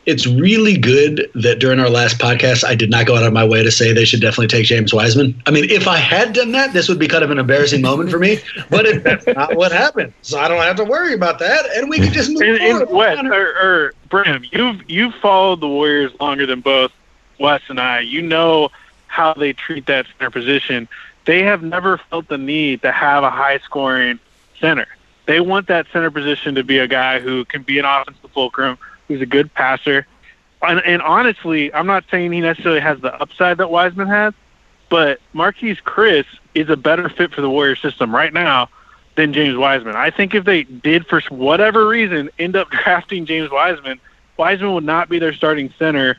it's 0.08 0.26
really 0.26 0.78
good 0.78 1.30
that 1.36 1.60
during 1.60 1.80
our 1.80 1.90
last 1.90 2.18
podcast, 2.18 2.64
I 2.64 2.76
did 2.76 2.90
not 2.90 3.06
go 3.06 3.18
out 3.18 3.24
of 3.24 3.34
my 3.34 3.46
way 3.46 3.62
to 3.62 3.70
say 3.70 3.92
they 3.92 4.06
should 4.06 4.22
definitely 4.22 4.48
take 4.48 4.66
James 4.66 4.94
Wiseman. 4.94 5.40
I 5.46 5.52
mean, 5.52 5.70
if 5.70 5.86
I 5.86 5.98
had 5.98 6.32
done 6.32 6.54
that, 6.54 6.72
this 6.72 6.88
would 6.88 6.98
be 6.98 7.10
kind 7.10 7.26
of 7.26 7.30
an 7.30 7.38
embarrassing 7.38 7.82
moment 7.82 8.10
for 8.10 8.18
me. 8.18 8.40
But 8.70 8.86
it, 8.86 9.04
that's 9.04 9.28
not 9.28 9.56
what 9.56 9.74
happened, 9.74 10.14
so 10.22 10.40
I 10.40 10.48
don't 10.48 10.62
have 10.62 10.78
to 10.78 10.86
worry 10.86 11.14
about 11.14 11.40
that, 11.40 11.66
and 11.76 11.90
we 11.90 11.98
can 11.98 12.14
just 12.14 12.32
move 12.32 12.42
and, 12.42 12.88
forward. 12.88 13.20
And 13.20 13.30
Wes 13.30 13.38
or, 13.38 13.48
or 13.62 13.94
Bram, 14.10 14.46
you've 14.52 14.90
you've 14.90 15.14
followed 15.16 15.60
the 15.60 15.68
Warriors 15.68 16.14
longer 16.20 16.46
than 16.46 16.62
both 16.62 16.92
Wes 17.40 17.62
and 17.68 17.80
I. 17.80 18.00
You 18.00 18.22
know 18.22 18.70
how 19.08 19.34
they 19.34 19.52
treat 19.54 19.88
that 19.88 20.06
center 20.18 20.32
position. 20.32 20.88
They 21.26 21.44
have 21.44 21.62
never 21.64 21.98
felt 21.98 22.30
the 22.30 22.38
need 22.38 22.82
to 22.84 22.92
have 22.92 23.24
a 23.24 23.30
high 23.30 23.58
scoring 23.60 24.20
center. 24.60 24.88
They 25.26 25.42
want 25.42 25.68
that 25.68 25.88
center 25.92 26.10
position 26.10 26.56
to 26.56 26.64
be 26.64 26.78
a 26.78 26.88
guy 26.88 27.20
who 27.20 27.44
can 27.44 27.64
be 27.64 27.80
an 27.80 27.86
offensive 27.86 28.32
fulcrum 28.32 28.78
He's 29.08 29.22
a 29.22 29.26
good 29.26 29.54
passer. 29.54 30.06
And, 30.62 30.80
and 30.86 31.02
honestly, 31.02 31.74
I'm 31.74 31.88
not 31.88 32.06
saying 32.10 32.32
he 32.32 32.42
necessarily 32.42 32.82
has 32.82 33.00
the 33.00 33.14
upside 33.22 33.58
that 33.58 33.70
Wiseman 33.70 34.08
has, 34.08 34.34
but 34.90 35.20
Marquese 35.34 35.82
Chriss 35.84 36.26
is 36.56 36.70
a 36.70 36.78
better 36.78 37.10
fit 37.10 37.34
for 37.34 37.42
the 37.42 37.50
Warrior 37.50 37.76
system 37.76 38.14
right 38.14 38.34
now 38.34 38.70
than 39.16 39.34
James 39.34 39.58
Wiseman. 39.58 39.96
I 39.96 40.10
think 40.10 40.34
if 40.34 40.46
they 40.46 40.64
did, 40.64 41.06
for 41.08 41.22
whatever 41.30 41.88
reason, 41.88 42.30
end 42.40 42.56
up 42.56 42.70
drafting 42.84 43.26
James 43.26 43.52
Wiseman, 43.52 44.00
Wiseman 44.38 44.74
would 44.74 44.84
not 44.84 45.10
be 45.10 45.20
their 45.20 45.34
starting 45.34 45.74
center 45.78 46.18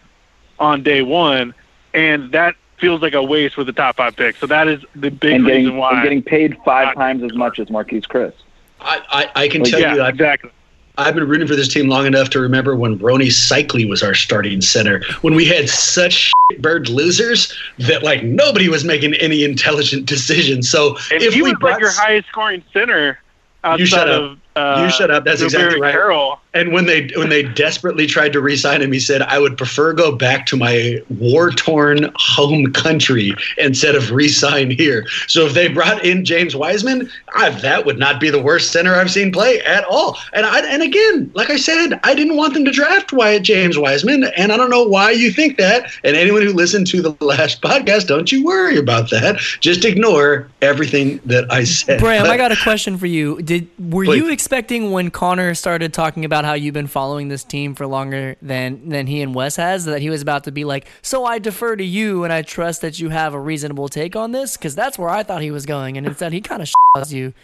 on 0.59 0.82
day 0.82 1.02
one, 1.02 1.55
and 1.94 2.32
that 2.32 2.56
feels 2.78 3.02
like 3.02 3.15
a 3.15 3.23
waste 3.23 3.56
with 3.56 3.66
the 3.66 3.73
top 3.73 3.97
five 3.97 4.16
pick. 4.16 4.36
So 4.36 4.47
that 4.47 4.69
is 4.69 4.85
the 4.94 5.10
big 5.10 5.35
and 5.35 5.47
getting, 5.47 5.65
reason 5.65 5.77
why. 5.77 5.94
And 5.94 6.02
getting 6.02 6.23
paid 6.23 6.56
five 6.65 6.94
times 6.94 7.23
as 7.23 7.32
much 7.35 7.59
as 7.59 7.69
Marquese 7.69 8.06
Chriss. 8.06 8.35
I, 8.81 9.02
I, 9.35 9.43
I 9.44 9.48
can 9.48 9.62
Like, 9.62 9.70
tell 9.70 9.81
yeah, 9.81 9.94
you, 9.94 10.01
I, 10.02 10.09
exactly. 10.09 10.51
I've 10.98 11.14
been 11.14 11.28
rooting 11.28 11.46
for 11.46 11.54
this 11.54 11.68
team 11.68 11.88
long 11.88 12.06
enough 12.06 12.28
to 12.30 12.40
remember 12.40 12.74
when 12.74 12.98
Rony 12.98 13.28
Seikaly 13.28 13.88
was 13.88 14.02
our 14.02 14.14
starting 14.14 14.60
center. 14.60 15.00
When 15.20 15.34
we 15.36 15.44
had 15.44 15.68
such 15.68 16.32
bird 16.58 16.88
losers 16.88 17.56
that 17.78 18.02
like 18.02 18.24
nobody 18.24 18.68
was 18.68 18.84
making 18.84 19.14
any 19.14 19.44
intelligent 19.44 20.06
decisions. 20.06 20.68
So 20.68 20.96
And 21.12 21.22
if 21.22 21.34
he 21.34 21.42
we 21.42 21.50
was 21.52 21.58
brought 21.60 21.72
like 21.74 21.80
your 21.82 21.92
highest 21.92 22.28
scoring 22.28 22.64
center 22.72 23.20
outside 23.62 23.80
You 23.80 23.86
shut 23.86 24.08
up. 24.08 24.22
of 24.22 24.38
uh, 24.59 24.82
you 24.85 24.90
shut 24.90 25.10
up. 25.10 25.24
That's 25.24 25.40
Gobert 25.40 25.55
exactly 25.55 25.80
right. 25.80 25.93
Carroll. 25.93 26.40
And 26.55 26.72
when 26.72 26.86
they 26.86 27.10
when 27.16 27.28
they 27.28 27.43
desperately 27.43 28.06
tried 28.06 28.32
to 28.32 28.40
re-sign 28.40 28.82
him, 28.82 28.90
he 28.90 28.98
said, 29.01 29.22
"I 29.22 29.39
would 29.39 29.56
prefer 29.56 29.93
go 29.93 30.12
back 30.12 30.47
to 30.47 30.56
my 30.56 31.01
war-torn 31.18 32.10
home 32.16 32.72
country 32.72 33.35
instead 33.59 33.94
of 33.94 34.10
re-sign 34.10 34.70
here." 34.70 35.06
So 35.26 35.44
if 35.47 35.52
they 35.52 35.68
brought 35.68 36.05
in 36.05 36.24
James 36.24 36.56
Wiseman, 36.56 37.10
I, 37.36 37.51
that 37.51 37.85
would 37.85 37.98
not 37.98 38.18
be 38.18 38.30
the 38.30 38.43
worst 38.43 38.72
center 38.72 38.94
I've 38.94 39.10
seen 39.10 39.30
play 39.30 39.60
at 39.60 39.85
all. 39.85 40.18
And 40.32 40.47
I 40.47 40.60
and 40.60 40.82
again, 40.82 41.30
like 41.35 41.51
I 41.51 41.56
said, 41.56 42.01
I 42.02 42.14
didn't 42.14 42.36
want 42.36 42.55
them 42.55 42.64
to 42.64 42.72
draft 42.72 43.12
Wyatt 43.12 43.43
James 43.43 43.78
Wiseman, 43.78 44.24
and 44.36 44.51
I 44.51 44.56
don't 44.56 44.70
know 44.70 44.85
why 44.85 45.10
you 45.10 45.30
think 45.30 45.59
that. 45.59 45.90
And 46.02 46.16
anyone 46.16 46.43
who 46.43 46.52
listened 46.52 46.86
to 46.89 47.02
the 47.02 47.14
last 47.24 47.60
podcast, 47.68 48.06
don't 48.06 48.32
you 48.32 48.44
worry 48.44 48.78
about 48.78 49.10
that. 49.10 49.36
Just 49.60 49.85
ignore 49.85 50.48
everything 50.62 51.20
that 51.26 51.51
I 51.52 51.64
said. 51.64 52.01
Bram, 52.01 52.22
But- 52.22 52.30
I 52.30 52.36
got 52.36 52.52
a 52.52 52.56
question 52.56 52.97
for 52.97 53.06
you. 53.06 53.40
Did 53.43 53.68
were 53.78 54.05
Please. 54.05 54.18
you 54.18 54.28
expecting 54.48 54.92
when 54.92 55.10
Connor 55.10 55.54
started 55.54 55.92
talking 55.92 56.24
about 56.24 56.46
how 56.46 56.54
you've 56.54 56.72
been 56.72 56.86
following 56.86 57.28
this 57.28 57.44
team 57.44 57.74
for 57.74 57.86
longer 57.86 58.34
than 58.40 58.88
than 58.88 59.06
he 59.06 59.20
and 59.20 59.34
Wes 59.34 59.56
has 59.56 59.84
that 59.84 60.00
he 60.00 60.08
was 60.08 60.22
about 60.22 60.44
to 60.44 60.50
be 60.50 60.64
like, 60.64 60.86
"So 61.02 61.26
I 61.26 61.38
defer 61.38 61.76
to 61.76 61.84
you 61.84 62.24
and 62.24 62.32
I 62.32 62.40
trust 62.40 62.80
that 62.80 62.98
you 62.98 63.10
have 63.10 63.34
a 63.34 63.38
reasonable 63.38 63.90
take 63.90 64.16
on 64.16 64.32
this?" 64.32 64.56
Cuz 64.56 64.74
that's 64.74 64.98
where 64.98 65.10
I 65.10 65.22
thought 65.22 65.42
he 65.42 65.50
was 65.50 65.66
going 65.66 65.98
and 65.98 66.06
instead 66.06 66.32
he 66.32 66.40
kind 66.40 66.62
of 66.62 67.12
you. 67.12 67.34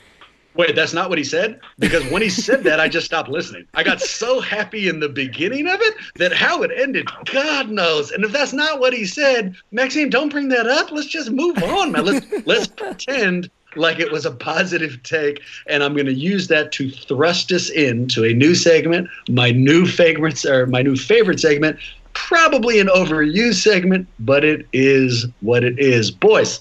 Wait, 0.55 0.74
that's 0.74 0.94
not 0.94 1.10
what 1.10 1.18
he 1.18 1.24
said? 1.24 1.60
Because 1.78 2.02
when 2.10 2.22
he 2.22 2.31
said 2.31 2.64
that, 2.64 2.81
I 2.81 2.89
just 2.89 3.05
stopped 3.05 3.28
listening. 3.28 3.66
I 3.74 3.82
got 3.82 4.01
so 4.01 4.40
happy 4.40 4.89
in 4.89 5.01
the 5.01 5.09
beginning 5.10 5.68
of 5.68 5.82
it 5.82 5.94
that 6.14 6.32
how 6.32 6.62
it 6.62 6.70
ended, 6.74 7.06
God 7.26 7.68
knows. 7.68 8.12
And 8.12 8.24
if 8.24 8.32
that's 8.32 8.55
not 8.55 8.81
what 8.81 8.94
he 8.94 9.05
said, 9.05 9.56
Maxime, 9.72 10.09
don't 10.09 10.31
bring 10.31 10.48
that 10.48 10.66
up. 10.66 10.90
Let's 10.90 11.09
just 11.09 11.31
move 11.31 11.62
on, 11.62 11.93
man. 11.93 12.06
Let's 12.06 12.47
let's 12.47 12.66
pretend 12.66 13.51
like 13.76 14.01
it 14.01 14.12
was 14.12 14.26
a 14.26 14.30
positive 14.30 15.02
take. 15.02 15.40
And 15.66 15.82
I'm 15.82 15.96
gonna 15.96 16.12
use 16.12 16.48
that 16.48 16.72
to 16.72 16.90
thrust 16.90 17.52
us 17.52 17.70
into 17.70 18.24
a 18.24 18.32
new 18.32 18.55
segment, 18.55 19.09
my 19.28 19.51
new 19.51 19.86
favorites 19.86 20.44
or 20.44 20.66
my 20.66 20.82
new 20.82 20.96
favorite 20.96 21.40
segment, 21.40 21.78
probably 22.12 22.80
an 22.80 22.88
overused 22.88 23.62
segment, 23.62 24.09
but 24.18 24.44
it 24.44 24.66
is 24.72 25.26
what 25.40 25.64
it 25.64 25.78
is. 25.78 26.10
Boys, 26.10 26.60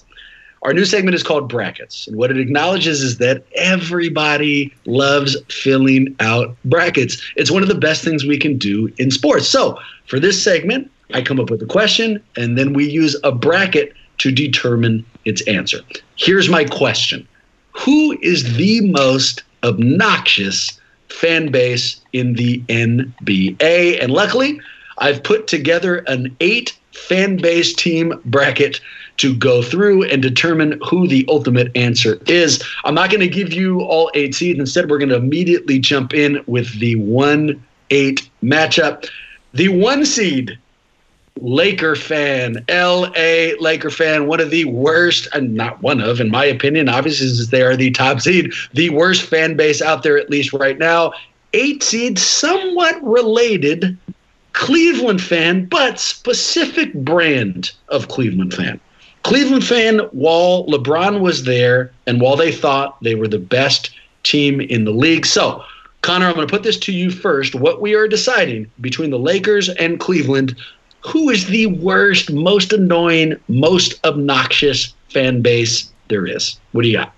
our 0.64 0.72
new 0.72 0.84
segment 0.84 1.14
is 1.14 1.22
called 1.22 1.48
Brackets. 1.48 2.06
And 2.08 2.16
what 2.16 2.30
it 2.30 2.38
acknowledges 2.38 3.02
is 3.02 3.18
that 3.18 3.44
everybody 3.54 4.72
loves 4.86 5.36
filling 5.50 6.16
out 6.20 6.56
brackets. 6.64 7.22
It's 7.36 7.50
one 7.50 7.62
of 7.62 7.68
the 7.68 7.74
best 7.74 8.02
things 8.02 8.24
we 8.24 8.38
can 8.38 8.56
do 8.56 8.90
in 8.96 9.10
sports. 9.10 9.46
So, 9.46 9.78
for 10.06 10.18
this 10.18 10.42
segment, 10.42 10.90
I 11.12 11.20
come 11.20 11.38
up 11.38 11.50
with 11.50 11.62
a 11.62 11.66
question 11.66 12.22
and 12.36 12.56
then 12.56 12.72
we 12.72 12.88
use 12.88 13.14
a 13.22 13.30
bracket 13.30 13.92
to 14.18 14.30
determine 14.30 15.04
its 15.24 15.42
answer. 15.42 15.80
Here's 16.16 16.48
my 16.48 16.64
question 16.64 17.26
Who 17.72 18.18
is 18.22 18.56
the 18.56 18.80
most 18.82 19.42
obnoxious 19.62 20.80
fan 21.08 21.50
base 21.50 22.00
in 22.12 22.34
the 22.34 22.60
NBA? 22.68 24.02
And 24.02 24.12
luckily, 24.12 24.60
I've 24.98 25.22
put 25.22 25.46
together 25.46 25.98
an 26.06 26.36
eight 26.40 26.76
fan 26.92 27.36
base 27.36 27.74
team 27.74 28.20
bracket 28.24 28.80
to 29.16 29.34
go 29.34 29.62
through 29.62 30.04
and 30.04 30.22
determine 30.22 30.80
who 30.88 31.06
the 31.06 31.24
ultimate 31.28 31.70
answer 31.76 32.18
is. 32.26 32.62
I'm 32.84 32.94
not 32.94 33.10
going 33.10 33.20
to 33.20 33.28
give 33.28 33.52
you 33.52 33.80
all 33.80 34.10
eight 34.14 34.34
seeds. 34.34 34.58
Instead, 34.58 34.90
we're 34.90 34.98
going 34.98 35.08
to 35.10 35.16
immediately 35.16 35.78
jump 35.78 36.14
in 36.14 36.42
with 36.46 36.78
the 36.80 36.96
1 36.96 37.62
8 37.90 38.30
matchup. 38.42 39.08
The 39.52 39.68
one 39.68 40.04
seed, 40.04 40.58
Laker 41.40 41.96
fan, 41.96 42.64
LA 42.68 43.52
Laker 43.58 43.90
fan, 43.90 44.26
one 44.26 44.40
of 44.40 44.50
the 44.50 44.64
worst, 44.66 45.28
and 45.32 45.54
not 45.54 45.82
one 45.82 46.00
of, 46.00 46.20
in 46.20 46.30
my 46.30 46.44
opinion, 46.44 46.88
obviously, 46.88 47.26
since 47.28 47.48
they 47.48 47.62
are 47.62 47.76
the 47.76 47.90
top 47.90 48.20
seed, 48.20 48.52
the 48.72 48.90
worst 48.90 49.22
fan 49.22 49.56
base 49.56 49.82
out 49.82 50.02
there, 50.02 50.16
at 50.16 50.30
least 50.30 50.52
right 50.52 50.78
now. 50.78 51.12
Eight 51.52 51.82
seed, 51.82 52.18
somewhat 52.18 53.02
related 53.02 53.96
Cleveland 54.52 55.20
fan, 55.20 55.66
but 55.66 55.98
specific 55.98 56.94
brand 56.94 57.72
of 57.88 58.08
Cleveland 58.08 58.54
fan. 58.54 58.80
Cleveland 59.24 59.64
fan, 59.64 60.00
while 60.12 60.66
LeBron 60.66 61.20
was 61.20 61.44
there 61.44 61.90
and 62.06 62.20
while 62.20 62.36
they 62.36 62.52
thought 62.52 63.02
they 63.02 63.14
were 63.14 63.28
the 63.28 63.38
best 63.38 63.90
team 64.22 64.60
in 64.60 64.84
the 64.84 64.92
league. 64.92 65.26
So, 65.26 65.64
Connor, 66.02 66.26
I'm 66.26 66.34
going 66.34 66.46
to 66.46 66.52
put 66.52 66.62
this 66.62 66.78
to 66.80 66.92
you 66.92 67.10
first. 67.10 67.54
What 67.54 67.80
we 67.80 67.94
are 67.94 68.06
deciding 68.06 68.70
between 68.80 69.10
the 69.10 69.18
Lakers 69.18 69.70
and 69.70 69.98
Cleveland, 69.98 70.54
who 71.04 71.30
is 71.30 71.46
the 71.46 71.66
worst, 71.66 72.32
most 72.32 72.72
annoying, 72.72 73.34
most 73.48 74.04
obnoxious 74.06 74.94
fan 75.10 75.42
base 75.42 75.90
there 76.08 76.26
is? 76.26 76.58
What 76.72 76.82
do 76.82 76.88
you 76.88 76.98
got? 76.98 77.12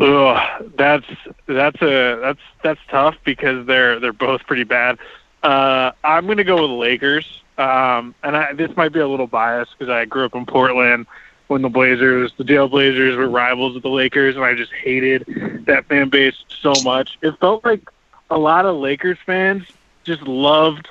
Ugh, 0.00 0.70
that's 0.76 1.06
that's 1.46 1.80
a 1.82 2.18
that's 2.20 2.40
that's 2.62 2.80
tough 2.88 3.16
because 3.24 3.66
they're 3.66 3.98
they're 3.98 4.12
both 4.12 4.46
pretty 4.46 4.64
bad. 4.64 4.98
Uh, 5.42 5.92
I'm 6.04 6.26
gonna 6.26 6.44
go 6.44 6.62
with 6.62 6.70
the 6.70 6.76
Lakers, 6.76 7.42
um, 7.56 8.14
and 8.22 8.36
I, 8.36 8.52
this 8.52 8.74
might 8.76 8.92
be 8.92 9.00
a 9.00 9.08
little 9.08 9.26
biased 9.26 9.76
because 9.78 9.90
I 9.90 10.04
grew 10.04 10.24
up 10.24 10.34
in 10.34 10.46
Portland 10.46 11.06
when 11.46 11.62
the 11.62 11.68
Blazers, 11.68 12.32
the 12.36 12.44
Jail 12.44 12.68
Blazers, 12.68 13.16
were 13.16 13.28
rivals 13.28 13.74
with 13.74 13.82
the 13.82 13.90
Lakers, 13.90 14.36
and 14.36 14.44
I 14.44 14.54
just 14.54 14.72
hated 14.72 15.24
that 15.66 15.86
fan 15.86 16.10
base 16.10 16.36
so 16.60 16.74
much. 16.84 17.18
It 17.22 17.38
felt 17.40 17.64
like 17.64 17.88
a 18.30 18.38
lot 18.38 18.66
of 18.66 18.76
Lakers 18.76 19.18
fans 19.24 19.64
just 20.04 20.22
loved 20.22 20.90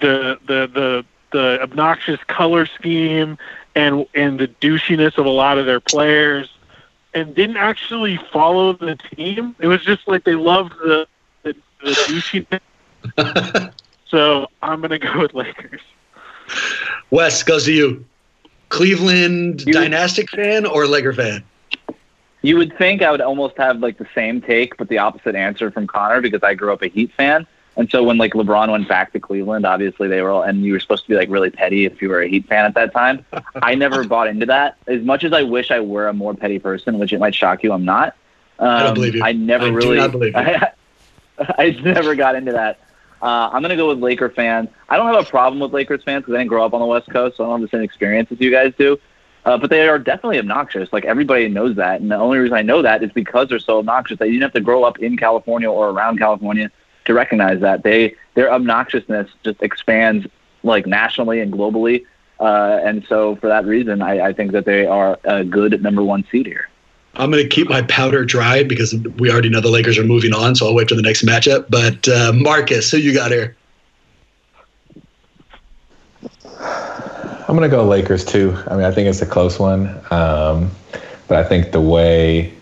the 0.00 0.38
the 0.46 0.66
the 0.72 1.04
the 1.32 1.62
obnoxious 1.62 2.22
color 2.24 2.66
scheme 2.66 3.38
and 3.74 4.06
and 4.14 4.38
the 4.38 4.48
douchiness 4.48 5.18
of 5.18 5.26
a 5.26 5.30
lot 5.30 5.58
of 5.58 5.66
their 5.66 5.80
players 5.80 6.48
and 7.14 7.34
didn't 7.34 7.56
actually 7.56 8.18
follow 8.32 8.74
the 8.74 8.96
team. 9.14 9.56
It 9.58 9.68
was 9.68 9.82
just 9.82 10.06
like 10.06 10.24
they 10.24 10.34
loved 10.34 10.72
the 10.78 11.06
the, 11.42 11.54
the 11.82 11.90
douchiness. 11.90 13.72
so 14.08 14.48
I'm 14.62 14.80
gonna 14.80 14.98
go 14.98 15.20
with 15.20 15.34
Lakers. 15.34 15.80
Wes 17.10 17.42
goes 17.42 17.64
to 17.64 17.72
you. 17.72 18.04
Cleveland 18.68 19.64
dynastic 19.64 20.30
fan 20.30 20.66
or 20.66 20.86
Laker 20.86 21.12
fan? 21.12 21.44
You 22.42 22.56
would 22.56 22.76
think 22.76 23.02
I 23.02 23.10
would 23.10 23.20
almost 23.20 23.56
have 23.56 23.78
like 23.78 23.98
the 23.98 24.08
same 24.14 24.40
take, 24.40 24.76
but 24.76 24.88
the 24.88 24.98
opposite 24.98 25.34
answer 25.34 25.70
from 25.70 25.86
Connor 25.86 26.20
because 26.20 26.42
I 26.42 26.54
grew 26.54 26.72
up 26.72 26.82
a 26.82 26.88
Heat 26.88 27.12
fan. 27.16 27.46
And 27.76 27.90
so 27.90 28.02
when 28.02 28.16
like 28.16 28.32
LeBron 28.32 28.70
went 28.70 28.88
back 28.88 29.12
to 29.12 29.20
Cleveland, 29.20 29.66
obviously 29.66 30.08
they 30.08 30.22
were 30.22 30.30
all, 30.30 30.42
and 30.42 30.64
you 30.64 30.72
were 30.72 30.80
supposed 30.80 31.04
to 31.04 31.08
be 31.10 31.14
like 31.14 31.28
really 31.28 31.50
petty 31.50 31.84
if 31.84 32.00
you 32.00 32.08
were 32.08 32.22
a 32.22 32.28
Heat 32.28 32.48
fan 32.48 32.64
at 32.64 32.74
that 32.74 32.92
time. 32.92 33.24
I 33.56 33.74
never 33.74 34.04
bought 34.08 34.28
into 34.28 34.46
that. 34.46 34.76
As 34.86 35.02
much 35.02 35.24
as 35.24 35.32
I 35.32 35.42
wish 35.42 35.70
I 35.70 35.80
were 35.80 36.08
a 36.08 36.14
more 36.14 36.34
petty 36.34 36.58
person, 36.58 36.98
which 36.98 37.12
it 37.12 37.20
might 37.20 37.34
shock 37.34 37.62
you, 37.62 37.72
I'm 37.72 37.84
not. 37.84 38.16
Um, 38.58 38.68
I 38.68 38.82
don't 38.82 38.94
believe 38.94 39.14
you. 39.14 39.22
I 39.22 39.32
never 39.32 39.66
I 39.66 39.70
do 39.70 39.76
really. 39.76 39.96
not 39.98 40.12
believe 40.12 40.32
you. 40.34 40.40
I, 40.40 40.72
I 41.58 41.70
never 41.70 42.14
got 42.14 42.34
into 42.34 42.52
that. 42.52 42.80
Uh, 43.20 43.50
I'm 43.52 43.60
gonna 43.60 43.76
go 43.76 43.88
with 43.88 43.98
Laker 43.98 44.30
fans. 44.30 44.68
I 44.88 44.96
don't 44.96 45.12
have 45.12 45.26
a 45.26 45.28
problem 45.28 45.60
with 45.60 45.72
Lakers 45.72 46.02
fans 46.02 46.22
because 46.22 46.34
I 46.34 46.38
didn't 46.38 46.48
grow 46.48 46.64
up 46.64 46.72
on 46.72 46.80
the 46.80 46.86
West 46.86 47.10
Coast, 47.10 47.36
so 47.36 47.44
I 47.44 47.48
don't 47.48 47.60
have 47.60 47.70
the 47.70 47.76
same 47.76 47.84
experience 47.84 48.30
as 48.32 48.40
you 48.40 48.50
guys 48.50 48.72
do. 48.78 48.98
Uh, 49.44 49.56
but 49.56 49.70
they 49.70 49.86
are 49.86 49.98
definitely 49.98 50.38
obnoxious. 50.38 50.92
Like 50.92 51.04
everybody 51.04 51.48
knows 51.48 51.76
that, 51.76 52.00
and 52.00 52.10
the 52.10 52.16
only 52.16 52.38
reason 52.38 52.56
I 52.56 52.62
know 52.62 52.82
that 52.82 53.02
is 53.02 53.12
because 53.12 53.48
they're 53.48 53.58
so 53.58 53.78
obnoxious 53.78 54.18
that 54.18 54.26
you 54.26 54.32
didn't 54.32 54.44
have 54.44 54.52
to 54.54 54.60
grow 54.60 54.84
up 54.84 54.98
in 54.98 55.16
California 55.16 55.70
or 55.70 55.90
around 55.90 56.18
California 56.18 56.70
to 57.06 57.14
recognize 57.14 57.60
that 57.60 57.82
they 57.82 58.14
their 58.34 58.48
obnoxiousness 58.48 59.28
just 59.42 59.62
expands 59.62 60.26
like 60.62 60.86
nationally 60.86 61.40
and 61.40 61.52
globally. 61.52 62.04
Uh, 62.38 62.80
and 62.84 63.04
so 63.08 63.36
for 63.36 63.46
that 63.48 63.64
reason, 63.64 64.02
I, 64.02 64.26
I 64.26 64.32
think 64.32 64.52
that 64.52 64.66
they 64.66 64.86
are 64.86 65.18
a 65.24 65.42
good 65.42 65.82
number 65.82 66.02
one 66.02 66.24
seed 66.30 66.46
here. 66.46 66.68
I'm 67.14 67.30
going 67.30 67.42
to 67.42 67.48
keep 67.48 67.68
my 67.68 67.80
powder 67.82 68.26
dry 68.26 68.62
because 68.62 68.94
we 69.18 69.30
already 69.30 69.48
know 69.48 69.62
the 69.62 69.70
Lakers 69.70 69.96
are 69.96 70.04
moving 70.04 70.34
on, 70.34 70.54
so 70.54 70.66
I'll 70.66 70.74
wait 70.74 70.90
for 70.90 70.96
the 70.96 71.02
next 71.02 71.24
matchup. 71.24 71.66
But 71.70 72.06
uh, 72.08 72.32
Marcus, 72.34 72.90
who 72.90 72.98
you 72.98 73.14
got 73.14 73.30
here? 73.30 73.56
I'm 77.48 77.54
gonna 77.54 77.68
go 77.68 77.84
Lakers 77.84 78.24
too. 78.24 78.56
I 78.66 78.74
mean, 78.74 78.84
I 78.84 78.90
think 78.90 79.08
it's 79.08 79.22
a 79.22 79.26
close 79.26 79.56
one, 79.58 79.86
um, 80.10 80.68
but 81.28 81.38
I 81.38 81.44
think 81.44 81.70
the 81.70 81.80
way 81.80 82.52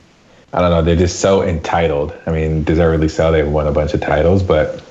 I 0.55 0.61
don't 0.61 0.71
know, 0.71 0.83
they're 0.83 0.97
just 0.97 1.19
so 1.19 1.43
entitled. 1.43 2.17
I 2.27 2.31
mean, 2.31 2.63
deservedly 2.63 3.09
so. 3.09 3.33
They've 3.33 3.47
won 3.47 3.67
a 3.67 3.73
bunch 3.73 3.93
of 3.93 4.01
titles, 4.01 4.43
but 4.43 4.83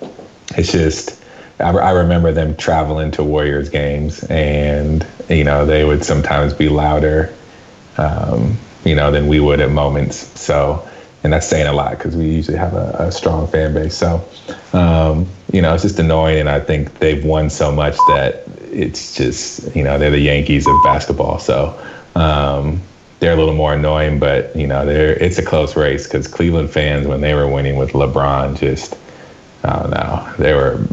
it's 0.58 0.72
just 0.72 1.24
I, 1.60 1.92
remember 1.92 2.34
them 2.34 2.56
traveling 2.58 3.12
to 3.12 3.24
Warriors 3.24 3.70
games, 3.70 4.24
and 4.26 5.06
you 5.30 5.46
know 5.46 5.66
they 5.66 5.86
would 5.86 6.04
sometimes 6.04 6.54
be 6.54 6.68
louder, 6.68 7.34
um, 7.98 8.58
you 8.84 8.94
know, 8.94 9.10
than 9.12 9.28
we 9.28 9.40
would 9.40 9.62
at 9.62 9.72
moments. 9.72 10.18
So. 10.40 10.88
And 11.26 11.32
that's 11.32 11.48
saying 11.48 11.68
a 11.68 11.72
lot 11.72 11.92
because 11.92 12.18
we 12.18 12.26
usually 12.26 12.58
have 12.58 12.74
a, 12.74 12.96
a 13.00 13.10
strong 13.10 13.48
fan 13.48 13.74
base. 13.74 13.96
So, 13.96 14.22
um, 14.74 15.26
you 15.54 15.62
know, 15.62 15.74
it's 15.74 15.84
just 15.84 15.98
annoying. 15.98 16.40
And 16.40 16.50
I 16.50 16.60
think 16.60 17.00
they've 17.00 17.24
won 17.24 17.50
so 17.50 17.72
much 17.72 17.96
that 18.10 18.44
it's 18.74 19.16
just 19.16 19.74
you 19.74 19.86
know 19.86 19.98
they're 19.98 20.12
the 20.12 20.20
Yankees 20.20 20.68
of 20.68 20.76
basketball, 20.84 21.40
so 21.40 21.80
um, 22.16 22.82
they're 23.24 23.34
a 23.34 23.38
little 23.38 23.56
more 23.56 23.74
annoying. 23.74 24.20
But 24.20 24.56
you 24.56 24.68
know 24.68 24.86
they're 24.86 25.14
it's 25.14 25.38
a 25.38 25.46
close 25.46 25.76
race 25.76 26.04
because 26.06 26.28
Cleveland 26.28 26.72
fans 26.72 27.08
when 27.08 27.22
they 27.22 27.34
were 27.34 27.48
winning 27.48 27.78
with 27.78 27.92
LeBron 27.92 28.60
just 28.60 28.96
I 29.64 29.80
don't 29.80 29.92
know 29.92 30.34
they 30.38 30.54
were 30.54 30.86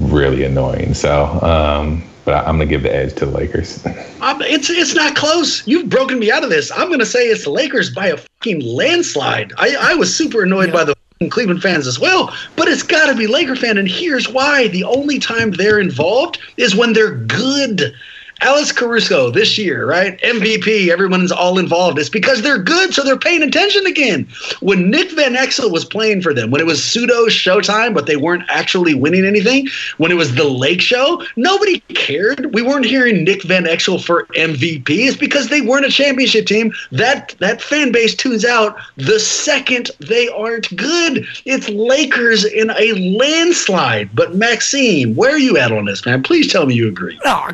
really 0.00 0.44
annoying. 0.44 0.94
So. 0.94 1.24
Um, 1.42 2.02
but 2.24 2.46
I'm 2.46 2.56
gonna 2.56 2.64
give 2.64 2.82
the 2.82 2.94
edge 2.94 3.14
to 3.16 3.26
the 3.26 3.32
Lakers. 3.32 3.84
Um, 4.24 4.40
it's 4.40 4.70
it's 4.70 4.94
not 4.94 5.14
close. 5.14 5.66
You've 5.66 5.90
broken 5.90 6.18
me 6.18 6.32
out 6.32 6.42
of 6.42 6.48
this. 6.48 6.72
I'm 6.72 6.90
gonna 6.90 7.04
say 7.04 7.26
it's 7.26 7.44
the 7.44 7.50
Lakers 7.50 7.90
by 7.90 8.06
a 8.06 8.16
fucking 8.16 8.60
landslide. 8.60 9.52
I, 9.58 9.76
I 9.78 9.94
was 9.96 10.16
super 10.16 10.44
annoyed 10.44 10.72
by 10.72 10.84
the 10.84 10.96
Cleveland 11.28 11.60
fans 11.60 11.86
as 11.86 12.00
well, 12.00 12.34
but 12.56 12.66
it's 12.66 12.82
got 12.82 13.10
to 13.10 13.14
be 13.14 13.26
Laker 13.26 13.54
fan, 13.54 13.76
and 13.76 13.86
here's 13.86 14.26
why: 14.26 14.68
the 14.68 14.84
only 14.84 15.18
time 15.18 15.50
they're 15.50 15.78
involved 15.78 16.38
is 16.56 16.74
when 16.74 16.94
they're 16.94 17.16
good. 17.16 17.94
Alex 18.40 18.72
Caruso 18.72 19.30
this 19.30 19.56
year, 19.56 19.86
right? 19.86 20.20
MVP, 20.20 20.88
everyone's 20.88 21.32
all 21.32 21.58
involved. 21.58 21.98
It's 21.98 22.08
because 22.08 22.42
they're 22.42 22.58
good, 22.58 22.92
so 22.94 23.02
they're 23.02 23.18
paying 23.18 23.42
attention 23.42 23.86
again. 23.86 24.28
When 24.60 24.90
Nick 24.90 25.12
Van 25.12 25.34
Exel 25.34 25.72
was 25.72 25.84
playing 25.84 26.22
for 26.22 26.34
them, 26.34 26.50
when 26.50 26.60
it 26.60 26.66
was 26.66 26.82
pseudo 26.82 27.26
showtime, 27.26 27.94
but 27.94 28.06
they 28.06 28.16
weren't 28.16 28.44
actually 28.48 28.94
winning 28.94 29.24
anything, 29.24 29.68
when 29.98 30.10
it 30.10 30.16
was 30.16 30.34
the 30.34 30.44
Lake 30.44 30.80
Show, 30.80 31.22
nobody 31.36 31.80
cared. 31.94 32.52
We 32.54 32.62
weren't 32.62 32.84
hearing 32.84 33.24
Nick 33.24 33.42
Van 33.44 33.64
Exel 33.64 34.02
for 34.02 34.26
MVP. 34.36 34.88
It's 34.88 35.16
because 35.16 35.48
they 35.48 35.60
weren't 35.60 35.86
a 35.86 35.90
championship 35.90 36.46
team. 36.46 36.72
That 36.92 37.34
that 37.38 37.62
fan 37.62 37.92
base 37.92 38.14
tunes 38.14 38.44
out 38.44 38.76
the 38.96 39.18
second 39.20 39.90
they 40.00 40.28
aren't 40.28 40.74
good. 40.76 41.26
It's 41.44 41.68
Lakers 41.68 42.44
in 42.44 42.70
a 42.70 42.92
landslide. 43.18 44.14
But 44.14 44.34
Maxime, 44.34 45.14
where 45.14 45.34
are 45.34 45.38
you 45.38 45.56
at 45.58 45.72
on 45.72 45.84
this, 45.84 46.04
man? 46.04 46.22
Please 46.22 46.50
tell 46.52 46.66
me 46.66 46.74
you 46.74 46.88
agree. 46.88 47.18
No, 47.24 47.40
I 47.44 47.52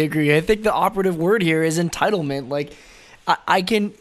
agree. 0.00 0.36
I 0.36 0.40
think 0.40 0.62
the 0.62 0.72
operative 0.72 1.16
word 1.16 1.42
here 1.42 1.62
is 1.62 1.78
entitlement. 1.78 2.48
Like, 2.48 2.72
I, 3.26 3.36
I 3.46 3.62
can. 3.62 3.92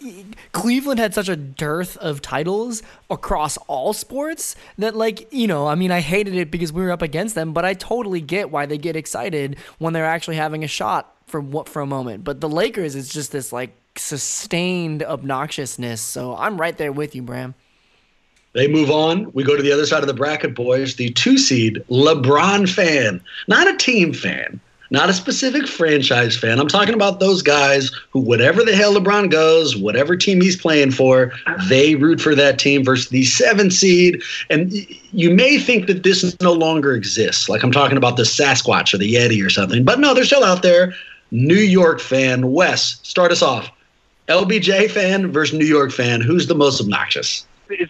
Cleveland 0.51 0.99
had 0.99 1.13
such 1.13 1.29
a 1.29 1.35
dearth 1.35 1.97
of 1.97 2.21
titles 2.21 2.83
across 3.09 3.57
all 3.67 3.93
sports 3.93 4.55
that, 4.77 4.95
like, 4.95 5.31
you 5.31 5.47
know, 5.47 5.67
I 5.67 5.75
mean, 5.75 5.91
I 5.91 6.01
hated 6.01 6.35
it 6.35 6.49
because 6.49 6.71
we 6.71 6.81
were 6.81 6.91
up 6.91 7.01
against 7.01 7.35
them, 7.35 7.53
but 7.53 7.65
I 7.65 7.73
totally 7.73 8.21
get 8.21 8.51
why 8.51 8.65
they 8.65 8.77
get 8.77 8.95
excited 8.95 9.57
when 9.77 9.93
they're 9.93 10.05
actually 10.05 10.37
having 10.37 10.63
a 10.63 10.67
shot 10.67 11.13
for 11.27 11.39
what 11.39 11.69
for 11.69 11.81
a 11.81 11.87
moment. 11.87 12.23
But 12.23 12.41
the 12.41 12.49
Lakers 12.49 12.95
is 12.95 13.09
just 13.09 13.31
this 13.31 13.51
like 13.51 13.75
sustained 13.95 15.01
obnoxiousness. 15.01 15.99
So 15.99 16.35
I'm 16.35 16.59
right 16.59 16.77
there 16.77 16.91
with 16.91 17.15
you, 17.15 17.21
Bram. 17.21 17.55
They 18.53 18.67
move 18.67 18.89
on. 18.89 19.31
We 19.33 19.43
go 19.43 19.55
to 19.55 19.61
the 19.61 19.71
other 19.71 19.85
side 19.85 20.01
of 20.01 20.07
the 20.07 20.13
bracket, 20.13 20.55
boys. 20.55 20.95
The 20.95 21.11
two 21.11 21.37
seed, 21.37 21.83
LeBron 21.89 22.67
fan, 22.67 23.21
not 23.47 23.67
a 23.67 23.77
team 23.77 24.13
fan, 24.13 24.59
not 24.89 25.09
a 25.09 25.13
specific 25.13 25.67
franchise 25.67 26.37
fan. 26.37 26.59
I'm 26.59 26.67
talking 26.67 26.93
about 26.93 27.19
those 27.19 27.41
guys 27.41 27.91
who, 28.11 28.19
whatever 28.19 28.63
the 28.63 28.75
hell 28.75 28.93
LeBron 28.93 29.31
goes, 29.31 29.75
whatever 29.75 30.15
team 30.15 30.41
he's 30.41 30.59
playing 30.59 30.91
for, 30.91 31.31
they 31.67 31.95
root 31.95 32.21
for 32.21 32.35
that 32.35 32.59
team 32.59 32.83
versus 32.83 33.09
the 33.09 33.25
seven 33.25 33.71
seed. 33.71 34.21
And 34.49 34.71
you 35.11 35.29
may 35.29 35.57
think 35.57 35.87
that 35.87 36.03
this 36.03 36.35
no 36.41 36.53
longer 36.53 36.93
exists. 36.93 37.49
Like 37.49 37.63
I'm 37.63 37.71
talking 37.71 37.97
about 37.97 38.17
the 38.17 38.23
Sasquatch 38.23 38.93
or 38.93 38.97
the 38.97 39.13
Yeti 39.13 39.45
or 39.45 39.49
something, 39.49 39.83
but 39.83 39.99
no, 39.99 40.13
they're 40.13 40.25
still 40.25 40.43
out 40.43 40.61
there. 40.61 40.93
New 41.31 41.55
York 41.55 41.99
fan, 41.99 42.51
Wes, 42.53 42.99
start 43.03 43.31
us 43.31 43.41
off. 43.41 43.69
LBJ 44.29 44.91
fan 44.91 45.31
versus 45.31 45.57
New 45.57 45.65
York 45.65 45.91
fan. 45.91 46.21
Who's 46.21 46.47
the 46.47 46.55
most 46.55 46.81
obnoxious? 46.81 47.45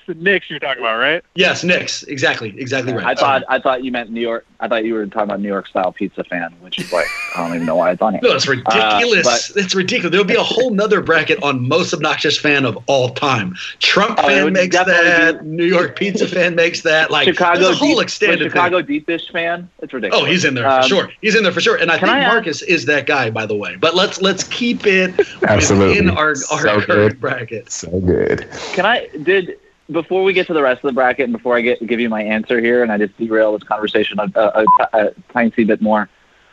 It's 0.08 0.18
the 0.18 0.24
Knicks 0.24 0.50
you're 0.50 0.60
talking 0.60 0.82
about, 0.82 0.98
right? 1.00 1.24
Yes, 1.36 1.64
Knicks. 1.64 2.04
Exactly. 2.04 2.54
Exactly 2.58 2.94
right. 2.94 3.06
I 3.06 3.16
thought 3.16 3.44
I 3.50 3.60
thought 3.60 3.84
you 3.84 3.92
meant 3.92 4.10
New 4.10 4.22
York. 4.22 4.46
I 4.60 4.68
thought 4.68 4.86
you 4.86 4.94
were 4.94 5.06
talking 5.06 5.24
about 5.24 5.42
New 5.42 5.48
York 5.50 5.68
style 5.68 5.92
pizza 5.92 6.24
fan, 6.24 6.54
which 6.62 6.80
is 6.80 6.92
like 6.94 7.06
I 7.36 7.46
don't 7.46 7.56
even 7.56 7.66
know 7.68 7.76
why 7.76 7.92
it's 7.92 8.02
on 8.02 8.14
here. 8.14 8.22
No, 8.24 8.32
it's 8.34 8.48
ridiculous. 8.48 9.28
Uh, 9.28 9.54
but- 9.54 9.64
it's 9.64 9.76
ridiculous. 9.76 10.12
There'll 10.12 10.26
be 10.26 10.36
a 10.36 10.44
whole 10.44 10.72
nother 10.72 11.02
bracket 11.02 11.42
on 11.44 11.68
most 11.68 11.94
obnoxious 11.94 12.38
fan 12.38 12.66
of 12.66 12.78
all 12.88 13.10
time. 13.10 13.56
Trump 13.80 14.18
Oh, 14.20 14.28
fan 14.28 14.46
would 14.46 14.54
makes 14.54 14.76
definitely 14.76 15.04
that. 15.10 15.46
New 15.46 15.66
York 15.66 15.98
pizza 15.98 16.28
fan 16.28 16.56
makes 16.56 16.82
that. 16.82 17.12
Like 17.12 17.26
Chicago 17.26 17.70
a 17.70 17.74
whole 17.74 17.96
deep, 17.96 18.04
extended 18.04 18.52
Chicago 18.52 18.78
thing. 18.78 18.86
deep 18.88 19.08
dish 19.08 19.30
fan. 19.32 19.70
It's 19.82 19.94
ridiculous. 19.94 20.24
Oh, 20.24 20.30
he's 20.30 20.46
in 20.46 20.54
there 20.56 20.68
Um, 20.68 20.82
for 20.82 20.88
sure. 20.88 21.12
He's 21.22 21.36
in 21.36 21.44
there 21.44 21.52
for 21.52 21.62
sure. 21.62 21.76
And 21.76 21.92
I 21.92 21.98
think 21.98 22.10
I 22.10 22.20
ask- 22.20 22.34
Marcus 22.34 22.62
is 22.64 22.86
that 22.86 23.06
guy, 23.06 23.30
by 23.30 23.46
the 23.46 23.56
way. 23.56 23.76
But 23.76 23.94
let's 23.96 24.22
let's 24.22 24.46
keep 24.46 24.88
it 24.88 25.14
Absolutely. 25.44 25.98
in 25.98 26.10
our, 26.10 26.30
our 26.30 26.36
So 26.36 26.82
current 26.82 26.88
good. 26.88 27.20
bracket. 27.22 27.72
So 27.72 28.00
good. 28.00 28.48
Can 28.74 28.86
I 28.86 29.08
did 29.24 29.58
before 29.90 30.24
we 30.24 30.34
get 30.34 30.48
to 30.48 30.54
the 30.54 30.62
rest 30.62 30.84
of 30.84 30.90
the 30.90 30.94
bracket 30.94 31.26
and 31.26 31.34
before 31.34 31.56
I 31.56 31.62
get 31.62 31.86
give 31.86 32.00
you 32.00 32.10
my 32.10 32.24
answer 32.24 32.60
here 32.60 32.84
and 32.84 32.92
I 32.92 32.98
just 32.98 33.18
derail 33.18 33.58
this 33.58 33.68
conversation 33.68 34.20
a, 34.20 34.30
a, 34.36 34.66
a, 34.66 34.88
a 34.94 35.12
tiny 35.32 35.64
bit 35.64 35.82
more? 35.82 36.10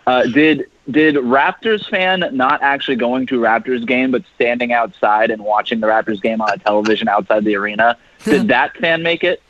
Uh, 0.07 0.25
did 0.25 0.67
did 0.91 1.15
Raptors 1.17 1.89
fan 1.89 2.29
not 2.33 2.63
actually 2.63 2.97
going 2.97 3.27
to 3.27 3.41
Raptors 3.41 3.87
game 3.87 4.11
but 4.11 4.23
standing 4.35 4.73
outside 4.73 5.31
and 5.31 5.43
watching 5.43 5.81
the 5.81 5.87
Raptors 5.87 6.21
game 6.21 6.41
on 6.41 6.53
a 6.53 6.59
television 6.59 7.09
outside 7.09 7.45
the 7.45 7.57
arena? 7.57 7.97
Did 8.25 8.49
that 8.49 8.77
fan 8.77 9.03
make 9.03 9.25
it? 9.25 9.43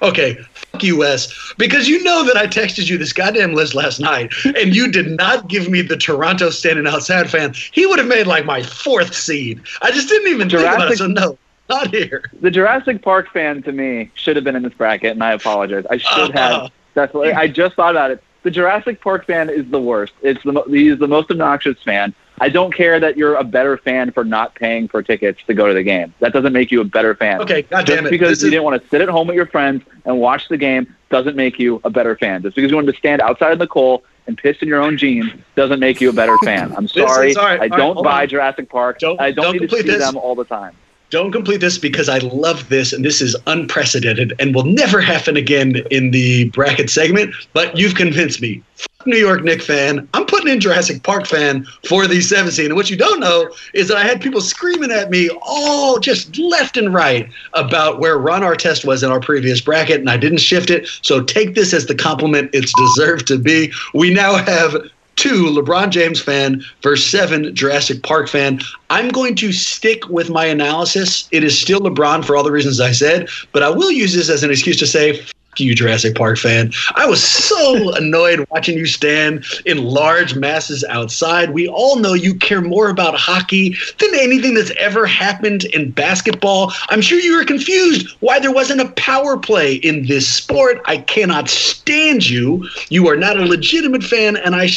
Okay, 0.00 0.38
fuck 0.54 0.82
you, 0.82 0.98
Wes. 0.98 1.52
Because 1.58 1.86
you 1.86 2.02
know 2.02 2.24
that 2.24 2.36
I 2.36 2.46
texted 2.46 2.88
you 2.88 2.96
this 2.96 3.12
goddamn 3.12 3.52
list 3.52 3.74
last 3.74 4.00
night, 4.00 4.32
and 4.44 4.74
you 4.74 4.90
did 4.90 5.10
not 5.10 5.48
give 5.48 5.68
me 5.68 5.82
the 5.82 5.98
Toronto 5.98 6.48
standing 6.48 6.86
outside 6.86 7.30
fan. 7.30 7.54
He 7.72 7.84
would 7.84 7.98
have 7.98 8.08
made 8.08 8.26
like 8.26 8.46
my 8.46 8.62
fourth 8.62 9.14
seed. 9.14 9.60
I 9.82 9.90
just 9.90 10.08
didn't 10.08 10.28
even 10.28 10.48
think 10.48 10.62
about 10.62 10.92
it. 10.92 10.98
So 10.98 11.06
no, 11.06 11.38
not 11.70 11.88
here. 11.94 12.24
The 12.40 12.50
Jurassic 12.50 13.02
Park 13.02 13.30
fan 13.32 13.62
to 13.64 13.72
me 13.72 14.10
should 14.14 14.36
have 14.36 14.44
been 14.44 14.56
in 14.56 14.62
this 14.62 14.74
bracket, 14.74 15.12
and 15.12 15.22
I 15.22 15.32
apologize. 15.32 15.84
I 15.90 15.96
should 15.98 16.30
have. 16.34 16.70
That's 16.94 17.12
what 17.12 17.34
I 17.34 17.48
just 17.48 17.74
thought 17.76 17.90
about 17.94 18.10
it. 18.10 18.22
The 18.42 18.50
Jurassic 18.50 19.00
Park 19.00 19.26
fan 19.26 19.50
is 19.50 19.68
the 19.70 19.80
worst. 19.80 20.12
It's 20.22 20.42
the 20.44 20.52
mo- 20.52 20.64
he's 20.68 20.98
the 20.98 21.08
most 21.08 21.30
obnoxious 21.30 21.82
fan. 21.82 22.14
I 22.40 22.48
don't 22.50 22.72
care 22.72 23.00
that 23.00 23.16
you're 23.16 23.34
a 23.34 23.42
better 23.44 23.76
fan 23.78 24.12
for 24.12 24.22
not 24.22 24.54
paying 24.54 24.88
for 24.88 25.02
tickets 25.02 25.40
to 25.46 25.54
go 25.54 25.66
to 25.66 25.74
the 25.74 25.82
game. 25.82 26.14
That 26.20 26.32
doesn't 26.32 26.52
make 26.52 26.70
you 26.70 26.80
a 26.82 26.84
better 26.84 27.14
fan. 27.14 27.40
Okay, 27.40 27.62
Just 27.62 27.70
goddamn 27.70 28.06
it. 28.06 28.10
because 28.10 28.28
This 28.30 28.42
you 28.42 28.46
is- 28.48 28.50
didn't 28.52 28.64
want 28.64 28.80
to 28.82 28.88
sit 28.88 29.00
at 29.00 29.08
home 29.08 29.26
with 29.26 29.36
your 29.36 29.46
friends 29.46 29.82
and 30.04 30.20
watch 30.20 30.48
the 30.48 30.56
game 30.58 30.94
doesn't 31.10 31.34
make 31.34 31.58
you 31.58 31.80
a 31.84 31.90
better 31.90 32.14
fan. 32.14 32.42
Just 32.42 32.54
because 32.54 32.70
you 32.70 32.76
wanted 32.76 32.92
to 32.92 32.98
stand 32.98 33.20
outside 33.22 33.52
of 33.52 33.58
the 33.58 33.66
cold 33.66 34.02
and 34.26 34.36
piss 34.36 34.58
in 34.60 34.68
your 34.68 34.80
own 34.82 34.96
jeans 34.98 35.32
doesn't 35.54 35.80
make 35.80 36.00
you 36.00 36.10
a 36.10 36.12
better 36.12 36.36
fan. 36.44 36.72
I'm 36.76 36.86
sorry. 36.88 37.32
sorry. 37.32 37.54
I 37.56 37.60
right, 37.62 37.70
don't 37.72 37.94
hold 37.94 38.04
buy 38.04 38.22
on. 38.22 38.28
Jurassic 38.28 38.68
Park. 38.68 38.98
Don't- 39.00 39.20
I 39.20 39.30
don't, 39.32 39.44
don't 39.44 39.60
need 39.62 39.70
to 39.70 39.76
see 39.76 39.82
this. 39.82 39.98
them 40.04 40.16
all 40.16 40.34
the 40.34 40.44
time. 40.44 40.74
Don't 41.10 41.32
complete 41.32 41.60
this 41.60 41.78
because 41.78 42.08
I 42.08 42.18
love 42.18 42.68
this 42.68 42.92
and 42.92 43.04
this 43.04 43.20
is 43.20 43.36
unprecedented 43.46 44.34
and 44.38 44.54
will 44.54 44.64
never 44.64 45.00
happen 45.00 45.36
again 45.36 45.82
in 45.90 46.10
the 46.10 46.48
bracket 46.50 46.90
segment. 46.90 47.34
But 47.52 47.76
you've 47.76 47.94
convinced 47.94 48.40
me. 48.40 48.62
New 49.06 49.16
York 49.16 49.44
Nick 49.44 49.62
fan. 49.62 50.08
I'm 50.14 50.26
putting 50.26 50.48
in 50.48 50.60
Jurassic 50.60 51.02
Park 51.02 51.26
fan 51.26 51.64
for 51.86 52.06
the 52.06 52.20
17. 52.20 52.66
And 52.66 52.74
what 52.74 52.90
you 52.90 52.96
don't 52.96 53.20
know 53.20 53.48
is 53.72 53.88
that 53.88 53.96
I 53.96 54.02
had 54.02 54.20
people 54.20 54.40
screaming 54.40 54.90
at 54.90 55.10
me 55.10 55.30
all 55.42 55.98
just 55.98 56.36
left 56.38 56.76
and 56.76 56.92
right 56.92 57.28
about 57.54 58.00
where 58.00 58.18
Ron 58.18 58.42
Artest 58.42 58.84
was 58.84 59.02
in 59.02 59.10
our 59.10 59.20
previous 59.20 59.60
bracket, 59.60 60.00
and 60.00 60.10
I 60.10 60.16
didn't 60.16 60.38
shift 60.38 60.70
it. 60.70 60.88
So 61.02 61.22
take 61.22 61.54
this 61.54 61.72
as 61.72 61.86
the 61.86 61.94
compliment 61.94 62.50
it's 62.52 62.72
deserved 62.76 63.26
to 63.28 63.38
be. 63.38 63.72
We 63.94 64.12
now 64.12 64.34
have 64.34 64.76
two 65.16 65.46
LeBron 65.46 65.90
James 65.90 66.20
fan 66.20 66.62
versus 66.82 67.08
seven 67.08 67.54
Jurassic 67.54 68.02
Park 68.02 68.28
fan. 68.28 68.60
I'm 68.90 69.08
going 69.08 69.34
to 69.36 69.52
stick 69.52 70.08
with 70.08 70.30
my 70.30 70.44
analysis. 70.44 71.28
It 71.32 71.42
is 71.42 71.58
still 71.58 71.80
LeBron 71.80 72.24
for 72.24 72.36
all 72.36 72.44
the 72.44 72.52
reasons 72.52 72.80
I 72.80 72.92
said, 72.92 73.28
but 73.52 73.62
I 73.62 73.70
will 73.70 73.90
use 73.90 74.14
this 74.14 74.28
as 74.28 74.42
an 74.42 74.50
excuse 74.50 74.78
to 74.78 74.86
say, 74.86 75.22
you, 75.60 75.74
Jurassic 75.74 76.14
Park 76.14 76.38
fan. 76.38 76.72
I 76.94 77.06
was 77.06 77.22
so 77.22 77.94
annoyed 77.94 78.46
watching 78.50 78.76
you 78.76 78.86
stand 78.86 79.44
in 79.64 79.84
large 79.84 80.34
masses 80.34 80.84
outside. 80.88 81.50
We 81.50 81.68
all 81.68 81.96
know 81.96 82.14
you 82.14 82.34
care 82.34 82.60
more 82.60 82.90
about 82.90 83.14
hockey 83.14 83.76
than 83.98 84.14
anything 84.14 84.54
that's 84.54 84.72
ever 84.78 85.06
happened 85.06 85.64
in 85.66 85.90
basketball. 85.90 86.72
I'm 86.88 87.00
sure 87.00 87.18
you 87.18 87.36
were 87.36 87.44
confused 87.44 88.16
why 88.20 88.38
there 88.38 88.52
wasn't 88.52 88.80
a 88.80 88.90
power 88.92 89.36
play 89.36 89.76
in 89.76 90.06
this 90.06 90.28
sport. 90.28 90.80
I 90.86 90.98
cannot 90.98 91.48
stand 91.48 92.28
you. 92.28 92.68
You 92.88 93.08
are 93.08 93.16
not 93.16 93.38
a 93.38 93.44
legitimate 93.44 94.04
fan, 94.04 94.36
and 94.36 94.54
I. 94.54 94.68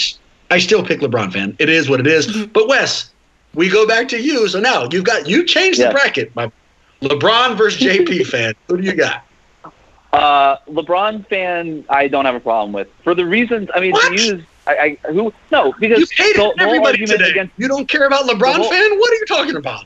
I 0.52 0.58
still 0.60 0.84
pick 0.84 1.00
LeBron 1.02 1.32
fan. 1.32 1.56
It 1.60 1.70
is 1.70 1.90
what 1.90 2.00
it 2.00 2.08
is. 2.08 2.28
Mm-hmm. 2.28 2.52
But 2.52 2.68
Wes, 2.68 3.12
we 3.54 3.70
go 3.70 3.88
back 3.88 4.08
to 4.10 4.22
you. 4.22 4.48
So 4.48 4.60
now 4.60 4.88
you've 4.92 5.04
got 5.06 5.28
you 5.28 5.46
changed 5.46 5.80
Yeah. 5.80 5.88
the 5.88 5.94
bracket. 5.94 6.36
My 6.36 6.52
LeBron 7.02 7.58
versus 7.58 7.82
JP 7.82 8.26
fan. 8.32 8.54
Who 8.68 8.78
do 8.78 8.84
you 8.84 8.94
got? 8.96 9.26
Uh, 10.12 10.58
LeBron 10.68 11.28
fan, 11.28 11.86
I 11.90 12.08
don't 12.08 12.26
have 12.26 12.34
a 12.36 12.40
problem 12.40 12.74
with 12.74 12.88
for 13.04 13.14
the 13.14 13.26
reasons. 13.26 13.70
I 13.76 13.80
mean, 13.80 13.94
to 13.94 14.12
use 14.14 14.44
I, 14.66 14.98
I 15.06 15.12
who 15.12 15.32
no 15.52 15.74
because 15.80 16.00
You 16.00 16.08
hated 16.16 16.42
the, 16.42 16.54
the 16.58 16.64
everybody 16.64 17.06
today. 17.06 17.30
against 17.30 17.54
You 17.58 17.68
don't 17.68 17.88
care 17.88 18.06
about 18.08 18.26
LeBron 18.26 18.56
whole- 18.56 18.70
fan? 18.70 18.98
What 19.00 19.12
are 19.12 19.16
you 19.16 19.26
talking 19.28 19.56
about? 19.56 19.86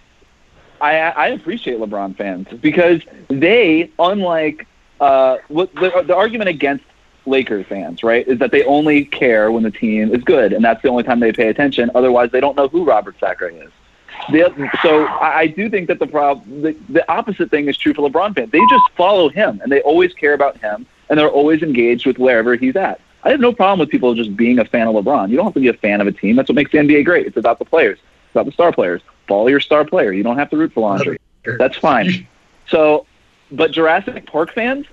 I, 0.82 0.98
I 0.98 1.28
appreciate 1.30 1.78
LeBron 1.80 2.18
fans 2.18 2.48
because 2.62 3.02
they, 3.30 3.90
unlike 4.00 4.68
uh, 5.00 5.38
what 5.48 5.74
the, 5.76 6.04
the 6.06 6.16
argument 6.16 6.50
against 6.50 6.84
Lakers 7.26 7.66
fans, 7.68 8.04
right, 8.04 8.28
is 8.28 8.40
that 8.40 8.52
they 8.52 8.64
only 8.66 9.06
care 9.06 9.52
when 9.52 9.64
the 9.64 9.72
team 9.72 10.14
is 10.14 10.24
good, 10.24 10.54
and 10.54 10.64
that's 10.64 10.82
the 10.82 10.90
only 10.90 11.04
time 11.04 11.20
they 11.20 11.32
pay 11.32 11.48
attention. 11.48 11.90
Otherwise, 11.96 12.32
they 12.32 12.40
don't 12.40 12.56
know 12.56 12.68
who 12.68 12.84
Robert 12.84 13.16
Sacre 13.20 13.50
is. 13.50 13.72
The, 14.32 14.70
so 14.82 15.06
I, 15.06 15.40
I 15.40 15.48
do 15.48 15.70
think 15.70 15.88
that 15.88 16.00
the 16.00 16.08
problem, 16.08 16.62
the, 16.62 16.76
the 16.90 17.10
opposite 17.12 17.50
thing 17.50 17.68
is 17.68 17.78
true 17.78 17.94
for 17.94 18.08
LeBron 18.10 18.36
fans. 18.36 18.52
They 18.52 18.62
just 18.70 18.84
follow 18.96 19.30
him, 19.30 19.60
and 19.62 19.72
they 19.72 19.82
always 19.82 20.14
care 20.14 20.34
about 20.34 20.58
him, 20.58 20.86
and 21.10 21.18
they're 21.18 21.30
always 21.30 21.62
engaged 21.62 22.06
with 22.06 22.18
wherever 22.18 22.56
he's 22.56 22.76
at. 22.76 23.00
I 23.24 23.32
have 23.32 23.40
no 23.40 23.54
problem 23.54 23.80
with 23.80 23.90
people 23.90 24.14
just 24.16 24.36
being 24.36 24.60
a 24.60 24.66
fan 24.66 24.88
of 24.88 24.96
LeBron. 24.96 25.30
You 25.30 25.38
don't 25.38 25.46
have 25.46 25.54
to 25.54 25.60
be 25.60 25.70
a 25.70 25.74
fan 25.74 26.02
of 26.02 26.08
a 26.08 26.12
team. 26.12 26.36
That's 26.36 26.50
what 26.50 26.56
makes 26.56 26.72
the 26.72 26.80
NBA 26.80 27.06
great. 27.06 27.26
It's 27.26 27.38
about 27.38 27.60
the 27.60 27.66
players. 27.66 27.98
It's 27.98 28.32
about 28.32 28.46
the 28.46 28.52
star 28.52 28.72
players. 28.72 29.02
Follow 29.28 29.48
your 29.48 29.62
star 29.62 29.86
player. 29.86 30.12
You 30.12 30.24
don't 30.24 30.38
have 30.38 30.50
to 30.50 30.58
root 30.58 30.74
for 30.74 30.82
laundry. 30.82 31.20
That's 31.46 31.78
fine. 31.78 32.28
So, 32.70 33.06
but 33.52 33.72
Jurassic 33.72 34.26
Park 34.26 34.54
fans, 34.54 34.88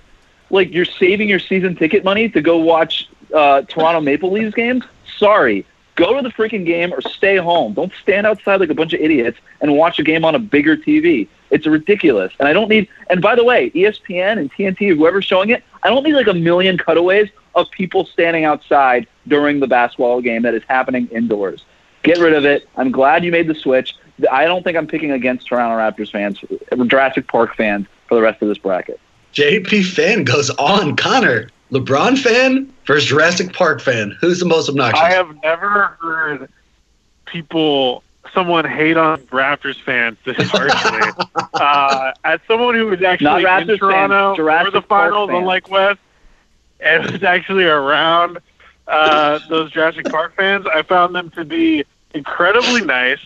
like 0.51 0.73
you're 0.73 0.85
saving 0.85 1.29
your 1.29 1.39
season 1.39 1.75
ticket 1.75 2.03
money 2.03 2.29
to 2.29 2.41
go 2.41 2.57
watch 2.57 3.09
uh, 3.33 3.61
Toronto 3.63 4.01
Maple 4.01 4.31
Leafs 4.31 4.53
games. 4.53 4.83
Sorry, 5.17 5.65
go 5.95 6.15
to 6.15 6.21
the 6.21 6.33
freaking 6.33 6.65
game 6.65 6.93
or 6.93 7.01
stay 7.01 7.37
home. 7.37 7.73
Don't 7.73 7.93
stand 8.01 8.27
outside 8.27 8.59
like 8.59 8.69
a 8.69 8.75
bunch 8.75 8.93
of 8.93 8.99
idiots 8.99 9.37
and 9.61 9.75
watch 9.75 9.99
a 9.99 10.03
game 10.03 10.25
on 10.25 10.35
a 10.35 10.39
bigger 10.39 10.75
TV. 10.75 11.27
It's 11.49 11.67
ridiculous. 11.67 12.33
And 12.39 12.47
I 12.47 12.53
don't 12.53 12.69
need. 12.69 12.87
And 13.09 13.21
by 13.21 13.35
the 13.35 13.43
way, 13.43 13.69
ESPN 13.71 14.37
and 14.37 14.51
TNT, 14.51 14.91
or 14.91 14.95
whoever's 14.95 15.25
showing 15.25 15.49
it, 15.49 15.63
I 15.83 15.89
don't 15.89 16.03
need 16.03 16.13
like 16.13 16.27
a 16.27 16.33
million 16.33 16.77
cutaways 16.77 17.29
of 17.55 17.69
people 17.71 18.05
standing 18.05 18.45
outside 18.45 19.07
during 19.27 19.59
the 19.59 19.67
basketball 19.67 20.21
game 20.21 20.43
that 20.43 20.53
is 20.53 20.63
happening 20.67 21.07
indoors. 21.11 21.65
Get 22.03 22.17
rid 22.17 22.33
of 22.33 22.45
it. 22.45 22.67
I'm 22.77 22.91
glad 22.91 23.23
you 23.23 23.31
made 23.31 23.47
the 23.47 23.55
switch. 23.55 23.95
I 24.31 24.45
don't 24.45 24.63
think 24.63 24.77
I'm 24.77 24.87
picking 24.87 25.11
against 25.11 25.47
Toronto 25.47 25.77
Raptors 25.77 26.11
fans, 26.11 26.39
Jurassic 26.87 27.27
Park 27.27 27.55
fans 27.55 27.87
for 28.07 28.15
the 28.15 28.21
rest 28.21 28.41
of 28.41 28.47
this 28.47 28.57
bracket. 28.57 28.99
JP 29.33 29.85
fan 29.85 30.23
goes 30.23 30.49
on. 30.51 30.95
Connor, 30.95 31.49
LeBron 31.71 32.17
fan 32.17 32.71
versus 32.85 33.07
Jurassic 33.07 33.53
Park 33.53 33.81
fan. 33.81 34.15
Who's 34.19 34.39
the 34.39 34.45
most 34.45 34.69
obnoxious? 34.69 34.99
I 35.01 35.11
have 35.11 35.35
never 35.43 35.97
heard 36.01 36.49
people, 37.25 38.03
someone 38.33 38.65
hate 38.65 38.97
on 38.97 39.19
Raptors 39.27 39.81
fans 39.81 40.17
this 40.25 40.37
harshly. 40.51 41.23
uh, 41.53 42.11
as 42.23 42.39
someone 42.47 42.75
who 42.75 42.87
was 42.87 43.01
actually 43.01 43.43
Not 43.43 43.63
Raptors 43.63 43.69
in 43.73 43.77
Toronto 43.79 44.29
fans, 44.29 44.37
Jurassic 44.37 44.65
for 44.65 44.71
the 44.71 44.81
finals, 44.87 45.29
fans. 45.29 45.39
unlike 45.39 45.69
Wes, 45.69 45.97
and 46.81 47.09
was 47.11 47.23
actually 47.23 47.65
around 47.65 48.39
uh, 48.87 49.39
those 49.49 49.71
Jurassic 49.71 50.05
Park 50.09 50.35
fans, 50.35 50.65
I 50.73 50.81
found 50.81 51.15
them 51.15 51.29
to 51.31 51.45
be 51.45 51.85
incredibly 52.13 52.81
nice, 52.81 53.19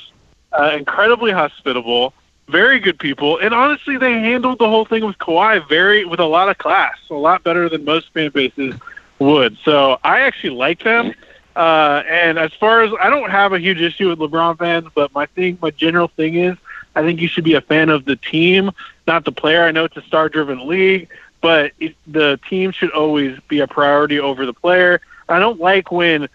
uh, 0.52 0.72
incredibly 0.76 1.32
hospitable, 1.32 2.14
very 2.48 2.80
good 2.80 3.00
people, 3.00 3.38
and 3.40 3.54
honestly, 3.54 3.98
they 3.98 4.14
handled 4.14 4.60
the 4.60 4.70
whole 4.70 4.86
thing 4.86 5.06
with 5.06 5.18
Kawhi 5.18 5.68
very 5.68 6.06
with 6.06 6.20
a 6.20 6.26
lot 6.26 6.50
of 6.50 6.58
class, 6.58 6.96
a 7.10 7.14
lot 7.16 7.44
better 7.44 7.68
than 7.70 7.84
most 7.86 8.14
fan 8.14 8.30
bases 8.32 8.76
would. 9.20 9.58
So 9.64 10.00
I 10.04 10.22
actually 10.22 10.52
like 10.52 10.84
them. 10.84 11.14
Uh, 11.56 12.04
and 12.10 12.38
as 12.38 12.54
far 12.54 12.84
as 12.84 12.92
I 13.00 13.10
don't 13.10 13.30
have 13.32 13.54
a 13.54 13.60
huge 13.60 13.82
issue 13.82 14.10
with 14.10 14.20
LeBron 14.20 14.58
fans, 14.58 14.88
but 14.94 15.14
my 15.14 15.26
thing, 15.26 15.58
my 15.62 15.72
general 15.72 16.10
thing 16.10 16.36
is, 16.36 16.58
I 16.96 17.02
think 17.02 17.22
you 17.22 17.28
should 17.28 17.46
be 17.46 17.54
a 17.54 17.62
fan 17.62 17.90
of 17.90 18.06
the 18.06 18.16
team, 18.18 18.72
not 19.08 19.26
the 19.26 19.32
player. 19.32 19.64
I 19.64 19.72
know 19.72 19.86
it's 19.86 19.98
a 19.98 20.02
star-driven 20.02 20.68
league, 20.68 21.10
but 21.42 21.72
it, 21.80 21.96
the 22.08 22.40
team 22.50 22.72
should 22.72 22.92
always 22.92 23.40
be 23.48 23.60
a 23.60 23.68
priority 23.68 24.20
over 24.20 24.46
the 24.46 24.54
player. 24.54 25.02
I 25.30 25.40
don't 25.40 25.60
like 25.60 25.92
when 25.92 26.28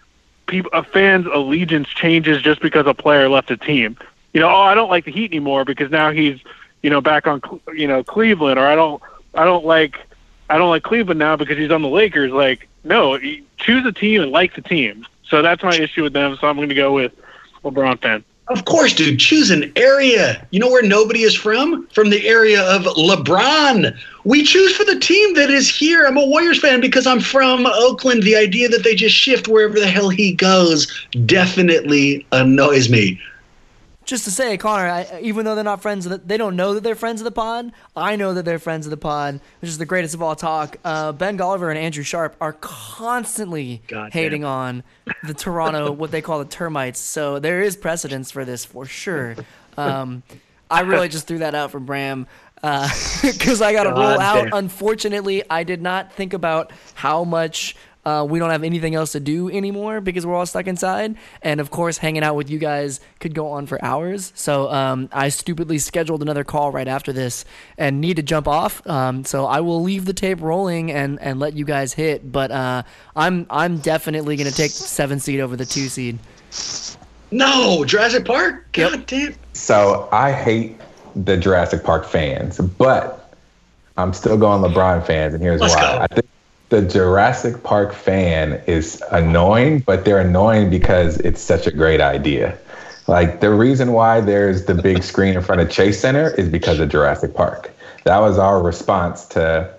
people, 0.47 0.71
a 0.73 0.83
fan's 0.83 1.27
allegiance 1.27 1.87
changes 1.87 2.41
just 2.41 2.61
because 2.61 2.85
a 2.87 2.93
player 2.93 3.29
left 3.29 3.51
a 3.51 3.57
team. 3.57 3.97
You 4.33 4.41
know, 4.41 4.49
oh, 4.49 4.61
I 4.61 4.75
don't 4.75 4.89
like 4.89 5.05
the 5.05 5.11
Heat 5.11 5.31
anymore 5.31 5.65
because 5.65 5.91
now 5.91 6.11
he's, 6.11 6.39
you 6.81 6.89
know, 6.89 7.01
back 7.01 7.27
on, 7.27 7.41
you 7.73 7.87
know, 7.87 8.03
Cleveland, 8.03 8.57
or 8.57 8.65
I 8.65 8.75
don't, 8.75 9.01
I 9.33 9.45
don't 9.45 9.65
like, 9.65 9.99
I 10.49 10.57
don't 10.57 10.69
like 10.69 10.83
Cleveland 10.83 11.19
now 11.19 11.35
because 11.35 11.57
he's 11.57 11.71
on 11.71 11.81
the 11.81 11.89
Lakers. 11.89 12.31
Like, 12.31 12.67
no, 12.83 13.17
choose 13.57 13.85
a 13.85 13.91
team 13.91 14.21
and 14.21 14.31
like 14.31 14.55
the 14.55 14.61
team. 14.61 15.05
So 15.23 15.41
that's 15.41 15.63
my 15.63 15.75
issue 15.75 16.03
with 16.03 16.13
them. 16.13 16.37
So 16.39 16.47
I'm 16.47 16.55
going 16.55 16.69
to 16.69 16.75
go 16.75 16.93
with 16.93 17.13
LeBron 17.63 18.01
fan. 18.01 18.23
Of 18.47 18.65
course, 18.65 18.93
dude. 18.93 19.17
Choose 19.17 19.49
an 19.49 19.71
area. 19.77 20.45
You 20.51 20.59
know 20.59 20.69
where 20.69 20.83
nobody 20.83 21.21
is 21.21 21.33
from? 21.33 21.87
From 21.87 22.09
the 22.09 22.27
area 22.27 22.61
of 22.63 22.81
LeBron. 22.83 23.97
We 24.25 24.43
choose 24.43 24.75
for 24.75 24.83
the 24.83 24.99
team 24.99 25.35
that 25.35 25.49
is 25.49 25.69
here. 25.69 26.05
I'm 26.05 26.17
a 26.17 26.25
Warriors 26.25 26.59
fan 26.59 26.81
because 26.81 27.07
I'm 27.07 27.21
from 27.21 27.65
Oakland. 27.65 28.23
The 28.23 28.35
idea 28.35 28.67
that 28.67 28.83
they 28.83 28.93
just 28.93 29.15
shift 29.15 29.47
wherever 29.47 29.79
the 29.79 29.87
hell 29.87 30.09
he 30.09 30.33
goes 30.33 31.07
definitely 31.25 32.25
annoys 32.33 32.89
me. 32.89 33.21
Just 34.11 34.25
to 34.25 34.31
say, 34.31 34.57
Connor, 34.57 34.89
I, 34.89 35.19
even 35.21 35.45
though 35.45 35.55
they're 35.55 35.63
not 35.63 35.81
friends, 35.81 36.05
of 36.05 36.11
the, 36.11 36.17
they 36.17 36.35
don't 36.35 36.57
know 36.57 36.73
that 36.73 36.83
they're 36.83 36.95
friends 36.95 37.21
of 37.21 37.23
the 37.23 37.31
pod. 37.31 37.71
I 37.95 38.17
know 38.17 38.33
that 38.33 38.43
they're 38.43 38.59
friends 38.59 38.85
of 38.85 38.89
the 38.89 38.97
pod, 38.97 39.39
which 39.61 39.69
is 39.69 39.77
the 39.77 39.85
greatest 39.85 40.13
of 40.13 40.21
all 40.21 40.35
talk. 40.35 40.75
Uh, 40.83 41.13
ben 41.13 41.37
Golliver 41.37 41.69
and 41.69 41.79
Andrew 41.79 42.03
Sharp 42.03 42.35
are 42.41 42.51
constantly 42.59 43.81
hating 44.11 44.43
on 44.43 44.83
the 45.23 45.33
Toronto, 45.33 45.91
what 45.93 46.11
they 46.11 46.21
call 46.21 46.39
the 46.39 46.45
termites. 46.45 46.99
So 46.99 47.39
there 47.39 47.61
is 47.61 47.77
precedence 47.77 48.31
for 48.31 48.43
this 48.43 48.65
for 48.65 48.85
sure. 48.85 49.37
Um, 49.77 50.23
I 50.69 50.81
really 50.81 51.07
just 51.07 51.25
threw 51.25 51.37
that 51.37 51.55
out 51.55 51.71
for 51.71 51.79
Bram 51.79 52.27
because 52.61 53.61
I 53.61 53.71
got 53.71 53.83
to 53.83 53.91
roll 53.91 54.19
out. 54.19 54.43
damn. 54.43 54.53
Unfortunately, 54.53 55.41
I 55.49 55.63
did 55.63 55.81
not 55.81 56.11
think 56.11 56.33
about 56.33 56.73
how 56.95 57.23
much 57.23 57.77
uh, 58.05 58.25
we 58.27 58.39
don't 58.39 58.49
have 58.49 58.63
anything 58.63 58.95
else 58.95 59.11
to 59.11 59.19
do 59.19 59.49
anymore 59.49 60.01
because 60.01 60.25
we're 60.25 60.35
all 60.35 60.45
stuck 60.45 60.67
inside. 60.67 61.15
And 61.41 61.59
of 61.59 61.71
course, 61.71 61.97
hanging 61.97 62.23
out 62.23 62.35
with 62.35 62.49
you 62.49 62.57
guys 62.57 62.99
could 63.19 63.33
go 63.33 63.49
on 63.49 63.67
for 63.67 63.83
hours. 63.83 64.31
So 64.35 64.71
um, 64.71 65.09
I 65.11 65.29
stupidly 65.29 65.77
scheduled 65.77 66.21
another 66.21 66.43
call 66.43 66.71
right 66.71 66.87
after 66.87 67.13
this 67.13 67.45
and 67.77 68.01
need 68.01 68.15
to 68.17 68.23
jump 68.23 68.47
off. 68.47 68.85
Um, 68.87 69.23
so 69.25 69.45
I 69.45 69.61
will 69.61 69.81
leave 69.81 70.05
the 70.05 70.13
tape 70.13 70.41
rolling 70.41 70.91
and, 70.91 71.21
and 71.21 71.39
let 71.39 71.55
you 71.55 71.65
guys 71.65 71.93
hit. 71.93 72.31
But 72.31 72.51
uh, 72.51 72.83
I'm 73.15 73.45
I'm 73.49 73.77
definitely 73.77 74.35
gonna 74.35 74.51
take 74.51 74.71
seven 74.71 75.19
seed 75.19 75.39
over 75.39 75.55
the 75.55 75.65
two 75.65 75.87
seed. 75.87 76.17
No, 77.31 77.85
Jurassic 77.85 78.25
Park? 78.25 78.71
God 78.73 79.05
damn. 79.05 79.35
So 79.53 80.09
I 80.11 80.31
hate 80.31 80.79
the 81.15 81.37
Jurassic 81.37 81.83
Park 81.83 82.05
fans, 82.05 82.57
but 82.57 83.33
I'm 83.97 84.13
still 84.13 84.37
going 84.37 84.61
LeBron 84.61 85.05
fans, 85.05 85.33
and 85.33 85.41
here's 85.43 85.61
Let's 85.61 85.75
why. 85.75 85.81
go. 85.81 85.99
I 85.99 86.07
think 86.07 86.25
the 86.71 86.81
Jurassic 86.81 87.63
Park 87.63 87.93
fan 87.93 88.61
is 88.65 89.03
annoying, 89.11 89.79
but 89.79 90.05
they're 90.05 90.21
annoying 90.21 90.69
because 90.69 91.17
it's 91.17 91.41
such 91.41 91.67
a 91.67 91.71
great 91.71 91.99
idea. 91.99 92.57
Like 93.07 93.41
the 93.41 93.49
reason 93.49 93.91
why 93.91 94.21
there's 94.21 94.65
the 94.65 94.75
big 94.75 95.03
screen 95.03 95.35
in 95.35 95.41
front 95.41 95.59
of 95.59 95.69
Chase 95.69 95.99
Center 95.99 96.29
is 96.35 96.47
because 96.47 96.79
of 96.79 96.87
Jurassic 96.87 97.35
Park. 97.35 97.71
That 98.05 98.19
was 98.19 98.37
our 98.37 98.63
response 98.63 99.25
to 99.27 99.69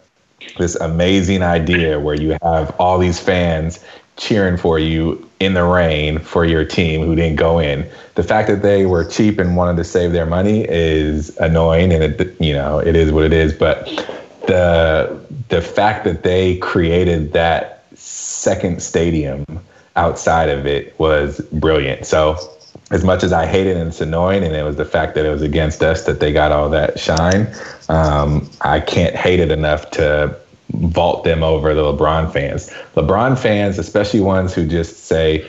this 0.59 0.75
amazing 0.77 1.43
idea 1.43 1.99
where 1.99 2.15
you 2.15 2.37
have 2.43 2.77
all 2.79 2.99
these 2.99 3.19
fans 3.19 3.83
cheering 4.19 4.59
for 4.59 4.79
you 4.79 5.27
in 5.41 5.55
the 5.55 5.65
rain 5.65 6.19
for 6.19 6.45
your 6.45 6.65
team 6.67 7.07
who 7.07 7.17
didn't 7.17 7.37
go 7.37 7.59
in. 7.59 7.89
The 8.17 8.23
fact 8.23 8.49
that 8.49 8.61
they 8.61 8.85
were 8.85 9.07
cheap 9.07 9.39
and 9.39 9.57
wanted 9.57 9.79
to 9.79 9.85
save 9.85 10.13
their 10.13 10.27
money 10.27 10.67
is 10.69 11.35
annoying, 11.39 11.91
and 11.91 12.03
it 12.03 12.39
you 12.39 12.53
know 12.53 12.81
it 12.81 12.97
is 12.97 13.13
what 13.13 13.25
it 13.25 13.33
is. 13.33 13.55
But 13.55 13.89
the 14.47 15.19
the 15.49 15.63
fact 15.63 16.05
that 16.05 16.23
they 16.23 16.57
created 16.59 17.33
that 17.33 17.85
second 17.95 18.83
stadium 18.83 19.45
outside 19.97 20.49
of 20.49 20.67
it 20.67 20.99
was 20.99 21.41
brilliant. 21.53 22.07
So 22.07 22.39
as 22.91 23.05
much 23.05 23.23
as 23.23 23.33
I 23.33 23.47
hate 23.47 23.67
it 23.67 23.77
and 23.77 23.89
it's 23.89 24.01
annoying, 24.01 24.45
and 24.45 24.55
it 24.55 24.63
was 24.63 24.77
the 24.77 24.85
fact 24.85 25.15
that 25.15 25.25
it 25.25 25.31
was 25.31 25.43
against 25.43 25.83
us 25.83 26.05
that 26.05 26.21
they 26.21 26.33
got 26.33 26.53
all 26.53 26.69
that 26.71 26.99
shine, 26.99 27.53
um, 27.89 28.49
I 28.61 28.81
can't 28.81 29.15
hate 29.15 29.41
it 29.41 29.51
enough 29.51 29.91
to 29.93 30.37
vault 30.71 31.25
them 31.25 31.43
over 31.43 31.75
the 31.75 31.83
LeBron 31.83 32.33
fans. 32.33 32.71
LeBron 32.95 33.39
fans, 33.39 33.79
especially 33.79 34.21
ones 34.21 34.55
who 34.55 34.67
just 34.67 35.05
say 35.07 35.49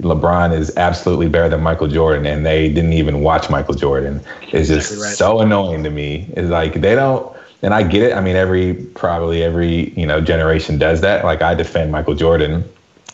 LeBron 0.00 0.56
is 0.56 0.74
absolutely 0.76 1.28
better 1.28 1.48
than 1.48 1.62
Michael 1.62 1.88
Jordan, 1.88 2.26
and 2.26 2.46
they 2.46 2.68
didn't 2.68 2.92
even 2.92 3.20
watch 3.20 3.50
Michael 3.50 3.74
Jordan, 3.74 4.20
is 4.52 4.68
just 4.68 4.92
exactly 4.92 5.04
right. 5.04 5.16
so 5.16 5.40
annoying 5.40 5.82
to 5.82 5.90
me. 5.90 6.30
It's 6.36 6.48
like 6.48 6.74
they 6.74 6.94
don't. 6.94 7.36
And 7.62 7.74
I 7.74 7.82
get 7.82 8.02
it. 8.02 8.12
I 8.12 8.20
mean, 8.20 8.36
every 8.36 8.74
probably 8.74 9.42
every 9.42 9.90
you 9.98 10.06
know 10.06 10.20
generation 10.20 10.78
does 10.78 11.00
that. 11.00 11.24
Like 11.24 11.42
I 11.42 11.54
defend 11.54 11.90
Michael 11.90 12.14
Jordan 12.14 12.64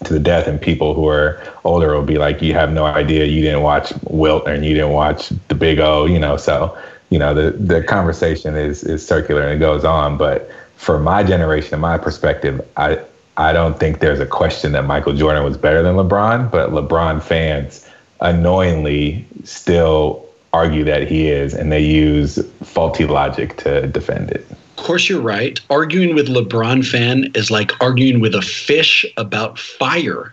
to 0.04 0.12
the 0.12 0.20
death, 0.20 0.46
and 0.46 0.60
people 0.60 0.92
who 0.94 1.08
are 1.08 1.42
older 1.64 1.94
will 1.94 2.02
be 2.02 2.18
like, 2.18 2.42
"You 2.42 2.52
have 2.54 2.72
no 2.72 2.84
idea. 2.84 3.24
You 3.24 3.40
didn't 3.40 3.62
watch 3.62 3.92
Wilt, 4.10 4.46
and 4.46 4.64
you 4.64 4.74
didn't 4.74 4.92
watch 4.92 5.30
the 5.48 5.54
Big 5.54 5.78
O." 5.78 6.04
You 6.04 6.18
know, 6.18 6.36
so 6.36 6.76
you 7.10 7.18
know 7.18 7.32
the 7.32 7.52
the 7.52 7.82
conversation 7.82 8.54
is 8.54 8.84
is 8.84 9.06
circular 9.06 9.42
and 9.42 9.52
it 9.52 9.58
goes 9.58 9.84
on. 9.84 10.18
But 10.18 10.50
for 10.76 10.98
my 10.98 11.22
generation, 11.22 11.74
and 11.74 11.82
my 11.82 11.96
perspective, 11.96 12.60
I 12.76 12.98
I 13.36 13.52
don't 13.52 13.78
think 13.80 14.00
there's 14.00 14.20
a 14.20 14.26
question 14.26 14.72
that 14.72 14.84
Michael 14.84 15.14
Jordan 15.14 15.42
was 15.42 15.56
better 15.56 15.82
than 15.82 15.96
LeBron, 15.96 16.50
but 16.50 16.70
LeBron 16.70 17.22
fans 17.22 17.88
annoyingly 18.20 19.26
still 19.44 20.24
argue 20.55 20.85
that 20.85 21.09
he 21.09 21.28
is, 21.28 21.52
and 21.52 21.72
they 21.72 21.81
use 21.81 22.39
faulty 22.62 23.06
logic 23.06 23.56
to 23.59 23.89
defend 23.89 24.31
it. 24.31 24.47
Of 24.51 24.85
course, 24.85 25.09
you're 25.09 25.20
right. 25.20 25.60
Arguing 25.68 26.14
with 26.14 26.28
LeBron 26.28 26.86
fan 26.86 27.31
is 27.35 27.51
like 27.51 27.72
arguing 27.82 28.20
with 28.20 28.35
a 28.35 28.43
fish 28.43 29.05
about 29.16 29.59
fire. 29.59 30.32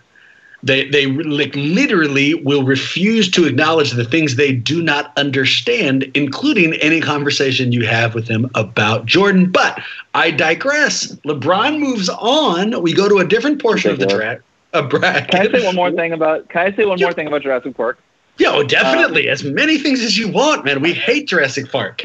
They 0.62 0.88
they 0.88 1.06
like 1.06 1.52
literally 1.56 2.34
will 2.34 2.62
refuse 2.62 3.28
to 3.32 3.46
acknowledge 3.46 3.90
the 3.90 4.04
things 4.04 4.36
they 4.36 4.52
do 4.52 4.80
not 4.80 5.12
understand, 5.16 6.04
including 6.14 6.74
any 6.74 7.00
conversation 7.00 7.72
you 7.72 7.84
have 7.84 8.14
with 8.14 8.28
them 8.28 8.48
about 8.54 9.06
Jordan. 9.06 9.50
But 9.50 9.80
I 10.14 10.30
digress. 10.30 11.16
LeBron 11.26 11.80
moves 11.80 12.08
on. 12.08 12.80
We 12.80 12.92
go 12.92 13.08
to 13.08 13.18
a 13.18 13.24
different 13.24 13.60
portion 13.60 13.90
of 13.90 13.98
the 13.98 14.06
track. 14.06 14.40
A 14.72 14.84
bracket. 14.84 15.30
Can 15.30 15.48
I 15.48 15.58
say 15.58 15.66
one 15.66 15.74
more 15.74 15.90
thing 15.90 16.12
about? 16.12 16.48
Can 16.48 16.72
I 16.72 16.76
say 16.76 16.84
one 16.86 17.00
more 17.00 17.12
thing 17.12 17.26
about 17.26 17.42
Jurassic 17.42 17.76
Park? 17.76 17.98
Yo, 18.38 18.62
definitely. 18.62 19.28
Um, 19.28 19.32
as 19.32 19.44
many 19.44 19.78
things 19.78 20.02
as 20.02 20.16
you 20.16 20.30
want, 20.30 20.64
man. 20.64 20.80
We 20.80 20.92
hate 20.92 21.28
Jurassic 21.28 21.70
Park. 21.70 22.04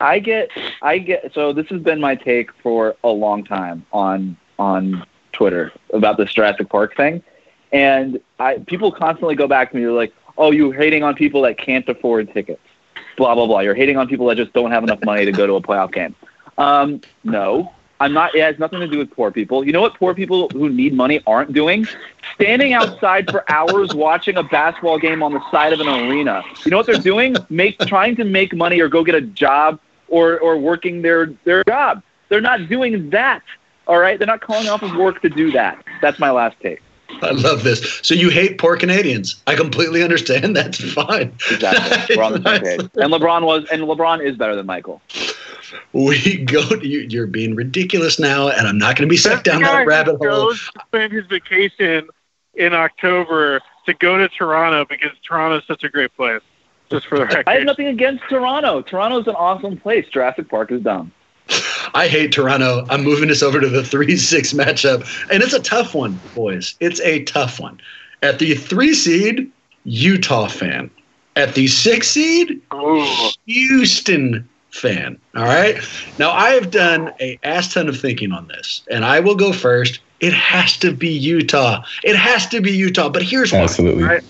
I 0.00 0.18
get, 0.18 0.50
I 0.82 0.98
get. 0.98 1.32
So 1.34 1.52
this 1.52 1.66
has 1.68 1.80
been 1.80 2.00
my 2.00 2.14
take 2.14 2.52
for 2.62 2.96
a 3.04 3.08
long 3.08 3.44
time 3.44 3.84
on 3.92 4.36
on 4.58 5.04
Twitter 5.32 5.72
about 5.92 6.16
this 6.16 6.32
Jurassic 6.32 6.68
Park 6.68 6.96
thing, 6.96 7.22
and 7.72 8.20
I 8.38 8.58
people 8.58 8.92
constantly 8.92 9.34
go 9.34 9.46
back 9.48 9.70
to 9.70 9.76
me. 9.76 9.82
They're 9.82 9.92
like, 9.92 10.14
"Oh, 10.36 10.50
you're 10.50 10.72
hating 10.72 11.02
on 11.02 11.14
people 11.14 11.42
that 11.42 11.58
can't 11.58 11.88
afford 11.88 12.32
tickets." 12.32 12.60
Blah 13.16 13.34
blah 13.34 13.46
blah. 13.46 13.60
You're 13.60 13.74
hating 13.74 13.96
on 13.96 14.08
people 14.08 14.26
that 14.26 14.36
just 14.36 14.52
don't 14.52 14.70
have 14.70 14.84
enough 14.84 15.04
money 15.04 15.24
to 15.24 15.32
go 15.32 15.46
to 15.46 15.54
a 15.54 15.60
playoff 15.60 15.92
game. 15.92 16.14
Um, 16.58 17.00
no, 17.24 17.72
I'm 18.00 18.12
not. 18.12 18.34
It 18.34 18.42
has 18.42 18.58
nothing 18.58 18.80
to 18.80 18.86
do 18.86 18.98
with 18.98 19.10
poor 19.10 19.30
people. 19.30 19.66
You 19.66 19.72
know 19.72 19.80
what 19.80 19.94
poor 19.94 20.14
people 20.14 20.48
who 20.50 20.68
need 20.68 20.94
money 20.94 21.20
aren't 21.26 21.52
doing? 21.52 21.86
Standing 22.34 22.72
outside 22.72 23.30
for 23.30 23.44
hours 23.50 23.94
watching 23.94 24.36
a 24.36 24.42
basketball 24.42 24.98
game 24.98 25.22
on 25.22 25.32
the 25.32 25.50
side 25.50 25.72
of 25.72 25.80
an 25.80 25.88
arena. 25.88 26.42
You 26.64 26.70
know 26.70 26.76
what 26.76 26.86
they're 26.86 26.96
doing? 26.96 27.36
Make 27.48 27.78
trying 27.80 28.14
to 28.16 28.24
make 28.24 28.54
money 28.54 28.80
or 28.80 28.88
go 28.88 29.02
get 29.02 29.14
a 29.14 29.20
job 29.20 29.80
or 30.08 30.38
or 30.38 30.56
working 30.56 31.02
their 31.02 31.26
their 31.44 31.64
job. 31.64 32.02
They're 32.28 32.40
not 32.40 32.68
doing 32.68 33.10
that. 33.10 33.42
All 33.86 33.98
right, 33.98 34.18
they're 34.18 34.26
not 34.26 34.42
calling 34.42 34.68
off 34.68 34.82
of 34.82 34.94
work 34.96 35.22
to 35.22 35.28
do 35.28 35.50
that. 35.52 35.82
That's 36.02 36.18
my 36.18 36.30
last 36.30 36.60
take. 36.60 36.82
I 37.22 37.30
love 37.30 37.64
this. 37.64 38.00
So 38.02 38.14
you 38.14 38.28
hate 38.28 38.58
poor 38.58 38.76
Canadians. 38.76 39.42
I 39.46 39.54
completely 39.54 40.02
understand. 40.02 40.54
That's 40.56 40.92
fine. 40.92 41.32
Exactly. 41.50 42.16
We're 42.16 42.22
on 42.22 42.42
the 42.42 42.42
same 42.42 42.62
page. 42.78 42.80
And 42.96 43.12
LeBron 43.12 43.44
was, 43.44 43.64
and 43.72 43.82
LeBron 43.82 44.22
is 44.22 44.36
better 44.36 44.54
than 44.54 44.66
Michael 44.66 45.00
we 45.92 46.38
go 46.44 46.62
to 46.68 46.86
you. 46.86 47.00
You're 47.00 47.26
being 47.26 47.54
ridiculous 47.54 48.18
now, 48.18 48.48
and 48.48 48.66
I'm 48.66 48.78
not 48.78 48.96
going 48.96 49.08
to 49.08 49.10
be 49.10 49.16
sucked 49.16 49.44
down 49.44 49.62
that 49.62 49.86
rabbit 49.86 50.16
hole. 50.16 50.46
Goes 50.46 50.70
to 50.74 50.80
spend 50.86 51.12
his 51.12 51.26
vacation 51.26 52.08
in 52.54 52.74
October 52.74 53.60
to 53.86 53.94
go 53.94 54.18
to 54.18 54.28
Toronto 54.28 54.84
because 54.84 55.10
Toronto 55.22 55.58
is 55.58 55.64
such 55.66 55.84
a 55.84 55.88
great 55.88 56.14
place. 56.16 56.42
Just 56.90 57.06
for 57.06 57.18
the 57.18 57.26
record, 57.26 57.44
I 57.46 57.54
have 57.54 57.64
nothing 57.64 57.86
against 57.86 58.24
Toronto. 58.28 58.80
Toronto's 58.80 59.26
an 59.26 59.34
awesome 59.34 59.76
place. 59.76 60.06
Jurassic 60.08 60.48
Park 60.48 60.72
is 60.72 60.82
dumb. 60.82 61.12
I 61.94 62.08
hate 62.08 62.32
Toronto. 62.32 62.86
I'm 62.90 63.02
moving 63.02 63.28
this 63.28 63.42
over 63.42 63.60
to 63.60 63.68
the 63.68 63.84
three 63.84 64.16
six 64.16 64.52
matchup, 64.52 65.06
and 65.30 65.42
it's 65.42 65.52
a 65.52 65.60
tough 65.60 65.94
one, 65.94 66.18
boys. 66.34 66.74
It's 66.80 67.00
a 67.00 67.24
tough 67.24 67.60
one. 67.60 67.80
At 68.22 68.38
the 68.38 68.54
three 68.54 68.94
seed, 68.94 69.50
Utah 69.84 70.48
fan. 70.48 70.90
At 71.36 71.54
the 71.54 71.68
six 71.68 72.08
seed, 72.08 72.60
Ooh. 72.74 73.06
Houston 73.46 74.48
fan. 74.70 75.18
All 75.34 75.44
right. 75.44 75.76
Now 76.18 76.30
I 76.30 76.50
have 76.50 76.70
done 76.70 77.12
a 77.20 77.38
ass 77.42 77.72
ton 77.72 77.88
of 77.88 77.98
thinking 77.98 78.32
on 78.32 78.48
this, 78.48 78.82
and 78.90 79.04
I 79.04 79.20
will 79.20 79.36
go 79.36 79.52
first. 79.52 80.00
It 80.20 80.32
has 80.32 80.76
to 80.78 80.92
be 80.92 81.08
Utah. 81.08 81.84
It 82.02 82.16
has 82.16 82.46
to 82.48 82.60
be 82.60 82.72
Utah. 82.72 83.08
But 83.08 83.22
here's 83.22 83.52
why. 83.52 83.60
Absolutely. 83.60 84.02
Right? 84.02 84.24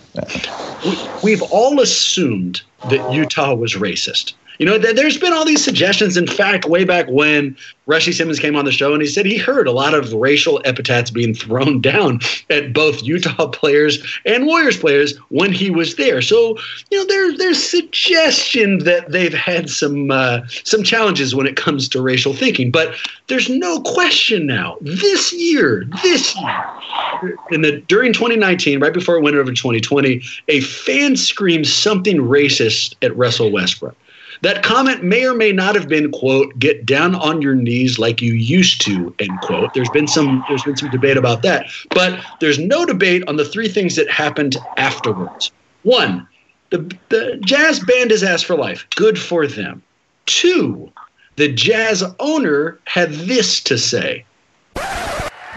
We, 0.85 0.99
we've 1.23 1.43
all 1.43 1.81
assumed 1.81 2.61
that 2.91 3.13
Utah 3.13 3.55
was 3.55 3.73
racist. 3.75 4.35
You 4.59 4.67
know, 4.67 4.77
there's 4.77 5.19
been 5.19 5.33
all 5.33 5.45
these 5.45 5.63
suggestions. 5.63 6.17
In 6.17 6.27
fact, 6.27 6.65
way 6.65 6.85
back 6.85 7.07
when 7.09 7.57
Rushy 7.87 8.11
Simmons 8.13 8.41
came 8.41 8.57
on 8.57 8.65
the 8.65 8.73
show 8.73 8.93
and 8.93 9.01
he 9.01 9.09
said 9.09 9.25
he 9.25 9.39
heard 9.39 9.69
a 9.69 9.73
lot 9.73 9.95
of 9.95 10.13
racial 10.13 10.61
epithets 10.65 11.13
being 11.13 11.33
thrown 11.33 11.81
down 11.89 12.21
at 12.51 12.73
both 12.73 13.03
Utah 13.03 13.47
players 13.47 14.03
and 14.27 14.47
Warriors 14.47 14.77
players 14.77 15.17
when 15.29 15.53
he 15.53 15.71
was 15.71 15.95
there. 15.95 16.21
So, 16.21 16.59
you 16.91 16.99
know, 16.99 17.05
there's 17.07 17.39
there's 17.39 17.63
suggestion 17.63 18.79
that 18.81 19.13
they've 19.13 19.33
had 19.33 19.71
some 19.71 20.11
uh, 20.11 20.41
some 20.65 20.83
challenges 20.83 21.37
when 21.37 21.47
it 21.47 21.57
comes 21.57 21.89
to 21.91 22.03
racial 22.03 22.35
thinking. 22.35 22.73
But 22.73 22.95
there's 23.29 23.49
no 23.49 23.81
question 23.83 24.47
now. 24.47 24.77
This 24.81 25.33
year, 25.33 25.85
this 26.03 26.37
year, 26.37 27.39
in 27.53 27.63
the 27.63 27.81
during 27.87 28.13
2019, 28.13 28.81
right 28.81 28.93
before 28.93 29.17
it 29.17 29.23
went 29.23 29.37
over 29.37 29.53
to 29.53 29.57
2020, 29.57 30.21
a 30.49 30.61
fan 30.61 31.17
screamed 31.17 31.69
something 31.69 32.19
racist 32.19 32.97
at 33.03 33.17
Russell 33.17 33.53
Westbrook. 33.53 33.97
That 34.43 34.63
comment 34.63 35.03
may 35.03 35.27
or 35.27 35.35
may 35.35 35.53
not 35.53 35.75
have 35.75 35.89
been, 35.89 36.11
quote, 36.13 36.59
get 36.59 36.87
down 36.87 37.15
on 37.15 37.43
your 37.43 37.55
knees 37.55 37.99
like 37.99 38.23
you 38.23 38.35
used 38.35 38.81
to, 38.83 39.15
end 39.19 39.41
quote. 39.43 39.75
There's 39.75 39.91
been 39.91 40.07
some 40.07 40.45
there's 40.49 40.63
been 40.63 40.77
some 40.77 40.91
debate 40.91 41.17
about 41.17 41.43
that. 41.43 41.67
But 41.91 42.19
there's 42.41 42.59
no 42.59 42.85
debate 42.85 43.27
on 43.29 43.37
the 43.37 43.45
three 43.45 43.69
things 43.69 43.97
that 43.97 44.09
happened 44.11 44.57
afterwards. 44.77 45.51
One, 45.83 46.27
the, 46.71 46.79
the 47.09 47.39
jazz 47.45 47.81
band 47.81 48.11
his 48.11 48.23
asked 48.23 48.45
for 48.45 48.57
life. 48.57 48.87
Good 48.95 49.19
for 49.19 49.47
them. 49.47 49.83
Two, 50.27 50.93
the 51.37 51.53
jazz 51.53 52.05
owner 52.19 52.79
had 52.85 53.11
this 53.13 53.61
to 53.65 53.79
say. 53.79 54.25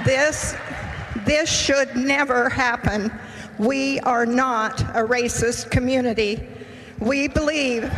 This 0.05 0.55
this 1.25 1.51
should 1.51 1.95
never 1.95 2.49
happen. 2.49 3.11
We 3.59 3.99
are 4.01 4.25
not 4.25 4.81
a 4.81 5.05
racist 5.05 5.69
community. 5.69 6.41
We 6.99 7.27
believe 7.27 7.91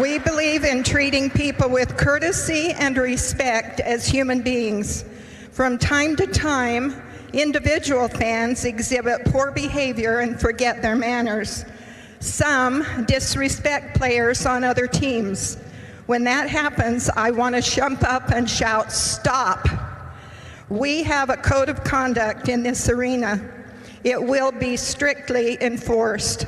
We 0.00 0.18
believe 0.18 0.64
in 0.64 0.82
treating 0.82 1.30
people 1.30 1.70
with 1.70 1.96
courtesy 1.96 2.72
and 2.72 2.98
respect 2.98 3.80
as 3.80 4.06
human 4.06 4.42
beings. 4.42 5.06
From 5.52 5.78
time 5.78 6.16
to 6.16 6.26
time, 6.26 7.02
individual 7.32 8.06
fans 8.08 8.66
exhibit 8.66 9.24
poor 9.24 9.52
behavior 9.52 10.18
and 10.18 10.38
forget 10.38 10.82
their 10.82 10.96
manners. 10.96 11.64
Some 12.20 13.06
disrespect 13.06 13.96
players 13.96 14.44
on 14.44 14.64
other 14.64 14.86
teams. 14.86 15.56
When 16.04 16.24
that 16.24 16.50
happens, 16.50 17.08
I 17.16 17.30
want 17.30 17.54
to 17.54 17.62
jump 17.62 18.02
up 18.02 18.32
and 18.32 18.50
shout, 18.50 18.92
Stop! 18.92 19.66
We 20.68 21.04
have 21.04 21.30
a 21.30 21.38
code 21.38 21.70
of 21.70 21.84
conduct 21.84 22.50
in 22.50 22.62
this 22.62 22.90
arena. 22.90 23.40
It 24.04 24.22
will 24.22 24.52
be 24.52 24.76
strictly 24.76 25.56
enforced 25.62 26.46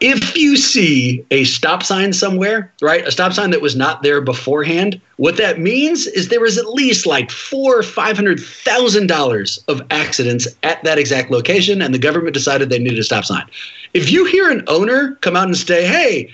if 0.00 0.34
you 0.34 0.56
see 0.56 1.24
a 1.30 1.44
stop 1.44 1.82
sign 1.82 2.14
somewhere, 2.14 2.72
right, 2.80 3.06
a 3.06 3.12
stop 3.12 3.34
sign 3.34 3.50
that 3.50 3.60
was 3.60 3.76
not 3.76 4.02
there 4.02 4.22
beforehand, 4.22 4.98
what 5.16 5.36
that 5.36 5.60
means 5.60 6.06
is 6.06 6.28
there 6.28 6.40
was 6.40 6.56
at 6.56 6.70
least 6.70 7.04
like 7.04 7.30
four 7.30 7.78
or 7.78 7.82
five 7.82 8.16
hundred 8.16 8.40
thousand 8.40 9.08
dollars 9.08 9.62
of 9.68 9.82
accidents 9.90 10.48
at 10.62 10.82
that 10.84 10.98
exact 10.98 11.30
location, 11.30 11.82
and 11.82 11.92
the 11.92 11.98
government 11.98 12.32
decided 12.32 12.70
they 12.70 12.78
needed 12.78 12.98
a 12.98 13.04
stop 13.04 13.24
sign. 13.24 13.44
If 13.92 14.10
you 14.10 14.24
hear 14.24 14.50
an 14.50 14.64
owner 14.68 15.16
come 15.16 15.36
out 15.36 15.46
and 15.46 15.56
say, 15.56 15.86
"Hey, 15.86 16.32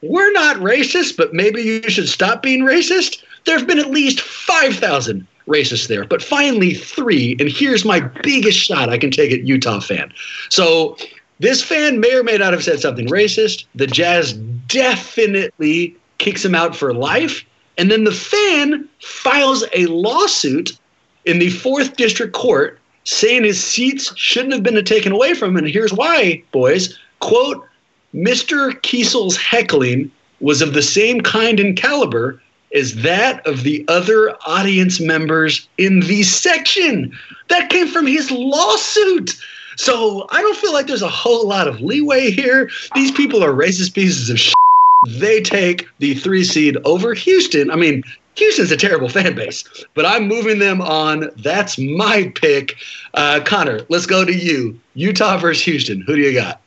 we're 0.00 0.32
not 0.32 0.56
racist, 0.56 1.16
but 1.18 1.34
maybe 1.34 1.60
you 1.62 1.90
should 1.90 2.08
stop 2.08 2.42
being 2.42 2.62
racist," 2.62 3.22
there 3.44 3.58
have 3.58 3.66
been 3.66 3.78
at 3.78 3.90
least 3.90 4.22
5,000 4.22 5.26
racists 5.46 5.88
there, 5.88 6.04
but 6.04 6.22
finally 6.22 6.74
three. 6.74 7.36
And 7.40 7.50
here's 7.50 7.84
my 7.84 8.00
biggest 8.22 8.58
shot 8.58 8.88
I 8.88 8.96
can 8.96 9.10
take 9.10 9.32
at 9.32 9.42
Utah 9.42 9.80
fan. 9.80 10.12
So 10.48 10.96
this 11.42 11.60
fan 11.60 11.98
may 11.98 12.14
or 12.14 12.22
may 12.22 12.38
not 12.38 12.52
have 12.52 12.62
said 12.62 12.80
something 12.80 13.08
racist. 13.08 13.66
The 13.74 13.88
Jazz 13.88 14.32
definitely 14.68 15.96
kicks 16.18 16.44
him 16.44 16.54
out 16.54 16.76
for 16.76 16.94
life. 16.94 17.44
And 17.76 17.90
then 17.90 18.04
the 18.04 18.12
fan 18.12 18.88
files 19.00 19.64
a 19.74 19.86
lawsuit 19.86 20.78
in 21.24 21.40
the 21.40 21.50
fourth 21.50 21.96
district 21.96 22.32
court 22.32 22.78
saying 23.04 23.42
his 23.42 23.62
seats 23.62 24.16
shouldn't 24.16 24.52
have 24.52 24.62
been 24.62 24.82
taken 24.84 25.10
away 25.10 25.34
from 25.34 25.50
him. 25.50 25.64
And 25.64 25.68
here's 25.68 25.92
why, 25.92 26.42
boys. 26.52 26.96
Quote, 27.18 27.66
Mr. 28.14 28.72
Keisel's 28.82 29.36
heckling 29.36 30.12
was 30.40 30.62
of 30.62 30.74
the 30.74 30.82
same 30.82 31.20
kind 31.22 31.58
and 31.58 31.76
caliber 31.76 32.40
as 32.72 32.94
that 33.02 33.44
of 33.46 33.64
the 33.64 33.84
other 33.88 34.36
audience 34.46 35.00
members 35.00 35.68
in 35.76 36.00
the 36.00 36.22
section. 36.22 37.16
That 37.48 37.68
came 37.68 37.88
from 37.88 38.06
his 38.06 38.30
lawsuit. 38.30 39.34
So 39.76 40.26
I 40.30 40.40
don't 40.40 40.56
feel 40.56 40.72
like 40.72 40.86
there's 40.86 41.02
a 41.02 41.08
whole 41.08 41.46
lot 41.46 41.68
of 41.68 41.80
leeway 41.80 42.30
here. 42.30 42.70
These 42.94 43.10
people 43.12 43.42
are 43.42 43.52
racist 43.52 43.94
pieces 43.94 44.30
of 44.30 44.38
shit. 44.38 44.54
They 45.08 45.40
take 45.40 45.88
the 45.98 46.14
three 46.14 46.44
seed 46.44 46.76
over 46.84 47.14
Houston. 47.14 47.70
I 47.70 47.76
mean, 47.76 48.04
Houston's 48.36 48.70
a 48.70 48.76
terrible 48.76 49.08
fan 49.08 49.34
base, 49.34 49.64
but 49.94 50.06
I'm 50.06 50.26
moving 50.26 50.58
them 50.58 50.80
on. 50.80 51.30
That's 51.42 51.78
my 51.78 52.32
pick. 52.34 52.76
Uh, 53.14 53.40
Connor, 53.44 53.80
let's 53.88 54.06
go 54.06 54.24
to 54.24 54.32
you. 54.32 54.78
Utah 54.94 55.36
versus 55.36 55.62
Houston. 55.64 56.00
Who 56.02 56.16
do 56.16 56.22
you 56.22 56.34
got? 56.34 56.60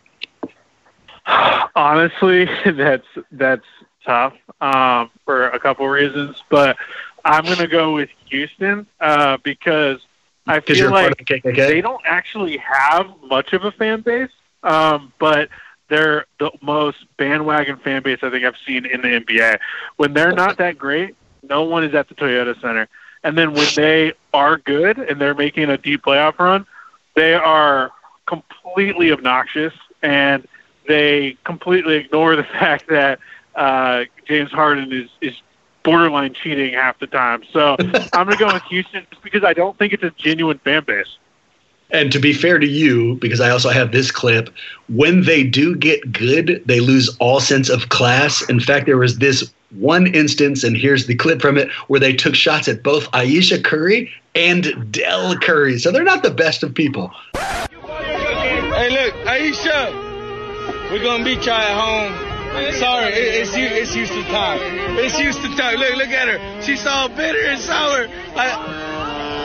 Honestly, 1.76 2.48
that's 2.66 3.08
that's 3.32 3.66
tough 4.06 4.34
um, 4.62 5.10
for 5.26 5.50
a 5.50 5.60
couple 5.60 5.88
reasons, 5.88 6.44
but 6.50 6.78
I'm 7.24 7.44
going 7.46 7.58
to 7.58 7.68
go 7.68 7.94
with 7.94 8.10
Houston 8.30 8.86
uh, 9.02 9.38
because 9.44 10.00
I 10.48 10.60
feel 10.60 10.92
like 10.92 11.26
the 11.26 11.42
they 11.44 11.82
don't 11.82 12.04
actually 12.06 12.58
have 12.58 13.08
much 13.24 13.54
of 13.54 13.64
a 13.64 13.72
fan 13.72 14.02
base, 14.02 14.30
um, 14.64 15.12
but 15.20 15.50
they're 15.88 16.26
the 16.40 16.52
most 16.62 17.06
bandwagon 17.18 17.78
fan 17.78 18.04
base 18.04 18.20
I 18.22 18.30
think 18.30 18.46
I've 18.46 18.58
seen 18.66 18.86
in 18.86 19.02
the 19.02 19.08
NBA. 19.08 19.60
When 19.98 20.14
they're 20.14 20.32
not 20.32 20.58
that 20.58 20.78
great, 20.78 21.16
no 21.44 21.64
one 21.64 21.84
is 21.84 21.94
at 21.94 22.10
the 22.10 22.16
Toyota 22.16 22.60
Center. 22.62 22.88
And 23.24 23.38
then 23.38 23.54
when 23.54 23.68
they 23.76 24.14
are 24.34 24.58
good 24.58 25.00
and 25.00 25.20
they're 25.20 25.34
making 25.34 25.70
a 25.70 25.78
deep 25.78 26.04
playoff 26.04 26.38
run, 26.38 26.66
they 27.16 27.34
are 27.34 27.92
completely 28.28 29.12
obnoxious 29.12 29.74
and 30.02 30.48
they 30.88 31.38
completely 31.44 31.96
ignore 31.96 32.36
the 32.36 32.44
fact 32.60 32.88
that 32.90 33.20
uh, 33.56 34.06
James 34.28 34.52
Harden 34.52 34.92
is, 34.92 35.10
is 35.22 35.34
borderline 35.86 36.34
cheating 36.34 36.74
half 36.74 37.00
the 37.00 37.08
time. 37.08 37.44
So 37.54 37.78
I'm 38.12 38.26
going 38.26 38.38
to 38.38 38.38
go 38.38 38.52
with 38.52 38.64
Houston 38.64 39.06
just 39.10 39.24
because 39.24 39.46
I 39.46 39.54
don't 39.54 39.78
think 39.78 39.94
it's 39.94 40.04
a 40.04 40.12
genuine 40.12 40.58
fan 40.58 40.84
base. 40.84 41.18
And 41.92 42.12
to 42.12 42.20
be 42.20 42.34
fair 42.34 42.58
to 42.58 42.66
you, 42.66 43.16
because 43.22 43.40
I 43.40 43.52
also 43.52 43.70
have 43.70 43.92
this 43.92 44.12
clip, 44.12 44.50
when 44.90 45.22
they 45.22 45.44
do 45.44 45.76
get 45.76 46.12
good, 46.12 46.64
they 46.66 46.80
lose 46.80 47.16
all 47.20 47.40
sense 47.40 47.70
of 47.70 47.90
class. 47.90 48.42
In 48.50 48.60
fact, 48.60 48.88
there 48.88 48.98
was 48.98 49.20
this 49.20 49.54
one 49.70 50.08
instance, 50.08 50.64
and 50.64 50.76
here's 50.76 51.06
the 51.06 51.16
clip 51.16 51.42
from 51.42 51.58
it, 51.58 51.72
where 51.88 52.00
they 52.00 52.14
took 52.14 52.34
shots 52.34 52.68
at 52.68 52.82
both 52.82 53.08
Ayesha 53.14 53.62
Curry 53.62 54.12
and 54.34 54.92
Dell 54.92 55.38
Curry. 55.38 55.78
So 55.78 55.92
they're 55.92 56.04
not 56.04 56.24
the 56.24 56.32
best 56.32 56.64
of 56.64 56.74
people. 56.74 57.12
Hey, 57.36 58.90
look, 58.90 59.14
Ayesha, 59.28 59.92
we're 60.92 61.04
gonna 61.04 61.24
beat 61.24 61.46
y'all 61.46 61.54
at 61.54 61.80
home. 61.80 62.25
Sorry, 62.56 63.12
it, 63.12 63.42
it's 63.42 63.54
Hu- 63.54 63.62
it's 63.62 63.94
Houston 63.94 64.24
time. 64.26 64.60
It's 64.98 65.18
Houston 65.18 65.56
time. 65.58 65.76
Look, 65.78 65.96
look 65.96 66.10
at 66.10 66.28
her. 66.28 66.62
She's 66.62 66.86
all 66.86 67.10
bitter 67.10 67.46
and 67.46 67.60
sour. 67.60 68.08
I, 68.36 68.48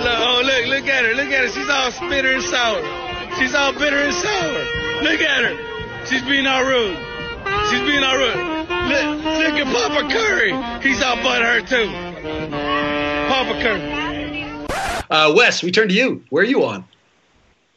look, 0.05 0.19
oh, 0.19 0.43
look, 0.45 0.67
look 0.69 0.89
at 0.89 1.05
her. 1.05 1.15
Look 1.15 1.27
at 1.27 1.45
her. 1.45 1.49
She's 1.49 1.69
all 1.69 1.91
bitter 2.09 2.33
and 2.35 2.43
sour. 2.43 2.81
She's 3.39 3.55
all 3.55 3.73
bitter 3.73 3.97
and 3.97 4.15
sour. 4.15 5.03
Look 5.03 5.21
at 5.21 5.45
her. 5.45 6.07
She's 6.07 6.23
being 6.23 6.47
all 6.47 6.65
rude. 6.65 6.97
She's 7.71 7.81
being 7.81 8.03
all 8.05 8.17
rude. 8.17 8.37
Look, 8.37 9.25
look 9.25 9.55
at 9.59 9.67
Papa 9.67 10.09
Curry. 10.13 10.53
He's 10.83 11.03
all 11.03 11.17
butthurt 11.17 11.69
too. 11.69 11.91
Papa 13.29 13.61
Curry. 13.61 14.67
Uh, 15.11 15.35
Wes, 15.35 15.63
we 15.63 15.73
turn 15.73 15.89
to 15.89 15.95
you. 15.95 16.23
Where 16.31 16.43
are 16.43 16.47
you 16.47 16.65
on? 16.65 16.85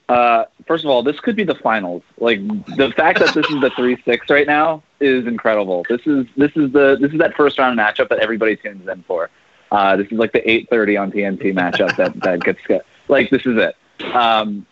Uh, 0.07 0.45
first 0.67 0.83
of 0.83 0.91
all, 0.91 1.01
this 1.01 1.19
could 1.19 1.35
be 1.35 1.43
the 1.43 1.55
finals. 1.55 2.03
Like 2.19 2.39
the 2.75 2.93
fact 2.95 3.19
that 3.19 3.33
this 3.33 3.47
is 3.49 3.61
the 3.61 3.71
three 3.75 3.97
six 4.05 4.29
right 4.29 4.45
now 4.45 4.83
is 5.03 5.27
incredible. 5.27 5.85
This 5.89 6.01
is 6.05 6.25
this 6.37 6.51
is 6.55 6.71
the 6.71 6.97
this 6.99 7.11
is 7.11 7.19
that 7.19 7.35
first 7.35 7.59
round 7.59 7.77
matchup 7.77 8.09
that 8.09 8.19
everybody 8.19 8.55
tunes 8.55 8.87
in 8.87 9.03
for. 9.03 9.29
Uh, 9.71 9.95
this 9.95 10.07
is 10.07 10.13
like 10.13 10.31
the 10.31 10.49
eight 10.49 10.69
thirty 10.69 10.97
on 10.97 11.11
TNT 11.11 11.53
matchup 11.53 11.95
that 11.97 12.19
that 12.23 12.41
gets 12.41 12.59
like 13.07 13.29
this 13.29 13.45
is 13.45 13.57
it. 13.57 13.75
Um, 14.13 14.65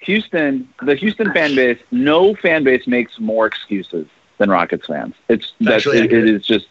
Houston, 0.00 0.68
the 0.82 0.94
Houston 0.94 1.32
fan 1.32 1.54
base, 1.54 1.78
no 1.90 2.34
fan 2.34 2.64
base 2.64 2.86
makes 2.86 3.18
more 3.18 3.46
excuses 3.46 4.06
than 4.38 4.50
Rockets 4.50 4.86
fans. 4.86 5.14
It's 5.28 5.52
that's 5.60 5.86
Actually, 5.86 5.98
it, 5.98 6.12
it 6.12 6.28
is 6.28 6.46
just 6.46 6.68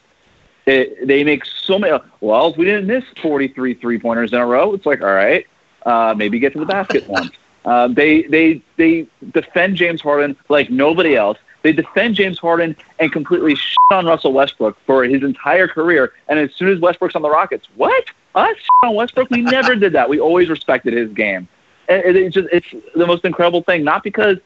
it, 0.66 1.08
they 1.08 1.24
make 1.24 1.46
so 1.46 1.80
many. 1.80 1.98
Well, 2.22 2.48
if 2.48 2.58
we 2.58 2.66
didn't 2.66 2.88
miss 2.88 3.04
43 3.22 3.76
three 3.76 4.00
pointers 4.00 4.34
in 4.34 4.40
a 4.40 4.46
row, 4.46 4.74
it's 4.74 4.86
like 4.86 5.02
all 5.02 5.14
right, 5.14 5.46
uh, 5.86 6.14
maybe 6.16 6.40
get 6.40 6.54
to 6.54 6.60
the 6.60 6.66
basket 6.66 7.08
once. 7.08 7.32
Uh, 7.66 7.88
they 7.88 8.24
they 8.24 8.62
they 8.78 9.08
defend 9.32 9.76
James 9.76 10.02
Harden 10.02 10.36
like 10.50 10.70
nobody 10.70 11.16
else. 11.16 11.38
They 11.64 11.74
defend 11.74 12.16
James 12.16 12.38
Harden 12.38 12.76
and 13.00 13.12
completely 13.12 13.56
shit 13.56 13.76
on 13.92 14.06
Russell 14.06 14.32
Westbrook 14.34 14.78
for 14.86 15.04
his 15.04 15.24
entire 15.24 15.68
career. 15.68 16.14
And 16.30 16.40
as 16.40 16.54
soon 16.56 16.70
as 16.70 16.80
Westbrook's 16.80 17.16
on 17.16 17.22
the 17.22 17.30
Rockets, 17.30 17.68
what 17.76 18.06
us 18.36 18.56
on 18.84 18.94
Westbrook? 18.96 19.30
We 19.32 19.42
never 19.42 19.76
did 19.76 19.94
that. 19.94 20.08
We 20.10 20.20
always 20.20 20.50
respected 20.50 20.94
his 20.94 21.10
game. 21.12 21.48
And 21.90 22.02
it- 22.04 22.16
it's 22.16 22.36
just 22.36 22.48
it's 22.52 22.68
the 22.96 23.08
most 23.08 23.26
incredible 23.26 23.64
thing. 23.64 23.84
Not 23.84 24.04
because 24.04 24.38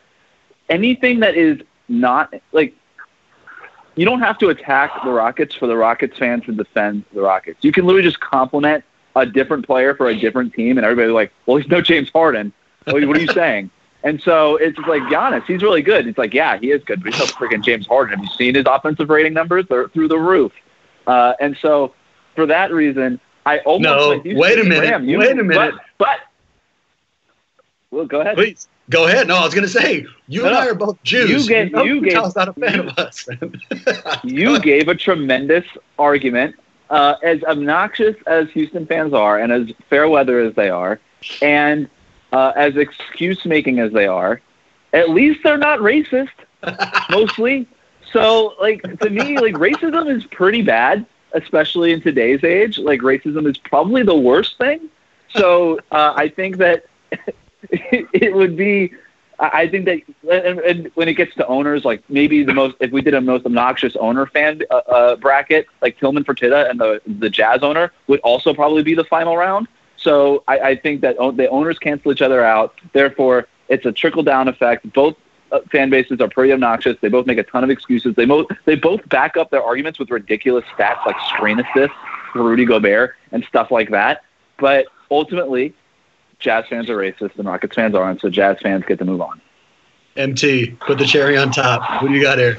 anything 0.70 1.20
that 1.20 1.36
is 1.36 1.60
not 1.90 2.34
like 2.54 2.74
you 3.96 4.06
don't 4.06 4.22
have 4.22 4.38
to 4.40 4.50
attack 4.50 4.92
the 5.04 5.10
Rockets 5.12 5.54
for 5.54 5.68
the 5.68 5.76
Rockets 5.76 6.18
fans 6.18 6.46
to 6.46 6.54
defend 6.54 7.04
the 7.14 7.22
Rockets. 7.22 7.60
You 7.62 7.72
can 7.74 7.86
literally 7.86 8.08
just 8.08 8.20
compliment 8.22 8.84
a 9.18 9.26
different 9.26 9.66
player 9.68 9.94
for 9.94 10.08
a 10.08 10.16
different 10.16 10.54
team, 10.54 10.78
and 10.78 10.86
everybody's 10.86 11.12
like, 11.14 11.34
"Well, 11.46 11.58
he's 11.58 11.68
no 11.70 11.82
James 11.82 12.10
Harden." 12.10 12.54
What 12.86 12.96
are 12.96 13.00
you 13.20 13.28
saying? 13.34 13.70
And 14.04 14.22
so 14.22 14.56
it's 14.56 14.76
just 14.76 14.88
like 14.88 15.02
Giannis, 15.04 15.46
he's 15.46 15.62
really 15.62 15.82
good. 15.84 16.08
It's 16.08 16.18
like, 16.18 16.34
yeah, 16.34 16.58
he 16.58 16.72
is 16.72 16.84
good, 16.84 17.04
but 17.04 17.14
he's 17.14 17.20
no 17.20 17.28
freaking 17.28 17.64
James 17.64 17.86
Harden. 17.88 18.18
Have 18.18 18.24
you 18.26 18.32
seen 18.36 18.56
his 18.56 18.66
offensive 18.68 19.10
rating 19.10 19.34
numbers? 19.34 19.66
They're 19.70 19.88
through 19.90 20.08
the 20.08 20.18
roof. 20.18 20.52
Uh, 21.06 21.34
and 21.40 21.56
so 21.62 21.94
for 22.36 22.46
that 22.48 22.72
reason, 22.74 23.20
I 23.46 23.60
almost 23.60 23.84
No, 23.84 24.12
Houston. 24.22 24.38
wait 24.40 24.60
a 24.60 24.64
minute, 24.64 24.80
Graham, 24.88 25.08
you- 25.08 25.20
wait 25.20 25.38
a 25.38 25.44
minute. 25.44 25.76
But, 25.98 26.08
but 26.08 26.20
well, 27.92 28.06
go 28.06 28.22
ahead. 28.22 28.36
Please 28.36 28.68
go 28.90 29.08
ahead. 29.08 29.28
No, 29.28 29.36
I 29.38 29.44
was 29.46 29.54
going 29.54 29.68
to 29.68 29.70
say 29.70 30.06
you 30.28 30.42
No, 30.42 30.48
and. 30.48 30.58
I 30.58 30.68
are 30.68 30.76
both 30.76 31.02
Jews. 31.04 31.30
You 31.30 31.48
gave- 31.48 31.72
know 31.72 31.84
you 31.84 32.02
gave- 32.02 32.14
not 32.14 32.48
a 32.50 32.54
fan 32.54 32.80
of 32.80 32.98
us. 32.98 33.28
you 34.24 34.60
gave 34.60 34.88
a 34.88 34.96
tremendous 34.96 35.66
argument. 36.00 36.56
Uh, 36.90 37.16
as 37.24 37.42
obnoxious 37.46 38.18
as 38.28 38.50
Houston 38.50 38.86
fans 38.86 39.14
are, 39.14 39.40
and 39.40 39.50
as 39.54 39.72
fair 39.90 40.10
weather 40.10 40.40
as 40.42 40.54
they 40.56 40.70
are, 40.70 41.00
and 41.42 41.90
uh, 42.32 42.54
as 42.56 42.76
excuse 42.78 43.46
making 43.46 43.80
as 43.80 43.92
they 43.92 44.08
are, 44.08 44.42
at 44.94 45.10
least 45.10 45.42
they're 45.44 45.58
not 45.58 45.80
racist, 45.80 46.30
mostly. 47.10 47.68
So, 48.12 48.56
like 48.60 48.82
to 49.00 49.10
me, 49.10 49.38
like 49.40 49.56
racism 49.56 50.14
is 50.16 50.26
pretty 50.26 50.62
bad, 50.62 51.06
especially 51.34 51.94
in 51.94 52.02
today's 52.02 52.44
age. 52.44 52.78
Like 52.78 53.02
racism 53.02 53.50
is 53.50 53.58
probably 53.58 54.04
the 54.04 54.16
worst 54.16 54.58
thing. 54.58 54.90
So, 55.30 55.80
uh, 55.92 56.14
I 56.16 56.30
think 56.30 56.58
that 56.58 56.86
it 57.72 58.34
would 58.34 58.56
be. 58.56 58.94
I 59.40 59.62
I 59.62 59.68
think 59.70 59.86
that, 59.86 60.02
and, 60.30 60.60
and 60.60 60.92
when 60.96 61.08
it 61.08 61.14
gets 61.14 61.36
to 61.36 61.48
owners, 61.48 61.84
like 61.86 62.04
maybe 62.10 62.44
the 62.44 62.54
most, 62.54 62.76
if 62.80 62.92
we 62.92 63.02
did 63.02 63.14
a 63.14 63.22
most 63.22 63.46
obnoxious 63.46 63.96
owner 63.96 64.26
fan 64.26 64.62
uh, 64.70 64.76
uh, 64.76 65.16
bracket, 65.16 65.68
like 65.82 65.98
Tillman 66.00 66.24
Fertitta 66.24 66.70
and 66.70 66.80
the 66.80 67.02
the 67.06 67.30
Jazz 67.30 67.64
owner 67.64 67.92
would 68.08 68.20
also 68.22 68.54
probably 68.54 68.84
be 68.84 68.94
the 68.94 69.06
final 69.06 69.36
round. 69.38 69.68
So 70.02 70.44
I, 70.48 70.60
I 70.60 70.76
think 70.76 71.02
that 71.02 71.16
o- 71.20 71.32
the 71.32 71.48
owners 71.50 71.80
cancel 71.80 72.12
each 72.12 72.22
other 72.22 72.44
out. 72.44 72.80
Therefore, 72.94 73.48
it's 73.70 73.86
a 73.86 73.92
trickle 73.92 74.24
down 74.24 74.48
effect. 74.48 74.92
Both 74.94 75.16
uh, 75.52 75.60
fan 75.72 75.90
bases 75.90 76.20
are 76.20 76.30
pretty 76.30 76.52
obnoxious. 76.54 76.98
They 77.02 77.10
both 77.10 77.26
make 77.26 77.38
a 77.38 77.44
ton 77.44 77.64
of 77.64 77.70
excuses. 77.70 78.16
They 78.16 78.26
both 78.26 78.48
they 78.66 78.76
both 78.76 79.08
back 79.10 79.38
up 79.38 79.52
their 79.52 79.64
arguments 79.64 80.00
with 80.00 80.10
ridiculous 80.10 80.66
stats 80.76 81.06
like 81.06 81.16
screen 81.30 81.60
assists 81.60 81.96
for 82.34 82.44
Rudy 82.44 82.66
Gobert 82.66 83.16
and 83.32 83.44
stuff 83.46 83.72
like 83.72 83.92
that. 83.92 84.24
But 84.58 84.88
ultimately, 85.10 85.74
Jazz 86.40 86.66
fans 86.70 86.90
are 86.90 86.98
racist 86.98 87.38
and 87.38 87.48
Rockets 87.48 87.76
fans 87.76 87.96
aren't. 87.96 88.22
So 88.22 88.30
Jazz 88.30 88.58
fans 88.62 88.84
get 88.88 89.00
to 89.00 89.06
move 89.06 89.22
on. 89.22 89.42
MT, 90.18 90.72
put 90.82 90.98
the 90.98 91.06
cherry 91.06 91.38
on 91.38 91.52
top. 91.52 92.02
What 92.02 92.10
do 92.10 92.14
you 92.14 92.22
got 92.22 92.38
here? 92.38 92.58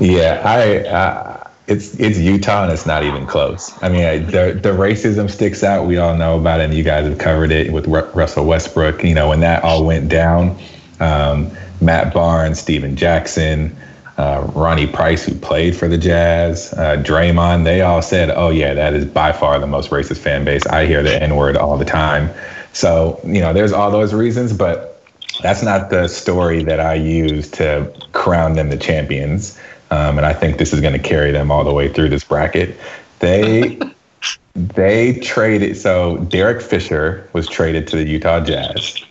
Yeah, 0.00 0.40
I, 0.44 0.78
uh, 0.88 1.50
it's 1.66 1.98
it's 1.98 2.18
Utah 2.18 2.64
and 2.64 2.72
it's 2.72 2.86
not 2.86 3.04
even 3.04 3.26
close. 3.26 3.72
I 3.82 3.88
mean, 3.88 4.04
I, 4.04 4.18
the 4.18 4.58
the 4.60 4.70
racism 4.70 5.30
sticks 5.30 5.62
out. 5.62 5.86
We 5.86 5.96
all 5.96 6.16
know 6.16 6.38
about 6.38 6.60
it, 6.60 6.64
and 6.64 6.74
you 6.74 6.82
guys 6.82 7.06
have 7.06 7.18
covered 7.18 7.50
it 7.50 7.72
with 7.72 7.86
Ru- 7.86 8.10
Russell 8.14 8.44
Westbrook. 8.44 9.02
You 9.02 9.14
know, 9.14 9.28
when 9.28 9.40
that 9.40 9.64
all 9.64 9.84
went 9.84 10.08
down, 10.08 10.58
um, 11.00 11.50
Matt 11.80 12.12
Barnes, 12.12 12.58
Steven 12.58 12.96
Jackson, 12.96 13.74
uh, 14.16 14.48
Ronnie 14.54 14.86
Price, 14.86 15.24
who 15.24 15.34
played 15.34 15.76
for 15.76 15.88
the 15.88 15.98
Jazz, 15.98 16.72
uh, 16.74 17.02
Draymond, 17.02 17.64
they 17.64 17.80
all 17.80 18.02
said, 18.02 18.30
oh, 18.30 18.50
yeah, 18.50 18.74
that 18.74 18.94
is 18.94 19.04
by 19.04 19.32
far 19.32 19.58
the 19.58 19.66
most 19.66 19.90
racist 19.90 20.18
fan 20.18 20.44
base. 20.44 20.64
I 20.66 20.86
hear 20.86 21.02
the 21.02 21.20
N 21.20 21.36
word 21.36 21.56
all 21.56 21.76
the 21.76 21.84
time. 21.84 22.30
So, 22.72 23.20
you 23.24 23.40
know, 23.40 23.52
there's 23.52 23.72
all 23.72 23.90
those 23.90 24.12
reasons, 24.14 24.52
but 24.52 25.02
that's 25.42 25.62
not 25.62 25.90
the 25.90 26.08
story 26.08 26.62
that 26.64 26.80
I 26.80 26.94
use 26.94 27.50
to 27.52 27.92
crown 28.12 28.54
them 28.54 28.70
the 28.70 28.76
champions. 28.76 29.58
Um, 29.94 30.18
and 30.18 30.26
I 30.26 30.32
think 30.32 30.58
this 30.58 30.72
is 30.72 30.80
going 30.80 30.92
to 30.92 30.98
carry 30.98 31.30
them 31.30 31.52
all 31.52 31.62
the 31.62 31.72
way 31.72 31.88
through 31.88 32.08
this 32.08 32.24
bracket. 32.24 32.76
They 33.20 33.78
they 34.54 35.20
traded 35.20 35.76
so 35.76 36.18
Derek 36.18 36.62
Fisher 36.62 37.28
was 37.32 37.46
traded 37.46 37.86
to 37.88 37.96
the 37.96 38.04
Utah 38.04 38.40
Jazz. 38.40 39.04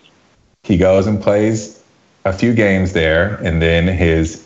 He 0.64 0.78
goes 0.78 1.08
and 1.08 1.22
plays 1.22 1.82
a 2.26 2.34
few 2.34 2.54
games 2.54 2.92
there, 2.92 3.36
and 3.36 3.62
then 3.62 3.88
his 3.88 4.46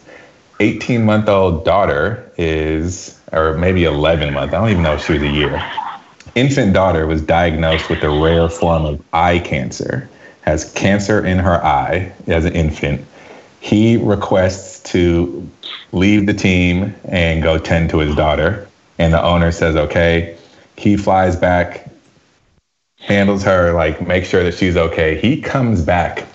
18 0.60 1.06
month 1.06 1.28
old 1.28 1.66
daughter 1.66 2.32
is, 2.38 3.20
or 3.32 3.58
maybe 3.58 3.84
11 3.84 4.34
month, 4.34 4.54
I 4.54 4.60
don't 4.60 4.70
even 4.70 4.84
know 4.84 4.94
if 4.94 5.06
she 5.06 5.14
was 5.14 5.24
a 5.24 5.28
year. 5.28 5.64
Infant 6.36 6.74
daughter 6.74 7.08
was 7.08 7.22
diagnosed 7.22 7.90
with 7.90 8.04
a 8.04 8.10
rare 8.10 8.50
form 8.50 8.86
of 8.86 9.04
eye 9.14 9.40
cancer, 9.40 10.08
has 10.42 10.72
cancer 10.74 11.26
in 11.26 11.40
her 11.40 11.64
eye 11.64 12.12
as 12.28 12.46
an 12.46 12.54
infant. 12.54 13.06
He 13.68 13.98
requests 13.98 14.80
to 14.92 15.46
leave 15.92 16.26
the 16.26 16.34
team 16.34 16.96
and 17.04 17.44
go 17.44 17.58
tend 17.58 17.90
to 17.90 17.98
his 17.98 18.16
daughter. 18.16 18.66
And 18.98 19.14
the 19.14 19.22
owner 19.22 19.52
says, 19.52 19.76
okay. 19.76 20.38
He 20.78 20.96
flies 20.96 21.36
back, 21.36 21.90
handles 23.00 23.44
her, 23.44 23.74
like, 23.74 24.08
make 24.08 24.24
sure 24.24 24.42
that 24.46 24.54
she's 24.54 24.78
okay. 24.78 25.20
He 25.20 25.42
comes 25.42 25.82
back, 25.82 26.26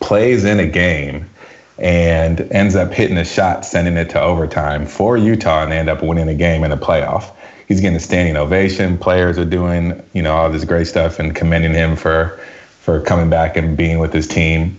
plays 0.00 0.44
in 0.44 0.60
a 0.60 0.66
game, 0.66 1.30
and 1.78 2.40
ends 2.52 2.76
up 2.76 2.92
hitting 2.92 3.16
a 3.16 3.24
shot, 3.24 3.64
sending 3.64 3.96
it 3.96 4.10
to 4.10 4.20
overtime 4.20 4.84
for 4.84 5.16
Utah, 5.16 5.62
and 5.62 5.72
they 5.72 5.78
end 5.78 5.88
up 5.88 6.02
winning 6.02 6.26
the 6.26 6.34
game 6.34 6.64
in 6.64 6.70
the 6.70 6.76
playoff. 6.76 7.34
He's 7.66 7.80
getting 7.80 7.96
a 7.96 8.00
standing 8.00 8.36
ovation. 8.36 8.98
Players 8.98 9.38
are 9.38 9.46
doing, 9.46 10.02
you 10.12 10.20
know, 10.20 10.36
all 10.36 10.50
this 10.50 10.64
great 10.64 10.86
stuff 10.86 11.18
and 11.18 11.34
commending 11.34 11.72
him 11.72 11.96
for 11.96 12.38
for 12.80 13.00
coming 13.00 13.30
back 13.30 13.56
and 13.56 13.74
being 13.74 14.00
with 14.00 14.12
his 14.12 14.26
team. 14.26 14.76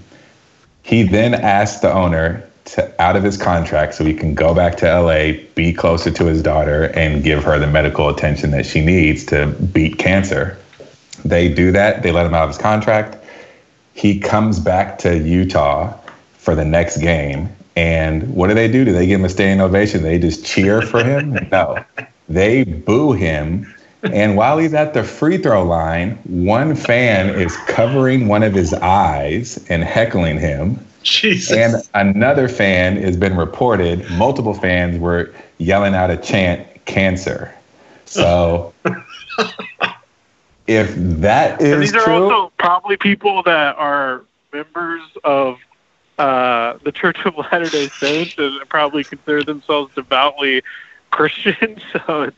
He 0.84 1.03
then 1.03 1.34
asked 1.34 1.81
the 1.81 1.91
owner 1.91 2.43
to, 2.65 3.01
out 3.01 3.15
of 3.15 3.23
his 3.23 3.38
contract 3.38 3.95
so 3.95 4.06
he 4.06 4.14
can 4.14 4.34
go 4.34 4.53
back 4.53 4.77
to 4.77 5.01
LA, 5.01 5.43
be 5.56 5.73
closer 5.73 6.11
to 6.11 6.26
his 6.26 6.41
daughter, 6.41 6.85
and 6.95 7.23
give 7.23 7.43
her 7.43 7.60
the 7.60 7.68
medical 7.68 8.10
attention 8.10 8.51
that 8.51 8.65
she 8.65 8.84
needs 8.84 9.26
to 9.27 9.47
beat 9.73 9.97
cancer. 9.97 10.57
They 11.26 11.53
do 11.53 11.72
that. 11.72 12.03
They 12.03 12.11
let 12.11 12.26
him 12.26 12.34
out 12.34 12.43
of 12.43 12.49
his 12.49 12.57
contract. 12.57 13.18
He 13.93 14.19
comes 14.19 14.60
back 14.60 14.97
to 14.99 15.18
Utah 15.18 15.93
for 16.34 16.56
the 16.56 16.65
next 16.65 16.97
game. 16.97 17.49
And 17.76 18.34
what 18.34 18.47
do 18.47 18.53
they 18.53 18.68
do? 18.68 18.85
Do 18.85 18.91
they 18.91 19.06
give 19.07 19.19
him 19.19 19.26
a 19.26 19.30
standing 19.30 19.61
ovation? 19.61 20.03
They 20.03 20.19
just 20.19 20.45
cheer 20.45 20.81
for 20.81 21.03
him? 21.03 21.47
no. 21.51 21.84
They 22.27 22.64
boo 22.64 23.14
him. 23.14 23.73
And 24.03 24.38
while 24.38 24.57
he's 24.57 24.73
at 24.73 24.93
the 24.93 25.03
free 25.03 25.38
throw 25.38 25.63
line, 25.63 26.15
one 26.23 26.76
fan 26.76 27.30
is 27.30 27.55
covering 27.67 28.27
one 28.27 28.43
of 28.43 28.53
his 28.53 28.73
eyes 28.73 29.63
and 29.69 29.84
heckling 29.84 30.39
him. 30.39 30.85
Jesus. 31.03 31.51
And 31.51 31.76
another 31.93 32.47
fan 32.47 32.97
has 32.97 33.17
been 33.17 33.35
reported, 33.35 34.09
multiple 34.11 34.53
fans 34.53 34.99
were 34.99 35.34
yelling 35.57 35.95
out 35.95 36.09
a 36.11 36.17
chant, 36.17 36.85
cancer. 36.85 37.53
So 38.05 38.73
if 40.67 40.93
that 40.95 41.61
is 41.61 41.73
and 41.73 41.81
these 41.81 41.95
are 41.95 42.03
true, 42.03 42.23
also 42.23 42.51
probably 42.57 42.97
people 42.97 43.43
that 43.43 43.76
are 43.77 44.23
members 44.53 45.01
of 45.23 45.59
uh, 46.17 46.77
the 46.84 46.91
Church 46.91 47.17
of 47.26 47.38
Latter 47.38 47.69
Day 47.69 47.88
Saints 47.89 48.35
and 48.38 48.67
probably 48.69 49.03
consider 49.03 49.43
themselves 49.43 49.93
devoutly 49.95 50.61
Christian. 51.11 51.81
So 51.91 52.23
it's 52.23 52.38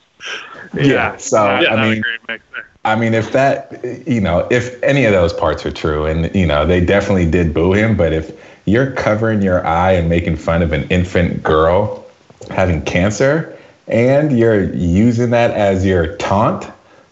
yeah. 0.73 0.84
yeah 0.84 1.18
so 1.18 1.38
not- 1.38 1.72
I 1.72 1.89
mean, 1.89 2.02
great 2.02 2.19
mix 2.27 2.43
there. 2.53 2.68
I 2.84 2.95
mean, 2.95 3.14
if 3.14 3.31
that, 3.34 3.84
you 4.07 4.22
know, 4.22 4.48
if 4.49 4.81
any 4.81 5.06
of 5.06 5.11
those 5.11 5.34
parts 5.34 5.65
are 5.65 5.72
true, 5.72 6.06
and 6.06 6.34
you 6.35 6.48
know, 6.48 6.65
they 6.65 6.84
definitely 6.84 7.30
did 7.30 7.53
boo 7.53 7.73
him, 7.73 7.95
but 7.95 8.11
if 8.11 8.31
you're 8.65 8.91
covering 8.91 9.41
your 9.41 9.65
eye 9.65 9.91
and 9.91 10.10
making 10.10 10.38
fun 10.38 10.61
of 10.61 10.72
an 10.72 10.88
infant 10.89 11.43
girl 11.43 12.06
having 12.49 12.81
cancer, 12.81 13.57
and 13.88 14.38
you're 14.38 14.73
using 14.73 15.30
that 15.31 15.52
as 15.52 15.85
your 15.85 16.15
taunt, 16.18 16.65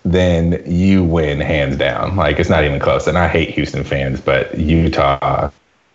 then 0.05 0.63
you 0.65 1.03
win 1.03 1.39
hands 1.39 1.77
down. 1.77 2.15
Like 2.15 2.39
it's 2.39 2.49
not 2.49 2.63
even 2.63 2.79
close. 2.79 3.05
And 3.05 3.17
I 3.17 3.27
hate 3.27 3.49
Houston 3.51 3.83
fans, 3.83 4.19
but 4.19 4.57
Utah 4.57 5.51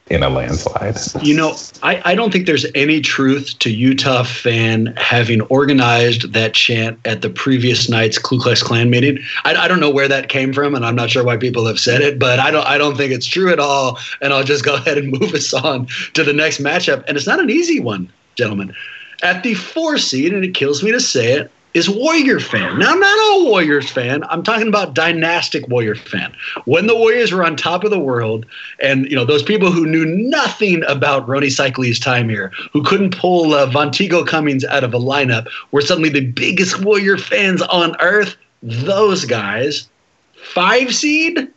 in 0.08 0.22
a 0.22 0.28
landslide. 0.28 0.98
You 1.22 1.34
know, 1.34 1.56
I, 1.82 2.02
I 2.04 2.14
don't 2.14 2.30
think 2.30 2.46
there's 2.46 2.66
any 2.74 3.00
truth 3.00 3.58
to 3.60 3.70
Utah 3.70 4.22
fan 4.22 4.92
having 4.96 5.40
organized 5.42 6.32
that 6.34 6.52
chant 6.52 6.98
at 7.06 7.22
the 7.22 7.30
previous 7.30 7.88
night's 7.88 8.18
Ku 8.18 8.38
Klux 8.38 8.62
Klan 8.62 8.90
meeting. 8.90 9.18
I, 9.44 9.54
I 9.54 9.68
don't 9.68 9.80
know 9.80 9.90
where 9.90 10.08
that 10.08 10.28
came 10.28 10.52
from, 10.52 10.74
and 10.74 10.84
I'm 10.84 10.94
not 10.94 11.10
sure 11.10 11.24
why 11.24 11.38
people 11.38 11.66
have 11.66 11.80
said 11.80 12.02
it, 12.02 12.18
but 12.18 12.38
I 12.38 12.50
don't 12.50 12.66
I 12.66 12.76
don't 12.76 12.96
think 12.96 13.12
it's 13.12 13.26
true 13.26 13.50
at 13.50 13.58
all. 13.58 13.98
And 14.20 14.32
I'll 14.32 14.44
just 14.44 14.64
go 14.64 14.74
ahead 14.76 14.98
and 14.98 15.10
move 15.18 15.32
us 15.34 15.54
on 15.54 15.86
to 16.12 16.22
the 16.22 16.34
next 16.34 16.58
matchup. 16.58 17.04
And 17.08 17.16
it's 17.16 17.26
not 17.26 17.40
an 17.40 17.50
easy 17.50 17.80
one, 17.80 18.12
gentlemen. 18.34 18.74
At 19.22 19.42
the 19.42 19.54
four 19.54 19.96
seed, 19.96 20.34
and 20.34 20.44
it 20.44 20.54
kills 20.54 20.82
me 20.82 20.92
to 20.92 21.00
say 21.00 21.32
it, 21.32 21.50
is 21.74 21.90
Warrior 21.90 22.38
fan. 22.38 22.78
Now, 22.78 22.92
I'm 22.92 23.00
not 23.00 23.40
a 23.42 23.44
Warriors 23.44 23.90
fan. 23.90 24.22
I'm 24.30 24.44
talking 24.44 24.68
about 24.68 24.94
dynastic 24.94 25.66
Warrior 25.68 25.96
fan. 25.96 26.34
When 26.64 26.86
the 26.86 26.96
Warriors 26.96 27.32
were 27.32 27.44
on 27.44 27.56
top 27.56 27.82
of 27.82 27.90
the 27.90 27.98
world, 27.98 28.46
and 28.80 29.10
you 29.10 29.16
know 29.16 29.24
those 29.24 29.42
people 29.42 29.72
who 29.72 29.84
knew 29.84 30.06
nothing 30.06 30.84
about 30.86 31.26
Rony 31.26 31.48
Seikaly's 31.48 31.98
time 31.98 32.28
here, 32.28 32.52
who 32.72 32.82
couldn't 32.82 33.16
pull 33.18 33.54
uh, 33.54 33.68
Vonteego 33.68 34.26
Cummings 34.26 34.64
out 34.64 34.84
of 34.84 34.94
a 34.94 34.98
lineup, 34.98 35.48
were 35.72 35.80
suddenly 35.80 36.08
the 36.10 36.26
biggest 36.26 36.82
Warrior 36.84 37.18
fans 37.18 37.60
on 37.62 37.96
earth. 38.00 38.36
Those 38.62 39.24
guys, 39.24 39.88
five 40.34 40.94
seed. 40.94 41.50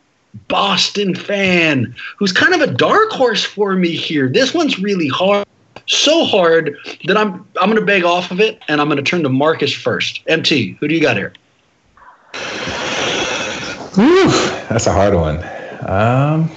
Boston 0.46 1.14
fan, 1.14 1.94
who's 2.18 2.32
kind 2.32 2.54
of 2.54 2.60
a 2.60 2.72
dark 2.72 3.10
horse 3.10 3.42
for 3.42 3.74
me 3.74 3.96
here. 3.96 4.28
This 4.28 4.52
one's 4.52 4.78
really 4.78 5.08
hard 5.08 5.46
so 5.88 6.24
hard 6.24 6.76
that 7.06 7.16
I'm 7.16 7.46
I'm 7.60 7.68
going 7.68 7.80
to 7.80 7.86
beg 7.86 8.04
off 8.04 8.30
of 8.30 8.40
it, 8.40 8.60
and 8.68 8.80
I'm 8.80 8.88
going 8.88 9.02
to 9.02 9.08
turn 9.10 9.22
to 9.24 9.28
Marcus 9.28 9.72
first. 9.72 10.22
MT, 10.26 10.72
who 10.80 10.88
do 10.88 10.94
you 10.94 11.00
got 11.00 11.16
here? 11.16 11.32
Whew, 13.94 14.30
that's 14.68 14.86
a 14.86 14.92
hard 14.92 15.14
one. 15.14 15.38
Um, 15.88 16.50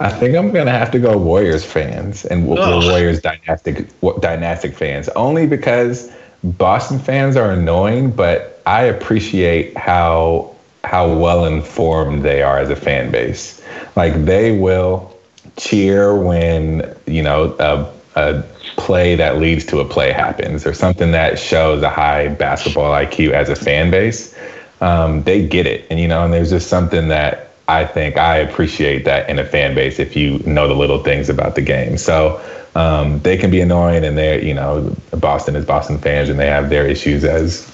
I 0.00 0.10
think 0.10 0.36
I'm 0.36 0.52
gonna 0.52 0.70
have 0.70 0.90
to 0.92 0.98
go 0.98 1.16
Warriors 1.16 1.64
fans 1.64 2.24
and 2.24 2.48
w- 2.48 2.88
Warriors 2.88 3.20
dynastic 3.20 3.88
dynastic 4.20 4.74
fans, 4.74 5.08
only 5.10 5.46
because 5.46 6.10
Boston 6.42 6.98
fans 6.98 7.36
are 7.36 7.50
annoying, 7.50 8.10
but 8.10 8.60
I 8.66 8.84
appreciate 8.84 9.76
how 9.76 10.54
how 10.84 11.12
well 11.14 11.46
informed 11.46 12.22
they 12.22 12.42
are 12.42 12.58
as 12.58 12.70
a 12.70 12.76
fan 12.76 13.10
base. 13.10 13.62
Like 13.96 14.24
they 14.24 14.58
will 14.58 15.16
cheer 15.56 16.14
when 16.14 16.93
you 17.06 17.22
know 17.22 17.54
a, 17.58 17.92
a 18.16 18.42
play 18.76 19.14
that 19.16 19.38
leads 19.38 19.64
to 19.66 19.80
a 19.80 19.84
play 19.84 20.12
happens 20.12 20.66
or 20.66 20.74
something 20.74 21.12
that 21.12 21.38
shows 21.38 21.82
a 21.82 21.90
high 21.90 22.28
basketball 22.28 22.92
IQ 22.92 23.32
as 23.32 23.48
a 23.48 23.56
fan 23.56 23.90
base. 23.90 24.36
Um, 24.80 25.22
they 25.22 25.46
get 25.46 25.66
it, 25.66 25.86
and 25.90 26.00
you 26.00 26.08
know, 26.08 26.24
and 26.24 26.32
there's 26.32 26.50
just 26.50 26.68
something 26.68 27.08
that 27.08 27.50
I 27.68 27.84
think 27.84 28.16
I 28.16 28.36
appreciate 28.36 29.04
that 29.04 29.28
in 29.30 29.38
a 29.38 29.44
fan 29.44 29.74
base 29.74 29.98
if 29.98 30.16
you 30.16 30.38
know 30.40 30.68
the 30.68 30.74
little 30.74 31.02
things 31.02 31.28
about 31.28 31.54
the 31.54 31.62
game. 31.62 31.96
So 31.96 32.40
um, 32.74 33.20
they 33.20 33.36
can 33.36 33.50
be 33.50 33.60
annoying, 33.60 34.04
and 34.04 34.18
they're 34.18 34.42
you 34.42 34.54
know, 34.54 34.94
Boston 35.12 35.56
is 35.56 35.64
Boston 35.64 35.98
fans, 35.98 36.28
and 36.28 36.38
they 36.38 36.48
have 36.48 36.68
their 36.68 36.86
issues 36.86 37.24
as 37.24 37.70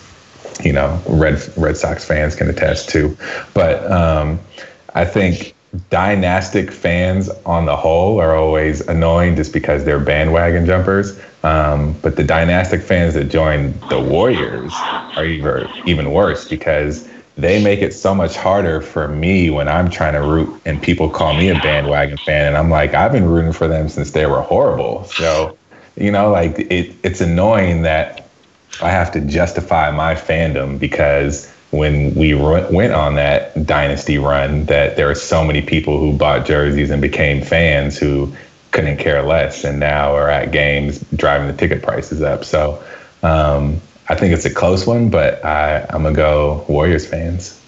you 0.64 0.72
know, 0.72 1.00
Red 1.08 1.40
Red 1.56 1.76
Sox 1.76 2.04
fans 2.04 2.34
can 2.34 2.48
attest 2.48 2.88
to. 2.90 3.16
But 3.54 3.90
um, 3.90 4.38
I 4.94 5.04
think 5.04 5.54
dynastic 5.88 6.70
fans 6.70 7.28
on 7.46 7.64
the 7.64 7.76
whole 7.76 8.20
are 8.20 8.34
always 8.34 8.80
annoying 8.88 9.36
just 9.36 9.52
because 9.52 9.84
they're 9.84 10.00
bandwagon 10.00 10.66
jumpers. 10.66 11.18
Um, 11.44 11.94
but 12.02 12.16
the 12.16 12.24
dynastic 12.24 12.82
fans 12.82 13.14
that 13.14 13.24
join 13.24 13.72
the 13.88 14.00
Warriors 14.00 14.86
are 15.16 15.24
even 15.24 15.68
even 15.84 16.12
worse 16.12 16.48
because 16.48 17.08
they 17.36 17.62
make 17.62 17.80
it 17.80 17.94
so 17.94 18.14
much 18.14 18.36
harder 18.36 18.80
for 18.80 19.08
me 19.08 19.48
when 19.48 19.68
I'm 19.68 19.88
trying 19.88 20.14
to 20.14 20.22
root 20.22 20.60
and 20.66 20.82
people 20.82 21.08
call 21.08 21.34
me 21.34 21.48
a 21.48 21.54
bandwagon 21.54 22.18
fan 22.18 22.48
and 22.48 22.56
I'm 22.56 22.68
like 22.68 22.94
I've 22.94 23.12
been 23.12 23.24
rooting 23.24 23.52
for 23.52 23.68
them 23.68 23.88
since 23.88 24.10
they 24.10 24.26
were 24.26 24.42
horrible. 24.42 25.04
So 25.04 25.56
you 25.96 26.10
know, 26.10 26.30
like 26.30 26.58
it, 26.58 26.94
it's 27.02 27.20
annoying 27.20 27.82
that 27.82 28.28
I 28.82 28.90
have 28.90 29.12
to 29.12 29.20
justify 29.20 29.90
my 29.90 30.14
fandom 30.14 30.78
because 30.78 31.52
when 31.70 32.14
we 32.14 32.34
went 32.34 32.92
on 32.92 33.14
that 33.14 33.66
dynasty 33.66 34.18
run, 34.18 34.64
that 34.64 34.96
there 34.96 35.08
are 35.08 35.14
so 35.14 35.44
many 35.44 35.62
people 35.62 35.98
who 35.98 36.12
bought 36.12 36.46
jerseys 36.46 36.90
and 36.90 37.00
became 37.00 37.42
fans 37.42 37.96
who 37.98 38.34
couldn't 38.72 38.96
care 38.98 39.22
less, 39.22 39.64
and 39.64 39.78
now 39.78 40.14
are 40.14 40.28
at 40.28 40.52
games 40.52 41.04
driving 41.14 41.46
the 41.48 41.54
ticket 41.54 41.82
prices 41.82 42.22
up. 42.22 42.44
So 42.44 42.82
um, 43.22 43.80
I 44.08 44.14
think 44.14 44.32
it's 44.32 44.44
a 44.44 44.52
close 44.52 44.86
one, 44.86 45.10
but 45.10 45.44
I, 45.44 45.86
I'm 45.90 46.02
gonna 46.02 46.14
go 46.14 46.64
Warriors 46.68 47.06
fans. 47.06 47.59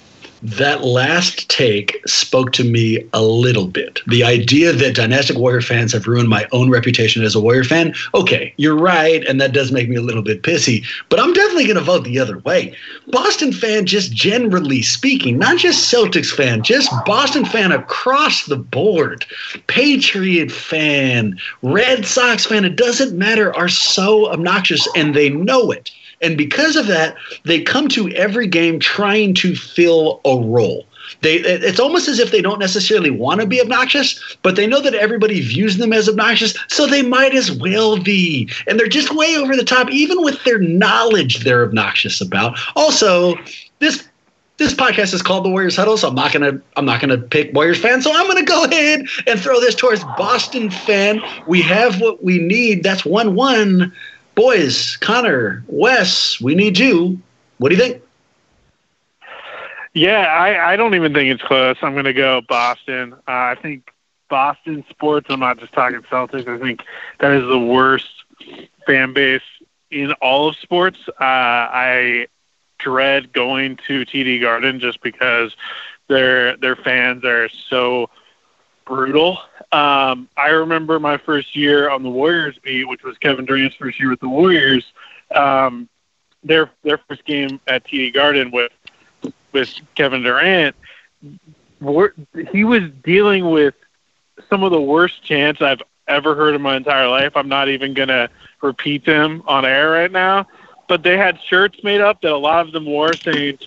That 0.43 0.83
last 0.83 1.49
take 1.49 2.01
spoke 2.07 2.53
to 2.53 2.65
me 2.65 3.07
a 3.13 3.23
little 3.23 3.69
bit. 3.69 4.01
The 4.09 4.25
idea 4.25 4.73
that 4.73 4.97
Dynastic 4.97 5.37
Warrior 5.37 5.61
fans 5.61 5.93
have 5.93 6.07
ruined 6.07 6.29
my 6.29 6.47
own 6.53 6.69
reputation 6.69 7.23
as 7.23 7.35
a 7.35 7.41
Warrior 7.41 7.65
fan. 7.65 7.95
Okay, 8.15 8.53
you're 8.57 8.77
right, 8.77 9.25
and 9.27 9.41
that 9.41 9.53
does 9.53 9.71
make 9.71 9.89
me 9.89 9.97
a 9.97 10.03
little 10.03 10.23
bit 10.23 10.43
pissy, 10.43 10.85
but 11.09 11.21
I'm 11.21 11.33
definitely 11.33 11.65
going 11.65 11.77
to 11.77 11.83
vote 11.83 12.05
the 12.05 12.19
other 12.19 12.39
way. 12.39 12.77
Boston 13.09 13.53
fan, 13.53 13.87
just 13.87 14.13
generally 14.13 14.83
speaking, 14.83 15.39
not 15.39 15.59
just 15.59 15.93
Celtics 15.93 16.33
fan, 16.33 16.63
just 16.63 16.91
Boston 17.07 17.45
fan 17.45 17.71
across 17.71 18.47
the 18.47 18.57
board, 18.57 19.25
Patriot 19.69 20.51
fan, 20.51 21.39
Red 21.63 22.05
Sox 22.05 22.47
fan, 22.47 22.65
it 22.65 22.77
doesn't 22.77 23.17
matter, 23.17 23.55
are 23.55 23.69
so 23.69 24.31
obnoxious 24.33 24.89
and 24.97 25.15
they 25.15 25.31
know 25.31 25.71
it. 25.71 25.93
And 26.23 26.39
because 26.39 26.77
of 26.77 26.87
that, 26.87 27.17
they 27.45 27.61
come 27.61 27.89
to 27.89 28.09
every 28.11 28.47
game 28.47 28.79
trying 28.79 29.35
to 29.35 29.55
fill 29.55 30.21
a 30.25 30.37
role. 30.37 30.87
They, 31.21 31.37
it's 31.37 31.81
almost 31.81 32.09
as 32.09 32.19
if 32.19 32.31
they 32.31 32.41
don't 32.41 32.59
necessarily 32.59 33.11
want 33.11 33.41
to 33.41 33.47
be 33.47 33.61
obnoxious, 33.61 34.21
but 34.43 34.57
they 34.57 34.67
know 34.67 34.81
that 34.81 34.95
everybody 34.95 35.41
views 35.41 35.77
them 35.77 35.93
as 35.93 36.09
obnoxious, 36.09 36.57
so 36.69 36.87
they 36.87 37.03
might 37.03 37.35
as 37.35 37.53
well 37.53 37.99
be. 37.99 38.49
And 38.67 38.79
they're 38.79 38.87
just 38.87 39.15
way 39.15 39.37
over 39.37 39.55
the 39.55 39.65
top, 39.65 39.91
even 39.91 40.23
with 40.23 40.43
their 40.45 40.59
knowledge 40.59 41.41
they're 41.41 41.65
obnoxious 41.65 42.21
about. 42.21 42.59
Also, 42.77 43.35
this 43.81 44.09
this 44.59 44.75
podcast 44.75 45.13
is 45.13 45.23
called 45.23 45.45
the 45.45 45.49
Warriors 45.49 45.77
Huddle, 45.77 45.97
so 45.97 46.09
I'm 46.09 46.15
not 46.15 46.33
gonna 46.33 46.61
I'm 46.77 46.85
not 46.85 47.01
gonna 47.01 47.19
pick 47.19 47.53
Warriors 47.53 47.79
fan. 47.79 48.01
So 48.01 48.13
I'm 48.15 48.29
gonna 48.29 48.45
go 48.45 48.65
ahead 48.65 49.07
and 49.27 49.41
throw 49.41 49.59
this 49.61 49.75
towards 49.75 50.05
Boston 50.17 50.71
fan. 50.71 51.21
We 51.49 51.63
have 51.63 52.01
what 52.01 52.23
we 52.23 52.39
need. 52.39 52.85
That's 52.85 53.05
one 53.05 53.35
one 53.35 53.93
boys, 54.35 54.97
Connor, 54.97 55.65
Wes, 55.67 56.41
we 56.41 56.55
need 56.55 56.79
you. 56.79 57.21
What 57.59 57.71
do 57.71 57.77
you 57.77 57.81
think? 57.81 58.03
Yeah, 59.95 60.21
I, 60.21 60.73
I 60.73 60.77
don't 60.77 60.95
even 60.95 61.13
think 61.13 61.31
it's 61.31 61.43
close. 61.43 61.77
I'm 61.83 61.93
going 61.93 62.07
to 62.07 62.15
go 62.15 62.41
Boston. 62.41 63.13
Uh, 63.13 63.19
I 63.27 63.57
think 63.61 63.91
Boston 64.29 64.85
sports. 64.89 65.27
I'm 65.29 65.41
not 65.41 65.59
just 65.59 65.73
talking 65.73 66.01
Celtics. 66.03 66.49
I 66.49 66.59
think 66.59 66.83
that 67.21 67.33
is 67.33 67.47
the 67.47 67.59
worst 67.59 68.09
fan 68.87 69.13
base 69.13 69.43
in 69.91 70.13
all 70.15 70.49
of 70.49 70.57
sports. 70.57 70.99
Uh, 71.09 71.15
I 71.21 72.27
dread 72.79 73.33
going 73.33 73.77
to 73.89 74.05
TD 74.07 74.41
Garden 74.41 74.81
just 74.81 75.03
because 75.03 75.55
their 76.09 76.57
their 76.57 76.77
fans 76.77 77.25
are 77.25 77.49
so 77.49 78.09
brutal. 78.87 79.39
Um, 79.73 80.29
I 80.37 80.49
remember 80.49 81.01
my 81.01 81.17
first 81.17 81.57
year 81.57 81.89
on 81.89 82.03
the 82.03 82.11
Warriors 82.11 82.59
beat, 82.63 82.85
which 82.85 83.03
was 83.03 83.17
Kevin 83.19 83.47
Durant's 83.47 83.77
first 83.77 83.99
year 83.99 84.11
with 84.11 84.21
the 84.21 84.29
Warriors. 84.29 84.85
Um, 85.35 85.89
their 86.45 86.71
their 86.83 86.99
first 87.09 87.25
game 87.25 87.61
at 87.67 87.85
TD 87.85 88.13
Garden 88.13 88.51
with 88.51 88.73
with 89.53 89.73
Kevin 89.95 90.23
Durant, 90.23 90.77
he 92.53 92.65
was 92.65 92.83
dealing 93.03 93.51
with 93.51 93.75
some 94.49 94.63
of 94.63 94.73
the 94.73 94.81
worst 94.81 95.23
chants 95.25 95.61
I've 95.61 95.83
ever 96.09 96.35
heard 96.35 96.55
in 96.55 96.63
my 96.63 96.77
entire 96.77 97.09
life. 97.09 97.33
I'm 97.37 97.49
not 97.49 97.69
even 97.69 97.95
gonna 97.95 98.29
repeat 98.61 99.05
them 99.05 99.43
on 99.47 99.65
air 99.65 99.91
right 99.91 100.11
now, 100.11 100.47
but 100.89 101.03
they 101.03 101.17
had 101.17 101.41
shirts 101.41 101.83
made 101.83 102.01
up 102.01 102.21
that 102.23 102.33
a 102.33 102.37
lot 102.37 102.67
of 102.67 102.73
them 102.73 102.87
wore 102.87 103.13
saying 103.15 103.59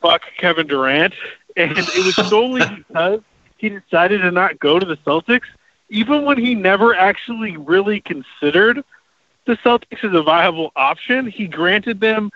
"fuck 0.00 0.22
Kevin 0.38 0.66
Durant," 0.66 1.14
and 1.56 1.76
it 1.76 2.04
was 2.04 2.14
solely 2.28 2.62
because 2.88 3.20
he 3.56 3.68
decided 3.68 4.22
to 4.22 4.30
not 4.30 4.58
go 4.58 4.78
to 4.78 4.86
the 4.86 4.96
Celtics, 4.98 5.46
even 5.88 6.24
when 6.24 6.38
he 6.38 6.54
never 6.54 6.94
actually 6.94 7.56
really 7.56 8.00
considered 8.00 8.84
the 9.46 9.56
Celtics 9.56 10.02
as 10.02 10.14
a 10.14 10.22
viable 10.22 10.72
option. 10.76 11.26
He 11.26 11.46
granted 11.46 12.00
them 12.00 12.30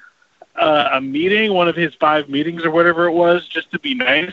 uh, 0.54 0.90
a 0.92 1.00
meeting, 1.00 1.52
one 1.54 1.68
of 1.68 1.76
his 1.76 1.94
five 1.94 2.28
meetings 2.28 2.64
or 2.64 2.70
whatever 2.70 3.06
it 3.06 3.12
was, 3.12 3.46
just 3.46 3.70
to 3.72 3.78
be 3.78 3.94
nice, 3.94 4.32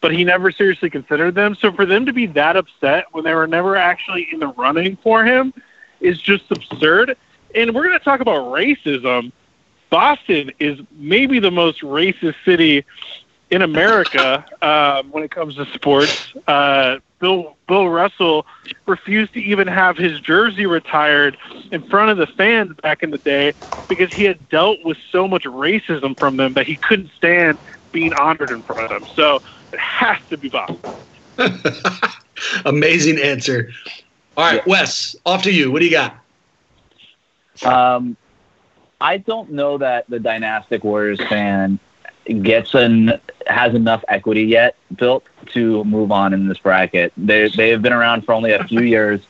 but 0.00 0.12
he 0.12 0.24
never 0.24 0.50
seriously 0.50 0.90
considered 0.90 1.34
them. 1.34 1.54
So 1.54 1.72
for 1.72 1.86
them 1.86 2.06
to 2.06 2.12
be 2.12 2.26
that 2.26 2.56
upset 2.56 3.06
when 3.12 3.24
they 3.24 3.34
were 3.34 3.46
never 3.46 3.76
actually 3.76 4.28
in 4.32 4.40
the 4.40 4.48
running 4.48 4.96
for 5.02 5.24
him 5.24 5.52
is 6.00 6.20
just 6.20 6.50
absurd. 6.50 7.16
And 7.54 7.74
we're 7.74 7.84
going 7.84 7.98
to 7.98 8.04
talk 8.04 8.20
about 8.20 8.52
racism. 8.52 9.32
Boston 9.90 10.50
is 10.58 10.80
maybe 10.92 11.38
the 11.38 11.50
most 11.50 11.82
racist 11.82 12.36
city 12.44 12.84
in 13.52 13.60
America 13.60 14.44
um, 14.62 15.10
when 15.10 15.22
it 15.22 15.30
comes 15.30 15.54
to 15.56 15.66
sports. 15.74 16.32
Uh, 16.48 16.98
Bill 17.20 17.56
Bill 17.68 17.88
Russell 17.88 18.46
refused 18.86 19.34
to 19.34 19.40
even 19.40 19.68
have 19.68 19.96
his 19.96 20.18
jersey 20.20 20.66
retired 20.66 21.36
in 21.70 21.82
front 21.88 22.10
of 22.10 22.16
the 22.16 22.26
fans 22.26 22.74
back 22.82 23.02
in 23.02 23.10
the 23.10 23.18
day 23.18 23.54
because 23.88 24.10
he 24.10 24.24
had 24.24 24.48
dealt 24.48 24.78
with 24.84 24.96
so 25.12 25.28
much 25.28 25.44
racism 25.44 26.18
from 26.18 26.36
them 26.38 26.54
that 26.54 26.66
he 26.66 26.76
couldn't 26.76 27.10
stand 27.16 27.58
being 27.92 28.12
honored 28.14 28.50
in 28.50 28.62
front 28.62 28.84
of 28.84 28.88
them. 28.88 29.06
So 29.14 29.40
it 29.70 29.78
has 29.78 30.16
to 30.30 30.38
be 30.38 30.48
Boston. 30.48 30.80
Amazing 32.64 33.20
answer. 33.20 33.70
All 34.36 34.50
right, 34.50 34.66
Wes, 34.66 35.14
off 35.26 35.42
to 35.42 35.52
you. 35.52 35.70
What 35.70 35.80
do 35.80 35.84
you 35.84 35.90
got? 35.90 36.16
Um, 37.62 38.16
I 38.98 39.18
don't 39.18 39.50
know 39.50 39.76
that 39.76 40.08
the 40.08 40.18
Dynastic 40.18 40.84
Warriors 40.84 41.20
fan 41.28 41.78
gets 42.42 42.74
an 42.74 43.20
has 43.46 43.74
enough 43.74 44.04
equity 44.08 44.44
yet 44.44 44.76
built 44.96 45.24
to 45.46 45.84
move 45.84 46.12
on 46.12 46.32
in 46.32 46.48
this 46.48 46.58
bracket. 46.58 47.12
They 47.16 47.48
they 47.48 47.70
have 47.70 47.82
been 47.82 47.92
around 47.92 48.24
for 48.24 48.32
only 48.32 48.52
a 48.52 48.64
few 48.64 48.82
years. 48.82 49.20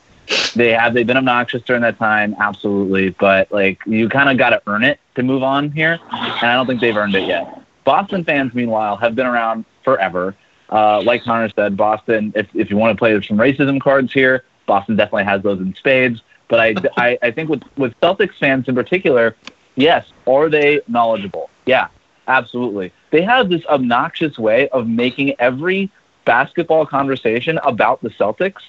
They 0.55 0.69
have 0.69 0.93
they've 0.93 1.05
been 1.05 1.17
obnoxious 1.17 1.63
during 1.63 1.81
that 1.81 1.97
time, 1.97 2.35
absolutely. 2.39 3.09
But 3.09 3.51
like 3.51 3.79
you 3.85 4.09
kind 4.09 4.29
of 4.29 4.37
got 4.37 4.51
to 4.51 4.61
earn 4.67 4.83
it 4.83 4.99
to 5.15 5.23
move 5.23 5.43
on 5.43 5.71
here, 5.71 5.99
and 6.11 6.43
I 6.43 6.53
don't 6.55 6.67
think 6.67 6.81
they've 6.81 6.95
earned 6.95 7.15
it 7.15 7.27
yet. 7.27 7.61
Boston 7.83 8.23
fans, 8.23 8.53
meanwhile, 8.53 8.95
have 8.97 9.15
been 9.15 9.25
around 9.25 9.65
forever. 9.83 10.35
Uh, 10.69 11.01
like 11.01 11.23
Connor 11.23 11.49
said, 11.49 11.75
Boston. 11.75 12.31
If 12.35 12.47
if 12.55 12.69
you 12.69 12.77
want 12.77 12.95
to 12.95 12.99
play 12.99 13.19
some 13.21 13.37
racism 13.37 13.81
cards 13.81 14.13
here, 14.13 14.45
Boston 14.65 14.95
definitely 14.95 15.25
has 15.25 15.43
those 15.43 15.59
in 15.59 15.75
spades. 15.75 16.21
But 16.47 16.59
I, 16.59 16.75
I, 16.97 17.17
I 17.21 17.31
think 17.31 17.49
with 17.49 17.63
with 17.77 17.99
Celtics 17.99 18.37
fans 18.39 18.67
in 18.67 18.75
particular, 18.75 19.35
yes, 19.75 20.05
are 20.27 20.49
they 20.49 20.81
knowledgeable? 20.87 21.49
Yeah, 21.65 21.87
Absolutely. 22.27 22.93
They 23.11 23.21
have 23.21 23.49
this 23.49 23.65
obnoxious 23.65 24.37
way 24.37 24.69
of 24.69 24.87
making 24.87 25.35
every 25.39 25.91
basketball 26.25 26.85
conversation 26.85 27.59
about 27.63 28.01
the 28.01 28.09
Celtics. 28.09 28.61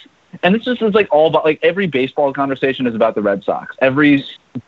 And 0.42 0.54
this 0.54 0.64
just 0.64 0.82
is 0.82 0.94
like 0.94 1.08
all 1.12 1.28
about 1.28 1.44
like 1.44 1.60
every 1.62 1.86
baseball 1.86 2.32
conversation 2.32 2.86
is 2.86 2.94
about 2.94 3.14
the 3.14 3.22
Red 3.22 3.44
Sox. 3.44 3.76
Every 3.80 4.24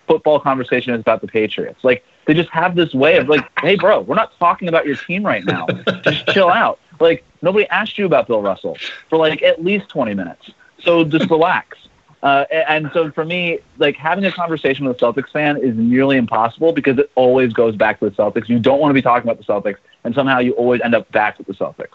football 0.07 0.39
conversation 0.39 0.95
is 0.95 1.01
about 1.01 1.21
the 1.21 1.27
Patriots. 1.27 1.83
Like 1.83 2.05
they 2.27 2.35
just 2.35 2.51
have 2.51 2.77
this 2.77 2.95
way 2.95 3.17
of 3.17 3.29
like, 3.29 3.49
hey 3.61 3.75
bro, 3.75 4.01
we're 4.01 4.15
not 4.15 4.39
talking 4.39 4.69
about 4.69 4.87
your 4.87 4.97
team 4.97 5.27
right 5.27 5.45
now. 5.45 5.67
Just 6.05 6.27
chill 6.33 6.49
out. 6.49 6.79
Like 7.01 7.25
nobody 7.43 7.67
asked 7.69 7.99
you 7.99 8.07
about 8.07 8.29
Bill 8.29 8.43
Russell 8.43 8.77
for 9.11 9.19
like 9.19 9.43
at 9.43 9.65
least 9.65 9.89
twenty 9.89 10.15
minutes. 10.15 10.51
So 10.81 11.03
just 11.05 11.29
relax. 11.31 11.86
Uh, 12.27 12.45
and 12.51 12.91
so 12.93 13.09
for 13.13 13.25
me, 13.25 13.61
like 13.79 13.95
having 13.95 14.25
a 14.25 14.33
conversation 14.33 14.85
with 14.85 15.01
a 15.01 15.01
Celtics 15.01 15.31
fan 15.31 15.59
is 15.59 15.77
nearly 15.77 16.17
impossible 16.17 16.73
because 16.73 16.99
it 16.99 17.09
always 17.15 17.53
goes 17.53 17.77
back 17.77 18.01
to 18.01 18.11
the 18.11 18.17
Celtics. 18.17 18.49
You 18.49 18.59
don't 18.59 18.81
want 18.81 18.91
to 18.91 18.95
be 18.95 19.01
talking 19.01 19.31
about 19.31 19.39
the 19.39 19.45
Celtics, 19.45 19.77
and 20.03 20.13
somehow 20.13 20.41
you 20.41 20.51
always 20.55 20.81
end 20.81 20.97
up 20.97 21.09
back 21.13 21.39
with 21.39 21.47
the 21.47 21.53
Celtics. 21.53 21.95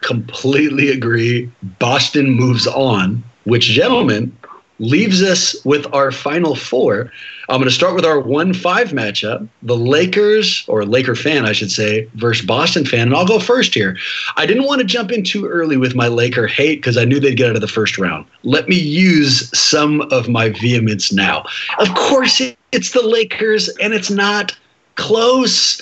Completely 0.00 0.88
agree. 0.88 1.52
Boston 1.78 2.30
moves 2.30 2.66
on, 2.66 3.22
which, 3.44 3.66
gentlemen, 3.66 4.34
leaves 4.78 5.22
us 5.22 5.56
with 5.64 5.86
our 5.94 6.12
final 6.12 6.54
four. 6.54 7.10
I'm 7.48 7.58
going 7.58 7.68
to 7.68 7.74
start 7.74 7.94
with 7.94 8.04
our 8.04 8.20
1 8.20 8.52
5 8.54 8.88
matchup 8.90 9.48
the 9.62 9.76
Lakers, 9.76 10.64
or 10.68 10.84
Laker 10.84 11.14
fan, 11.14 11.46
I 11.46 11.52
should 11.52 11.70
say, 11.70 12.08
versus 12.14 12.44
Boston 12.44 12.84
fan. 12.84 13.08
And 13.08 13.16
I'll 13.16 13.26
go 13.26 13.38
first 13.38 13.74
here. 13.74 13.96
I 14.36 14.46
didn't 14.46 14.64
want 14.64 14.80
to 14.80 14.86
jump 14.86 15.12
in 15.12 15.22
too 15.22 15.46
early 15.46 15.76
with 15.76 15.94
my 15.94 16.08
Laker 16.08 16.46
hate 16.46 16.76
because 16.76 16.96
I 16.96 17.04
knew 17.04 17.20
they'd 17.20 17.36
get 17.36 17.50
out 17.50 17.56
of 17.56 17.62
the 17.62 17.68
first 17.68 17.98
round. 17.98 18.26
Let 18.42 18.68
me 18.68 18.76
use 18.76 19.56
some 19.58 20.02
of 20.12 20.28
my 20.28 20.50
vehemence 20.50 21.12
now. 21.12 21.44
Of 21.78 21.94
course, 21.94 22.40
it's 22.72 22.90
the 22.90 23.06
Lakers, 23.06 23.68
and 23.80 23.94
it's 23.94 24.10
not 24.10 24.56
close. 24.96 25.80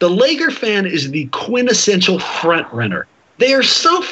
The 0.00 0.10
Laker 0.10 0.50
fan 0.50 0.86
is 0.86 1.10
the 1.10 1.26
quintessential 1.26 2.18
front 2.18 2.70
runner. 2.72 3.06
They 3.38 3.54
are 3.54 3.62
so 3.62 4.04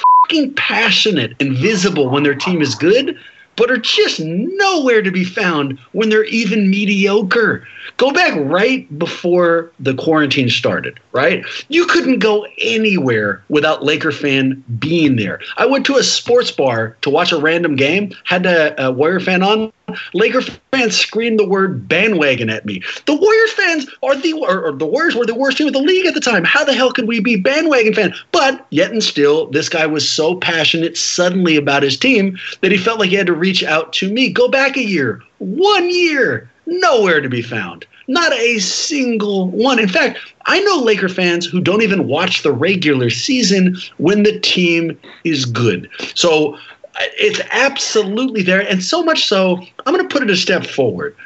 passionate 0.56 1.34
and 1.40 1.56
visible 1.56 2.08
when 2.08 2.22
their 2.22 2.34
team 2.34 2.62
is 2.62 2.74
good 2.74 3.18
but 3.56 3.70
are 3.70 3.76
just 3.76 4.20
nowhere 4.20 5.02
to 5.02 5.10
be 5.10 5.24
found 5.24 5.78
when 5.92 6.08
they're 6.08 6.24
even 6.24 6.70
mediocre. 6.70 7.66
Go 7.96 8.12
back 8.12 8.32
right 8.36 8.86
before 8.98 9.70
the 9.80 9.94
quarantine 9.94 10.48
started, 10.48 10.98
right? 11.12 11.44
You 11.68 11.86
couldn't 11.86 12.20
go 12.20 12.46
anywhere 12.58 13.42
without 13.48 13.84
Laker 13.84 14.12
fan 14.12 14.62
being 14.78 15.16
there. 15.16 15.40
I 15.56 15.66
went 15.66 15.86
to 15.86 15.96
a 15.96 16.02
sports 16.02 16.50
bar 16.50 16.96
to 17.02 17.10
watch 17.10 17.32
a 17.32 17.38
random 17.38 17.76
game, 17.76 18.14
had 18.24 18.46
a, 18.46 18.86
a 18.86 18.92
Warrior 18.92 19.20
fan 19.20 19.42
on. 19.42 19.72
Laker 20.14 20.42
fans 20.42 20.96
screamed 20.96 21.38
the 21.38 21.48
word 21.48 21.88
bandwagon 21.88 22.50
at 22.50 22.66
me. 22.66 22.82
The 23.06 23.14
Warriors 23.14 23.52
fans 23.52 23.86
are 24.02 24.16
the 24.16 24.32
or, 24.32 24.66
or 24.66 24.72
the 24.72 24.86
Warriors 24.86 25.14
were 25.14 25.26
the 25.26 25.34
worst 25.34 25.58
team 25.58 25.68
in 25.68 25.72
the 25.72 25.80
league 25.80 26.06
at 26.06 26.14
the 26.14 26.20
time. 26.20 26.44
How 26.44 26.64
the 26.64 26.74
hell 26.74 26.92
could 26.92 27.08
we 27.08 27.20
be 27.20 27.36
bandwagon 27.36 27.94
fan? 27.94 28.14
But 28.32 28.66
yet 28.70 28.92
and 28.92 29.02
still, 29.02 29.46
this 29.46 29.68
guy 29.68 29.86
was 29.86 30.08
so 30.08 30.36
passionate 30.36 30.96
suddenly 30.96 31.56
about 31.56 31.82
his 31.82 31.98
team 31.98 32.38
that 32.60 32.72
he 32.72 32.78
felt 32.78 32.98
like 32.98 33.10
he 33.10 33.16
had 33.16 33.26
to 33.26 33.34
reach 33.34 33.62
out 33.64 33.92
to 33.94 34.12
me. 34.12 34.30
Go 34.30 34.48
back 34.48 34.76
a 34.76 34.84
year, 34.84 35.22
one 35.38 35.88
year 35.90 36.50
nowhere 36.66 37.20
to 37.20 37.28
be 37.28 37.42
found. 37.42 37.86
Not 38.08 38.32
a 38.32 38.58
single 38.58 39.48
one. 39.48 39.78
In 39.78 39.88
fact, 39.88 40.18
I 40.46 40.60
know 40.60 40.78
Laker 40.78 41.08
fans 41.08 41.46
who 41.46 41.60
don't 41.60 41.82
even 41.82 42.08
watch 42.08 42.42
the 42.42 42.52
regular 42.52 43.10
season 43.10 43.76
when 43.98 44.22
the 44.24 44.38
team 44.40 44.98
is 45.24 45.44
good. 45.44 45.88
So 46.14 46.58
it's 46.98 47.40
absolutely 47.50 48.42
there. 48.42 48.60
And 48.68 48.82
so 48.82 49.02
much 49.02 49.26
so, 49.26 49.58
I'm 49.86 49.94
going 49.94 50.06
to 50.06 50.12
put 50.12 50.22
it 50.22 50.30
a 50.30 50.36
step 50.36 50.66
forward. 50.66 51.16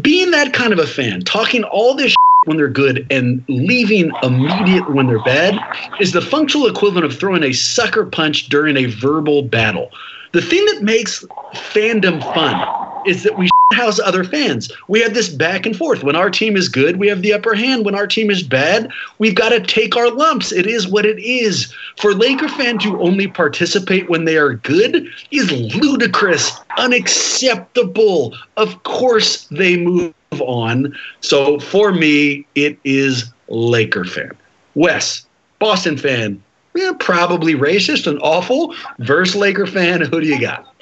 Being 0.00 0.30
that 0.30 0.52
kind 0.52 0.72
of 0.72 0.78
a 0.78 0.86
fan, 0.86 1.22
talking 1.22 1.64
all 1.64 1.94
this 1.94 2.14
when 2.44 2.56
they're 2.56 2.68
good 2.68 3.06
and 3.10 3.42
leaving 3.48 4.10
immediate 4.22 4.92
when 4.92 5.06
they're 5.06 5.22
bad 5.22 5.58
is 5.98 6.12
the 6.12 6.20
functional 6.20 6.66
equivalent 6.66 7.06
of 7.06 7.18
throwing 7.18 7.42
a 7.42 7.52
sucker 7.52 8.04
punch 8.04 8.48
during 8.48 8.76
a 8.76 8.86
verbal 8.86 9.42
battle. 9.42 9.90
The 10.32 10.42
thing 10.42 10.64
that 10.66 10.82
makes 10.82 11.24
fandom 11.54 12.20
fun 12.34 13.02
is 13.06 13.22
that 13.22 13.38
we 13.38 13.48
house 13.74 13.98
other 13.98 14.24
fans. 14.24 14.70
We 14.88 15.00
had 15.00 15.14
this 15.14 15.28
back 15.28 15.66
and 15.66 15.76
forth. 15.76 16.02
When 16.02 16.16
our 16.16 16.30
team 16.30 16.56
is 16.56 16.68
good, 16.68 16.96
we 16.96 17.08
have 17.08 17.22
the 17.22 17.32
upper 17.32 17.54
hand. 17.54 17.84
When 17.84 17.94
our 17.94 18.06
team 18.06 18.30
is 18.30 18.42
bad, 18.42 18.90
we've 19.18 19.34
got 19.34 19.50
to 19.50 19.60
take 19.60 19.96
our 19.96 20.10
lumps. 20.10 20.52
It 20.52 20.66
is 20.66 20.88
what 20.88 21.04
it 21.04 21.18
is. 21.18 21.72
For 21.98 22.14
Laker 22.14 22.48
fans 22.48 22.82
to 22.84 23.00
only 23.00 23.28
participate 23.28 24.08
when 24.08 24.24
they 24.24 24.36
are 24.36 24.54
good 24.54 25.08
is 25.30 25.52
ludicrous, 25.74 26.52
unacceptable. 26.78 28.34
Of 28.56 28.82
course, 28.84 29.46
they 29.50 29.76
move 29.76 30.14
on. 30.40 30.96
So 31.20 31.58
for 31.60 31.92
me, 31.92 32.46
it 32.54 32.78
is 32.84 33.32
Laker 33.48 34.04
fan. 34.04 34.32
Wes, 34.74 35.26
Boston 35.58 35.96
fan, 35.96 36.42
yeah, 36.74 36.92
probably 36.98 37.54
racist 37.54 38.06
and 38.06 38.18
awful. 38.20 38.74
Verse 38.98 39.34
Laker 39.34 39.66
fan, 39.66 40.00
who 40.00 40.20
do 40.20 40.26
you 40.26 40.40
got? 40.40 40.74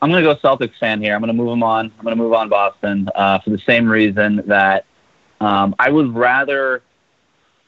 I'm 0.00 0.10
going 0.10 0.22
to 0.22 0.34
go 0.34 0.38
Celtics 0.40 0.78
fan 0.78 1.00
here. 1.00 1.14
I'm 1.14 1.20
going 1.20 1.28
to 1.28 1.34
move 1.34 1.48
them 1.50 1.62
on. 1.62 1.86
I'm 1.98 2.04
going 2.04 2.16
to 2.16 2.22
move 2.22 2.32
on 2.32 2.48
Boston 2.48 3.08
uh, 3.14 3.38
for 3.40 3.50
the 3.50 3.58
same 3.58 3.88
reason 3.88 4.42
that 4.46 4.84
um, 5.40 5.74
I 5.78 5.90
would 5.90 6.14
rather 6.14 6.82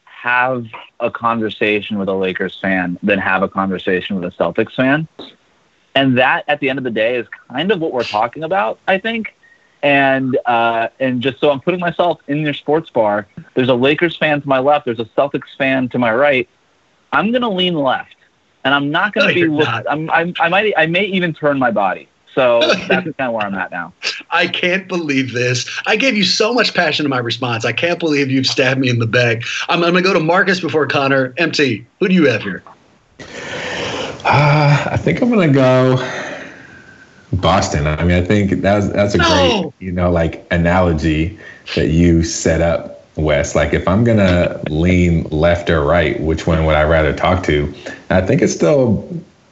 have 0.05 0.67
a 1.01 1.11
conversation 1.11 1.99
with 1.99 2.09
a 2.09 2.13
Lakers 2.15 2.59
fan 2.61 2.99
than 3.03 3.19
have 3.19 3.43
a 3.43 3.49
conversation 3.49 4.17
with 4.21 4.33
a 4.33 4.37
Celtics 4.37 4.75
fan. 4.75 5.09
And 5.95 6.19
that, 6.19 6.45
at 6.49 6.61
the 6.61 6.69
end 6.69 6.79
of 6.79 6.85
the 6.85 6.91
day, 6.91 7.17
is 7.17 7.27
kind 7.51 7.73
of 7.73 7.81
what 7.81 7.93
we're 7.93 8.05
talking 8.05 8.45
about, 8.45 8.79
I 8.87 8.99
think. 8.99 9.35
And 9.83 10.37
uh, 10.45 10.89
and 10.99 11.23
just 11.23 11.39
so 11.41 11.51
I'm 11.51 11.61
putting 11.61 11.81
myself 11.81 12.21
in 12.27 12.39
your 12.39 12.53
sports 12.53 12.91
bar, 12.91 13.27
there's 13.55 13.69
a 13.69 13.75
Lakers 13.75 14.17
fan 14.17 14.41
to 14.43 14.49
my 14.49 14.59
left, 14.59 14.85
there's 14.87 14.99
a 14.99 15.05
Celtics 15.05 15.57
fan 15.57 15.89
to 15.91 15.99
my 15.99 16.13
right. 16.13 16.49
I'm 17.13 17.31
going 17.31 17.43
to 17.43 17.49
lean 17.49 17.75
left, 17.75 18.17
and 18.65 18.75
I'm 18.75 18.91
not 18.91 19.15
going 19.15 19.29
to 19.29 19.35
No, 19.35 19.47
be. 19.47 19.47
Look, 19.47 19.67
not. 19.67 19.87
I'm, 19.89 20.11
I'm, 20.11 20.35
I 20.41 20.49
might 20.49 20.75
I 20.77 20.87
may 20.87 21.05
even 21.05 21.33
turn 21.33 21.59
my 21.59 21.71
body. 21.71 22.09
So 22.39 22.60
that's 22.60 22.89
kind 22.89 23.15
of 23.19 23.32
where 23.32 23.44
I'm 23.44 23.55
at 23.56 23.73
now. 23.73 23.93
I 24.31 24.47
can't 24.47 24.86
believe 24.86 25.32
this. 25.32 25.69
I 25.86 25.97
gave 25.97 26.16
you 26.16 26.23
so 26.23 26.55
much 26.55 26.73
passion 26.73 27.05
in 27.05 27.10
my 27.10 27.19
response. 27.19 27.65
I 27.65 27.73
can't 27.73 27.98
believe 27.98 28.31
you've 28.31 28.47
stabbed 28.47 28.78
me 28.81 28.89
in 28.89 29.01
the 29.01 29.09
back. 29.09 29.43
I'm, 29.69 29.82
I'm 29.82 29.90
going 29.90 30.05
to 30.05 30.09
go 30.09 30.15
to 30.15 30.20
Marcus 30.20 30.60
before 30.60 30.86
Connor. 30.86 31.35
MT, 31.36 31.85
who 31.98 32.06
do 32.06 32.15
you 32.15 32.28
have 32.28 32.43
here? 32.43 32.62
Uh, 34.24 34.89
I 34.93 34.97
think 34.97 35.20
I'm 35.20 35.31
gonna 35.31 35.52
go 35.52 35.97
Boston. 37.32 37.86
I 37.86 38.05
mean, 38.05 38.23
I 38.23 38.24
think 38.24 38.60
that's 38.60 38.89
that's 38.89 39.15
a 39.15 39.19
No. 39.19 39.24
great, 39.24 39.73
you 39.81 39.93
know, 39.93 40.10
like 40.10 40.47
analogy 40.51 41.39
that 41.74 41.89
you 41.89 42.23
set 42.23 42.60
up, 42.60 43.06
Wes. 43.16 43.55
Like, 43.55 43.73
if 43.73 43.89
I'm 43.89 44.05
gonna 44.05 44.60
lean 44.69 45.24
left 45.31 45.70
or 45.70 45.82
right, 45.82 46.20
which 46.20 46.47
one 46.47 46.65
would 46.66 46.74
I 46.74 46.85
rather 46.85 47.12
talk 47.12 47.43
to? 47.44 47.73
I 48.10 48.20
think 48.20 48.43
it's 48.43 48.52
still, 48.52 49.09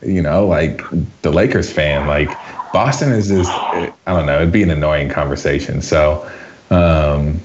you 0.06 0.22
know, 0.22 0.46
like 0.46 0.82
the 1.22 1.30
Lakers 1.30 1.72
fan. 1.72 2.06
Like, 2.06 2.28
Boston 2.72 3.12
is 3.12 3.28
just, 3.28 3.50
I 3.50 3.92
don't 4.06 4.26
know, 4.26 4.36
it'd 4.36 4.52
be 4.52 4.62
an 4.62 4.70
annoying 4.70 5.08
conversation. 5.08 5.82
So, 5.82 6.30
um, 6.70 7.40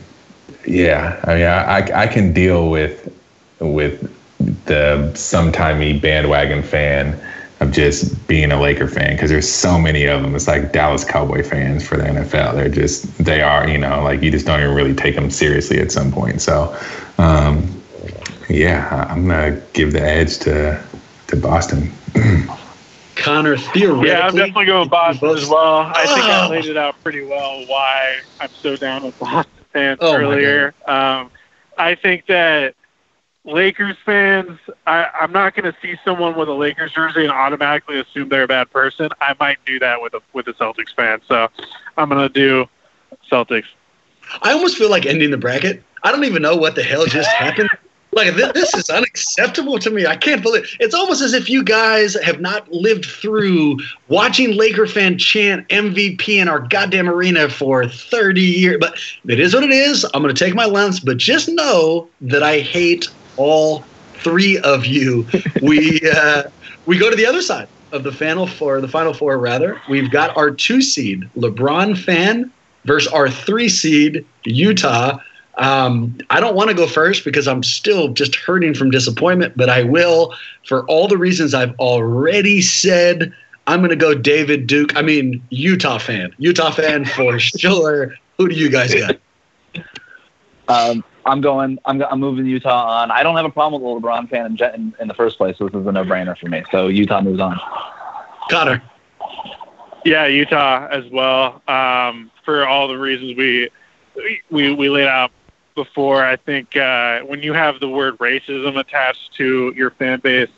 yeah, 0.65 1.19
I 1.23 1.33
mean, 1.35 1.45
I, 1.45 2.01
I, 2.03 2.07
can 2.07 2.33
deal 2.33 2.69
with 2.69 3.11
with 3.59 4.01
the 4.65 5.11
sometimey 5.13 5.99
bandwagon 5.99 6.63
fan 6.63 7.19
of 7.61 7.71
just 7.71 8.27
being 8.27 8.51
a 8.51 8.59
Laker 8.59 8.87
fan 8.87 9.15
because 9.15 9.29
there's 9.29 9.49
so 9.49 9.79
many 9.79 10.05
of 10.05 10.21
them. 10.21 10.35
It's 10.35 10.47
like 10.47 10.71
Dallas 10.71 11.03
Cowboy 11.03 11.43
fans 11.43 11.87
for 11.87 11.97
the 11.97 12.03
NFL. 12.03 12.55
They're 12.55 12.69
just 12.69 13.23
they 13.23 13.41
are 13.41 13.67
you 13.67 13.77
know 13.77 14.03
like 14.03 14.21
you 14.21 14.31
just 14.31 14.45
don't 14.45 14.59
even 14.59 14.75
really 14.75 14.95
take 14.95 15.15
them 15.15 15.29
seriously 15.29 15.79
at 15.79 15.91
some 15.91 16.11
point. 16.11 16.41
So 16.41 16.75
um, 17.17 17.81
yeah, 18.49 19.07
I'm 19.09 19.27
gonna 19.27 19.61
give 19.73 19.93
the 19.93 20.01
edge 20.01 20.39
to 20.39 20.81
to 21.27 21.35
Boston. 21.35 21.91
Connor, 23.15 23.57
theoretically. 23.57 24.09
Yeah, 24.09 24.27
I'm 24.27 24.35
definitely 24.35 24.65
going 24.65 24.89
Boston 24.89 25.29
as 25.29 25.45
well. 25.45 25.77
I 25.79 26.05
think 26.07 26.27
I 26.29 26.45
Oh. 26.45 26.49
laid 26.49 26.65
it 26.65 26.77
out 26.77 26.95
pretty 27.03 27.23
well 27.23 27.65
why 27.67 28.19
I'm 28.39 28.49
so 28.61 28.75
down 28.75 29.03
with 29.03 29.17
Boston 29.19 29.63
fans 29.73 29.99
Oh, 30.01 30.15
earlier. 30.15 30.73
Um, 30.87 31.29
I 31.77 31.95
think 31.95 32.25
that 32.27 32.75
Lakers 33.43 33.97
fans, 34.05 34.59
I, 34.85 35.07
I'm 35.19 35.31
not 35.31 35.55
going 35.55 35.71
to 35.71 35.77
see 35.81 35.97
someone 36.03 36.35
with 36.35 36.47
a 36.47 36.53
Lakers 36.53 36.91
jersey 36.93 37.23
and 37.23 37.31
automatically 37.31 37.99
assume 37.99 38.29
they're 38.29 38.43
a 38.43 38.47
bad 38.47 38.71
person. 38.71 39.09
I 39.19 39.35
might 39.39 39.57
do 39.65 39.79
that 39.79 40.01
with 40.01 40.13
a 40.13 40.21
with 40.33 40.47
a 40.47 40.53
Celtics 40.53 40.93
fan, 40.95 41.21
so 41.27 41.47
I'm 41.97 42.09
going 42.09 42.21
to 42.21 42.29
do 42.29 42.67
Celtics. 43.31 43.65
I 44.41 44.53
almost 44.53 44.77
feel 44.77 44.89
like 44.89 45.05
ending 45.05 45.31
the 45.31 45.37
bracket. 45.37 45.83
I 46.03 46.11
don't 46.11 46.23
even 46.23 46.41
know 46.41 46.55
what 46.55 46.75
the 46.75 46.83
hell 46.83 47.05
just 47.05 47.29
happened. 47.31 47.69
Like 48.13 48.35
this, 48.35 48.51
this 48.53 48.73
is 48.73 48.89
unacceptable 48.89 49.79
to 49.79 49.89
me. 49.89 50.05
I 50.05 50.17
can't 50.17 50.43
believe 50.43 50.65
it's 50.79 50.93
almost 50.93 51.21
as 51.21 51.33
if 51.33 51.49
you 51.49 51.63
guys 51.63 52.15
have 52.21 52.41
not 52.41 52.69
lived 52.71 53.05
through 53.05 53.77
watching 54.09 54.57
Laker 54.57 54.85
fan 54.85 55.17
chant 55.17 55.67
MVP 55.69 56.27
in 56.29 56.49
our 56.49 56.59
goddamn 56.59 57.09
arena 57.09 57.49
for 57.49 57.87
30 57.87 58.41
years. 58.41 58.77
But 58.79 58.99
it 59.27 59.39
is 59.39 59.53
what 59.53 59.63
it 59.63 59.71
is. 59.71 60.05
I'm 60.13 60.21
going 60.21 60.33
to 60.33 60.45
take 60.45 60.53
my 60.53 60.65
lumps, 60.65 60.99
but 60.99 61.17
just 61.17 61.47
know 61.49 62.09
that 62.21 62.43
I 62.43 62.59
hate 62.59 63.07
all 63.37 63.85
three 64.15 64.57
of 64.59 64.85
you. 64.85 65.25
We 65.61 66.01
uh, 66.11 66.43
we 66.87 66.97
go 66.97 67.09
to 67.09 67.15
the 67.15 67.25
other 67.25 67.41
side 67.41 67.67
of 67.91 68.03
the 68.03 68.11
final 68.11 68.47
four, 68.47 68.81
the 68.81 68.87
final 68.87 69.13
four 69.13 69.37
rather. 69.37 69.79
We've 69.89 70.09
got 70.09 70.35
our 70.35 70.49
two 70.49 70.81
seed 70.81 71.29
LeBron 71.37 71.97
fan 71.97 72.51
versus 72.85 73.11
our 73.11 73.29
three 73.29 73.69
seed 73.69 74.25
Utah. 74.43 75.19
Um, 75.57 76.17
I 76.29 76.39
don't 76.39 76.55
want 76.55 76.69
to 76.69 76.75
go 76.75 76.87
first 76.87 77.25
because 77.25 77.47
I'm 77.47 77.63
still 77.63 78.09
just 78.09 78.35
hurting 78.35 78.73
from 78.73 78.89
disappointment, 78.89 79.55
but 79.57 79.69
I 79.69 79.83
will 79.83 80.33
for 80.65 80.85
all 80.85 81.07
the 81.07 81.17
reasons 81.17 81.53
I've 81.53 81.77
already 81.79 82.61
said. 82.61 83.33
I'm 83.67 83.79
going 83.79 83.91
to 83.91 83.95
go 83.95 84.13
David 84.15 84.65
Duke. 84.65 84.95
I 84.97 85.01
mean, 85.01 85.43
Utah 85.49 85.99
fan. 85.99 86.33
Utah 86.37 86.71
fan 86.71 87.05
for 87.05 87.37
sure. 87.39 88.15
Who 88.37 88.49
do 88.49 88.55
you 88.55 88.69
guys 88.69 88.93
got? 88.95 89.17
Um, 90.67 91.03
I'm 91.25 91.41
going. 91.41 91.77
I'm, 91.85 92.01
I'm 92.01 92.19
moving 92.19 92.45
Utah 92.45 93.01
on. 93.01 93.11
I 93.11 93.21
don't 93.21 93.35
have 93.35 93.45
a 93.45 93.51
problem 93.51 93.81
with 93.81 94.03
a 94.03 94.07
LeBron 94.07 94.29
fan 94.29 94.47
in, 94.47 94.57
gen- 94.57 94.73
in, 94.73 94.95
in 95.01 95.07
the 95.07 95.13
first 95.13 95.37
place. 95.37 95.57
So 95.57 95.67
this 95.67 95.79
is 95.79 95.85
a 95.85 95.91
no-brainer 95.91 96.37
for 96.37 96.47
me. 96.47 96.63
So 96.71 96.87
Utah 96.87 97.21
moves 97.21 97.39
on. 97.39 97.59
Connor. 98.49 98.81
Yeah, 100.05 100.25
Utah 100.25 100.87
as 100.89 101.05
well. 101.11 101.61
Um, 101.67 102.31
for 102.43 102.65
all 102.65 102.87
the 102.87 102.97
reasons 102.97 103.37
we 103.37 103.69
we 104.49 104.73
we 104.73 104.89
laid 104.89 105.07
out 105.07 105.31
before, 105.75 106.23
I 106.23 106.35
think 106.35 106.75
uh, 106.75 107.21
when 107.21 107.41
you 107.41 107.53
have 107.53 107.79
the 107.79 107.89
word 107.89 108.17
racism 108.17 108.77
attached 108.79 109.33
to 109.37 109.73
your 109.75 109.91
fan 109.91 110.19
base, 110.19 110.49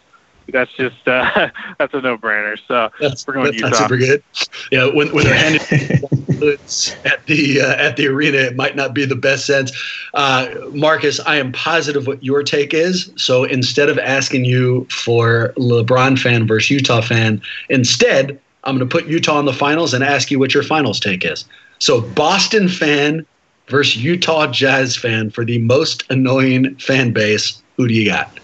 that's 0.50 0.72
just 0.74 1.08
uh, 1.08 1.50
that's 1.78 1.94
a 1.94 2.02
no-brainer. 2.02 2.58
So 2.68 2.90
That's, 3.00 3.26
we're 3.26 3.34
going 3.34 3.46
that's 3.46 3.58
Utah. 3.58 3.70
not 3.70 3.78
super 3.78 3.98
good. 3.98 4.24
Yeah, 4.72 4.88
when, 4.94 5.14
when 5.14 5.26
they're 5.26 5.36
handing 5.36 6.02
hoods 6.38 6.96
at 7.06 7.26
the 7.28 7.62
uh, 7.62 7.76
at 7.76 7.96
the 7.98 8.08
arena, 8.08 8.40
it 8.40 8.56
might 8.56 8.76
not 8.76 8.94
be 8.94 9.06
the 9.06 9.16
best 9.16 9.46
sense. 9.46 9.72
Uh, 10.14 10.50
Marcus, 10.72 11.20
I 11.22 11.38
am 11.38 11.52
positive 11.54 12.08
what 12.08 12.24
your 12.24 12.44
take 12.44 12.74
is. 12.74 13.12
So 13.16 13.46
instead 13.46 13.90
of 13.90 13.98
asking 14.00 14.46
you 14.46 14.86
for 14.90 15.54
LeBron 15.58 16.20
fan 16.20 16.46
versus 16.48 16.70
Utah 16.70 17.02
fan, 17.02 17.42
instead 17.70 18.40
I'm 18.64 18.78
going 18.78 18.88
to 18.88 18.92
put 18.92 19.08
Utah 19.08 19.40
in 19.40 19.46
the 19.46 19.54
finals 19.54 19.94
and 19.94 20.04
ask 20.04 20.32
you 20.32 20.40
what 20.40 20.54
your 20.54 20.64
finals 20.64 21.00
take 21.00 21.26
is. 21.26 21.46
So 21.80 22.02
Boston 22.02 22.70
fan 22.70 23.26
versus 23.68 24.04
Utah 24.04 24.48
Jazz 24.48 24.96
fan 24.96 25.30
for 25.30 25.46
the 25.46 25.60
most 25.60 26.04
annoying 26.10 26.76
fan 26.76 27.12
base. 27.12 27.62
Who 27.78 27.88
do 27.88 27.94
you 27.94 28.10
got? 28.10 28.40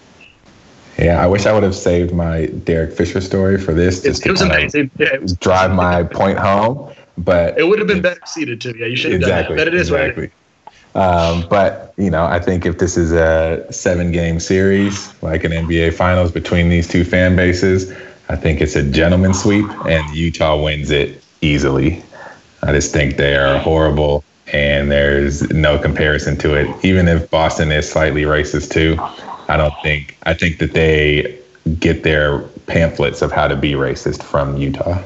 Yeah, 0.98 1.22
I 1.22 1.26
wish 1.26 1.46
I 1.46 1.52
would 1.52 1.62
have 1.62 1.74
saved 1.74 2.12
my 2.12 2.46
Derek 2.46 2.92
Fisher 2.92 3.20
story 3.20 3.58
for 3.58 3.72
this. 3.72 4.04
It, 4.04 4.26
it 4.26 4.30
was 4.30 4.42
amazing. 4.42 4.90
Yeah, 4.98 5.14
it, 5.14 5.22
was, 5.22 5.32
Drive 5.34 5.72
my 5.72 6.02
point 6.02 6.38
home, 6.38 6.92
but 7.16 7.58
it 7.58 7.68
would 7.68 7.78
have 7.78 7.88
been 7.88 8.02
better 8.02 8.20
seated 8.26 8.60
too. 8.60 8.74
Yeah, 8.76 8.86
you 8.86 8.96
should 8.96 9.12
have 9.12 9.20
exactly, 9.22 9.56
done 9.56 9.64
that. 9.64 9.70
But 9.70 9.74
it 9.74 9.80
is 9.80 9.90
what 9.90 10.00
it 10.00 10.18
is. 10.18 10.24
exactly. 10.24 10.36
Um, 10.94 11.46
but 11.48 11.94
you 11.96 12.10
know, 12.10 12.24
I 12.24 12.40
think 12.40 12.66
if 12.66 12.78
this 12.78 12.96
is 12.96 13.12
a 13.12 13.64
seven-game 13.72 14.40
series, 14.40 15.14
like 15.22 15.44
an 15.44 15.52
NBA 15.52 15.94
Finals 15.94 16.32
between 16.32 16.68
these 16.68 16.88
two 16.88 17.04
fan 17.04 17.36
bases, 17.36 17.92
I 18.28 18.36
think 18.36 18.60
it's 18.60 18.76
a 18.76 18.82
gentleman 18.82 19.32
sweep, 19.32 19.66
and 19.86 20.14
Utah 20.14 20.60
wins 20.60 20.90
it 20.90 21.22
easily. 21.40 22.02
I 22.62 22.72
just 22.72 22.92
think 22.92 23.16
they 23.16 23.36
are 23.36 23.58
horrible, 23.58 24.24
and 24.52 24.90
there's 24.90 25.48
no 25.50 25.78
comparison 25.78 26.36
to 26.38 26.54
it. 26.54 26.84
Even 26.84 27.08
if 27.08 27.30
Boston 27.30 27.70
is 27.72 27.90
slightly 27.90 28.22
racist 28.22 28.70
too, 28.70 28.96
I 29.48 29.56
don't 29.56 29.74
think. 29.82 30.16
I 30.24 30.34
think 30.34 30.58
that 30.58 30.72
they 30.72 31.38
get 31.78 32.02
their 32.02 32.40
pamphlets 32.66 33.22
of 33.22 33.32
how 33.32 33.48
to 33.48 33.56
be 33.56 33.72
racist 33.72 34.22
from 34.22 34.56
Utah. 34.56 35.02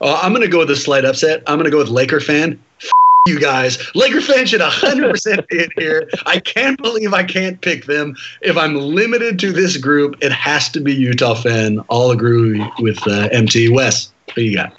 Oh, 0.00 0.18
I'm 0.22 0.32
going 0.32 0.42
to 0.42 0.48
go 0.48 0.58
with 0.58 0.70
a 0.70 0.76
slight 0.76 1.04
upset. 1.04 1.42
I'm 1.46 1.56
going 1.56 1.64
to 1.64 1.70
go 1.70 1.78
with 1.78 1.88
Laker 1.88 2.20
fan. 2.20 2.60
F- 2.82 2.90
you 3.26 3.38
guys. 3.38 3.78
Laker 3.94 4.20
fans 4.20 4.50
should 4.50 4.60
100% 4.60 5.46
be 5.48 5.62
in 5.62 5.70
here. 5.76 6.08
I 6.26 6.40
can't 6.40 6.80
believe 6.82 7.14
I 7.14 7.22
can't 7.22 7.60
pick 7.60 7.86
them. 7.86 8.16
If 8.40 8.56
I'm 8.56 8.74
limited 8.74 9.38
to 9.40 9.52
this 9.52 9.76
group, 9.76 10.16
it 10.20 10.32
has 10.32 10.68
to 10.70 10.80
be 10.80 10.92
Utah 10.92 11.34
fan. 11.34 11.80
I'll 11.88 12.10
agree 12.10 12.68
with 12.80 12.98
uh, 13.06 13.28
MT. 13.30 13.68
West. 13.68 14.12
what 14.26 14.34
do 14.36 14.42
you 14.42 14.56
got? 14.56 14.72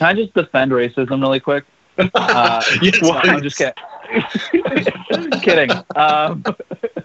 Can 0.00 0.08
I 0.08 0.14
just 0.14 0.32
defend 0.32 0.72
racism 0.72 1.20
really 1.20 1.40
quick? 1.40 1.64
Uh, 2.14 2.62
Yes, 2.80 3.02
well, 3.02 3.20
I'm 3.22 3.42
just 3.42 3.58
kidding. 3.58 3.74
kidding. 5.42 5.70
Um, 5.94 6.42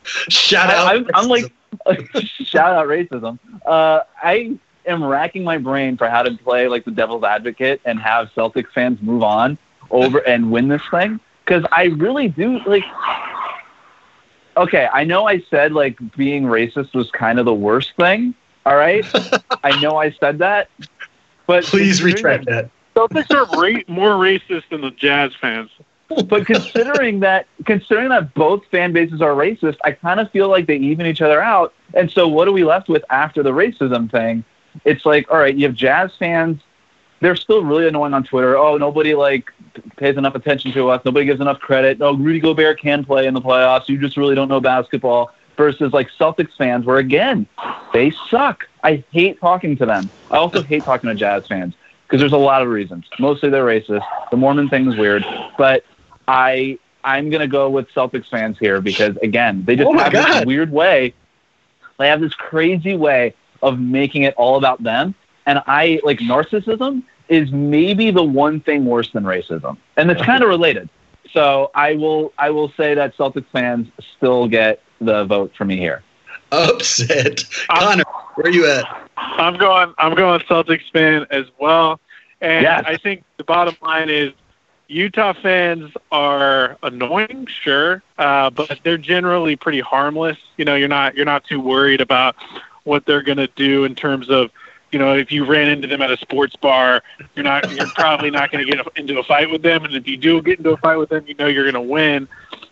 Shout 0.03 0.69
I- 0.69 0.75
out 0.75 0.95
I'm, 0.95 1.07
I'm 1.13 1.27
like, 1.27 1.53
shout 2.45 2.71
out 2.73 2.87
racism. 2.87 3.37
Uh, 3.65 3.99
I 4.23 4.57
am 4.85 5.03
racking 5.03 5.43
my 5.43 5.57
brain 5.57 5.97
for 5.97 6.07
how 6.07 6.23
to 6.23 6.37
play 6.37 6.69
like 6.69 6.85
the 6.85 6.91
devil's 6.91 7.25
advocate 7.25 7.81
and 7.83 7.99
have 7.99 8.29
Celtics 8.37 8.71
fans 8.73 9.01
move 9.01 9.21
on 9.23 9.57
over 9.91 10.19
and 10.19 10.49
win 10.49 10.69
this 10.69 10.83
thing 10.89 11.19
because 11.43 11.65
I 11.73 11.85
really 11.85 12.29
do 12.29 12.59
like. 12.65 12.85
Okay, 14.55 14.87
I 14.93 15.03
know 15.03 15.27
I 15.27 15.41
said 15.49 15.73
like 15.73 15.97
being 16.15 16.43
racist 16.43 16.93
was 16.95 17.11
kind 17.11 17.39
of 17.39 17.45
the 17.45 17.53
worst 17.53 17.93
thing. 17.97 18.33
All 18.65 18.77
right, 18.77 19.05
I 19.65 19.77
know 19.81 19.97
I 19.97 20.11
said 20.11 20.37
that, 20.37 20.69
but 21.47 21.65
Please 21.65 22.01
retract 22.01 22.45
that. 22.45 22.69
Celtics 22.95 23.33
are 23.35 23.45
ra- 23.59 23.81
more 23.87 24.11
racist 24.11 24.69
than 24.69 24.81
the 24.81 24.91
Jazz 24.91 25.33
fans. 25.35 25.69
but 26.27 26.45
considering 26.45 27.19
that 27.19 27.47
considering 27.65 28.09
that 28.09 28.33
both 28.35 28.63
fan 28.67 28.93
bases 28.93 29.21
are 29.21 29.31
racist, 29.31 29.77
I 29.83 29.91
kind 29.91 30.19
of 30.19 30.31
feel 30.31 30.49
like 30.49 30.67
they 30.67 30.77
even 30.77 31.05
each 31.05 31.21
other 31.21 31.41
out. 31.41 31.73
And 31.93 32.09
so 32.09 32.27
what 32.27 32.47
are 32.47 32.51
we 32.51 32.63
left 32.63 32.87
with 32.87 33.03
after 33.09 33.43
the 33.43 33.51
racism 33.51 34.09
thing? 34.09 34.43
It's 34.85 35.05
like, 35.05 35.29
all 35.31 35.37
right, 35.37 35.55
you 35.55 35.65
have 35.65 35.75
Jazz 35.75 36.11
fans. 36.17 36.61
They're 37.21 37.35
still 37.35 37.63
really 37.63 37.87
annoying 37.87 38.13
on 38.13 38.23
Twitter. 38.23 38.57
Oh, 38.57 38.77
nobody 38.77 39.15
like 39.15 39.51
pays 39.97 40.15
enough 40.15 40.35
attention 40.35 40.71
to 40.73 40.89
us. 40.89 41.03
Nobody 41.03 41.25
gives 41.25 41.41
enough 41.41 41.59
credit. 41.59 41.97
No, 41.99 42.13
Rudy 42.13 42.39
Gobert 42.39 42.79
can 42.79 43.03
play 43.03 43.25
in 43.25 43.33
the 43.33 43.41
playoffs. 43.41 43.89
You 43.89 43.97
just 43.97 44.15
really 44.15 44.35
don't 44.35 44.47
know 44.47 44.61
basketball. 44.61 45.31
Versus 45.57 45.93
like 45.93 46.09
Celtics 46.19 46.51
fans, 46.57 46.85
where 46.85 46.97
again, 46.97 47.47
they 47.93 48.11
suck. 48.29 48.67
I 48.83 49.05
hate 49.11 49.39
talking 49.39 49.77
to 49.77 49.85
them. 49.85 50.09
I 50.29 50.35
also 50.35 50.61
hate 50.61 50.83
talking 50.83 51.09
to 51.09 51.15
Jazz 51.15 51.47
fans 51.47 51.73
because 52.05 52.19
there's 52.19 52.33
a 52.33 52.37
lot 52.37 52.61
of 52.61 52.69
reasons. 52.69 53.05
Mostly 53.19 53.49
they're 53.49 53.65
racist. 53.65 54.05
The 54.31 54.37
Mormon 54.37 54.69
thing 54.69 54.91
is 54.91 54.97
weird, 54.97 55.25
but 55.57 55.83
I 56.27 56.79
I'm 57.03 57.29
gonna 57.29 57.47
go 57.47 57.69
with 57.69 57.89
Celtics 57.89 58.27
fans 58.29 58.57
here 58.59 58.81
because 58.81 59.17
again, 59.17 59.63
they 59.65 59.75
just 59.75 59.87
Oh 59.87 59.97
have 59.97 60.11
this 60.11 60.45
weird 60.45 60.71
way. 60.71 61.13
They 61.97 62.07
have 62.07 62.19
this 62.19 62.33
crazy 62.33 62.95
way 62.95 63.33
of 63.61 63.79
making 63.79 64.23
it 64.23 64.33
all 64.35 64.57
about 64.57 64.83
them, 64.83 65.15
and 65.45 65.61
I 65.67 65.99
like 66.03 66.19
narcissism 66.19 67.03
is 67.27 67.51
maybe 67.51 68.11
the 68.11 68.23
one 68.23 68.59
thing 68.59 68.85
worse 68.85 69.11
than 69.11 69.23
racism, 69.23 69.77
and 69.97 70.11
it's 70.11 70.21
kind 70.21 70.43
of 70.43 70.49
related. 70.49 70.89
So 71.31 71.71
I 71.73 71.95
will 71.95 72.33
I 72.37 72.49
will 72.49 72.69
say 72.77 72.93
that 72.95 73.15
Celtics 73.17 73.47
fans 73.51 73.87
still 74.17 74.47
get 74.47 74.81
the 74.99 75.25
vote 75.25 75.53
for 75.57 75.65
me 75.65 75.77
here. 75.77 76.03
Upset. 76.55 77.43
Connor, 77.69 78.03
where 78.35 78.47
are 78.47 78.49
you 78.49 78.65
at? 78.67 78.85
I'm 79.17 79.57
going. 79.57 79.93
I'm 79.97 80.15
going 80.15 80.39
Celtics 80.41 80.89
fan 80.91 81.25
as 81.29 81.45
well, 81.59 81.99
and 82.41 82.63
Yes. 82.63 82.83
I 82.87 82.97
think 82.97 83.23
the 83.37 83.43
bottom 83.43 83.75
line 83.81 84.09
is 84.09 84.31
Utah 84.87 85.33
fans 85.33 85.91
are 86.11 86.77
annoying, 86.83 87.47
sure, 87.47 88.03
uh, 88.17 88.49
but 88.49 88.79
they're 88.83 88.97
generally 88.97 89.55
pretty 89.55 89.79
harmless. 89.79 90.37
You 90.57 90.65
know, 90.65 90.75
you're 90.75 90.87
not 90.87 91.15
you're 91.15 91.25
not 91.25 91.43
too 91.45 91.59
worried 91.59 92.01
about 92.01 92.35
what 92.83 93.05
they're 93.05 93.23
going 93.23 93.39
to 93.39 93.47
do 93.55 93.83
in 93.83 93.95
terms 93.95 94.29
of, 94.29 94.51
you 94.91 94.99
know, 94.99 95.15
if 95.15 95.31
you 95.31 95.43
ran 95.43 95.67
into 95.69 95.87
them 95.87 96.01
at 96.03 96.11
a 96.11 96.17
sports 96.17 96.55
bar, 96.55 97.01
you're 97.35 97.43
not 97.43 97.69
you're 97.71 97.87
probably 97.95 98.29
not 98.29 98.51
going 98.51 98.65
to 98.65 98.71
get 98.71 98.85
into 98.95 99.17
a 99.19 99.23
fight 99.23 99.49
with 99.49 99.63
them, 99.63 99.85
and 99.85 99.95
if 99.95 100.07
you 100.07 100.17
do 100.17 100.41
get 100.41 100.59
into 100.59 100.71
a 100.71 100.77
fight 100.77 100.97
with 100.97 101.09
them, 101.09 101.25
you 101.27 101.33
know 101.35 101.47
you're 101.47 101.69
going 101.69 101.73
to 101.73 101.81
win. 101.81 102.27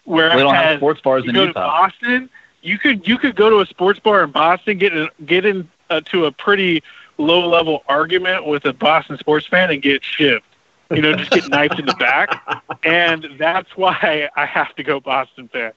Whereas 0.06 0.36
We 0.36 0.42
don't 0.42 0.54
have 0.54 0.78
sports 0.78 1.02
bars 1.02 1.24
you 1.24 1.30
in 1.30 1.36
go 1.36 1.42
to 1.42 1.48
Utah. 1.48 1.68
Boston, 1.68 2.30
you 2.64 2.80
could 2.80 3.08
you 3.08 3.18
could 3.18 3.36
go 3.36 3.50
to 3.50 3.60
a 3.60 3.66
sports 3.66 4.00
bar 4.00 4.24
in 4.24 4.32
Boston, 4.32 4.78
get 4.78 4.96
in, 4.96 5.10
get 5.26 5.46
in 5.46 5.70
uh, 5.90 6.02
to 6.06 6.26
a 6.26 6.32
pretty 6.32 6.82
low 7.18 7.48
level 7.48 7.84
argument 7.88 8.48
with 8.48 8.66
a 8.66 8.74
Boston 8.74 9.18
sports 9.18 9.46
fan 9.46 9.70
and 9.70 9.82
get 9.82 10.02
shivved. 10.02 10.42
You 10.94 11.02
know, 11.02 11.16
just 11.16 11.32
get 11.32 11.50
knifed 11.50 11.80
in 11.80 11.86
the 11.86 11.96
back, 11.96 12.42
and 12.84 13.28
that's 13.38 13.76
why 13.76 14.30
I 14.36 14.46
have 14.46 14.76
to 14.76 14.84
go 14.84 15.00
Boston 15.00 15.48
fan. 15.50 15.72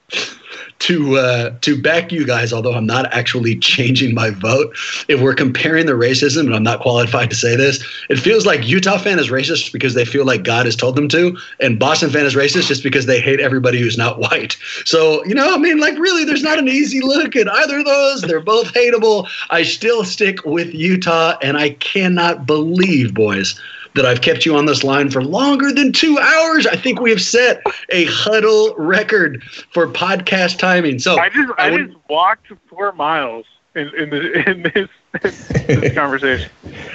to 0.81 1.17
uh, 1.17 1.57
to 1.61 1.81
back 1.81 2.13
you 2.13 2.27
guys, 2.27 2.53
although 2.53 2.75
I'm 2.75 2.87
not 2.87 3.13
actually 3.13 3.57
changing 3.59 4.15
my 4.15 4.31
vote. 4.31 4.77
If 5.09 5.21
we're 5.21 5.35
comparing 5.35 5.87
the 5.87 5.93
racism, 5.93 6.47
and 6.47 6.55
I'm 6.55 6.63
not 6.63 6.81
qualified 6.81 7.31
to 7.31 7.37
say 7.37 7.57
this, 7.57 7.85
it 8.09 8.17
feels 8.17 8.47
like 8.47 8.67
Utah 8.67 8.99
fan 8.99 9.19
is 9.19 9.31
racist 9.31 9.73
because 9.73 9.95
they 9.95 10.05
feel 10.05 10.25
like 10.25 10.43
God 10.43 10.67
has 10.67 10.77
told 10.77 10.97
them 10.97 11.09
to, 11.09 11.37
and 11.61 11.79
Boston 11.79 12.11
fan 12.11 12.27
is 12.27 12.35
racist 12.35 12.69
just 12.69 12.83
because 12.83 13.07
they 13.07 13.21
hate 13.21 13.41
everybody 13.41 13.81
who's 13.81 13.99
not 13.99 14.19
white. 14.19 14.57
So 14.85 15.25
you 15.25 15.35
know, 15.35 15.55
I 15.55 15.59
mean, 15.59 15.79
like 15.79 15.99
really, 15.99 16.25
there's 16.25 16.43
not 16.43 16.59
an 16.59 16.69
easy 16.69 17.01
look 17.01 17.37
at 17.37 17.49
either 17.49 17.79
of 17.79 17.85
those. 17.85 18.23
They're 18.23 18.41
both 18.41 18.73
hateable. 18.73 19.29
I 19.51 19.63
still 19.63 20.05
stick 20.05 20.45
with 20.45 20.75
Utah, 20.75 21.37
and 21.43 21.57
I 21.57 21.71
cannot 21.71 22.47
believe, 22.47 23.15
boys. 23.15 23.59
That 23.97 24.05
I've 24.07 24.21
kept 24.21 24.45
you 24.47 24.55
on 24.57 24.67
this 24.67 24.85
line 24.85 25.11
for 25.11 25.25
longer 25.25 25.73
than 25.73 25.91
two 25.93 26.19
hours. 26.19 26.67
I 26.67 26.77
think 26.77 27.01
we 27.01 27.11
have 27.11 27.23
set 27.23 27.63
a 27.89 28.05
huddle 28.07 28.75
record 28.77 29.43
for 29.73 29.87
podcast 29.89 30.59
timing. 30.59 30.99
So 30.99 31.19
I 31.19 31.31
just 31.31 31.51
I, 31.59 31.71
would- 31.71 31.87
just 31.95 31.99
walked 32.09 32.53
four 32.69 32.93
miles 32.93 33.47
in 33.75 33.89
in, 33.95 34.11
the, 34.11 34.49
in 34.51 34.63
this, 34.75 35.49
this 35.67 35.95
conversation. 35.95 36.51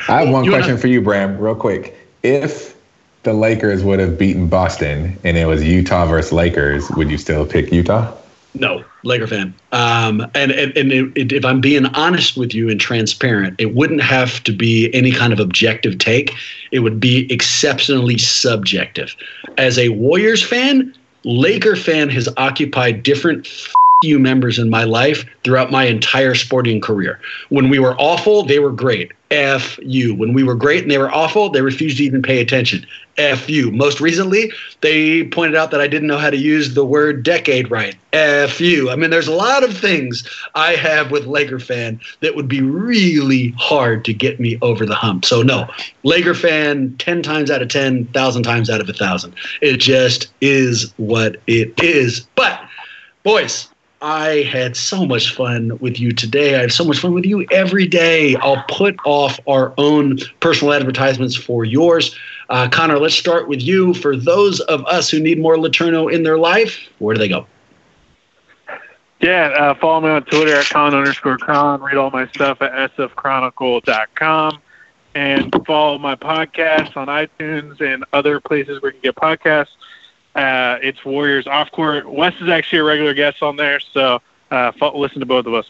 I 0.08 0.22
have 0.22 0.30
one 0.30 0.44
You 0.46 0.52
wanna- 0.52 0.64
question 0.64 0.78
for 0.78 0.88
you, 0.88 1.02
Bram, 1.02 1.38
real 1.38 1.56
quick. 1.56 1.98
If 2.24 2.76
the 3.24 3.34
Lakers 3.34 3.84
would 3.84 4.00
have 4.00 4.18
beaten 4.18 4.48
Boston 4.48 5.18
and 5.24 5.38
it 5.38 5.46
was 5.46 5.64
Utah 5.64 6.06
versus 6.06 6.32
Lakers, 6.32 6.90
would 6.92 7.10
you 7.10 7.18
still 7.18 7.46
pick 7.46 7.72
Utah? 7.72 8.14
No, 8.54 8.84
Laker 9.04 9.28
fan. 9.28 9.54
Um, 9.72 10.22
and 10.36 10.52
and, 10.52 10.76
and 10.78 10.92
it, 10.92 11.12
it- 11.16 11.32
if 11.32 11.46
I'm 11.46 11.62
being 11.62 11.86
honest 11.88 12.38
with 12.38 12.54
you 12.54 12.70
and 12.70 12.80
transparent, 12.80 13.56
it 13.60 13.74
wouldn't 13.74 14.02
have 14.02 14.44
to 14.44 14.52
be 14.52 14.94
any 14.94 15.12
kind 15.12 15.34
of 15.34 15.40
objective 15.40 15.98
take. 15.98 16.34
It 16.72 16.80
would 16.80 17.00
be 17.00 17.32
exceptionally 17.32 18.18
subjective. 18.18 19.16
As 19.58 19.78
a 19.78 19.90
Warriors 19.90 20.44
fan, 20.44 20.94
Laker 21.24 21.76
fan 21.76 22.10
has 22.10 22.28
occupied 22.38 23.04
different 23.04 23.48
f- 24.02 24.08
you 24.08 24.20
members 24.20 24.58
in 24.60 24.70
my 24.70 24.84
life 24.84 25.26
throughout 25.44 25.72
my 25.72 25.86
entire 25.86 26.36
sporting 26.36 26.82
career. 26.82 27.20
When 27.50 27.70
we 27.70 27.80
were 27.80 27.96
awful, 28.00 28.44
they 28.44 28.60
were 28.60 28.72
great. 28.72 29.12
F 29.30 29.80
you. 29.82 30.14
When 30.14 30.34
we 30.34 30.44
were 30.44 30.56
great 30.56 30.82
and 30.82 30.92
they 30.92 30.98
were 30.98 31.14
awful, 31.14 31.50
they 31.50 31.62
refused 31.62 31.98
to 31.98 32.04
even 32.04 32.22
pay 32.22 32.42
attention. 32.42 32.86
F 33.18 33.50
you. 33.50 33.72
Most 33.72 34.02
recently, 34.02 34.52
they 34.82 35.24
pointed 35.26 35.56
out 35.56 35.72
that 35.72 35.80
I 35.82 35.88
didn't 35.88 36.08
know 36.08 36.18
how 36.18 36.30
to 36.30 36.38
use 36.38 36.74
the 36.74 36.84
word 36.84 37.24
decade 37.24 37.70
right. 37.72 37.96
F 38.14 38.60
you. 38.60 38.90
I 38.90 38.96
mean, 38.96 39.10
there's 39.10 39.28
a 39.28 39.34
lot 39.34 39.64
of 39.64 39.78
things 39.78 40.28
I 40.56 40.72
have 40.74 41.12
with 41.12 41.28
Laker 41.28 41.60
fan 41.60 42.00
that 42.22 42.36
would 42.36 42.48
be 42.48 42.62
really 42.62 43.54
hard 43.58 44.04
to 44.06 44.14
get 44.14 44.40
me 44.40 44.58
over 44.62 44.86
the 44.86 44.96
hump. 44.96 45.24
So, 45.26 45.42
no, 45.42 45.68
Laker 46.04 46.34
fan 46.34 46.96
10 46.98 47.22
times 47.22 47.52
out 47.52 47.62
of 47.62 47.70
10, 47.70 48.06
1,000 48.06 48.44
times 48.44 48.70
out 48.70 48.82
of 48.82 48.90
a 48.90 48.92
1,000. 48.92 49.34
It 49.62 49.78
just 49.78 50.28
is 50.42 50.94
what 50.98 51.38
it 51.48 51.74
is. 51.82 52.28
But, 52.36 52.60
boys, 53.24 53.70
I 54.02 54.44
had 54.52 54.76
so 54.76 55.06
much 55.06 55.36
fun 55.36 55.78
with 55.80 56.00
you 56.00 56.12
today. 56.12 56.56
I 56.56 56.62
have 56.62 56.74
so 56.74 56.84
much 56.84 57.00
fun 57.00 57.14
with 57.14 57.26
you 57.26 57.46
every 57.52 57.86
day. 57.86 58.36
I'll 58.38 58.64
put 58.68 58.96
off 59.06 59.40
our 59.48 59.74
own 59.78 60.18
personal 60.40 60.74
advertisements 60.74 61.36
for 61.36 61.66
yours. 61.66 62.16
Uh, 62.50 62.68
Connor, 62.68 62.98
let's 62.98 63.14
start 63.14 63.48
with 63.48 63.62
you. 63.62 63.94
For 63.94 64.16
those 64.16 64.60
of 64.62 64.84
us 64.88 65.10
who 65.10 65.20
need 65.20 65.40
more 65.40 65.56
Letourneau 65.56 66.12
in 66.12 66.24
their 66.24 66.40
life, 66.40 66.80
where 66.98 67.14
do 67.14 67.20
they 67.20 67.28
go? 67.28 67.46
Yeah, 69.20 69.50
uh, 69.50 69.76
follow 69.76 70.02
me 70.02 70.10
on 70.10 70.24
Twitter 70.24 70.56
at 70.56 70.68
con 70.68 70.96
underscore 70.96 71.38
con. 71.38 71.82
Read 71.82 71.96
all 71.96 72.10
my 72.10 72.28
stuff 72.30 72.60
at 72.62 72.96
sfchronicle.com. 72.98 74.60
And 75.14 75.54
follow 75.68 75.98
my 75.98 76.16
podcast 76.16 76.96
on 76.96 77.08
iTunes 77.08 77.82
and 77.82 78.04
other 78.14 78.40
places 78.40 78.82
where 78.82 78.94
you 78.94 79.00
can 79.02 79.12
get 79.12 79.16
podcasts. 79.16 79.68
Uh, 80.36 80.78
it's 80.82 81.04
Warriors 81.04 81.46
Off 81.48 81.72
Court. 81.72 82.10
Wes 82.10 82.34
is 82.42 82.50
actually 82.50 82.80
a 82.80 82.84
regular 82.84 83.14
guest 83.14 83.42
on 83.44 83.56
there, 83.58 83.80
so 83.80 84.22
uh, 84.50 84.72
listen 84.96 85.20
to 85.20 85.26
both 85.26 85.46
of 85.46 85.54
us. 85.54 85.66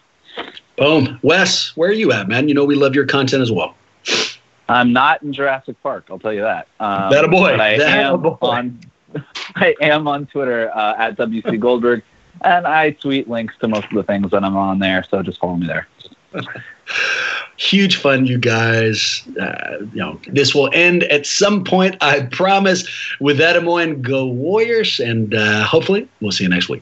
Boom. 0.78 1.20
Wes, 1.24 1.76
where 1.76 1.90
are 1.90 1.94
you 1.94 2.12
at, 2.12 2.28
man? 2.28 2.48
You 2.48 2.54
know 2.54 2.66
we 2.66 2.76
love 2.76 2.96
your 2.96 3.06
content 3.06 3.42
as 3.42 3.52
well. 3.52 3.76
I'm 4.70 4.94
not 4.94 5.22
in 5.24 5.34
Jurassic 5.34 5.82
Park. 5.84 6.08
I'll 6.10 6.20
tell 6.20 6.34
you 6.34 6.42
that. 6.42 6.68
Um, 6.80 7.12
That 7.12 7.26
a 7.26 7.28
boy. 7.28 7.52
But 7.52 7.60
I 7.60 7.78
That 7.78 7.98
a 8.06 8.14
am 8.14 8.22
boy. 8.22 8.38
on. 8.42 8.80
I 9.56 9.76
am 9.82 10.08
on 10.08 10.26
Twitter 10.28 10.72
uh, 10.76 10.96
at 10.98 11.18
WC 11.18 11.60
Goldberg, 11.60 12.04
and 12.42 12.66
I 12.66 12.92
tweet 12.92 13.30
links 13.30 13.54
to 13.60 13.68
most 13.68 13.86
of 13.86 13.94
the 13.96 14.04
things 14.04 14.32
that 14.32 14.44
I'm 14.44 14.56
on 14.56 14.80
there. 14.80 15.04
So 15.10 15.22
just 15.24 15.40
follow 15.40 15.56
me 15.58 15.68
there. 15.68 15.88
Huge 17.62 17.98
fun, 17.98 18.26
you 18.26 18.40
guys. 18.40 19.22
Uh, 19.40 19.78
you 19.94 20.00
know, 20.00 20.20
this 20.28 20.56
will 20.56 20.72
end 20.74 21.04
at 21.04 21.28
some 21.28 21.64
point, 21.64 21.96
I 22.02 22.22
promise. 22.22 22.90
With 23.20 23.38
that 23.38 23.56
in 23.56 23.66
mind, 23.66 24.04
go 24.04 24.26
Warriors, 24.26 25.00
and 25.00 25.36
uh, 25.36 25.64
hopefully 25.64 26.10
we'll 26.22 26.32
see 26.32 26.44
you 26.44 26.50
next 26.50 26.70
week. 26.70 26.82